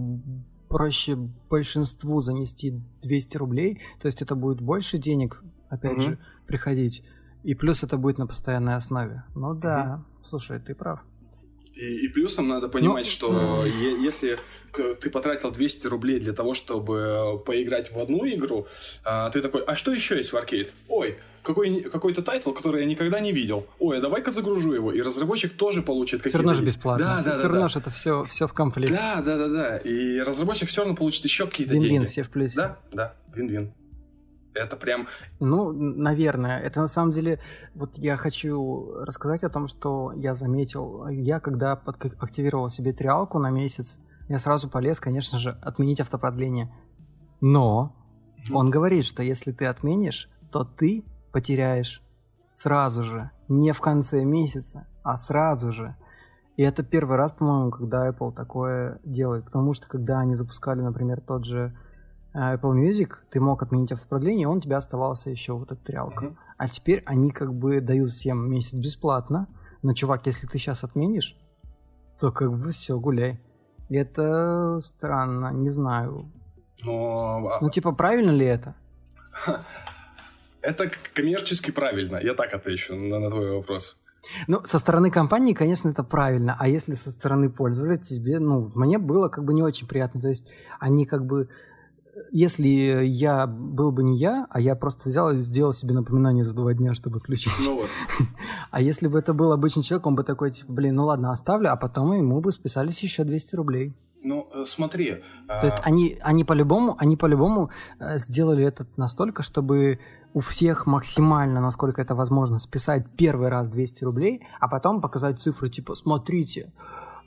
проще 0.69 1.17
большинству 1.51 2.21
занести 2.21 2.81
200 3.03 3.37
рублей, 3.37 3.81
то 4.01 4.07
есть 4.07 4.23
это 4.23 4.35
будет 4.35 4.61
больше 4.61 4.99
денег, 4.99 5.43
опять 5.69 5.99
mm-hmm. 5.99 6.03
же, 6.03 6.19
приходить. 6.47 7.05
И 7.45 7.55
плюс 7.55 7.83
это 7.83 7.97
будет 7.97 8.19
на 8.19 8.27
постоянной 8.27 8.75
основе. 8.75 9.23
Ну 9.37 9.55
да, 9.55 10.03
угу. 10.19 10.25
слушай, 10.25 10.59
ты 10.59 10.75
прав. 10.75 11.01
И, 11.75 12.07
и 12.07 12.09
плюсом 12.09 12.49
надо 12.49 12.69
понимать, 12.69 13.05
ну, 13.05 13.11
что 13.11 13.65
е- 13.67 14.03
если 14.03 14.39
ты 15.01 15.11
потратил 15.11 15.53
200 15.53 15.87
рублей 15.87 16.19
для 16.19 16.33
того, 16.33 16.55
чтобы 16.55 17.41
поиграть 17.47 17.93
в 17.93 17.99
одну 17.99 18.27
игру, 18.27 18.67
а, 19.05 19.31
ты 19.31 19.43
такой, 19.43 19.63
а 19.63 19.77
что 19.77 19.93
еще 19.93 20.17
есть 20.17 20.33
в 20.33 20.37
аркейд? 20.37 20.73
Ой, 20.89 21.19
какой, 21.47 21.82
какой-то 21.82 22.23
title, 22.23 22.51
который 22.51 22.82
я 22.82 22.86
никогда 22.86 23.20
не 23.20 23.32
видел. 23.32 23.66
Ой, 23.78 23.98
а 23.98 24.01
давай-ка 24.01 24.31
загружу 24.31 24.73
его. 24.73 24.93
И 24.93 25.01
разработчик 25.01 25.52
тоже 25.52 25.81
получит 25.82 26.20
какие-то... 26.23 26.39
Все 26.39 26.39
равно 26.39 26.55
же 26.55 26.64
бесплатно. 26.64 27.05
Да, 27.05 27.14
да, 27.23 27.32
все 27.32 27.43
да, 27.43 27.48
равно 27.48 27.60
да. 27.60 27.68
же 27.68 27.78
это 27.78 27.90
все, 27.90 28.24
все 28.24 28.47
в 28.47 28.52
комплекте. 28.52 28.94
Да, 28.94 29.23
да, 29.23 29.39
да, 29.39 29.48
да. 29.48 29.77
И 29.78 30.18
разработчик 30.20 30.68
все 30.68 30.82
равно 30.82 30.97
получит 30.97 31.24
еще 31.24 31.47
какие-то 31.47 31.74
деньги. 31.74 31.86
Вин-вин, 31.86 32.06
все 32.09 32.23
в 32.24 32.31
плюсе. 32.31 32.56
Да, 32.56 32.78
да, 32.93 33.14
вин-вин. 33.35 33.73
Это 34.55 34.77
прям... 34.77 35.06
Ну, 35.39 35.73
наверное. 35.73 36.59
Это 36.59 36.81
на 36.81 36.89
самом 36.89 37.12
деле... 37.12 37.40
Вот 37.74 37.97
я 37.98 38.16
хочу 38.16 38.94
рассказать 39.02 39.44
о 39.44 39.48
том, 39.48 39.68
что 39.68 40.12
я 40.16 40.35
заметил. 40.35 41.06
Я, 41.09 41.40
когда 41.40 41.73
активировал 41.74 42.70
себе 42.70 42.93
триалку 42.93 43.39
на 43.39 43.51
месяц, 43.51 43.98
я 44.28 44.39
сразу 44.39 44.68
полез, 44.68 44.98
конечно 44.98 45.39
же, 45.39 45.56
отменить 45.62 46.01
автопродление. 46.01 46.74
Но 47.40 47.94
он 48.52 48.70
говорит, 48.70 49.05
что 49.05 49.23
если 49.23 49.52
ты 49.52 49.66
отменишь, 49.66 50.28
то 50.51 50.64
ты 50.64 51.05
потеряешь 51.37 52.03
сразу 52.55 53.05
же. 53.05 53.31
Не 53.49 53.73
в 53.73 53.81
конце 53.83 54.25
месяца, 54.25 54.87
а 55.03 55.19
сразу 55.19 55.71
же. 55.71 55.95
И 56.57 56.63
это 56.63 56.83
первый 56.83 57.19
раз, 57.19 57.33
по-моему, 57.33 57.71
когда 57.71 58.09
Apple 58.09 58.33
такое 58.33 59.01
делает. 59.05 59.45
Потому 59.45 59.75
что 59.75 59.87
когда 59.87 60.21
они 60.21 60.35
запускали, 60.35 60.81
например, 60.81 61.21
тот 61.21 61.45
же 61.45 61.77
а, 62.33 62.57
Apple 62.57 62.73
Music, 62.73 63.17
ты 63.31 63.39
мог 63.39 63.63
отменить 63.63 63.93
автопродление, 63.93 64.49
он 64.49 64.57
у 64.57 64.61
тебя 64.63 64.79
оставался 64.79 65.29
еще 65.29 65.53
вот 65.53 65.73
эта 65.73 65.85
трялка. 65.85 66.25
Uh-huh. 66.25 66.37
А 66.57 66.69
теперь 66.69 67.03
они 67.05 67.31
как 67.31 67.53
бы 67.53 67.83
дают 67.83 68.13
всем 68.13 68.51
месяц 68.51 68.73
бесплатно, 68.73 69.47
но, 69.83 69.93
чувак, 69.93 70.25
если 70.25 70.47
ты 70.47 70.57
сейчас 70.57 70.85
отменишь, 70.85 71.37
то 72.19 72.33
как 72.33 72.51
бы 72.51 72.71
все, 72.71 72.99
гуляй. 72.99 73.39
И 73.91 73.95
это 73.97 74.81
странно, 74.81 75.53
не 75.53 75.69
знаю. 75.69 76.33
Но... 76.83 77.47
А, 77.51 77.59
ну, 77.61 77.69
типа, 77.69 77.93
правильно 77.93 78.31
ли 78.31 78.47
это? 78.47 78.75
Это 80.66 80.90
коммерчески 81.14 81.70
правильно, 81.70 82.18
я 82.22 82.34
так 82.34 82.52
отвечу 82.55 82.97
на, 82.97 83.18
на 83.18 83.30
твой 83.30 83.52
вопрос. 83.52 83.97
Ну, 84.48 84.60
со 84.64 84.78
стороны 84.78 85.10
компании, 85.10 85.55
конечно, 85.55 85.88
это 85.90 86.02
правильно, 86.02 86.56
а 86.59 86.68
если 86.68 86.94
со 86.94 87.10
стороны 87.10 87.48
пользователя, 87.51 87.97
тебе, 87.97 88.40
ну, 88.40 88.72
мне 88.74 88.98
было 88.98 89.28
как 89.28 89.44
бы 89.44 89.55
не 89.55 89.62
очень 89.62 89.86
приятно. 89.86 90.20
То 90.20 90.28
есть 90.28 90.52
они 90.80 91.06
как 91.06 91.24
бы 91.24 91.48
если 92.30 92.68
я 93.05 93.47
был 93.47 93.93
бы 93.93 94.02
не 94.02 94.16
я, 94.16 94.47
а 94.51 94.60
я 94.60 94.74
просто 94.74 95.09
взял 95.09 95.30
и 95.32 95.40
сделал 95.40 95.72
себе 95.72 95.94
напоминание 95.94 96.44
за 96.44 96.55
два 96.55 96.72
дня, 96.74 96.94
чтобы 96.94 97.18
отключить. 97.18 97.52
Ну 97.64 97.76
вот. 97.76 97.88
А 98.70 98.80
если 98.80 99.06
бы 99.06 99.18
это 99.18 99.32
был 99.32 99.52
обычный 99.52 99.82
человек, 99.82 100.06
он 100.06 100.16
бы 100.16 100.24
такой, 100.24 100.51
типа, 100.51 100.72
блин, 100.72 100.97
ну 100.97 101.06
ладно, 101.06 101.30
оставлю, 101.30 101.72
а 101.72 101.76
потом 101.76 102.12
ему 102.12 102.40
бы 102.40 102.52
списались 102.52 103.02
еще 103.02 103.24
200 103.24 103.56
рублей. 103.56 103.94
Ну, 104.27 104.48
э, 104.53 104.65
смотри. 104.66 105.23
То 105.47 105.61
а... 105.61 105.65
есть 105.65 105.77
они, 105.85 106.19
они 106.20 106.44
по-любому, 106.44 106.97
они 106.98 107.16
по-любому 107.16 107.70
э, 108.01 108.19
сделали 108.19 108.65
это 108.65 108.86
настолько, 108.97 109.43
чтобы 109.43 110.01
у 110.35 110.40
всех 110.40 110.86
максимально, 110.86 111.61
насколько 111.61 112.03
это 112.03 112.15
возможно, 112.15 112.59
списать 112.59 113.07
первый 113.16 113.48
раз 113.48 113.69
200 113.69 114.05
рублей, 114.05 114.43
а 114.61 114.69
потом 114.69 115.01
показать 115.01 115.40
цифры, 115.40 115.70
типа, 115.70 115.94
смотрите, 115.94 116.73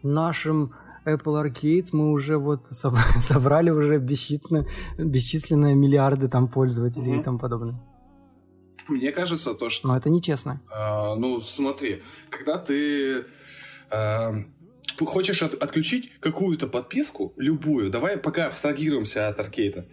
нашим 0.04 0.74
Apple 1.06 1.42
Arcade 1.42 1.88
мы 1.94 2.12
уже 2.12 2.38
вот 2.38 2.68
собрали 3.20 3.70
уже 3.70 3.98
бесчисленно, 3.98 4.66
бесчисленные 4.98 5.76
миллиарды 5.76 6.28
там 6.28 6.50
пользователей 6.50 7.14
угу. 7.14 7.22
и 7.22 7.24
тому 7.24 7.40
подобное. 7.40 7.80
Мне 8.90 9.12
кажется, 9.12 9.54
то, 9.54 9.70
что... 9.70 9.88
Но 9.88 9.96
это 9.96 10.10
нечестно. 10.10 10.60
Э, 10.70 11.16
ну, 11.16 11.40
смотри, 11.40 12.04
когда 12.30 12.58
ты 12.58 13.24
э, 13.90 14.32
хочешь 14.98 15.42
от, 15.42 15.54
отключить 15.56 16.12
какую-то 16.20 16.68
подписку, 16.68 17.34
любую, 17.38 17.90
давай 17.90 18.18
пока 18.18 18.48
абстрагируемся 18.48 19.28
от 19.28 19.40
аркейда. 19.40 19.86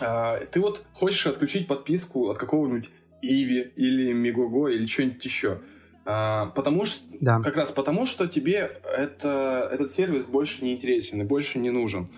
Э, 0.00 0.46
ты 0.50 0.60
вот 0.60 0.84
хочешь 0.92 1.26
отключить 1.26 1.66
подписку 1.66 2.30
от 2.30 2.38
какого-нибудь 2.38 2.90
Иви 3.22 3.72
или 3.76 4.12
Мегого 4.12 4.68
или 4.68 4.86
что-нибудь 4.86 5.24
еще. 5.24 5.60
А, 6.04 6.46
потому 6.46 6.84
что 6.84 7.04
да. 7.20 7.40
как 7.40 7.56
раз 7.56 7.70
потому, 7.70 8.06
что 8.06 8.26
тебе 8.26 8.80
это, 8.82 9.68
этот 9.70 9.92
сервис 9.92 10.26
больше 10.26 10.64
не 10.64 10.74
интересен 10.74 11.20
и 11.20 11.24
больше 11.24 11.58
не 11.58 11.70
нужен. 11.70 12.10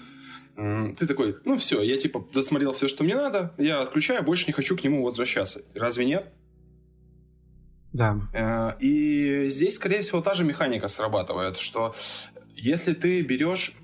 Ты 0.57 1.07
такой, 1.07 1.37
ну 1.45 1.57
все, 1.57 1.83
я 1.83 1.99
типа 1.99 2.25
досмотрел 2.33 2.73
все, 2.73 2.87
что 2.87 3.03
мне 3.03 3.17
надо, 3.17 3.53
я 3.59 3.81
отключаю, 3.81 4.23
больше 4.23 4.47
не 4.47 4.53
хочу 4.53 4.77
к 4.77 4.85
нему 4.85 5.05
возвращаться. 5.05 5.63
Разве 5.75 6.05
нет? 6.05 6.33
Да. 7.95 8.21
А, 8.35 8.77
и 8.81 9.47
здесь, 9.49 9.77
скорее 9.77 10.01
всего, 10.01 10.21
та 10.21 10.35
же 10.35 10.45
механика 10.45 10.89
срабатывает, 10.89 11.57
что 11.57 11.95
если 12.55 12.93
ты 12.93 13.23
берешь 13.23 13.75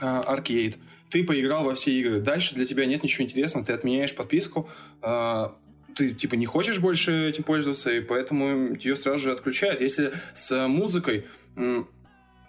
аркейд, 0.00 0.78
ты 1.10 1.24
поиграл 1.24 1.64
во 1.64 1.74
все 1.74 1.92
игры, 1.92 2.20
дальше 2.20 2.54
для 2.54 2.64
тебя 2.64 2.86
нет 2.86 3.02
ничего 3.02 3.24
интересного, 3.24 3.66
ты 3.66 3.72
отменяешь 3.72 4.14
подписку, 4.14 4.68
а, 5.02 5.54
ты 5.94 6.10
типа 6.10 6.34
не 6.34 6.46
хочешь 6.46 6.78
больше 6.78 7.28
этим 7.28 7.42
пользоваться, 7.42 7.90
и 7.90 8.00
поэтому 8.00 8.74
ее 8.74 8.96
сразу 8.96 9.18
же 9.18 9.32
отключают. 9.32 9.80
Если 9.80 10.12
с 10.32 10.66
музыкой 10.66 11.26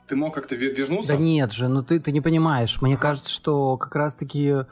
ты 0.08 0.16
мог 0.16 0.34
как-то 0.34 0.56
вернуться? 0.56 1.14
Да 1.14 1.20
нет 1.20 1.52
же, 1.52 1.68
ну 1.68 1.84
ты, 1.84 2.00
ты 2.00 2.12
не 2.12 2.22
понимаешь. 2.22 2.82
Мне 2.82 2.98
кажется, 2.98 3.32
что 3.32 3.78
как 3.78 3.96
раз-таки 3.96 4.46
э, 4.46 4.66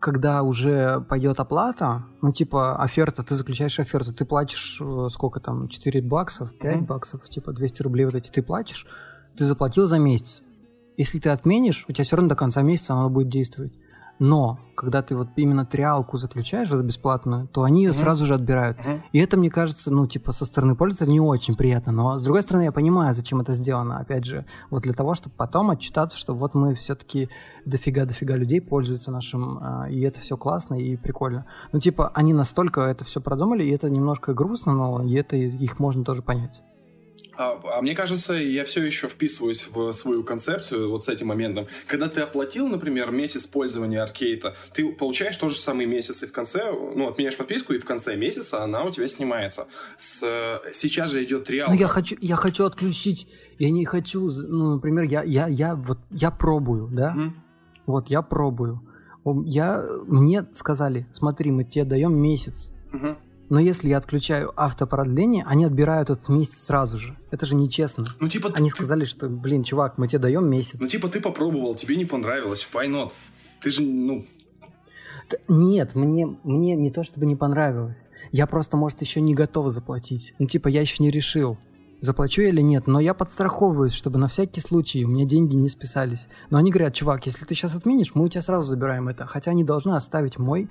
когда 0.00 0.42
уже 0.42 1.00
пойдет 1.08 1.40
оплата, 1.40 2.04
ну, 2.22 2.32
типа, 2.32 2.76
оферта, 2.82 3.22
ты 3.22 3.34
заключаешь 3.34 3.78
оферту, 3.78 4.12
ты 4.12 4.24
платишь, 4.24 4.80
э, 4.80 5.08
сколько 5.10 5.40
там, 5.40 5.68
4 5.68 6.02
баксов, 6.02 6.52
5 6.52 6.76
mm-hmm. 6.76 6.86
баксов, 6.86 7.28
типа, 7.28 7.52
200 7.52 7.82
рублей 7.82 8.04
вот 8.06 8.14
эти 8.14 8.30
ты 8.30 8.42
платишь, 8.42 8.86
ты 9.36 9.44
заплатил 9.44 9.86
за 9.86 9.98
месяц. 9.98 10.42
Если 10.96 11.18
ты 11.18 11.30
отменишь, 11.30 11.84
у 11.88 11.92
тебя 11.92 12.04
все 12.04 12.16
равно 12.16 12.28
до 12.28 12.36
конца 12.36 12.62
месяца 12.62 12.94
оно 12.94 13.10
будет 13.10 13.28
действовать. 13.28 13.72
Но 14.20 14.60
когда 14.76 15.02
ты 15.02 15.16
вот 15.16 15.28
именно 15.36 15.64
триалку 15.64 16.18
заключаешь, 16.18 16.70
вот 16.70 16.84
бесплатную, 16.84 17.48
то 17.48 17.62
они 17.62 17.84
ее 17.84 17.90
uh-huh. 17.90 17.94
сразу 17.94 18.26
же 18.26 18.34
отбирают. 18.34 18.78
Uh-huh. 18.78 19.00
И 19.12 19.18
это, 19.18 19.38
мне 19.38 19.50
кажется, 19.50 19.90
ну, 19.90 20.06
типа, 20.06 20.32
со 20.32 20.44
стороны 20.44 20.76
пользователя 20.76 21.12
не 21.12 21.20
очень 21.20 21.54
приятно. 21.54 21.90
Но, 21.90 22.18
с 22.18 22.22
другой 22.22 22.42
стороны, 22.42 22.64
я 22.64 22.72
понимаю, 22.72 23.14
зачем 23.14 23.40
это 23.40 23.54
сделано. 23.54 23.98
Опять 23.98 24.26
же, 24.26 24.44
вот 24.68 24.82
для 24.82 24.92
того, 24.92 25.14
чтобы 25.14 25.34
потом 25.36 25.70
отчитаться, 25.70 26.18
что 26.18 26.34
вот 26.34 26.54
мы 26.54 26.74
все-таки 26.74 27.30
дофига-дофига 27.64 28.36
людей 28.36 28.60
пользуются 28.60 29.10
нашим, 29.10 29.58
э, 29.58 29.90
и 29.90 30.00
это 30.02 30.20
все 30.20 30.36
классно 30.36 30.74
и 30.74 30.96
прикольно. 30.96 31.46
Ну, 31.72 31.80
типа, 31.80 32.10
они 32.14 32.34
настолько 32.34 32.82
это 32.82 33.04
все 33.04 33.22
продумали, 33.22 33.64
и 33.64 33.70
это 33.70 33.88
немножко 33.88 34.34
грустно, 34.34 34.74
но 34.74 35.02
и 35.02 35.14
это 35.14 35.36
их 35.36 35.78
можно 35.78 36.04
тоже 36.04 36.20
понять. 36.20 36.62
А, 37.40 37.58
а 37.78 37.80
мне 37.80 37.94
кажется, 37.94 38.34
я 38.34 38.66
все 38.66 38.82
еще 38.82 39.08
вписываюсь 39.08 39.66
в 39.72 39.94
свою 39.94 40.22
концепцию 40.24 40.90
вот 40.90 41.04
с 41.04 41.08
этим 41.08 41.28
моментом. 41.28 41.68
Когда 41.86 42.10
ты 42.10 42.20
оплатил, 42.20 42.68
например, 42.68 43.12
месяц 43.12 43.46
пользования 43.46 44.02
аркейта, 44.02 44.56
ты 44.74 44.92
получаешь 44.92 45.38
тот 45.38 45.50
же 45.50 45.56
самый 45.56 45.86
месяц, 45.86 46.22
и 46.22 46.26
в 46.26 46.32
конце, 46.32 46.70
ну, 46.70 47.08
отменяешь 47.08 47.38
подписку, 47.38 47.72
и 47.72 47.78
в 47.78 47.86
конце 47.86 48.14
месяца 48.14 48.62
она 48.62 48.84
у 48.84 48.90
тебя 48.90 49.08
снимается. 49.08 49.68
С, 49.98 50.20
сейчас 50.74 51.12
же 51.12 51.24
идет 51.24 51.46
триал. 51.46 51.70
Ну, 51.70 51.76
я 51.76 51.88
хочу, 51.88 52.14
я 52.20 52.36
хочу 52.36 52.66
отключить, 52.66 53.26
я 53.58 53.70
не 53.70 53.86
хочу, 53.86 54.30
ну, 54.30 54.74
например, 54.74 55.04
я, 55.04 55.22
я, 55.22 55.48
я 55.48 55.76
вот, 55.76 55.98
я 56.10 56.30
пробую, 56.30 56.88
да? 56.92 57.14
Mm-hmm. 57.16 57.30
Вот, 57.86 58.10
я 58.10 58.20
пробую. 58.20 58.82
Я, 59.46 59.82
мне 60.06 60.46
сказали, 60.52 61.06
смотри, 61.12 61.52
мы 61.52 61.64
тебе 61.64 61.86
даем 61.86 62.14
месяц. 62.14 62.70
Мгм. 62.92 63.16
Но 63.50 63.58
если 63.58 63.88
я 63.90 63.98
отключаю 63.98 64.52
автопродление, 64.58 65.44
они 65.46 65.64
отбирают 65.64 66.08
этот 66.08 66.28
месяц 66.30 66.62
сразу 66.64 66.96
же. 66.96 67.18
Это 67.30 67.44
же 67.46 67.54
нечестно. 67.56 68.06
Ну, 68.20 68.28
типа, 68.28 68.50
Они 68.54 68.70
ты- 68.70 68.76
сказали, 68.76 69.04
что, 69.04 69.28
блин, 69.28 69.64
чувак, 69.64 69.98
мы 69.98 70.08
тебе 70.08 70.20
даем 70.20 70.48
месяц. 70.48 70.80
Ну, 70.80 70.86
типа, 70.88 71.08
ты 71.08 71.20
попробовал, 71.20 71.74
тебе 71.74 71.96
не 71.96 72.04
понравилось, 72.06 72.66
why 72.72 72.86
not? 72.88 73.10
Ты 73.60 73.70
же, 73.70 73.82
ну, 73.82 74.24
Нет, 75.48 75.94
мне, 75.94 76.26
мне 76.42 76.74
не 76.76 76.90
то 76.90 77.04
чтобы 77.04 77.26
не 77.26 77.36
понравилось. 77.36 78.08
Я 78.32 78.46
просто, 78.46 78.76
может, 78.76 79.00
еще 79.00 79.20
не 79.20 79.34
готов 79.34 79.70
заплатить. 79.70 80.34
Ну, 80.38 80.46
типа, 80.46 80.68
я 80.68 80.80
еще 80.80 80.96
не 81.02 81.10
решил, 81.10 81.56
заплачу 82.00 82.42
или 82.42 82.60
нет. 82.62 82.86
Но 82.86 82.98
я 83.00 83.14
подстраховываюсь, 83.14 83.92
чтобы 83.92 84.18
на 84.18 84.26
всякий 84.28 84.60
случай 84.60 85.04
у 85.04 85.08
меня 85.08 85.24
деньги 85.26 85.54
не 85.54 85.68
списались. 85.68 86.28
Но 86.50 86.58
они 86.58 86.70
говорят, 86.70 86.94
чувак, 86.94 87.26
если 87.26 87.44
ты 87.44 87.54
сейчас 87.54 87.76
отменишь, 87.76 88.12
мы 88.14 88.24
у 88.24 88.28
тебя 88.28 88.42
сразу 88.42 88.66
забираем 88.68 89.08
это. 89.08 89.26
Хотя 89.26 89.50
они 89.52 89.62
должны 89.64 89.92
оставить 89.94 90.38
мой 90.38 90.68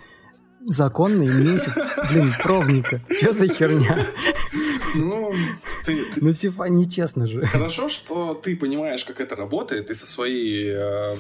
законный 0.66 1.28
месяц. 1.28 1.74
Блин, 2.12 2.34
пробника. 2.44 3.02
Че 3.20 3.34
за 3.34 3.48
херня? 3.48 4.08
ну, 4.96 5.34
ты, 5.86 6.04
ты- 6.06 6.22
Ну, 6.24 6.34
типа, 6.34 6.64
нечестно 6.70 7.28
же. 7.28 7.46
Хорошо, 7.46 7.90
что 7.90 8.34
ты 8.34 8.56
понимаешь, 8.56 9.06
как 9.06 9.20
это 9.22 9.36
работает, 9.36 9.90
и 9.90 9.94
со 9.96 10.06
своей, 10.08 10.72
э, 10.72 11.16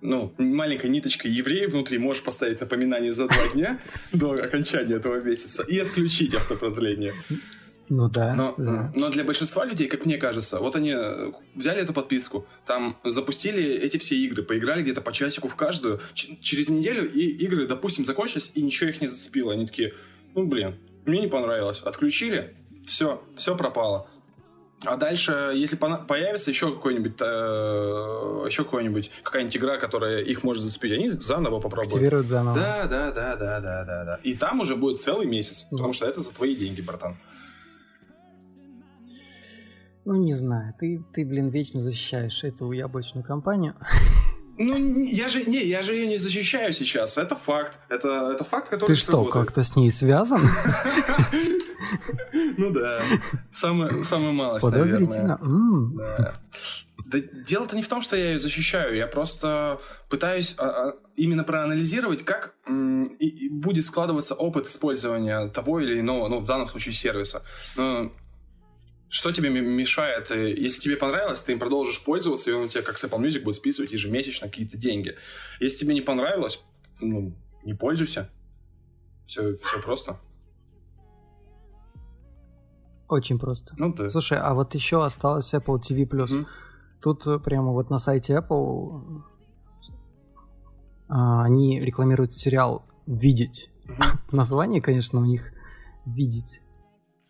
ну, 0.00 0.32
маленькой 0.38 0.90
ниточкой 0.90 1.30
еврея 1.30 1.68
внутри 1.68 1.98
можешь 1.98 2.22
поставить 2.22 2.60
напоминание 2.60 3.12
за 3.12 3.28
два 3.28 3.48
дня 3.54 3.78
до 4.12 4.32
окончания 4.32 4.96
этого 4.96 5.20
месяца 5.22 5.62
и 5.62 5.78
отключить 5.78 6.34
автопродление. 6.34 7.14
Ну 7.88 8.08
да. 8.08 8.34
Но, 8.34 8.54
да. 8.56 8.92
но 8.94 9.10
для 9.10 9.24
большинства 9.24 9.64
людей, 9.64 9.86
как 9.88 10.06
мне 10.06 10.16
кажется, 10.16 10.58
вот 10.60 10.76
они 10.76 10.94
э, 10.96 11.32
взяли 11.54 11.82
эту 11.82 11.92
подписку, 11.92 12.46
там 12.66 12.96
запустили 13.04 13.62
эти 13.62 13.98
все 13.98 14.16
игры, 14.16 14.42
поиграли 14.42 14.82
где-то 14.82 15.00
по 15.00 15.12
часику 15.12 15.48
в 15.48 15.56
каждую, 15.56 16.00
через 16.14 16.68
неделю 16.68 17.10
и 17.10 17.20
игры, 17.44 17.66
допустим, 17.66 18.04
закончились, 18.04 18.52
и 18.54 18.62
ничего 18.62 18.90
их 18.90 19.00
не 19.00 19.06
зацепило. 19.06 19.52
Они 19.52 19.66
такие, 19.66 19.94
ну, 20.34 20.46
блин, 20.46 20.76
мне 21.04 21.20
не 21.20 21.28
понравилось. 21.28 21.80
Отключили, 21.80 22.54
все, 22.86 23.22
все 23.36 23.56
пропало. 23.56 24.06
А 24.84 24.96
дальше, 24.96 25.52
если 25.54 25.76
появится 25.76 26.50
еще 26.50 26.72
какой-нибудь, 26.72 27.12
э, 27.20 28.44
еще 28.46 28.64
какой-нибудь, 28.64 29.10
какая-нибудь 29.22 29.56
игра, 29.56 29.76
которая 29.76 30.22
их 30.22 30.42
может 30.42 30.64
зацепить, 30.64 30.92
они 30.92 31.10
заново 31.10 31.60
попробуют. 31.60 31.94
Активируют 31.94 32.26
заново. 32.26 32.56
Да, 32.58 32.86
да, 32.86 33.12
да, 33.12 33.36
да, 33.36 33.60
да, 33.60 33.84
да, 33.84 34.04
да. 34.04 34.20
И 34.24 34.34
там 34.34 34.60
уже 34.60 34.74
будет 34.74 35.00
целый 35.00 35.26
месяц, 35.26 35.66
Да. 35.70 35.76
потому 35.76 35.92
что 35.92 36.06
это 36.06 36.20
за 36.20 36.32
твои 36.32 36.56
деньги, 36.56 36.80
братан. 36.80 37.16
Ну, 40.04 40.14
не 40.16 40.34
знаю. 40.34 40.74
Ты, 40.78 41.02
ты, 41.12 41.24
блин, 41.24 41.48
вечно 41.48 41.80
защищаешь 41.80 42.42
эту 42.44 42.72
яблочную 42.72 43.24
компанию. 43.24 43.74
Ну, 44.58 44.76
я 45.06 45.28
же, 45.28 45.44
не, 45.44 45.64
я 45.64 45.82
же 45.82 45.94
ее 45.94 46.06
не 46.06 46.18
защищаю 46.18 46.72
сейчас. 46.72 47.16
Это 47.18 47.34
факт. 47.36 47.78
Это, 47.88 48.32
это 48.34 48.44
факт, 48.44 48.68
который 48.68 48.88
Ты 48.88 48.94
что, 48.94 49.24
как-то 49.24 49.62
с 49.64 49.76
ней 49.76 49.90
связан? 49.90 50.42
Ну 52.56 52.70
да. 52.70 53.02
Самое 53.52 54.32
малость, 54.32 54.64
Подозрительно. 54.64 55.38
Да. 55.96 56.40
Дело-то 57.46 57.76
не 57.76 57.82
в 57.82 57.88
том, 57.88 58.00
что 58.00 58.16
я 58.16 58.32
ее 58.32 58.38
защищаю. 58.38 58.96
Я 58.96 59.06
просто 59.06 59.78
пытаюсь 60.08 60.54
а, 60.56 60.64
а, 60.66 60.92
именно 61.16 61.44
проанализировать, 61.44 62.24
как 62.24 62.54
м, 62.66 63.04
и- 63.04 63.26
и 63.26 63.48
будет 63.50 63.84
складываться 63.84 64.34
опыт 64.34 64.66
использования 64.66 65.48
того 65.48 65.80
или 65.80 66.00
иного, 66.00 66.28
ну, 66.28 66.40
в 66.40 66.46
данном 66.46 66.68
случае, 66.68 66.94
сервиса. 66.94 67.42
Ну, 67.76 68.10
что 69.12 69.30
тебе 69.30 69.50
мешает? 69.50 70.30
э, 70.30 70.54
Если 70.54 70.80
тебе 70.80 70.96
понравилось, 70.96 71.42
ты 71.42 71.52
им 71.52 71.58
продолжишь 71.58 72.02
пользоваться, 72.02 72.50
и 72.50 72.54
он 72.54 72.64
у 72.64 72.68
тебя, 72.68 72.82
как 72.82 72.96
с 72.96 73.04
Apple 73.04 73.20
Music, 73.20 73.42
будет 73.42 73.56
списывать 73.56 73.92
ежемесячно 73.92 74.48
какие-то 74.48 74.78
деньги. 74.78 75.16
Если 75.60 75.84
тебе 75.84 75.92
не 75.92 76.00
понравилось, 76.00 76.64
ну, 76.98 77.36
не 77.62 77.74
пользуйся. 77.74 78.30
Все, 79.26 79.54
все 79.58 79.82
просто. 79.82 80.18
Очень 83.06 83.38
просто. 83.38 83.74
Ну, 83.76 83.92
да. 83.92 84.08
Слушай, 84.08 84.38
а 84.38 84.54
вот 84.54 84.74
еще 84.74 85.04
осталось 85.04 85.52
Apple 85.52 85.78
TV+. 85.78 86.06
Мгм. 86.06 86.46
Тут 87.02 87.26
э, 87.26 87.38
прямо 87.38 87.72
вот 87.72 87.90
на 87.90 87.98
сайте 87.98 88.32
Apple 88.32 89.22
а, 91.08 91.44
они 91.44 91.80
рекламируют 91.80 92.32
сериал 92.32 92.86
«Видеть». 93.06 93.68
Мгм. 93.84 94.04
Название, 94.32 94.80
конечно, 94.80 95.20
у 95.20 95.26
них 95.26 95.52
«Видеть». 96.06 96.61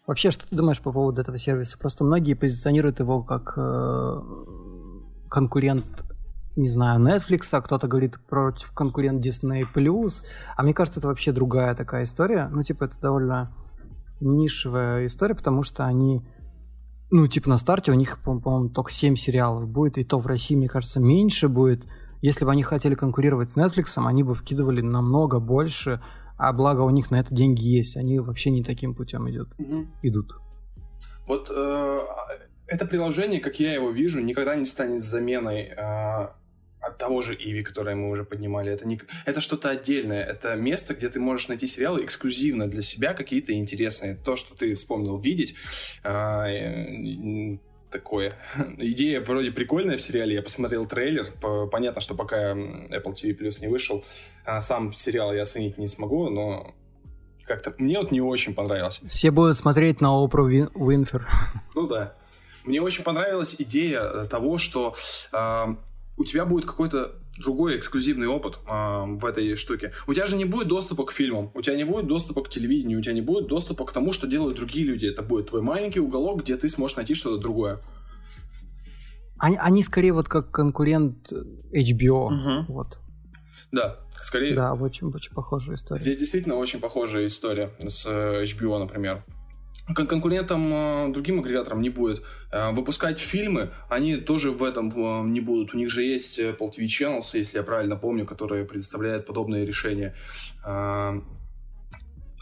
Вообще, 0.06 0.32
что 0.32 0.48
ты 0.48 0.56
думаешь 0.56 0.80
по 0.80 0.92
поводу 0.92 1.20
этого 1.20 1.38
сервиса? 1.38 1.78
Просто 1.78 2.02
многие 2.04 2.34
позиционируют 2.34 2.98
его 2.98 3.22
как 3.22 3.54
э, 3.56 4.20
конкурент, 5.30 5.84
не 6.56 6.68
знаю, 6.68 7.00
Netflix, 7.00 7.48
а 7.52 7.60
кто-то 7.60 7.86
говорит 7.86 8.18
против 8.28 8.72
конкурент 8.72 9.24
Disney+. 9.24 9.64
А 10.56 10.62
мне 10.62 10.74
кажется, 10.74 10.98
это 10.98 11.08
вообще 11.08 11.30
другая 11.30 11.76
такая 11.76 12.04
история. 12.04 12.48
Ну, 12.50 12.64
типа, 12.64 12.84
это 12.84 13.00
довольно 13.00 13.52
нишевая 14.20 15.06
история, 15.06 15.36
потому 15.36 15.62
что 15.62 15.84
они, 15.84 16.26
ну, 17.12 17.28
типа, 17.28 17.48
на 17.48 17.58
старте 17.58 17.92
у 17.92 17.94
них, 17.94 18.18
по- 18.18 18.40
по-моему, 18.40 18.70
только 18.70 18.90
7 18.90 19.14
сериалов 19.14 19.68
будет, 19.68 19.98
и 19.98 20.04
то 20.04 20.18
в 20.18 20.26
России, 20.26 20.56
мне 20.56 20.68
кажется, 20.68 20.98
меньше 20.98 21.48
будет. 21.48 21.86
Если 22.22 22.44
бы 22.44 22.50
они 22.50 22.64
хотели 22.64 22.94
конкурировать 22.96 23.52
с 23.52 23.56
Netflix, 23.56 24.04
они 24.04 24.24
бы 24.24 24.34
вкидывали 24.34 24.80
намного 24.80 25.38
больше, 25.38 26.00
а 26.42 26.52
благо 26.52 26.80
у 26.80 26.90
них 26.90 27.10
на 27.12 27.20
это 27.20 27.32
деньги 27.32 27.62
есть. 27.62 27.96
Они 27.96 28.18
вообще 28.18 28.50
не 28.50 28.64
таким 28.64 28.94
путем 28.94 29.30
идут, 29.30 29.56
Мгм. 29.58 29.92
идут. 30.02 30.32
Вот 31.28 31.48
э, 31.54 31.98
это 32.66 32.84
приложение, 32.84 33.40
как 33.40 33.60
я 33.60 33.72
его 33.74 33.90
вижу, 33.90 34.20
никогда 34.20 34.56
не 34.56 34.64
станет 34.64 35.02
заменой 35.02 35.62
э, 35.62 35.76
от 36.80 36.98
того 36.98 37.22
же 37.22 37.34
Иви, 37.34 37.62
которое 37.62 37.94
мы 37.94 38.10
уже 38.10 38.24
поднимали. 38.24 38.72
Это, 38.72 38.88
не, 38.88 39.00
это 39.24 39.40
что-то 39.40 39.70
отдельное. 39.70 40.20
Это 40.20 40.56
место, 40.56 40.94
где 40.94 41.08
ты 41.08 41.20
можешь 41.20 41.46
найти 41.46 41.68
сериалы 41.68 42.04
эксклюзивно 42.04 42.66
для 42.68 42.82
себя, 42.82 43.14
какие-то 43.14 43.52
интересные. 43.52 44.16
То, 44.16 44.34
что 44.34 44.56
ты 44.56 44.74
вспомнил 44.74 45.20
видеть, 45.20 45.54
э, 46.02 47.58
такое. 47.92 48.34
Идея 48.78 49.20
вроде 49.20 49.52
прикольная 49.52 49.96
в 49.96 50.00
сериале. 50.02 50.34
Я 50.34 50.42
посмотрел 50.42 50.86
трейлер. 50.86 51.30
По- 51.40 51.66
Понятно, 51.66 52.00
что 52.00 52.14
пока 52.14 52.52
Apple 52.52 53.12
TV 53.14 53.38
Plus 53.38 53.60
не 53.60 53.68
вышел, 53.68 54.04
а 54.44 54.60
сам 54.62 54.92
сериал 54.94 55.32
я 55.32 55.42
оценить 55.42 55.78
не 55.78 55.88
смогу, 55.88 56.28
но 56.30 56.74
как-то 57.46 57.74
мне 57.78 57.98
вот 57.98 58.10
не 58.10 58.20
очень 58.20 58.54
понравилось. 58.54 59.00
Все 59.08 59.30
будут 59.30 59.58
смотреть 59.58 60.00
на 60.00 60.10
Опру 60.12 60.48
Вин- 60.48 60.70
Уинфер. 60.74 61.26
Ну 61.74 61.86
да. 61.86 62.14
Мне 62.64 62.80
очень 62.80 63.02
понравилась 63.04 63.56
идея 63.58 64.00
э, 64.02 64.26
того, 64.30 64.56
что 64.58 64.94
э, 65.32 65.64
у 66.16 66.24
тебя 66.24 66.44
будет 66.44 66.64
какой-то 66.64 67.12
другой 67.38 67.78
эксклюзивный 67.78 68.26
опыт 68.26 68.58
э, 68.66 69.04
в 69.06 69.24
этой 69.24 69.56
штуке. 69.56 69.92
У 70.06 70.14
тебя 70.14 70.26
же 70.26 70.36
не 70.36 70.44
будет 70.44 70.68
доступа 70.68 71.04
к 71.04 71.12
фильмам, 71.12 71.50
у 71.54 71.62
тебя 71.62 71.76
не 71.76 71.84
будет 71.84 72.06
доступа 72.06 72.42
к 72.42 72.48
телевидению, 72.48 72.98
у 72.98 73.02
тебя 73.02 73.14
не 73.14 73.22
будет 73.22 73.46
доступа 73.46 73.84
к 73.84 73.92
тому, 73.92 74.12
что 74.12 74.26
делают 74.26 74.56
другие 74.56 74.84
люди. 74.84 75.06
Это 75.06 75.22
будет 75.22 75.48
твой 75.48 75.62
маленький 75.62 76.00
уголок, 76.00 76.42
где 76.42 76.56
ты 76.56 76.68
сможешь 76.68 76.96
найти 76.96 77.14
что-то 77.14 77.38
другое. 77.38 77.80
Они, 79.38 79.56
они 79.56 79.82
скорее 79.82 80.12
вот 80.12 80.28
как 80.28 80.50
конкурент 80.50 81.32
HBO. 81.72 82.30
Мгм. 82.30 82.66
Вот. 82.68 82.98
Да, 83.72 83.98
скорее. 84.22 84.54
Да, 84.54 84.74
очень, 84.74 85.08
очень 85.08 85.32
похожая 85.32 85.76
история. 85.76 86.00
Здесь 86.00 86.18
действительно 86.18 86.56
очень 86.56 86.78
похожая 86.78 87.26
история 87.26 87.70
с 87.80 88.06
э, 88.06 88.44
HBO, 88.44 88.78
например. 88.78 89.24
Кон- 89.94 90.06
Конкурентом 90.06 90.72
э, 90.72 91.12
другим 91.12 91.40
агрегаторам 91.40 91.82
не 91.82 91.90
будет. 91.90 92.22
Э, 92.52 92.70
Выпускать 92.72 93.18
фильмы, 93.18 93.70
они 93.90 94.16
тоже 94.16 94.50
в 94.50 94.62
этом 94.62 94.90
э, 94.90 95.28
не 95.28 95.40
будут. 95.40 95.74
У 95.74 95.76
них 95.78 95.90
же 95.90 96.02
есть 96.02 96.38
Apple 96.38 96.72
Channels, 96.78 97.30
если 97.34 97.58
я 97.58 97.64
правильно 97.64 97.96
помню, 97.96 98.24
которые 98.26 98.64
предоставляют 98.64 99.26
подобные 99.26 99.66
решения. 99.66 100.14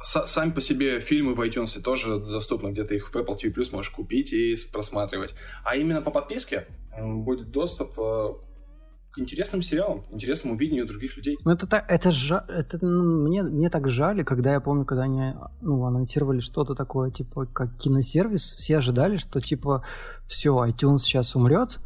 Са- 0.02 0.26
Сами 0.26 0.50
по 0.52 0.60
себе 0.60 1.00
фильмы 1.00 1.34
в 1.34 1.40
iTunes 1.40 1.80
тоже 1.82 2.18
доступны, 2.18 2.70
где 2.72 2.84
ты 2.84 2.96
их 2.96 3.12
в 3.12 3.16
Apple 3.16 3.36
TV 3.36 3.52
Plus 3.54 3.68
можешь 3.72 3.90
купить 3.90 4.32
и 4.32 4.54
просматривать. 4.72 5.34
А 5.64 5.76
именно 5.76 6.00
по 6.02 6.10
подписке 6.10 6.66
будет 6.98 7.50
доступ 7.50 7.98
интересным 9.16 9.62
сериалам, 9.62 10.04
интересному 10.10 10.56
видению 10.56 10.86
других 10.86 11.16
людей. 11.16 11.38
Ну 11.44 11.50
это 11.50 11.66
так, 11.66 11.84
это 11.88 12.10
жа- 12.10 12.44
это 12.48 12.78
ну, 12.80 13.28
мне 13.28 13.42
мне 13.42 13.70
так 13.70 13.88
жаль, 13.88 14.24
когда 14.24 14.52
я 14.52 14.60
помню, 14.60 14.84
когда 14.84 15.04
они 15.04 15.34
ну 15.60 15.84
анонсировали 15.84 16.40
что-то 16.40 16.74
такое 16.74 17.10
типа 17.10 17.46
как 17.46 17.76
киносервис, 17.76 18.54
все 18.54 18.78
ожидали, 18.78 19.16
что 19.16 19.40
типа 19.40 19.84
все 20.26 20.50
iTunes 20.64 20.98
сейчас 20.98 21.34
умрет, 21.34 21.80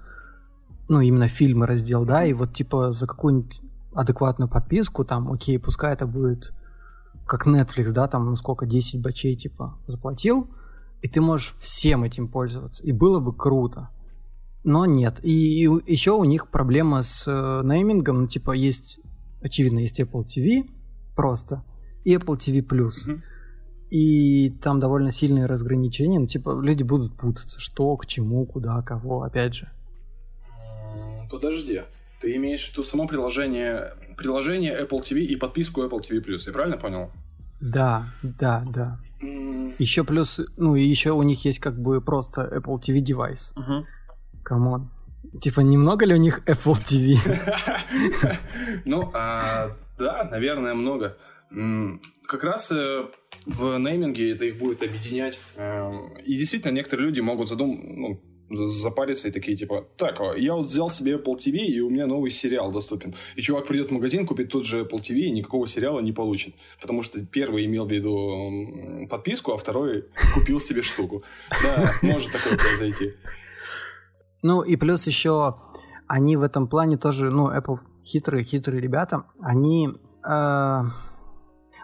ну 0.89 1.01
именно 1.01 1.29
фильмы 1.29 1.67
раздел, 1.67 2.05
да, 2.05 2.25
и 2.25 2.33
вот 2.33 2.55
типа 2.55 2.93
за 2.93 3.07
какую-нибудь 3.07 3.61
адекватную 3.95 4.51
подписку 4.51 5.05
там, 5.05 5.33
окей, 5.33 5.59
пускай 5.59 5.95
это 5.95 6.07
будет 6.07 6.53
как 7.27 7.47
Netflix, 7.47 7.93
да, 7.93 8.07
там 8.07 8.27
ну 8.27 8.37
сколько 8.37 8.67
10 8.67 9.01
бачей 9.01 9.35
типа 9.35 9.79
заплатил, 9.87 10.51
и 11.01 11.09
ты 11.09 11.21
можешь 11.21 11.55
всем 11.59 12.05
этим 12.05 12.29
пользоваться, 12.29 12.83
и 12.83 12.93
было 12.93 13.21
бы 13.21 13.35
круто. 13.35 13.91
Но 14.65 14.87
нет. 14.87 15.21
И, 15.23 15.69
еще 15.87 16.13
у 16.13 16.25
них 16.25 16.49
проблема 16.49 17.03
с 17.03 17.25
э, 17.27 17.61
неймингом. 17.65 18.23
Ну, 18.23 18.27
типа, 18.29 18.53
есть, 18.53 18.99
очевидно, 19.43 19.81
есть 19.81 20.01
Apple 20.01 20.25
TV 20.25 20.69
просто 21.15 21.63
и 22.05 22.15
Apple 22.15 22.39
TV 22.39 22.67
Plus. 22.67 23.09
Мгм. 23.11 23.23
И 23.91 24.51
там 24.63 24.81
довольно 24.81 25.13
сильные 25.13 25.47
разграничения. 25.47 26.19
Ну, 26.19 26.27
типа, 26.27 26.59
люди 26.61 26.83
будут 26.83 27.17
путаться, 27.17 27.61
что, 27.61 27.97
к 27.97 28.07
чему, 28.07 28.45
куда, 28.47 28.81
кого, 28.83 29.23
опять 29.23 29.55
же. 29.55 29.71
Подожди. 31.31 31.83
Ты 32.21 32.37
имеешь 32.37 32.65
в 32.67 32.73
виду 32.73 32.85
само 32.85 33.07
приложение, 33.07 33.93
приложение 34.17 34.81
Apple 34.81 35.03
TV 35.03 35.21
и 35.21 35.37
подписку 35.37 35.83
Apple 35.83 36.01
TV+, 36.01 36.23
я 36.47 36.53
правильно 36.53 36.79
понял? 36.79 37.11
Да, 37.61 38.05
да, 38.23 38.65
да. 38.75 38.99
М, 39.21 39.75
Еще 39.79 40.05
плюс, 40.05 40.41
ну 40.57 40.75
и 40.77 40.85
еще 40.85 41.11
у 41.13 41.23
них 41.23 41.45
есть 41.45 41.59
как 41.59 41.79
бы 41.79 42.01
просто 42.01 42.43
Apple 42.43 42.81
TV 42.81 43.01
девайс. 43.01 43.53
мгм. 43.57 43.87
Come 44.45 44.71
on. 44.71 44.91
Типа, 45.41 45.61
не 45.61 45.74
много 45.74 46.07
ли 46.07 46.15
у 46.15 46.19
них 46.19 46.43
Apple 46.47 46.75
TV? 46.75 47.19
Ну, 48.85 49.11
а, 49.15 49.77
да, 49.99 50.29
наверное, 50.31 50.75
много. 50.75 51.17
Как 52.27 52.43
раз 52.45 52.71
э, 52.73 53.05
в 53.47 53.79
нейминге 53.79 54.33
это 54.33 54.45
их 54.45 54.59
будет 54.59 54.83
объединять. 54.83 55.39
Э, 55.57 55.91
И 56.25 56.37
действительно, 56.37 56.73
некоторые 56.73 57.07
люди 57.07 57.21
могут 57.21 57.49
задум... 57.49 57.81
ну, 57.97 58.21
за- 58.51 58.69
запариться 58.69 59.29
и 59.29 59.31
такие, 59.31 59.57
типа, 59.57 59.87
так, 59.97 60.21
а, 60.21 60.35
я 60.37 60.55
вот 60.55 60.67
взял 60.67 60.89
себе 60.89 61.13
Apple 61.15 61.37
TV, 61.37 61.59
и 61.59 61.81
у 61.81 61.91
меня 61.91 62.07
новый 62.07 62.31
сериал 62.31 62.71
доступен. 62.73 63.15
И 63.37 63.43
чувак 63.43 63.67
придет 63.67 63.89
в 63.89 63.93
магазин, 63.93 64.27
купит 64.27 64.49
тот 64.51 64.65
же 64.65 64.83
Apple 64.83 65.01
TV, 65.01 65.17
и 65.21 65.31
никакого 65.31 65.67
сериала 65.67 66.01
не 66.01 66.13
получит. 66.13 66.55
Потому 66.81 67.03
что 67.03 67.25
первый 67.25 67.65
имел 67.67 67.87
в 67.87 67.91
виду 67.93 69.07
подписку, 69.09 69.53
а 69.53 69.57
второй 69.57 70.05
купил 70.35 70.61
себе 70.61 70.83
штуку. 70.83 71.23
Да, 71.63 71.93
может 72.03 72.33
такое 72.33 72.57
произойти. 72.57 73.13
Ну 74.45 74.61
и 74.61 74.77
плюс 74.77 75.07
еще 75.07 75.57
они 76.07 76.37
в 76.37 76.43
этом 76.43 76.69
плане 76.69 76.99
тоже, 76.99 77.31
ну, 77.31 77.49
Apple 77.51 77.79
хитрые, 78.05 78.45
хитрые 78.45 78.79
ребята, 78.79 79.25
они... 79.41 79.89
э, 80.23 80.83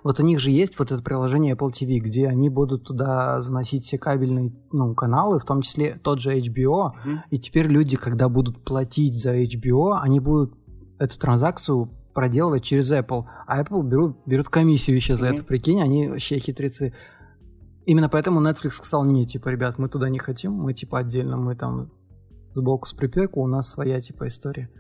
вот 0.05 0.21
у 0.21 0.23
них 0.23 0.41
же 0.41 0.51
есть 0.51 0.79
вот 0.79 0.93
это 0.93 1.03
приложение 1.03 1.55
Apple 1.55 1.71
TV, 1.73 2.01
где 2.01 2.29
они 2.29 2.51
будут 2.51 2.85
туда 2.85 3.41
заносить 3.41 3.85
все 3.85 3.97
кабельные 3.97 4.53
ну, 4.73 4.95
каналы, 4.95 5.39
в 5.39 5.45
том 5.45 5.63
числе 5.63 5.99
тот 6.03 6.21
же 6.21 6.39
HBO, 6.39 6.93
Мгм. 7.03 7.23
и 7.31 7.39
теперь 7.39 7.67
люди, 7.67 7.97
когда 7.97 8.29
будут 8.29 8.63
платить 8.63 9.15
за 9.19 9.41
HBO, 9.41 9.99
они 9.99 10.21
будут 10.21 10.53
эту 10.99 11.19
транзакцию 11.19 11.89
проделывать 12.13 12.63
через 12.63 12.93
Apple, 12.93 13.25
а 13.47 13.63
Apple 13.63 13.83
берут, 13.83 14.19
берут 14.27 14.49
комиссию 14.51 14.97
еще 14.97 15.17
за 15.17 15.29
Мгм. 15.29 15.35
это, 15.35 15.45
прикинь, 15.45 15.81
они 15.83 16.09
вообще 16.09 16.39
хитрецы. 16.39 16.93
Именно 17.87 18.11
поэтому 18.11 18.43
Netflix 18.47 18.73
сказал, 18.73 19.07
не, 19.07 19.25
типа, 19.25 19.49
ребят, 19.49 19.79
мы 19.79 19.89
туда 19.89 20.11
не 20.11 20.19
хотим, 20.19 20.53
мы, 20.53 20.75
типа, 20.75 20.99
отдельно, 20.99 21.39
мы 21.39 21.57
там 21.57 21.91
сбоку 22.55 22.87
с 22.87 22.93
припеку, 22.93 23.43
у 23.43 23.47
нас 23.47 23.69
своя, 23.69 24.01
типа, 24.01 24.29
история. 24.29 24.71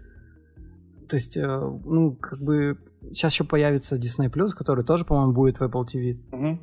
То 1.09 1.17
есть, 1.17 1.37
э, 1.37 1.81
ну, 1.85 2.15
как 2.15 2.41
бы, 2.41 2.79
сейчас 3.13 3.33
еще 3.33 3.45
появится 3.45 3.97
Disney+, 3.97 4.31
который 4.51 4.85
тоже, 4.85 5.05
по-моему, 5.05 5.33
будет 5.33 5.59
в 5.59 5.63
Apple 5.63 5.85
TV. 5.87 6.21
Мгм. 6.31 6.61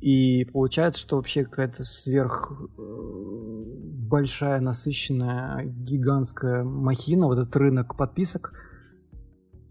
И 0.00 0.44
получается, 0.52 1.00
что 1.00 1.16
вообще 1.16 1.44
какая-то 1.44 1.82
сверх 1.82 2.52
э, 2.52 3.64
большая, 4.04 4.60
насыщенная, 4.60 5.64
гигантская 5.64 6.62
махина, 6.62 7.26
вот 7.26 7.38
этот 7.38 7.56
рынок 7.56 7.96
подписок. 7.96 8.52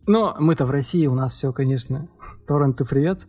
Но 0.05 0.35
мы-то 0.39 0.65
в 0.65 0.71
России, 0.71 1.05
у 1.05 1.13
нас 1.13 1.33
все, 1.33 1.53
конечно, 1.53 2.09
торренты 2.47 2.83
привет. 2.83 3.21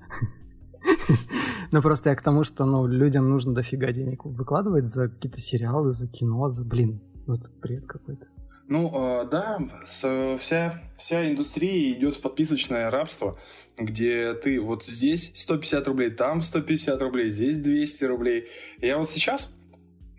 Но 1.73 1.83
просто 1.83 2.11
я 2.11 2.17
к 2.17 2.23
тому, 2.23 2.43
что 2.43 2.65
ну, 2.65 2.87
людям 2.87 3.29
нужно 3.29 3.55
дофига 3.55 3.93
денег 3.93 4.25
выкладывать 4.25 4.89
за 4.89 5.09
какие-то 5.09 5.41
сериалы, 5.41 5.93
за 5.93 6.09
кино, 6.09 6.49
за, 6.49 6.65
блин, 6.65 7.01
вот 7.27 7.41
бред 7.61 7.87
какой-то. 7.87 8.27
Ну, 8.67 8.91
э, 9.23 9.29
да, 9.31 9.59
с- 9.85 10.39
вся, 10.39 10.83
вся 10.97 11.31
индустрия 11.31 11.93
идет 11.93 12.15
в 12.15 12.21
подписочное 12.23 12.91
рабство, 12.91 13.39
где 13.77 14.33
ты 14.35 14.59
вот 14.61 14.85
здесь 14.85 15.33
150 15.35 15.87
рублей, 15.87 16.11
там 16.11 16.41
150 16.43 17.01
рублей, 17.03 17.29
здесь 17.31 17.57
200 17.57 18.05
рублей. 18.05 18.49
Я 18.81 18.97
вот 18.97 19.11
сейчас 19.11 19.53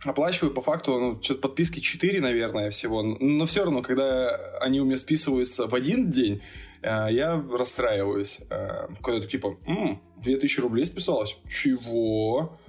оплачиваю 0.05 0.53
по 0.53 0.61
факту, 0.61 0.99
ну, 0.99 1.21
что-то 1.23 1.41
подписки 1.41 1.79
4, 1.79 2.21
наверное, 2.21 2.69
всего. 2.69 3.01
Но 3.01 3.45
все 3.47 3.63
равно, 3.63 3.81
когда 3.81 4.35
они 4.61 4.79
у 4.79 4.85
меня 4.85 4.97
списываются 4.97 5.65
в 5.67 5.73
один 5.73 6.11
день, 6.11 6.43
э, 6.83 7.07
я 7.09 7.43
расстраиваюсь. 7.51 8.39
Э, 8.51 8.87
Когда 9.01 9.21
ты 9.21 9.27
типа, 9.27 9.57
«М, 9.65 9.99
2000 10.17 10.59
рублей 10.59 10.85
списалось? 10.85 11.35
Чего? 11.49 12.59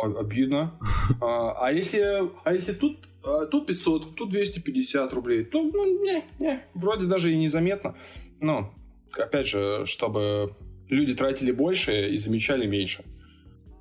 Обидно. 0.00 0.78
А 1.20 1.52
а 1.66 1.72
если, 1.72 2.22
а 2.44 2.52
если 2.54 2.72
тут, 2.72 3.06
а, 3.15 3.15
тут 3.50 3.66
500, 3.66 4.14
тут 4.14 4.30
250 4.30 5.12
рублей, 5.12 5.44
то, 5.44 5.62
ну, 5.62 6.02
не, 6.02 6.24
не, 6.38 6.64
вроде 6.74 7.06
даже 7.06 7.32
и 7.32 7.36
незаметно. 7.36 7.94
Но, 8.40 8.72
опять 9.18 9.46
же, 9.46 9.84
чтобы 9.86 10.54
люди 10.88 11.14
тратили 11.14 11.52
больше 11.52 12.08
и 12.08 12.16
замечали 12.16 12.66
меньше. 12.66 13.04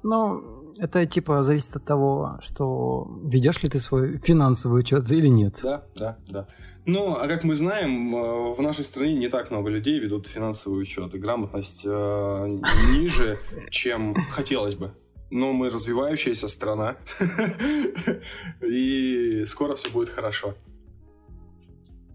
Ну, 0.03 0.73
это 0.77 1.05
типа 1.05 1.43
зависит 1.43 1.75
от 1.75 1.85
того, 1.85 2.37
что 2.41 3.07
ведешь 3.23 3.63
ли 3.63 3.69
ты 3.69 3.79
свой 3.79 4.17
финансовый 4.17 4.81
учет 4.81 5.09
или 5.11 5.27
нет. 5.27 5.59
Да, 5.63 5.85
да, 5.95 6.17
да. 6.27 6.47
Ну, 6.85 7.15
а 7.15 7.27
как 7.27 7.43
мы 7.43 7.55
знаем, 7.55 8.15
э, 8.15 8.53
в 8.53 8.61
нашей 8.61 8.83
стране 8.83 9.15
не 9.15 9.27
так 9.27 9.49
много 9.49 9.69
людей 9.69 9.99
ведут 9.99 10.27
финансовый 10.27 10.81
учет, 10.81 11.15
и 11.15 11.17
грамотность 11.17 11.81
э, 11.83 12.59
ниже, 12.91 13.39
чем 13.71 14.13
хотелось 14.29 14.75
бы. 14.75 14.91
Но 15.31 15.53
мы 15.53 15.69
развивающаяся 15.69 16.47
страна, 16.47 16.97
и 18.61 19.43
скоро 19.45 19.75
все 19.75 19.89
будет 19.89 20.09
хорошо. 20.09 20.55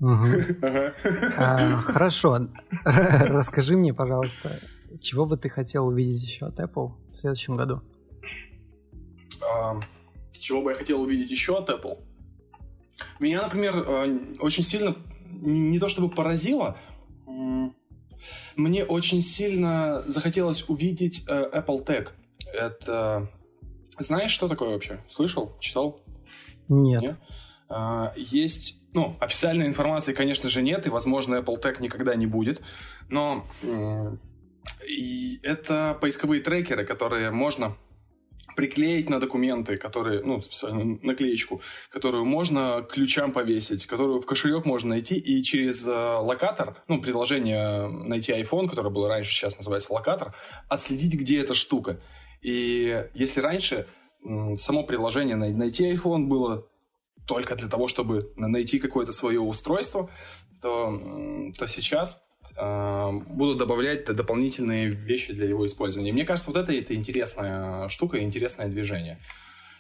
А, 1.37 1.77
Хорошо. 1.83 2.49
Расскажи 2.85 3.77
мне, 3.77 3.93
пожалуйста, 3.93 4.59
чего 5.01 5.27
бы 5.27 5.37
ты 5.37 5.51
хотел 5.51 5.89
увидеть 5.89 6.23
еще 6.23 6.47
от 6.47 6.59
Apple 6.59 6.93
в 7.13 7.17
следующем 7.17 7.57
году? 7.57 7.83
А, 9.43 9.79
Чего 10.33 10.63
бы 10.63 10.71
я 10.71 10.77
хотел 10.77 11.03
увидеть 11.03 11.31
еще 11.31 11.59
от 11.59 11.69
Apple? 11.69 11.99
Меня, 13.19 13.43
например, 13.43 13.75
э, 13.77 14.37
очень 14.41 14.63
сильно, 14.63 14.97
не 15.29 15.79
то 15.79 15.89
чтобы 15.89 16.11
поразило, 16.11 16.77
мне 18.57 18.85
очень 18.85 19.23
сильно 19.23 20.03
захотелось 20.07 20.69
увидеть 20.69 21.25
э, 21.29 21.51
Apple 21.53 21.85
Tag. 21.85 22.09
Это... 22.53 23.31
Знаешь, 23.99 24.31
что 24.31 24.49
такое 24.49 24.71
вообще? 24.71 25.05
Слышал? 25.09 25.57
Читал? 25.61 26.01
Нет. 26.69 27.03
Нет? 27.03 27.17
А, 27.69 28.13
Есть, 28.17 28.81
ну, 28.95 29.17
официальной 29.21 29.67
информации, 29.67 30.13
конечно 30.13 30.49
же, 30.49 30.63
нет, 30.63 30.87
и, 30.87 30.91
возможно, 30.91 31.37
Apple 31.37 31.61
Tag 31.63 31.81
никогда 31.81 32.15
не 32.15 32.27
будет, 32.27 32.61
но 33.09 33.47
и 34.87 35.39
это 35.43 35.97
поисковые 36.01 36.43
трекеры, 36.43 36.85
которые 36.85 37.31
можно 37.31 37.77
приклеить 38.57 39.09
на 39.09 39.21
документы, 39.21 39.77
которые, 39.77 40.23
ну, 40.23 40.41
специальную 40.43 40.99
наклеечку, 41.03 41.63
которую 41.91 42.25
можно 42.25 42.83
к 42.83 42.93
ключам 42.93 43.33
повесить, 43.33 43.87
которую 43.87 44.21
в 44.21 44.27
кошелек 44.27 44.65
можно 44.65 44.91
найти, 44.91 45.17
и 45.17 45.43
через 45.43 45.87
э, 45.87 45.91
локатор, 45.91 46.83
ну, 46.89 47.01
приложение 47.01 47.89
найти 47.89 48.33
iPhone, 48.33 48.69
которое 48.69 48.91
было 48.91 49.09
раньше, 49.09 49.33
сейчас 49.33 49.57
называется 49.57 49.93
локатор, 49.93 50.35
отследить, 50.69 51.15
где 51.15 51.41
эта 51.41 51.55
штука. 51.55 52.01
И 52.43 53.05
если 53.15 53.41
раньше 53.41 53.87
само 54.57 54.83
приложение 54.85 55.37
най- 55.37 55.53
найти 55.53 55.93
iPhone 55.93 56.27
было 56.27 56.67
только 57.27 57.55
для 57.57 57.69
того, 57.69 57.89
чтобы 57.89 58.33
на- 58.37 58.49
найти 58.49 58.79
какое-то 58.79 59.13
свое 59.13 59.41
устройство, 59.41 60.11
то, 60.61 60.93
то 61.59 61.67
сейчас 61.69 62.25
э, 62.57 63.13
будут 63.29 63.59
добавлять 63.59 64.05
д- 64.07 64.13
дополнительные 64.13 64.89
вещи 64.91 65.33
для 65.33 65.47
его 65.47 65.65
использования. 65.65 66.13
Мне 66.13 66.25
кажется, 66.27 66.51
вот 66.51 66.59
это, 66.59 66.73
это 66.73 66.95
интересная 66.95 67.89
штука, 67.89 68.23
интересное 68.23 68.69
движение. 68.69 69.21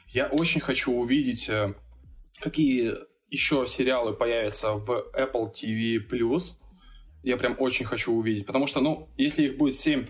Я 0.09 0.27
очень 0.29 0.61
хочу 0.61 0.93
увидеть, 0.93 1.49
э, 1.49 1.75
какие 2.39 2.95
еще 3.29 3.67
сериалы 3.67 4.13
появятся 4.13 4.73
в 4.75 4.91
Apple 5.15 5.53
TV+. 5.53 6.01
Я 7.23 7.37
прям 7.37 7.57
очень 7.59 7.85
хочу 7.85 8.13
увидеть, 8.13 8.47
потому 8.47 8.67
что, 8.67 8.81
ну, 8.81 9.09
если 9.19 9.45
их 9.45 9.59
будет 9.59 9.75
7 9.75 10.07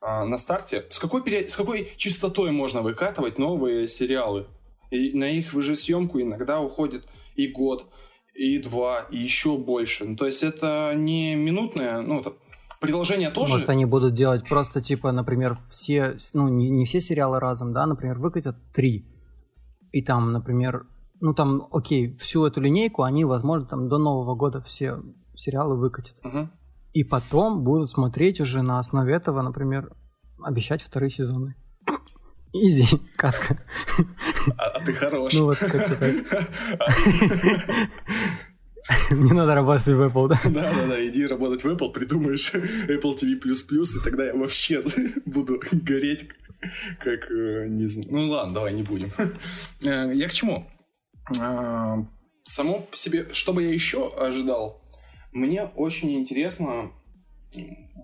а, 0.00 0.24
на 0.24 0.38
старте, 0.38 0.86
с 0.90 0.98
какой, 0.98 1.22
пере- 1.22 1.48
с 1.48 1.56
какой 1.56 1.92
частотой 1.96 2.50
можно 2.52 2.82
выкатывать 2.82 3.38
новые 3.38 3.86
сериалы? 3.86 4.46
И 4.90 5.12
на 5.16 5.30
их 5.30 5.54
уже 5.54 5.76
съемку 5.76 6.20
иногда 6.20 6.60
уходит 6.60 7.06
и 7.36 7.46
год, 7.46 7.86
и 8.34 8.58
два, 8.58 9.06
и 9.10 9.18
еще 9.18 9.56
больше. 9.56 10.04
Ну, 10.04 10.16
то 10.16 10.26
есть 10.26 10.42
это 10.42 10.94
не 10.96 11.34
минутное, 11.34 12.00
ну, 12.00 12.20
это 12.20 12.34
приложение 12.80 13.30
тоже... 13.30 13.52
Может, 13.52 13.68
они 13.68 13.84
будут 13.84 14.14
делать 14.14 14.48
просто, 14.48 14.80
типа, 14.80 15.12
например, 15.12 15.58
все, 15.70 16.16
ну, 16.32 16.48
не, 16.48 16.70
не 16.70 16.86
все 16.86 17.00
сериалы 17.00 17.38
разом, 17.38 17.72
да, 17.72 17.86
например, 17.86 18.18
выкатят 18.18 18.56
три. 18.72 19.06
И 19.92 20.02
там, 20.02 20.32
например, 20.32 20.86
ну, 21.20 21.34
там, 21.34 21.68
окей, 21.70 22.16
всю 22.16 22.46
эту 22.46 22.60
линейку 22.60 23.02
они, 23.02 23.24
возможно, 23.24 23.66
там 23.66 23.88
до 23.88 23.98
Нового 23.98 24.34
года 24.34 24.62
все 24.62 25.02
сериалы 25.34 25.76
выкатят. 25.76 26.16
Мгм. 26.24 26.50
И 26.92 27.04
потом 27.04 27.62
будут 27.62 27.90
смотреть 27.90 28.40
уже 28.40 28.62
на 28.62 28.78
основе 28.78 29.14
этого, 29.14 29.42
например, 29.42 29.92
обещать 30.42 30.82
вторые 30.82 31.10
сезоны. 31.10 31.54
Изи, 32.52 32.86
катка. 33.16 33.58
А, 34.58 34.64
а 34.64 34.80
ты 34.80 34.92
хорош. 34.92 35.32
Ну 35.34 35.44
вот 35.44 35.58
так. 35.58 36.00
Мне 39.10 39.34
надо 39.34 39.54
работать 39.54 39.86
в 39.86 40.02
Apple, 40.02 40.28
да? 40.28 40.40
Да-да-да, 40.44 41.06
иди 41.06 41.26
работать 41.26 41.62
в 41.62 41.68
Apple, 41.68 41.92
придумаешь 41.92 42.52
Apple 42.54 43.16
TV++, 43.16 43.36
и 43.36 44.04
тогда 44.04 44.26
я 44.26 44.34
вообще 44.34 44.82
буду 45.26 45.60
гореть, 45.70 46.28
как, 46.98 47.30
э, 47.30 47.66
не 47.68 47.86
знаю. 47.86 48.08
Ну 48.10 48.30
ладно, 48.30 48.54
давай 48.54 48.72
не 48.72 48.82
будем. 48.82 49.12
Э, 49.84 50.12
Я 50.12 50.28
к 50.28 50.32
чему? 50.32 50.66
А, 51.38 51.98
Само 52.42 52.80
по 52.80 52.96
себе, 52.96 53.28
что 53.32 53.52
бы 53.52 53.62
я 53.62 53.72
еще 53.72 54.12
ожидал? 54.16 54.79
Мне 55.32 55.64
очень 55.76 56.12
интересно, 56.16 56.92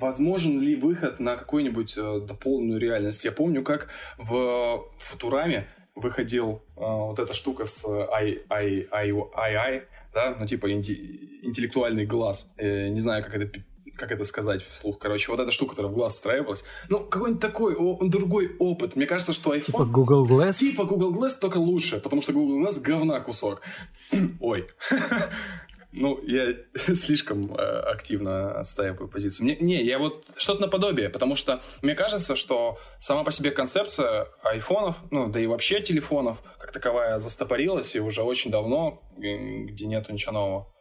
возможен 0.00 0.60
ли 0.60 0.76
выход 0.76 1.20
на 1.20 1.36
какую-нибудь 1.36 1.94
э, 1.96 2.20
дополненную 2.20 2.80
реальность. 2.80 3.24
Я 3.24 3.32
помню, 3.32 3.62
как 3.62 3.88
в 4.18 4.84
Футураме 4.98 5.66
выходил 5.94 6.62
э, 6.76 6.80
вот 6.80 7.18
эта 7.18 7.34
штука 7.34 7.66
с 7.66 7.84
I, 7.86 8.42
I, 8.48 8.86
I, 8.90 9.12
I, 9.34 9.54
I 9.54 9.82
да, 10.12 10.36
ну 10.38 10.46
типа 10.46 10.70
интеллектуальный 10.72 12.06
глаз. 12.06 12.52
Э, 12.56 12.88
не 12.88 13.00
знаю, 13.00 13.24
как 13.24 13.34
это 13.34 13.60
как 13.96 14.12
это 14.12 14.24
сказать 14.24 14.62
вслух, 14.62 14.98
короче, 14.98 15.30
вот 15.30 15.40
эта 15.40 15.50
штука, 15.50 15.70
которая 15.70 15.90
в 15.90 15.94
глаз 15.94 16.12
встраивалась. 16.14 16.64
Ну, 16.88 16.98
какой-нибудь 17.00 17.40
такой, 17.40 17.74
о, 17.74 17.98
другой 18.04 18.54
опыт. 18.58 18.94
Мне 18.94 19.06
кажется, 19.06 19.32
что 19.32 19.54
iPhone... 19.54 19.60
Типа 19.62 19.84
Google 19.84 20.26
Glass? 20.26 20.58
Типа 20.58 20.84
Google 20.84 21.14
Glass, 21.14 21.32
только 21.40 21.56
лучше, 21.56 21.98
потому 22.00 22.20
что 22.20 22.32
Google 22.32 22.60
Glass 22.60 22.80
говна 22.80 23.20
кусок. 23.20 23.62
Ой. 24.40 24.66
Ну, 25.98 26.20
я 26.22 26.54
слишком 26.94 27.54
э, 27.54 27.56
активно 27.56 28.60
отстаиваю 28.60 29.08
позицию. 29.08 29.44
Мне, 29.44 29.56
не, 29.56 29.82
я 29.82 29.98
вот 29.98 30.26
что-то 30.36 30.60
наподобие, 30.60 31.08
потому 31.08 31.36
что 31.36 31.60
мне 31.80 31.94
кажется, 31.94 32.36
что 32.36 32.78
сама 32.98 33.24
по 33.24 33.32
себе 33.32 33.50
концепция 33.50 34.26
айфонов, 34.42 35.02
ну, 35.10 35.30
да 35.30 35.40
и 35.40 35.46
вообще 35.46 35.80
телефонов, 35.80 36.42
как 36.58 36.70
таковая, 36.72 37.18
застопорилась 37.18 37.96
и 37.96 38.00
уже 38.00 38.22
очень 38.22 38.50
давно, 38.50 39.02
где 39.16 39.86
нету 39.86 40.12
ничего 40.12 40.32
нового. 40.32 40.72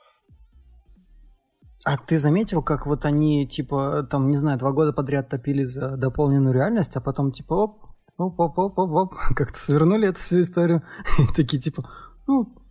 А 1.86 1.98
ты 1.98 2.18
заметил, 2.18 2.62
как 2.62 2.86
вот 2.86 3.06
они, 3.06 3.48
типа, 3.48 4.06
там, 4.12 4.32
не 4.32 4.38
знаю, 4.38 4.60
два 4.60 4.72
года 4.74 4.92
подряд 4.92 5.30
топили 5.30 5.64
за 5.64 5.96
дополненную 5.96 6.54
реальность, 6.54 6.98
а 6.98 7.02
потом, 7.02 7.32
типа, 7.32 7.54
оп, 7.54 7.84
оп, 8.18 8.40
оп, 8.40 8.58
оп, 8.58 8.80
оп, 8.80 8.92
оп, 8.92 9.14
как-то 9.36 9.58
свернули 9.58 10.10
эту 10.10 10.20
всю 10.20 10.42
историю. 10.42 10.84
Такие, 11.38 11.62
типа, 11.62 11.90
ну, 12.28 12.65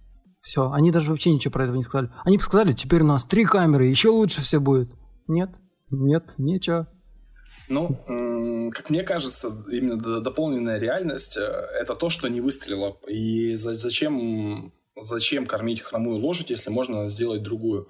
все, 0.44 0.70
они 0.70 0.90
даже 0.90 1.10
вообще 1.10 1.32
ничего 1.32 1.52
про 1.52 1.64
это 1.64 1.72
не 1.72 1.82
сказали. 1.82 2.10
Они 2.22 2.36
бы 2.36 2.42
сказали, 2.42 2.74
теперь 2.74 3.00
у 3.00 3.06
нас 3.06 3.24
три 3.24 3.46
камеры, 3.46 3.86
еще 3.86 4.10
лучше 4.10 4.42
все 4.42 4.58
будет. 4.58 4.90
Нет, 5.26 5.48
нет, 5.90 6.34
ничего. 6.36 6.86
Ну, 7.70 8.70
как 8.70 8.90
мне 8.90 9.04
кажется, 9.04 9.64
именно 9.72 10.20
дополненная 10.20 10.78
реальность 10.78 11.38
э,— 11.38 11.40
это 11.80 11.94
то, 11.94 12.10
что 12.10 12.28
не 12.28 12.42
выстрелило. 12.42 12.98
И 13.08 13.54
зачем, 13.54 14.74
зачем 15.00 15.46
кормить 15.46 15.80
хромую 15.80 16.18
лошадь, 16.18 16.50
если 16.50 16.68
можно 16.68 17.08
сделать 17.08 17.42
другую? 17.42 17.88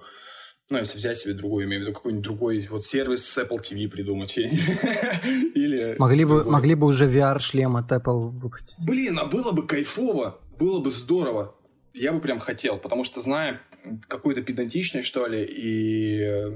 Ну, 0.69 0.77
если 0.77 0.97
взять 0.97 1.17
себе 1.17 1.33
другую, 1.33 1.65
имею 1.65 1.81
в 1.81 1.83
виду 1.83 1.93
какой-нибудь 1.93 2.23
другой 2.23 2.67
вот 2.71 2.85
сервис 2.85 3.27
с 3.27 3.37
Apple 3.37 3.59
TV 3.59 3.89
придумать. 3.89 4.37
Или 4.37 5.95
могли 5.99 6.23
бы, 6.23 6.45
могли 6.45 6.75
бы 6.75 6.87
уже 6.87 7.05
VR-шлем 7.11 7.75
от 7.75 7.91
Apple 7.91 8.29
выпустить. 8.29 8.87
Блин, 8.87 9.19
а 9.19 9.25
было 9.25 9.51
бы 9.51 9.67
кайфово, 9.67 10.39
было 10.57 10.79
бы 10.79 10.89
здорово 10.89 11.53
я 11.95 12.13
бы 12.13 12.19
прям 12.19 12.39
хотел, 12.39 12.77
потому 12.77 13.03
что 13.03 13.21
зная 13.21 13.61
какую-то 14.07 14.41
педантичность, 14.41 15.07
что 15.07 15.27
ли, 15.27 15.43
и 15.43 16.53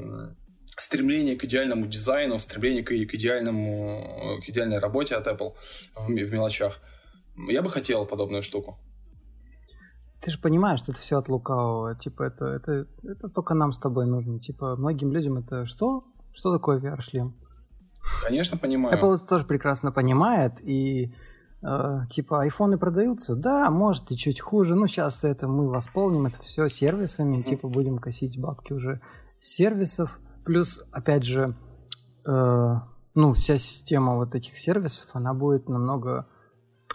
стремление 0.77 1.35
к 1.35 1.43
идеальному 1.43 1.87
дизайну, 1.87 2.39
стремление 2.39 2.83
к, 2.83 2.87
к 2.87 3.15
идеальному, 3.15 4.39
к 4.45 4.49
идеальной 4.49 4.79
работе 4.79 5.15
от 5.15 5.27
Apple 5.27 5.53
в, 5.95 6.07
в 6.07 6.33
мелочах, 6.33 6.79
я 7.47 7.61
бы 7.61 7.69
хотел 7.69 8.05
подобную 8.05 8.43
штуку. 8.43 8.77
Ты 10.21 10.31
же 10.31 10.39
понимаешь, 10.39 10.79
что 10.79 10.91
это 10.91 10.99
все 10.99 11.17
от 11.17 11.29
лукавого. 11.29 11.95
Типа, 11.95 12.23
это, 12.23 12.45
это, 12.45 12.85
это 13.03 13.29
только 13.29 13.53
нам 13.53 13.71
с 13.71 13.77
тобой 13.77 14.05
нужно. 14.05 14.39
Типа, 14.39 14.75
многим 14.75 15.11
людям 15.11 15.37
это 15.37 15.65
что? 15.65 16.03
Что 16.33 16.53
такое 16.53 16.79
VR-шлем? 16.79 17.35
Конечно, 18.23 18.57
понимаю. 18.57 18.97
Apple 18.97 19.15
это 19.15 19.25
тоже 19.25 19.45
прекрасно 19.45 19.91
понимает, 19.91 20.61
и 20.61 21.13
Э, 21.61 22.01
типа 22.09 22.41
айфоны 22.41 22.77
продаются, 22.77 23.35
да, 23.35 23.69
может 23.69 24.11
и 24.11 24.17
чуть 24.17 24.39
хуже, 24.39 24.75
ну 24.75 24.87
сейчас 24.87 25.25
это 25.25 25.47
мы 25.49 25.67
восполним 25.69 26.25
это 26.25 26.41
все 26.41 26.69
сервисами, 26.69 27.41
типа 27.41 27.67
будем 27.67 27.97
косить 27.97 28.39
бабки 28.39 28.71
уже 28.71 29.01
сервисов, 29.39 30.21
плюс 30.45 30.81
опять 30.93 31.23
же, 31.23 31.57
э, 32.25 32.75
ну 33.13 33.33
вся 33.33 33.57
система 33.57 34.15
вот 34.15 34.35
этих 34.35 34.57
сервисов, 34.57 35.07
она 35.11 35.33
будет 35.33 35.67
намного 35.67 36.27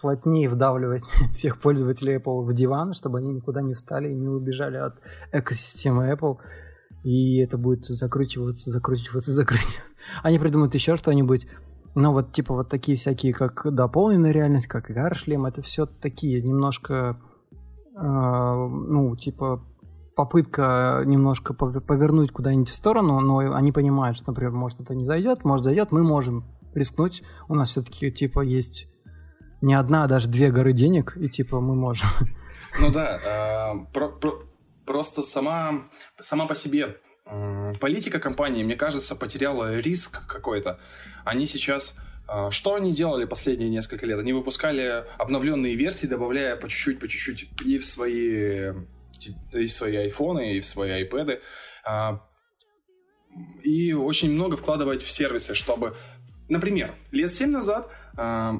плотнее 0.01 0.49
вдавливать 0.49 1.05
всех 1.35 1.61
пользователей 1.61 2.17
Apple 2.17 2.47
в 2.47 2.55
диван, 2.55 2.95
чтобы 2.95 3.19
они 3.19 3.35
никуда 3.35 3.61
не 3.61 3.75
встали 3.75 4.09
и 4.09 4.15
не 4.15 4.29
убежали 4.29 4.79
от 4.79 4.95
экосистемы 5.33 6.11
Apple. 6.11 6.39
И 7.03 7.39
это 7.41 7.59
будет 7.59 7.85
закручиваться, 7.85 8.71
закручиваться, 8.71 9.31
закручиваться. 9.31 9.81
Они 10.23 10.39
придумают 10.39 10.73
еще 10.73 10.97
что-нибудь 10.97 11.47
но 11.95 12.13
вот 12.13 12.33
типа 12.33 12.55
вот 12.55 12.69
такие 12.69 12.97
всякие, 12.99 13.33
как 13.33 13.73
дополненная 13.73 14.33
реальность, 14.33 14.67
как 14.67 14.91
VR-шлем, 14.91 15.47
это 15.47 15.63
все 15.63 15.87
такие 15.87 16.43
немножко, 16.43 17.21
э, 17.97 18.01
ну, 18.01 19.15
типа 19.17 19.63
попытка 20.17 21.03
немножко 21.05 21.55
повернуть 21.55 22.33
куда-нибудь 22.33 22.69
в 22.69 22.75
сторону, 22.75 23.21
но 23.21 23.39
они 23.39 23.73
понимают, 23.73 24.17
что, 24.17 24.31
например, 24.31 24.53
может 24.53 24.81
это 24.81 24.95
не 24.95 25.05
зайдет, 25.05 25.45
может 25.45 25.65
зайдет, 25.65 25.93
мы 25.93 26.03
можем 26.03 26.45
рискнуть. 26.75 27.23
У 27.49 27.55
нас 27.55 27.71
все-таки 27.71 28.11
типа 28.11 28.41
есть 28.41 28.89
не 29.61 29.75
одна, 29.75 30.05
а 30.05 30.09
даже 30.09 30.29
две 30.29 30.51
горы 30.51 30.73
денег, 30.73 31.17
и 31.17 31.29
типа 31.29 31.61
мы 31.61 31.75
можем. 31.75 32.09
Ну 32.81 32.91
да, 32.91 33.21
э, 33.25 33.93
про, 33.93 34.09
про, 34.09 34.33
просто 34.85 35.23
сама, 35.23 35.85
сама 36.21 36.47
по 36.47 36.57
себе 36.57 36.97
политика 37.81 38.19
компании, 38.19 38.63
мне 38.63 38.77
кажется, 38.77 39.17
потеряла 39.17 39.79
риск 39.79 40.27
какой-то. 40.27 40.79
Они 41.25 41.47
сейчас... 41.47 41.97
А, 42.27 42.51
что 42.51 42.75
они 42.75 42.93
делали 42.93 43.25
последние 43.25 43.69
несколько 43.69 44.07
лет? 44.07 44.19
Они 44.19 44.33
выпускали 44.33 45.05
обновленные 45.19 45.75
версии, 45.75 46.07
добавляя 46.07 46.57
по 46.57 46.69
чуть-чуть, 46.69 46.99
по 46.99 47.09
чуть-чуть 47.09 47.51
и 47.65 47.79
в 47.79 47.85
свои, 47.85 48.73
и 49.53 49.67
в 49.67 49.73
свои 49.73 49.97
айфоны, 49.97 50.57
и 50.57 50.61
в 50.61 50.67
свои 50.67 50.91
айпэды. 50.91 51.41
А, 51.85 52.27
и 53.63 53.93
очень 53.93 54.33
много 54.33 54.57
вкладывать 54.57 55.03
в 55.03 55.11
сервисы, 55.11 55.55
чтобы... 55.55 55.97
Например, 56.49 56.95
лет 57.11 57.33
7 57.33 57.51
назад 57.51 57.91
а, 58.17 58.55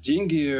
деньги 0.00 0.58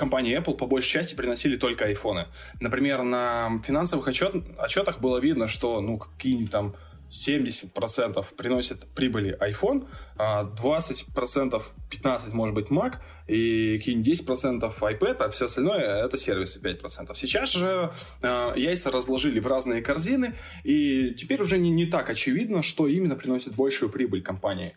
компании 0.00 0.36
Apple 0.36 0.56
по 0.56 0.66
большей 0.66 0.88
части 0.88 1.14
приносили 1.14 1.56
только 1.56 1.84
айфоны. 1.84 2.26
Например, 2.58 3.02
на 3.02 3.60
финансовых 3.64 4.08
отчет, 4.08 4.34
отчетах 4.58 4.98
было 5.00 5.18
видно, 5.18 5.46
что 5.46 5.80
ну 5.80 5.98
какие-нибудь 5.98 6.50
там 6.50 6.74
70% 7.10 8.24
приносит 8.36 8.86
прибыли 8.94 9.36
iPhone, 9.40 9.86
а 10.16 10.44
20%, 10.44 11.62
15% 11.90 12.32
может 12.32 12.54
быть 12.54 12.68
Mac, 12.68 12.94
и 13.26 13.78
какие-нибудь 13.78 14.08
10% 14.08 14.72
iPad, 14.80 15.16
а 15.18 15.28
все 15.28 15.44
остальное 15.44 16.04
это 16.04 16.16
сервисы 16.16 16.60
5%. 16.60 17.14
Сейчас 17.14 17.52
же 17.52 17.92
э, 18.22 18.52
яйца 18.56 18.90
разложили 18.90 19.38
в 19.40 19.46
разные 19.46 19.82
корзины, 19.82 20.34
и 20.64 21.14
теперь 21.14 21.42
уже 21.42 21.58
не, 21.58 21.70
не 21.70 21.86
так 21.86 22.08
очевидно, 22.08 22.62
что 22.62 22.86
именно 22.86 23.16
приносит 23.16 23.54
большую 23.54 23.90
прибыль 23.90 24.22
компании. 24.22 24.76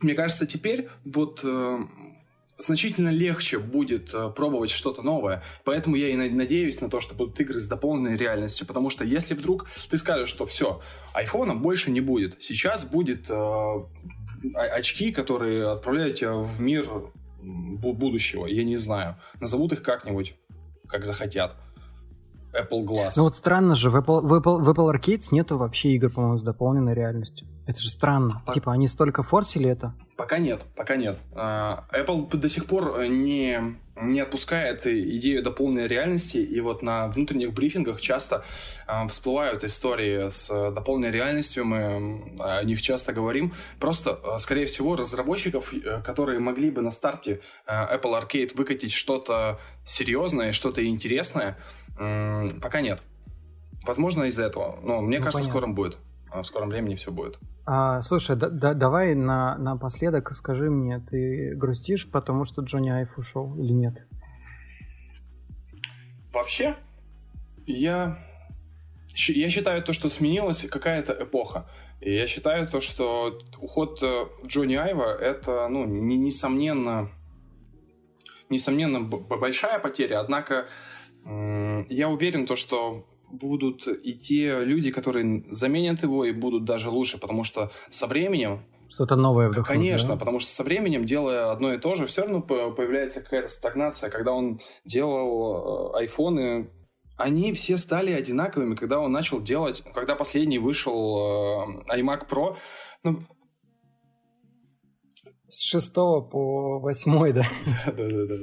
Мне 0.00 0.14
кажется, 0.14 0.46
теперь 0.46 0.88
вот 1.04 1.40
э, 1.44 1.78
значительно 2.58 3.10
легче 3.10 3.58
будет 3.58 4.14
э, 4.14 4.30
пробовать 4.30 4.70
что-то 4.70 5.02
новое. 5.02 5.42
Поэтому 5.64 5.96
я 5.96 6.08
и 6.08 6.16
надеюсь 6.16 6.80
на 6.80 6.88
то, 6.88 7.00
что 7.00 7.14
будут 7.14 7.38
игры 7.40 7.60
с 7.60 7.68
дополненной 7.68 8.16
реальностью. 8.16 8.66
Потому 8.66 8.90
что 8.90 9.04
если 9.04 9.34
вдруг 9.34 9.66
ты 9.90 9.96
скажешь, 9.96 10.28
что 10.28 10.46
все, 10.46 10.80
айфона 11.12 11.54
больше 11.54 11.90
не 11.90 12.00
будет. 12.00 12.42
Сейчас 12.42 12.84
будет 12.84 13.26
э, 13.28 13.74
очки, 14.54 15.12
которые 15.12 15.70
отправляют 15.70 16.18
тебя 16.18 16.34
в 16.34 16.60
мир 16.60 16.86
будущего. 17.42 18.46
Я 18.46 18.64
не 18.64 18.76
знаю. 18.76 19.16
Назовут 19.40 19.72
их 19.72 19.82
как-нибудь, 19.82 20.34
как 20.88 21.04
захотят. 21.04 21.56
Apple 22.54 22.84
Glass. 22.84 23.14
Ну 23.16 23.24
вот 23.24 23.36
странно 23.36 23.74
же, 23.74 23.90
в 23.90 23.96
Apple, 23.96 24.20
в 24.20 24.32
Apple, 24.32 24.62
в 24.62 24.70
Apple 24.70 24.94
Arcades 24.94 25.28
нету 25.32 25.58
вообще 25.58 25.90
игр, 25.90 26.08
по-моему, 26.10 26.38
с 26.38 26.42
дополненной 26.42 26.94
реальностью. 26.94 27.48
Это 27.66 27.80
же 27.80 27.90
странно. 27.90 28.42
По... 28.46 28.52
Типа 28.52 28.72
они 28.72 28.86
столько 28.86 29.22
форсили 29.22 29.68
это. 29.68 29.94
Пока 30.16 30.38
нет, 30.38 30.62
пока 30.76 30.94
нет. 30.94 31.18
А, 31.34 31.86
Apple 31.92 32.28
до 32.36 32.48
сих 32.48 32.66
пор 32.66 33.04
не, 33.08 33.76
не 34.00 34.20
отпускает 34.20 34.86
идею 34.86 35.42
дополненной 35.42 35.88
реальности, 35.88 36.36
и 36.36 36.60
вот 36.60 36.82
на 36.82 37.08
внутренних 37.08 37.52
брифингах 37.52 38.00
часто 38.00 38.44
э, 38.86 39.08
всплывают 39.08 39.64
истории 39.64 40.28
с 40.28 40.70
дополненной 40.70 41.10
реальностью, 41.10 41.64
мы 41.64 42.36
о 42.38 42.62
них 42.62 42.80
часто 42.80 43.12
говорим. 43.12 43.54
Просто, 43.80 44.20
скорее 44.38 44.66
всего, 44.66 44.94
разработчиков, 44.94 45.74
э, 45.74 46.00
которые 46.02 46.38
могли 46.38 46.70
бы 46.70 46.80
на 46.80 46.92
старте 46.92 47.40
э, 47.66 47.96
Apple 47.96 48.22
Arcade 48.22 48.56
выкатить 48.56 48.92
что-то 48.92 49.58
серьезное, 49.84 50.52
что-то 50.52 50.86
интересное, 50.86 51.58
э, 51.98 52.50
пока 52.62 52.82
нет. 52.82 53.02
Возможно, 53.84 54.24
из-за 54.24 54.44
этого. 54.44 54.78
Но 54.80 55.00
мне 55.00 55.18
ну, 55.18 55.24
кажется, 55.24 55.44
понятно. 55.44 55.60
скоро 55.60 55.72
будет. 55.72 55.98
В 56.32 56.44
скором 56.44 56.68
времени 56.68 56.94
все 56.94 57.10
будет. 57.10 57.38
А, 57.66 58.02
слушай, 58.02 58.36
да, 58.36 58.50
да, 58.50 58.74
давай 58.74 59.14
на, 59.14 59.56
напоследок 59.56 60.34
скажи 60.34 60.70
мне, 60.70 61.00
ты 61.00 61.54
грустишь, 61.54 62.10
потому 62.10 62.44
что 62.44 62.62
Джонни 62.62 62.90
Айф 62.90 63.16
ушел 63.16 63.56
или 63.58 63.72
нет? 63.72 64.06
Вообще, 66.32 66.76
я, 67.66 68.18
я 69.14 69.48
считаю 69.48 69.82
то, 69.82 69.92
что 69.94 70.10
сменилась 70.10 70.66
какая-то 70.66 71.16
эпоха. 71.24 71.66
И 72.00 72.14
я 72.14 72.26
считаю 72.26 72.68
то, 72.68 72.82
что 72.82 73.38
уход 73.58 74.02
э, 74.02 74.26
Джонни 74.44 74.74
Айва 74.74 75.14
это, 75.14 75.66
ну, 75.68 75.86
не, 75.86 76.18
несомненно, 76.18 77.10
несомненно 78.50 79.00
большая 79.00 79.78
потеря. 79.78 80.20
Однако 80.20 80.66
я 81.24 82.10
уверен 82.10 82.46
то, 82.46 82.56
что 82.56 83.06
будут 83.34 83.86
и 83.86 84.14
те 84.14 84.64
люди, 84.64 84.90
которые 84.90 85.44
заменят 85.50 86.02
его 86.02 86.24
и 86.24 86.32
будут 86.32 86.64
даже 86.64 86.90
лучше, 86.90 87.18
потому 87.18 87.44
что 87.44 87.70
со 87.90 88.06
временем 88.06 88.60
что-то 88.88 89.16
новое 89.16 89.48
вдохнуть, 89.48 89.66
Конечно, 89.66 90.10
да? 90.10 90.16
потому 90.18 90.40
что 90.40 90.50
со 90.50 90.62
временем, 90.62 91.04
делая 91.04 91.50
одно 91.50 91.72
и 91.72 91.78
то 91.78 91.94
же, 91.94 92.06
все 92.06 92.22
равно 92.22 92.42
появляется 92.42 93.22
какая-то 93.22 93.48
стагнация. 93.48 94.10
Когда 94.10 94.32
он 94.32 94.60
делал 94.84 95.94
э, 95.94 95.98
айфоны, 96.00 96.70
они 97.16 97.52
все 97.54 97.76
стали 97.76 98.12
одинаковыми, 98.12 98.74
когда 98.74 99.00
он 99.00 99.10
начал 99.10 99.40
делать, 99.40 99.82
когда 99.94 100.14
последний 100.14 100.58
вышел 100.58 101.82
э, 101.88 102.00
iMac 102.00 102.28
Pro, 102.28 102.56
ну, 103.02 103.20
с 105.48 105.60
шестого 105.60 106.20
по 106.20 106.78
восьмой, 106.78 107.32
да? 107.32 107.46
Да-да-да. 107.86 108.36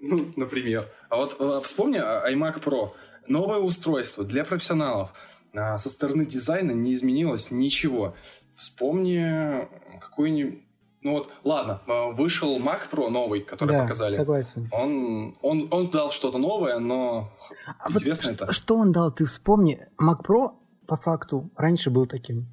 Ну, 0.00 0.32
например. 0.36 0.90
А 1.10 1.16
вот 1.16 1.36
э, 1.38 1.60
вспомни 1.62 1.98
iMac 2.00 2.62
Pro. 2.62 2.90
Новое 3.28 3.58
устройство 3.58 4.24
для 4.24 4.44
профессионалов. 4.44 5.12
А, 5.54 5.78
со 5.78 5.88
стороны 5.88 6.26
дизайна 6.26 6.72
не 6.72 6.94
изменилось 6.94 7.50
ничего. 7.50 8.14
Вспомни 8.54 9.68
какой-нибудь... 10.00 10.60
Ну 11.02 11.12
вот, 11.14 11.32
ладно, 11.42 11.80
э, 11.88 12.12
вышел 12.12 12.60
Mac 12.60 12.82
Pro 12.88 13.10
новый, 13.10 13.40
который 13.40 13.72
да, 13.72 13.82
показали. 13.82 14.16
согласен. 14.16 14.68
Он, 14.70 15.36
он, 15.42 15.66
он 15.72 15.90
дал 15.90 16.10
что-то 16.10 16.38
новое, 16.38 16.78
но 16.78 17.32
а 17.80 17.90
интересно 17.90 18.30
вот 18.30 18.42
это. 18.42 18.52
Что 18.52 18.76
он 18.76 18.92
дал, 18.92 19.10
ты 19.10 19.24
вспомни. 19.24 19.88
Mac 20.00 20.24
Pro, 20.24 20.52
по 20.86 20.96
факту, 20.96 21.50
раньше 21.56 21.90
был 21.90 22.06
таким. 22.06 22.46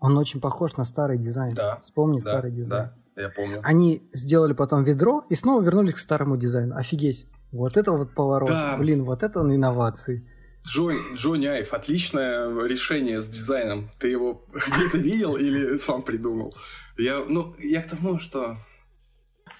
Он 0.00 0.18
очень 0.18 0.40
похож 0.40 0.76
на 0.76 0.84
старый 0.84 1.16
дизайн. 1.16 1.54
Да. 1.54 1.78
Вспомни 1.80 2.20
да, 2.20 2.32
старый 2.32 2.52
дизайн. 2.52 2.90
Да, 3.16 3.22
я 3.22 3.30
помню. 3.30 3.60
Они 3.64 4.02
сделали 4.12 4.52
потом 4.52 4.84
ведро 4.84 5.24
и 5.30 5.34
снова 5.34 5.62
вернулись 5.62 5.94
к 5.94 5.98
старому 5.98 6.36
дизайну. 6.36 6.76
Офигеть. 6.76 7.26
Вот 7.56 7.76
это 7.76 7.92
вот 7.92 8.14
поворот. 8.14 8.48
Да. 8.48 8.76
Блин, 8.78 9.04
вот 9.04 9.22
это 9.22 9.40
он 9.40 9.54
инновации. 9.54 10.28
Джон, 10.66 10.94
Джонни 11.14 11.46
Айв, 11.46 11.72
отличное 11.72 12.50
решение 12.66 13.22
с 13.22 13.28
дизайном. 13.28 13.90
Ты 13.98 14.08
его 14.08 14.44
где-то 14.52 14.98
видел 14.98 15.36
или 15.36 15.76
сам 15.76 16.02
придумал? 16.02 16.56
Я, 16.98 17.22
ну, 17.28 17.54
я 17.58 17.82
к 17.82 17.88
тому, 17.88 18.18
что... 18.18 18.56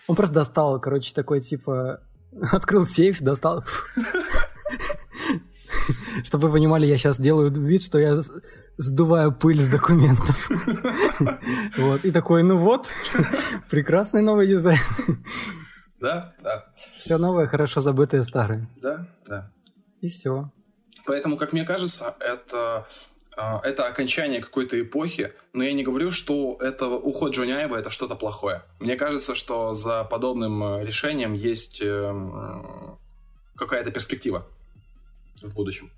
Он 0.09 0.17
просто 0.17 0.35
достал, 0.35 0.81
короче, 0.81 1.15
такой, 1.15 1.41
типа... 1.41 2.01
Открыл 2.53 2.87
сейф, 2.87 3.21
достал... 3.21 3.65
Чтобы 6.25 6.49
вы 6.49 6.55
понимали, 6.55 6.87
я 6.87 6.97
сейчас 6.99 7.21
делаю 7.21 7.53
вид, 7.53 7.83
что 7.83 7.99
я 7.99 8.21
сдуваю 8.77 9.33
пыль 9.33 9.61
с 9.61 9.69
документов. 9.69 10.49
Вот, 11.77 12.05
и 12.05 12.11
такой, 12.11 12.43
ну 12.43 12.59
вот, 12.59 12.89
прекрасный 13.71 14.23
новый 14.23 14.49
дизайн. 14.49 14.81
Да, 16.07 16.33
да. 16.41 16.67
Все 16.93 17.19
новое, 17.19 17.47
хорошо 17.47 17.81
забытое 17.81 18.23
старое. 18.23 18.69
Да, 18.81 19.09
да. 19.27 19.51
И 20.01 20.09
все. 20.09 20.53
Поэтому, 21.05 21.37
как 21.37 21.53
мне 21.53 21.65
кажется, 21.65 22.15
это, 22.21 22.87
а, 23.37 23.61
это 23.65 23.89
окончание 23.89 24.41
какой-то 24.41 24.81
эпохи, 24.81 25.33
но 25.53 25.65
я 25.65 25.73
не 25.73 25.83
говорю, 25.83 26.13
что 26.13 26.59
это 26.61 26.87
уход 26.87 27.35
Джонни 27.35 27.51
Айва 27.51 27.81
это 27.81 27.91
что-то 27.91 28.15
плохое. 28.15 28.63
Мне 28.79 28.95
кажется, 28.95 29.35
что 29.35 29.75
за 29.75 30.05
подобным 30.05 30.63
э, 30.63 30.85
решением 30.85 31.33
есть 31.33 31.83
эм, 31.83 32.99
какая-то 33.57 33.91
перспектива 33.91 34.47
в 35.43 35.53
будущем. 35.55 35.91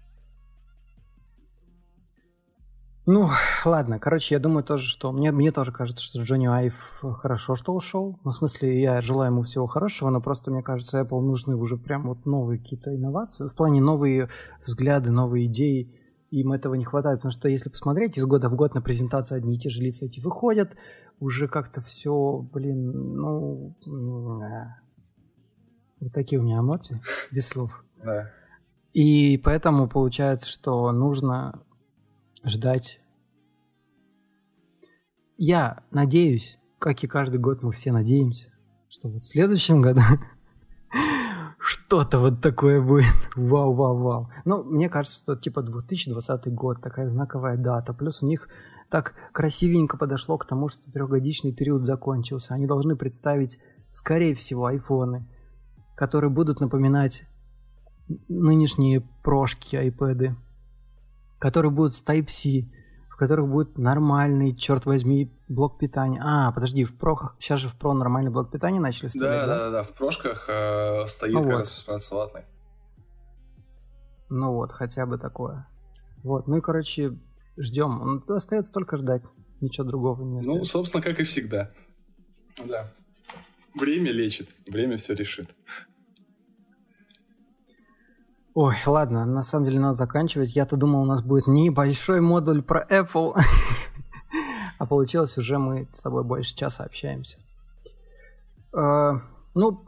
Ну, 3.10 3.30
ладно, 3.64 3.98
короче, 3.98 4.34
я 4.34 4.38
думаю 4.38 4.62
тоже, 4.62 4.86
что... 4.86 5.12
Мне, 5.12 5.32
мне 5.32 5.50
тоже 5.50 5.72
кажется, 5.72 6.04
что 6.04 6.20
Джонни 6.20 6.46
Айв 6.46 6.74
хорошо, 7.00 7.54
что 7.54 7.72
ушел. 7.72 8.20
Ну, 8.22 8.30
в 8.30 8.34
смысле, 8.34 8.82
я 8.82 9.00
желаю 9.00 9.32
ему 9.32 9.44
всего 9.44 9.66
хорошего, 9.66 10.10
но 10.10 10.20
просто, 10.20 10.50
мне 10.50 10.62
кажется, 10.62 11.00
Apple 11.00 11.22
нужны 11.22 11.56
уже 11.56 11.78
прям 11.78 12.06
вот 12.06 12.26
новые 12.26 12.58
какие-то 12.58 12.94
инновации. 12.94 13.46
В 13.46 13.54
плане 13.54 13.80
новые 13.80 14.28
взгляды, 14.66 15.10
новые 15.10 15.46
идеи. 15.46 15.90
Им 16.30 16.52
этого 16.52 16.74
не 16.74 16.84
хватает, 16.84 17.20
потому 17.20 17.32
что 17.32 17.48
если 17.48 17.70
посмотреть, 17.70 18.18
из 18.18 18.26
года 18.26 18.50
в 18.50 18.56
год 18.56 18.74
на 18.74 18.82
презентации 18.82 19.38
одни 19.38 19.54
и 19.54 19.58
те 19.58 19.70
же 19.70 19.80
лица 19.80 20.04
эти 20.04 20.20
выходят, 20.20 20.76
уже 21.18 21.48
как-то 21.48 21.80
все, 21.80 22.46
блин, 22.52 22.90
ну... 23.16 23.74
Вот 25.98 26.12
такие 26.12 26.38
у 26.42 26.44
меня 26.44 26.58
эмоции, 26.58 27.00
без 27.32 27.48
слов. 27.48 27.82
Да. 28.04 28.30
И 28.92 29.38
поэтому 29.38 29.88
получается, 29.88 30.50
что 30.50 30.92
нужно 30.92 31.62
ждать. 32.44 33.00
Я 35.36 35.84
надеюсь, 35.90 36.58
как 36.78 37.02
и 37.04 37.06
каждый 37.06 37.38
год 37.38 37.62
мы 37.62 37.72
все 37.72 37.92
надеемся, 37.92 38.50
что 38.88 39.08
вот 39.08 39.22
в 39.22 39.28
следующем 39.28 39.80
году 39.80 40.00
что-то 41.58 42.18
вот 42.18 42.40
такое 42.40 42.80
будет. 42.80 43.06
Вау, 43.36 43.72
вау, 43.72 43.96
вау. 43.96 44.30
Ну, 44.44 44.64
мне 44.64 44.88
кажется, 44.88 45.20
что 45.20 45.36
типа 45.36 45.62
2020 45.62 46.52
год, 46.52 46.82
такая 46.82 47.08
знаковая 47.08 47.56
дата. 47.56 47.92
Плюс 47.94 48.22
у 48.22 48.26
них 48.26 48.48
так 48.90 49.14
красивенько 49.32 49.96
подошло 49.96 50.38
к 50.38 50.46
тому, 50.46 50.68
что 50.68 50.90
трехгодичный 50.90 51.52
период 51.52 51.84
закончился. 51.84 52.54
Они 52.54 52.66
должны 52.66 52.96
представить, 52.96 53.58
скорее 53.90 54.34
всего, 54.34 54.66
айфоны, 54.66 55.28
которые 55.94 56.30
будут 56.30 56.60
напоминать 56.60 57.24
нынешние 58.28 59.02
прошки, 59.22 59.76
айпэды 59.76 60.36
которые 61.38 61.70
будут 61.70 61.94
с 61.94 62.02
Type-C, 62.02 62.68
в 63.08 63.16
которых 63.16 63.48
будет 63.48 63.78
нормальный, 63.78 64.54
черт 64.54 64.86
возьми, 64.86 65.32
блок 65.48 65.78
питания. 65.78 66.20
А, 66.24 66.52
подожди, 66.52 66.84
в 66.84 66.96
про, 66.96 67.32
сейчас 67.38 67.60
же 67.60 67.68
в 67.68 67.76
про 67.76 67.92
нормальный 67.94 68.30
блок 68.30 68.50
питания 68.50 68.80
начали 68.80 69.08
вставлять, 69.08 69.46
да? 69.46 69.46
Да, 69.46 69.58
да, 69.58 69.70
да, 69.70 69.82
в 69.82 69.92
прошках 69.92 70.46
э, 70.48 71.06
стоит 71.06 71.34
ну 71.34 71.42
как 71.42 71.52
вот. 71.52 71.84
раз 71.88 72.06
салатный. 72.06 72.42
Ну 74.30 74.52
вот, 74.52 74.72
хотя 74.72 75.06
бы 75.06 75.18
такое. 75.18 75.66
Вот, 76.22 76.48
ну 76.48 76.58
и, 76.58 76.60
короче, 76.60 77.18
ждем. 77.56 78.22
Остается 78.28 78.72
только 78.72 78.96
ждать. 78.96 79.22
Ничего 79.60 79.86
другого 79.86 80.22
не 80.22 80.34
ну, 80.34 80.40
остается. 80.40 80.60
Ну, 80.60 80.64
собственно, 80.64 81.02
как 81.02 81.18
и 81.18 81.24
всегда. 81.24 81.70
Да. 82.66 82.92
Время 83.74 84.12
лечит, 84.12 84.48
время 84.66 84.96
все 84.96 85.14
решит. 85.14 85.48
Ой, 88.60 88.74
ладно, 88.86 89.24
на 89.24 89.44
самом 89.44 89.66
деле 89.66 89.78
надо 89.78 89.94
заканчивать. 89.94 90.56
Я-то 90.56 90.76
думал, 90.76 91.02
у 91.02 91.04
нас 91.04 91.22
будет 91.22 91.46
небольшой 91.46 92.20
модуль 92.20 92.60
про 92.60 92.84
Apple. 92.90 93.38
а 94.78 94.84
получилось 94.84 95.38
уже 95.38 95.58
мы 95.58 95.86
с 95.92 96.00
тобой 96.00 96.24
больше 96.24 96.56
часа 96.56 96.82
общаемся. 96.82 97.38
А, 98.72 99.22
ну, 99.54 99.84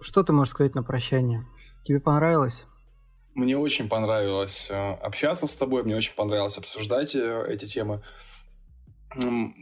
что 0.00 0.22
ты 0.22 0.32
можешь 0.32 0.52
сказать 0.52 0.74
на 0.74 0.82
прощание? 0.82 1.44
Тебе 1.84 2.00
понравилось? 2.00 2.64
Мне 3.34 3.58
очень 3.58 3.90
понравилось 3.90 4.68
э, 4.70 4.92
общаться 5.02 5.46
с 5.46 5.54
тобой, 5.54 5.82
мне 5.82 5.94
очень 5.94 6.14
понравилось 6.14 6.56
обсуждать 6.56 7.14
э, 7.14 7.44
эти 7.50 7.66
темы. 7.66 8.00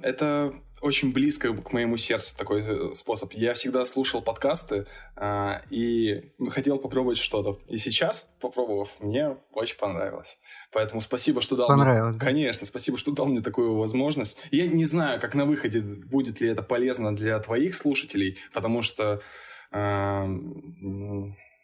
Это 0.05 0.53
очень 0.81 1.13
близко 1.13 1.53
к 1.55 1.73
моему 1.73 1.97
сердцу 1.97 2.37
такой 2.37 2.63
э, 2.63 2.95
способ. 2.95 3.33
Я 3.33 3.55
всегда 3.55 3.85
слушал 3.85 4.23
подкасты 4.23 4.87
а, 5.17 5.63
и 5.71 6.33
хотел 6.51 6.79
попробовать 6.79 7.19
что-то. 7.19 7.61
И 7.69 7.79
сейчас, 7.79 8.29
попробовав, 8.41 8.97
мне 9.01 9.37
очень 9.53 9.79
понравилось. 9.79 10.39
Поэтому 10.73 11.01
спасибо, 11.01 11.41
что 11.41 11.57
дал 11.57 11.69
понравилось, 11.69 12.17
мне... 12.17 12.21
Да? 12.21 12.25
Конечно, 12.27 12.67
спасибо, 12.67 12.99
что 12.99 13.13
дал 13.13 13.27
мне 13.27 13.41
такую 13.41 13.77
возможность. 13.77 14.41
Я 14.51 14.67
не 14.67 14.85
знаю, 14.85 15.21
как 15.21 15.35
на 15.35 15.47
выходе 15.47 15.81
будет 15.81 16.41
ли 16.41 16.49
это 16.49 16.63
полезно 16.63 17.15
для 17.17 17.39
твоих 17.39 17.75
слушателей, 17.75 18.39
потому 18.53 18.83
что 18.83 19.23
а, 19.73 20.27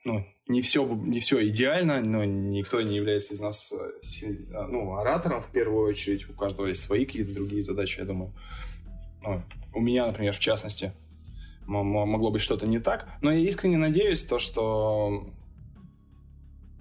ну, 0.04 0.26
не 0.48 0.62
все, 0.62 0.84
не 0.86 1.20
все 1.20 1.46
идеально, 1.48 2.00
но 2.00 2.24
никто 2.24 2.80
не 2.80 2.96
является 2.96 3.34
из 3.34 3.40
нас 3.40 3.72
э, 3.72 4.26
ну, 4.68 4.96
оратором 4.96 5.42
в 5.42 5.50
первую 5.50 5.88
очередь. 5.88 6.28
У 6.28 6.32
каждого 6.32 6.66
есть 6.66 6.82
свои 6.82 7.04
какие-то 7.06 7.34
другие 7.34 7.62
задачи, 7.62 8.00
я 8.00 8.04
думаю. 8.04 8.34
У 9.74 9.80
меня, 9.80 10.06
например, 10.06 10.34
в 10.34 10.38
частности, 10.38 10.92
могло 11.66 12.30
быть 12.30 12.42
что-то 12.42 12.66
не 12.66 12.78
так. 12.78 13.08
Но 13.20 13.30
я 13.30 13.38
искренне 13.38 13.78
надеюсь, 13.78 14.24
то, 14.24 14.38
что, 14.38 15.26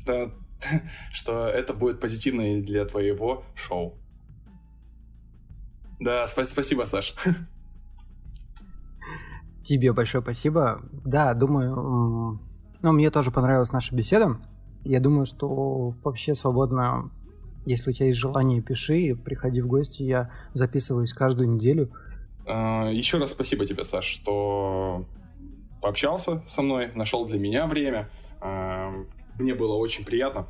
да, 0.05 0.31
что 1.13 1.47
это 1.47 1.73
будет 1.73 1.99
позитивно 1.99 2.57
и 2.57 2.61
для 2.61 2.85
твоего 2.85 3.43
шоу. 3.55 3.97
Да, 5.99 6.26
спа- 6.26 6.43
спасибо, 6.45 6.84
Саш. 6.84 7.15
Тебе 9.63 9.93
большое 9.93 10.23
спасибо. 10.23 10.81
Да, 11.05 11.34
думаю, 11.35 12.39
ну, 12.81 12.91
мне 12.91 13.11
тоже 13.11 13.31
понравилась 13.31 13.72
наша 13.72 13.95
беседа. 13.95 14.38
Я 14.84 14.99
думаю, 14.99 15.27
что 15.27 15.93
вообще 16.03 16.34
свободно, 16.34 17.11
если 17.65 17.91
у 17.91 17.93
тебя 17.93 18.07
есть 18.07 18.18
желание, 18.18 18.61
пиши, 18.61 19.15
приходи 19.15 19.61
в 19.61 19.68
гости. 19.68 20.01
Я 20.01 20.31
записываюсь 20.53 21.13
каждую 21.13 21.51
неделю. 21.51 21.91
А, 22.45 22.89
Еще 22.89 23.18
раз 23.18 23.31
спасибо 23.31 23.65
тебе, 23.65 23.84
Саш, 23.84 24.05
что 24.05 25.05
пообщался 25.81 26.41
со 26.45 26.61
мной, 26.61 26.91
нашел 26.93 27.26
для 27.26 27.39
меня 27.39 27.68
время. 27.68 28.09
А, 28.39 28.91
мне 29.39 29.55
было 29.55 29.73
очень 29.76 30.05
приятно 30.05 30.47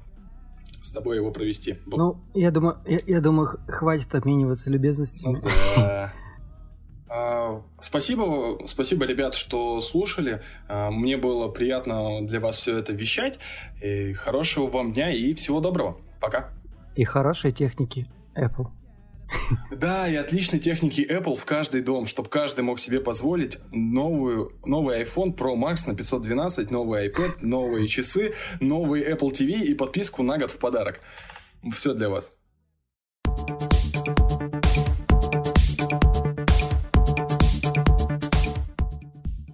с 0.82 0.92
тобой 0.92 1.18
его 1.18 1.32
провести. 1.32 1.78
Ну, 1.86 2.18
я 2.34 2.52
думаю, 2.52 2.78
я, 2.88 2.98
я 3.06 3.22
думаю, 3.22 3.48
хватит 3.68 4.14
обмениваться 4.16 4.70
любезностями. 4.70 5.40
Ну, 5.42 5.50
да. 5.78 6.14
А, 7.08 7.62
спасибо, 7.82 8.58
спасибо, 8.66 9.06
ребят, 9.06 9.34
что 9.34 9.82
слушали. 9.82 10.42
Мне 10.70 11.18
было 11.18 11.50
приятно 11.50 12.26
для 12.26 12.40
вас 12.40 12.56
все 12.56 12.78
это 12.78 12.94
вещать. 12.94 13.38
И 13.84 14.14
хорошего 14.14 14.68
вам 14.68 14.94
дня 14.94 15.12
и 15.12 15.34
всего 15.34 15.60
доброго. 15.60 15.98
Пока. 16.22 16.52
И 16.96 17.04
хорошей 17.04 17.52
техники 17.52 18.08
Apple. 18.36 18.68
Да, 19.72 20.08
и 20.08 20.16
отличной 20.16 20.60
техники 20.60 21.02
Apple 21.10 21.36
в 21.36 21.46
каждый 21.46 21.82
дом, 21.82 22.06
чтобы 22.06 22.30
каждый 22.30 22.62
мог 22.62 22.80
себе 22.80 23.00
позволить 23.00 23.58
новую, 23.72 24.54
новый 24.66 25.02
iPhone 25.02 25.36
Pro 25.36 25.56
Max 25.56 25.88
на 25.88 25.96
512, 25.96 26.72
новый 26.72 27.08
iPad, 27.08 27.38
новые 27.42 27.88
часы, 27.88 28.34
новый 28.60 29.02
Apple 29.04 29.32
TV 29.32 29.64
и 29.64 29.74
подписку 29.74 30.24
на 30.24 30.38
год 30.38 30.52
в 30.52 30.58
подарок. 30.58 31.00
Все 31.74 31.94
для 31.94 32.10
вас. 32.10 32.32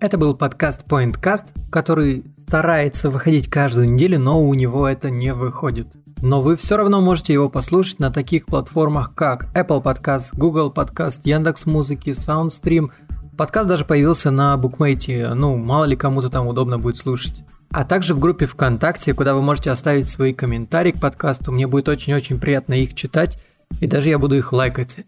Это 0.07 0.17
был 0.17 0.35
подкаст 0.35 0.85
PointCast, 0.87 1.69
который 1.69 2.23
старается 2.37 3.09
выходить 3.09 3.49
каждую 3.49 3.91
неделю, 3.91 4.17
но 4.19 4.41
у 4.41 4.53
него 4.53 4.87
это 4.87 5.09
не 5.09 5.33
выходит. 5.33 5.87
Но 6.21 6.41
вы 6.41 6.55
все 6.55 6.77
равно 6.77 7.01
можете 7.01 7.33
его 7.33 7.49
послушать 7.49 7.99
на 7.99 8.09
таких 8.09 8.45
платформах, 8.45 9.13
как 9.15 9.53
Apple 9.53 9.83
Podcast, 9.83 10.29
Google 10.31 10.71
Podcast, 10.73 11.19
Яндекс 11.25 11.65
Музыки, 11.65 12.11
SoundStream. 12.11 12.91
Подкаст 13.35 13.67
даже 13.67 13.83
появился 13.83 14.31
на 14.31 14.55
букмейте, 14.55 15.33
ну, 15.33 15.57
мало 15.57 15.83
ли 15.83 15.97
кому-то 15.97 16.29
там 16.29 16.47
удобно 16.47 16.79
будет 16.79 16.95
слушать. 16.95 17.43
А 17.71 17.83
также 17.83 18.13
в 18.13 18.19
группе 18.19 18.45
ВКонтакте, 18.45 19.13
куда 19.13 19.35
вы 19.35 19.41
можете 19.41 19.71
оставить 19.71 20.07
свои 20.07 20.31
комментарии 20.31 20.93
к 20.93 21.01
подкасту. 21.01 21.51
Мне 21.51 21.67
будет 21.67 21.89
очень-очень 21.89 22.39
приятно 22.39 22.75
их 22.75 22.93
читать, 22.93 23.37
и 23.81 23.87
даже 23.87 24.07
я 24.07 24.17
буду 24.17 24.37
их 24.37 24.53
лайкать. 24.53 24.99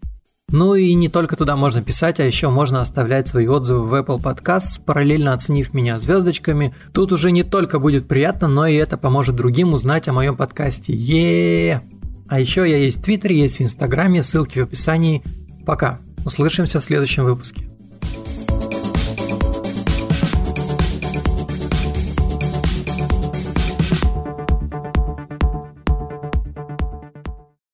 Ну 0.52 0.74
и 0.74 0.94
не 0.94 1.08
только 1.08 1.36
туда 1.36 1.56
можно 1.56 1.82
писать, 1.82 2.18
а 2.18 2.24
еще 2.24 2.50
можно 2.50 2.80
оставлять 2.80 3.28
свои 3.28 3.46
отзывы 3.46 3.86
в 3.86 3.94
Apple 3.94 4.20
Podcasts, 4.20 4.80
параллельно 4.84 5.32
оценив 5.32 5.72
меня 5.72 6.00
звездочками. 6.00 6.74
Тут 6.92 7.12
уже 7.12 7.30
не 7.30 7.44
только 7.44 7.78
будет 7.78 8.08
приятно, 8.08 8.48
но 8.48 8.66
и 8.66 8.74
это 8.74 8.96
поможет 8.96 9.36
другим 9.36 9.74
узнать 9.74 10.08
о 10.08 10.12
моем 10.12 10.36
подкасте. 10.36 10.92
е 10.92 11.82
А 12.26 12.40
еще 12.40 12.68
я 12.68 12.78
есть 12.78 12.98
в 12.98 13.02
Твиттере, 13.02 13.38
есть 13.38 13.58
в 13.58 13.62
Инстаграме, 13.62 14.22
ссылки 14.22 14.58
в 14.58 14.64
описании. 14.64 15.22
Пока. 15.64 15.98
Услышимся 16.24 16.80
в 16.80 16.84
следующем 16.84 17.24
выпуске. 17.24 17.70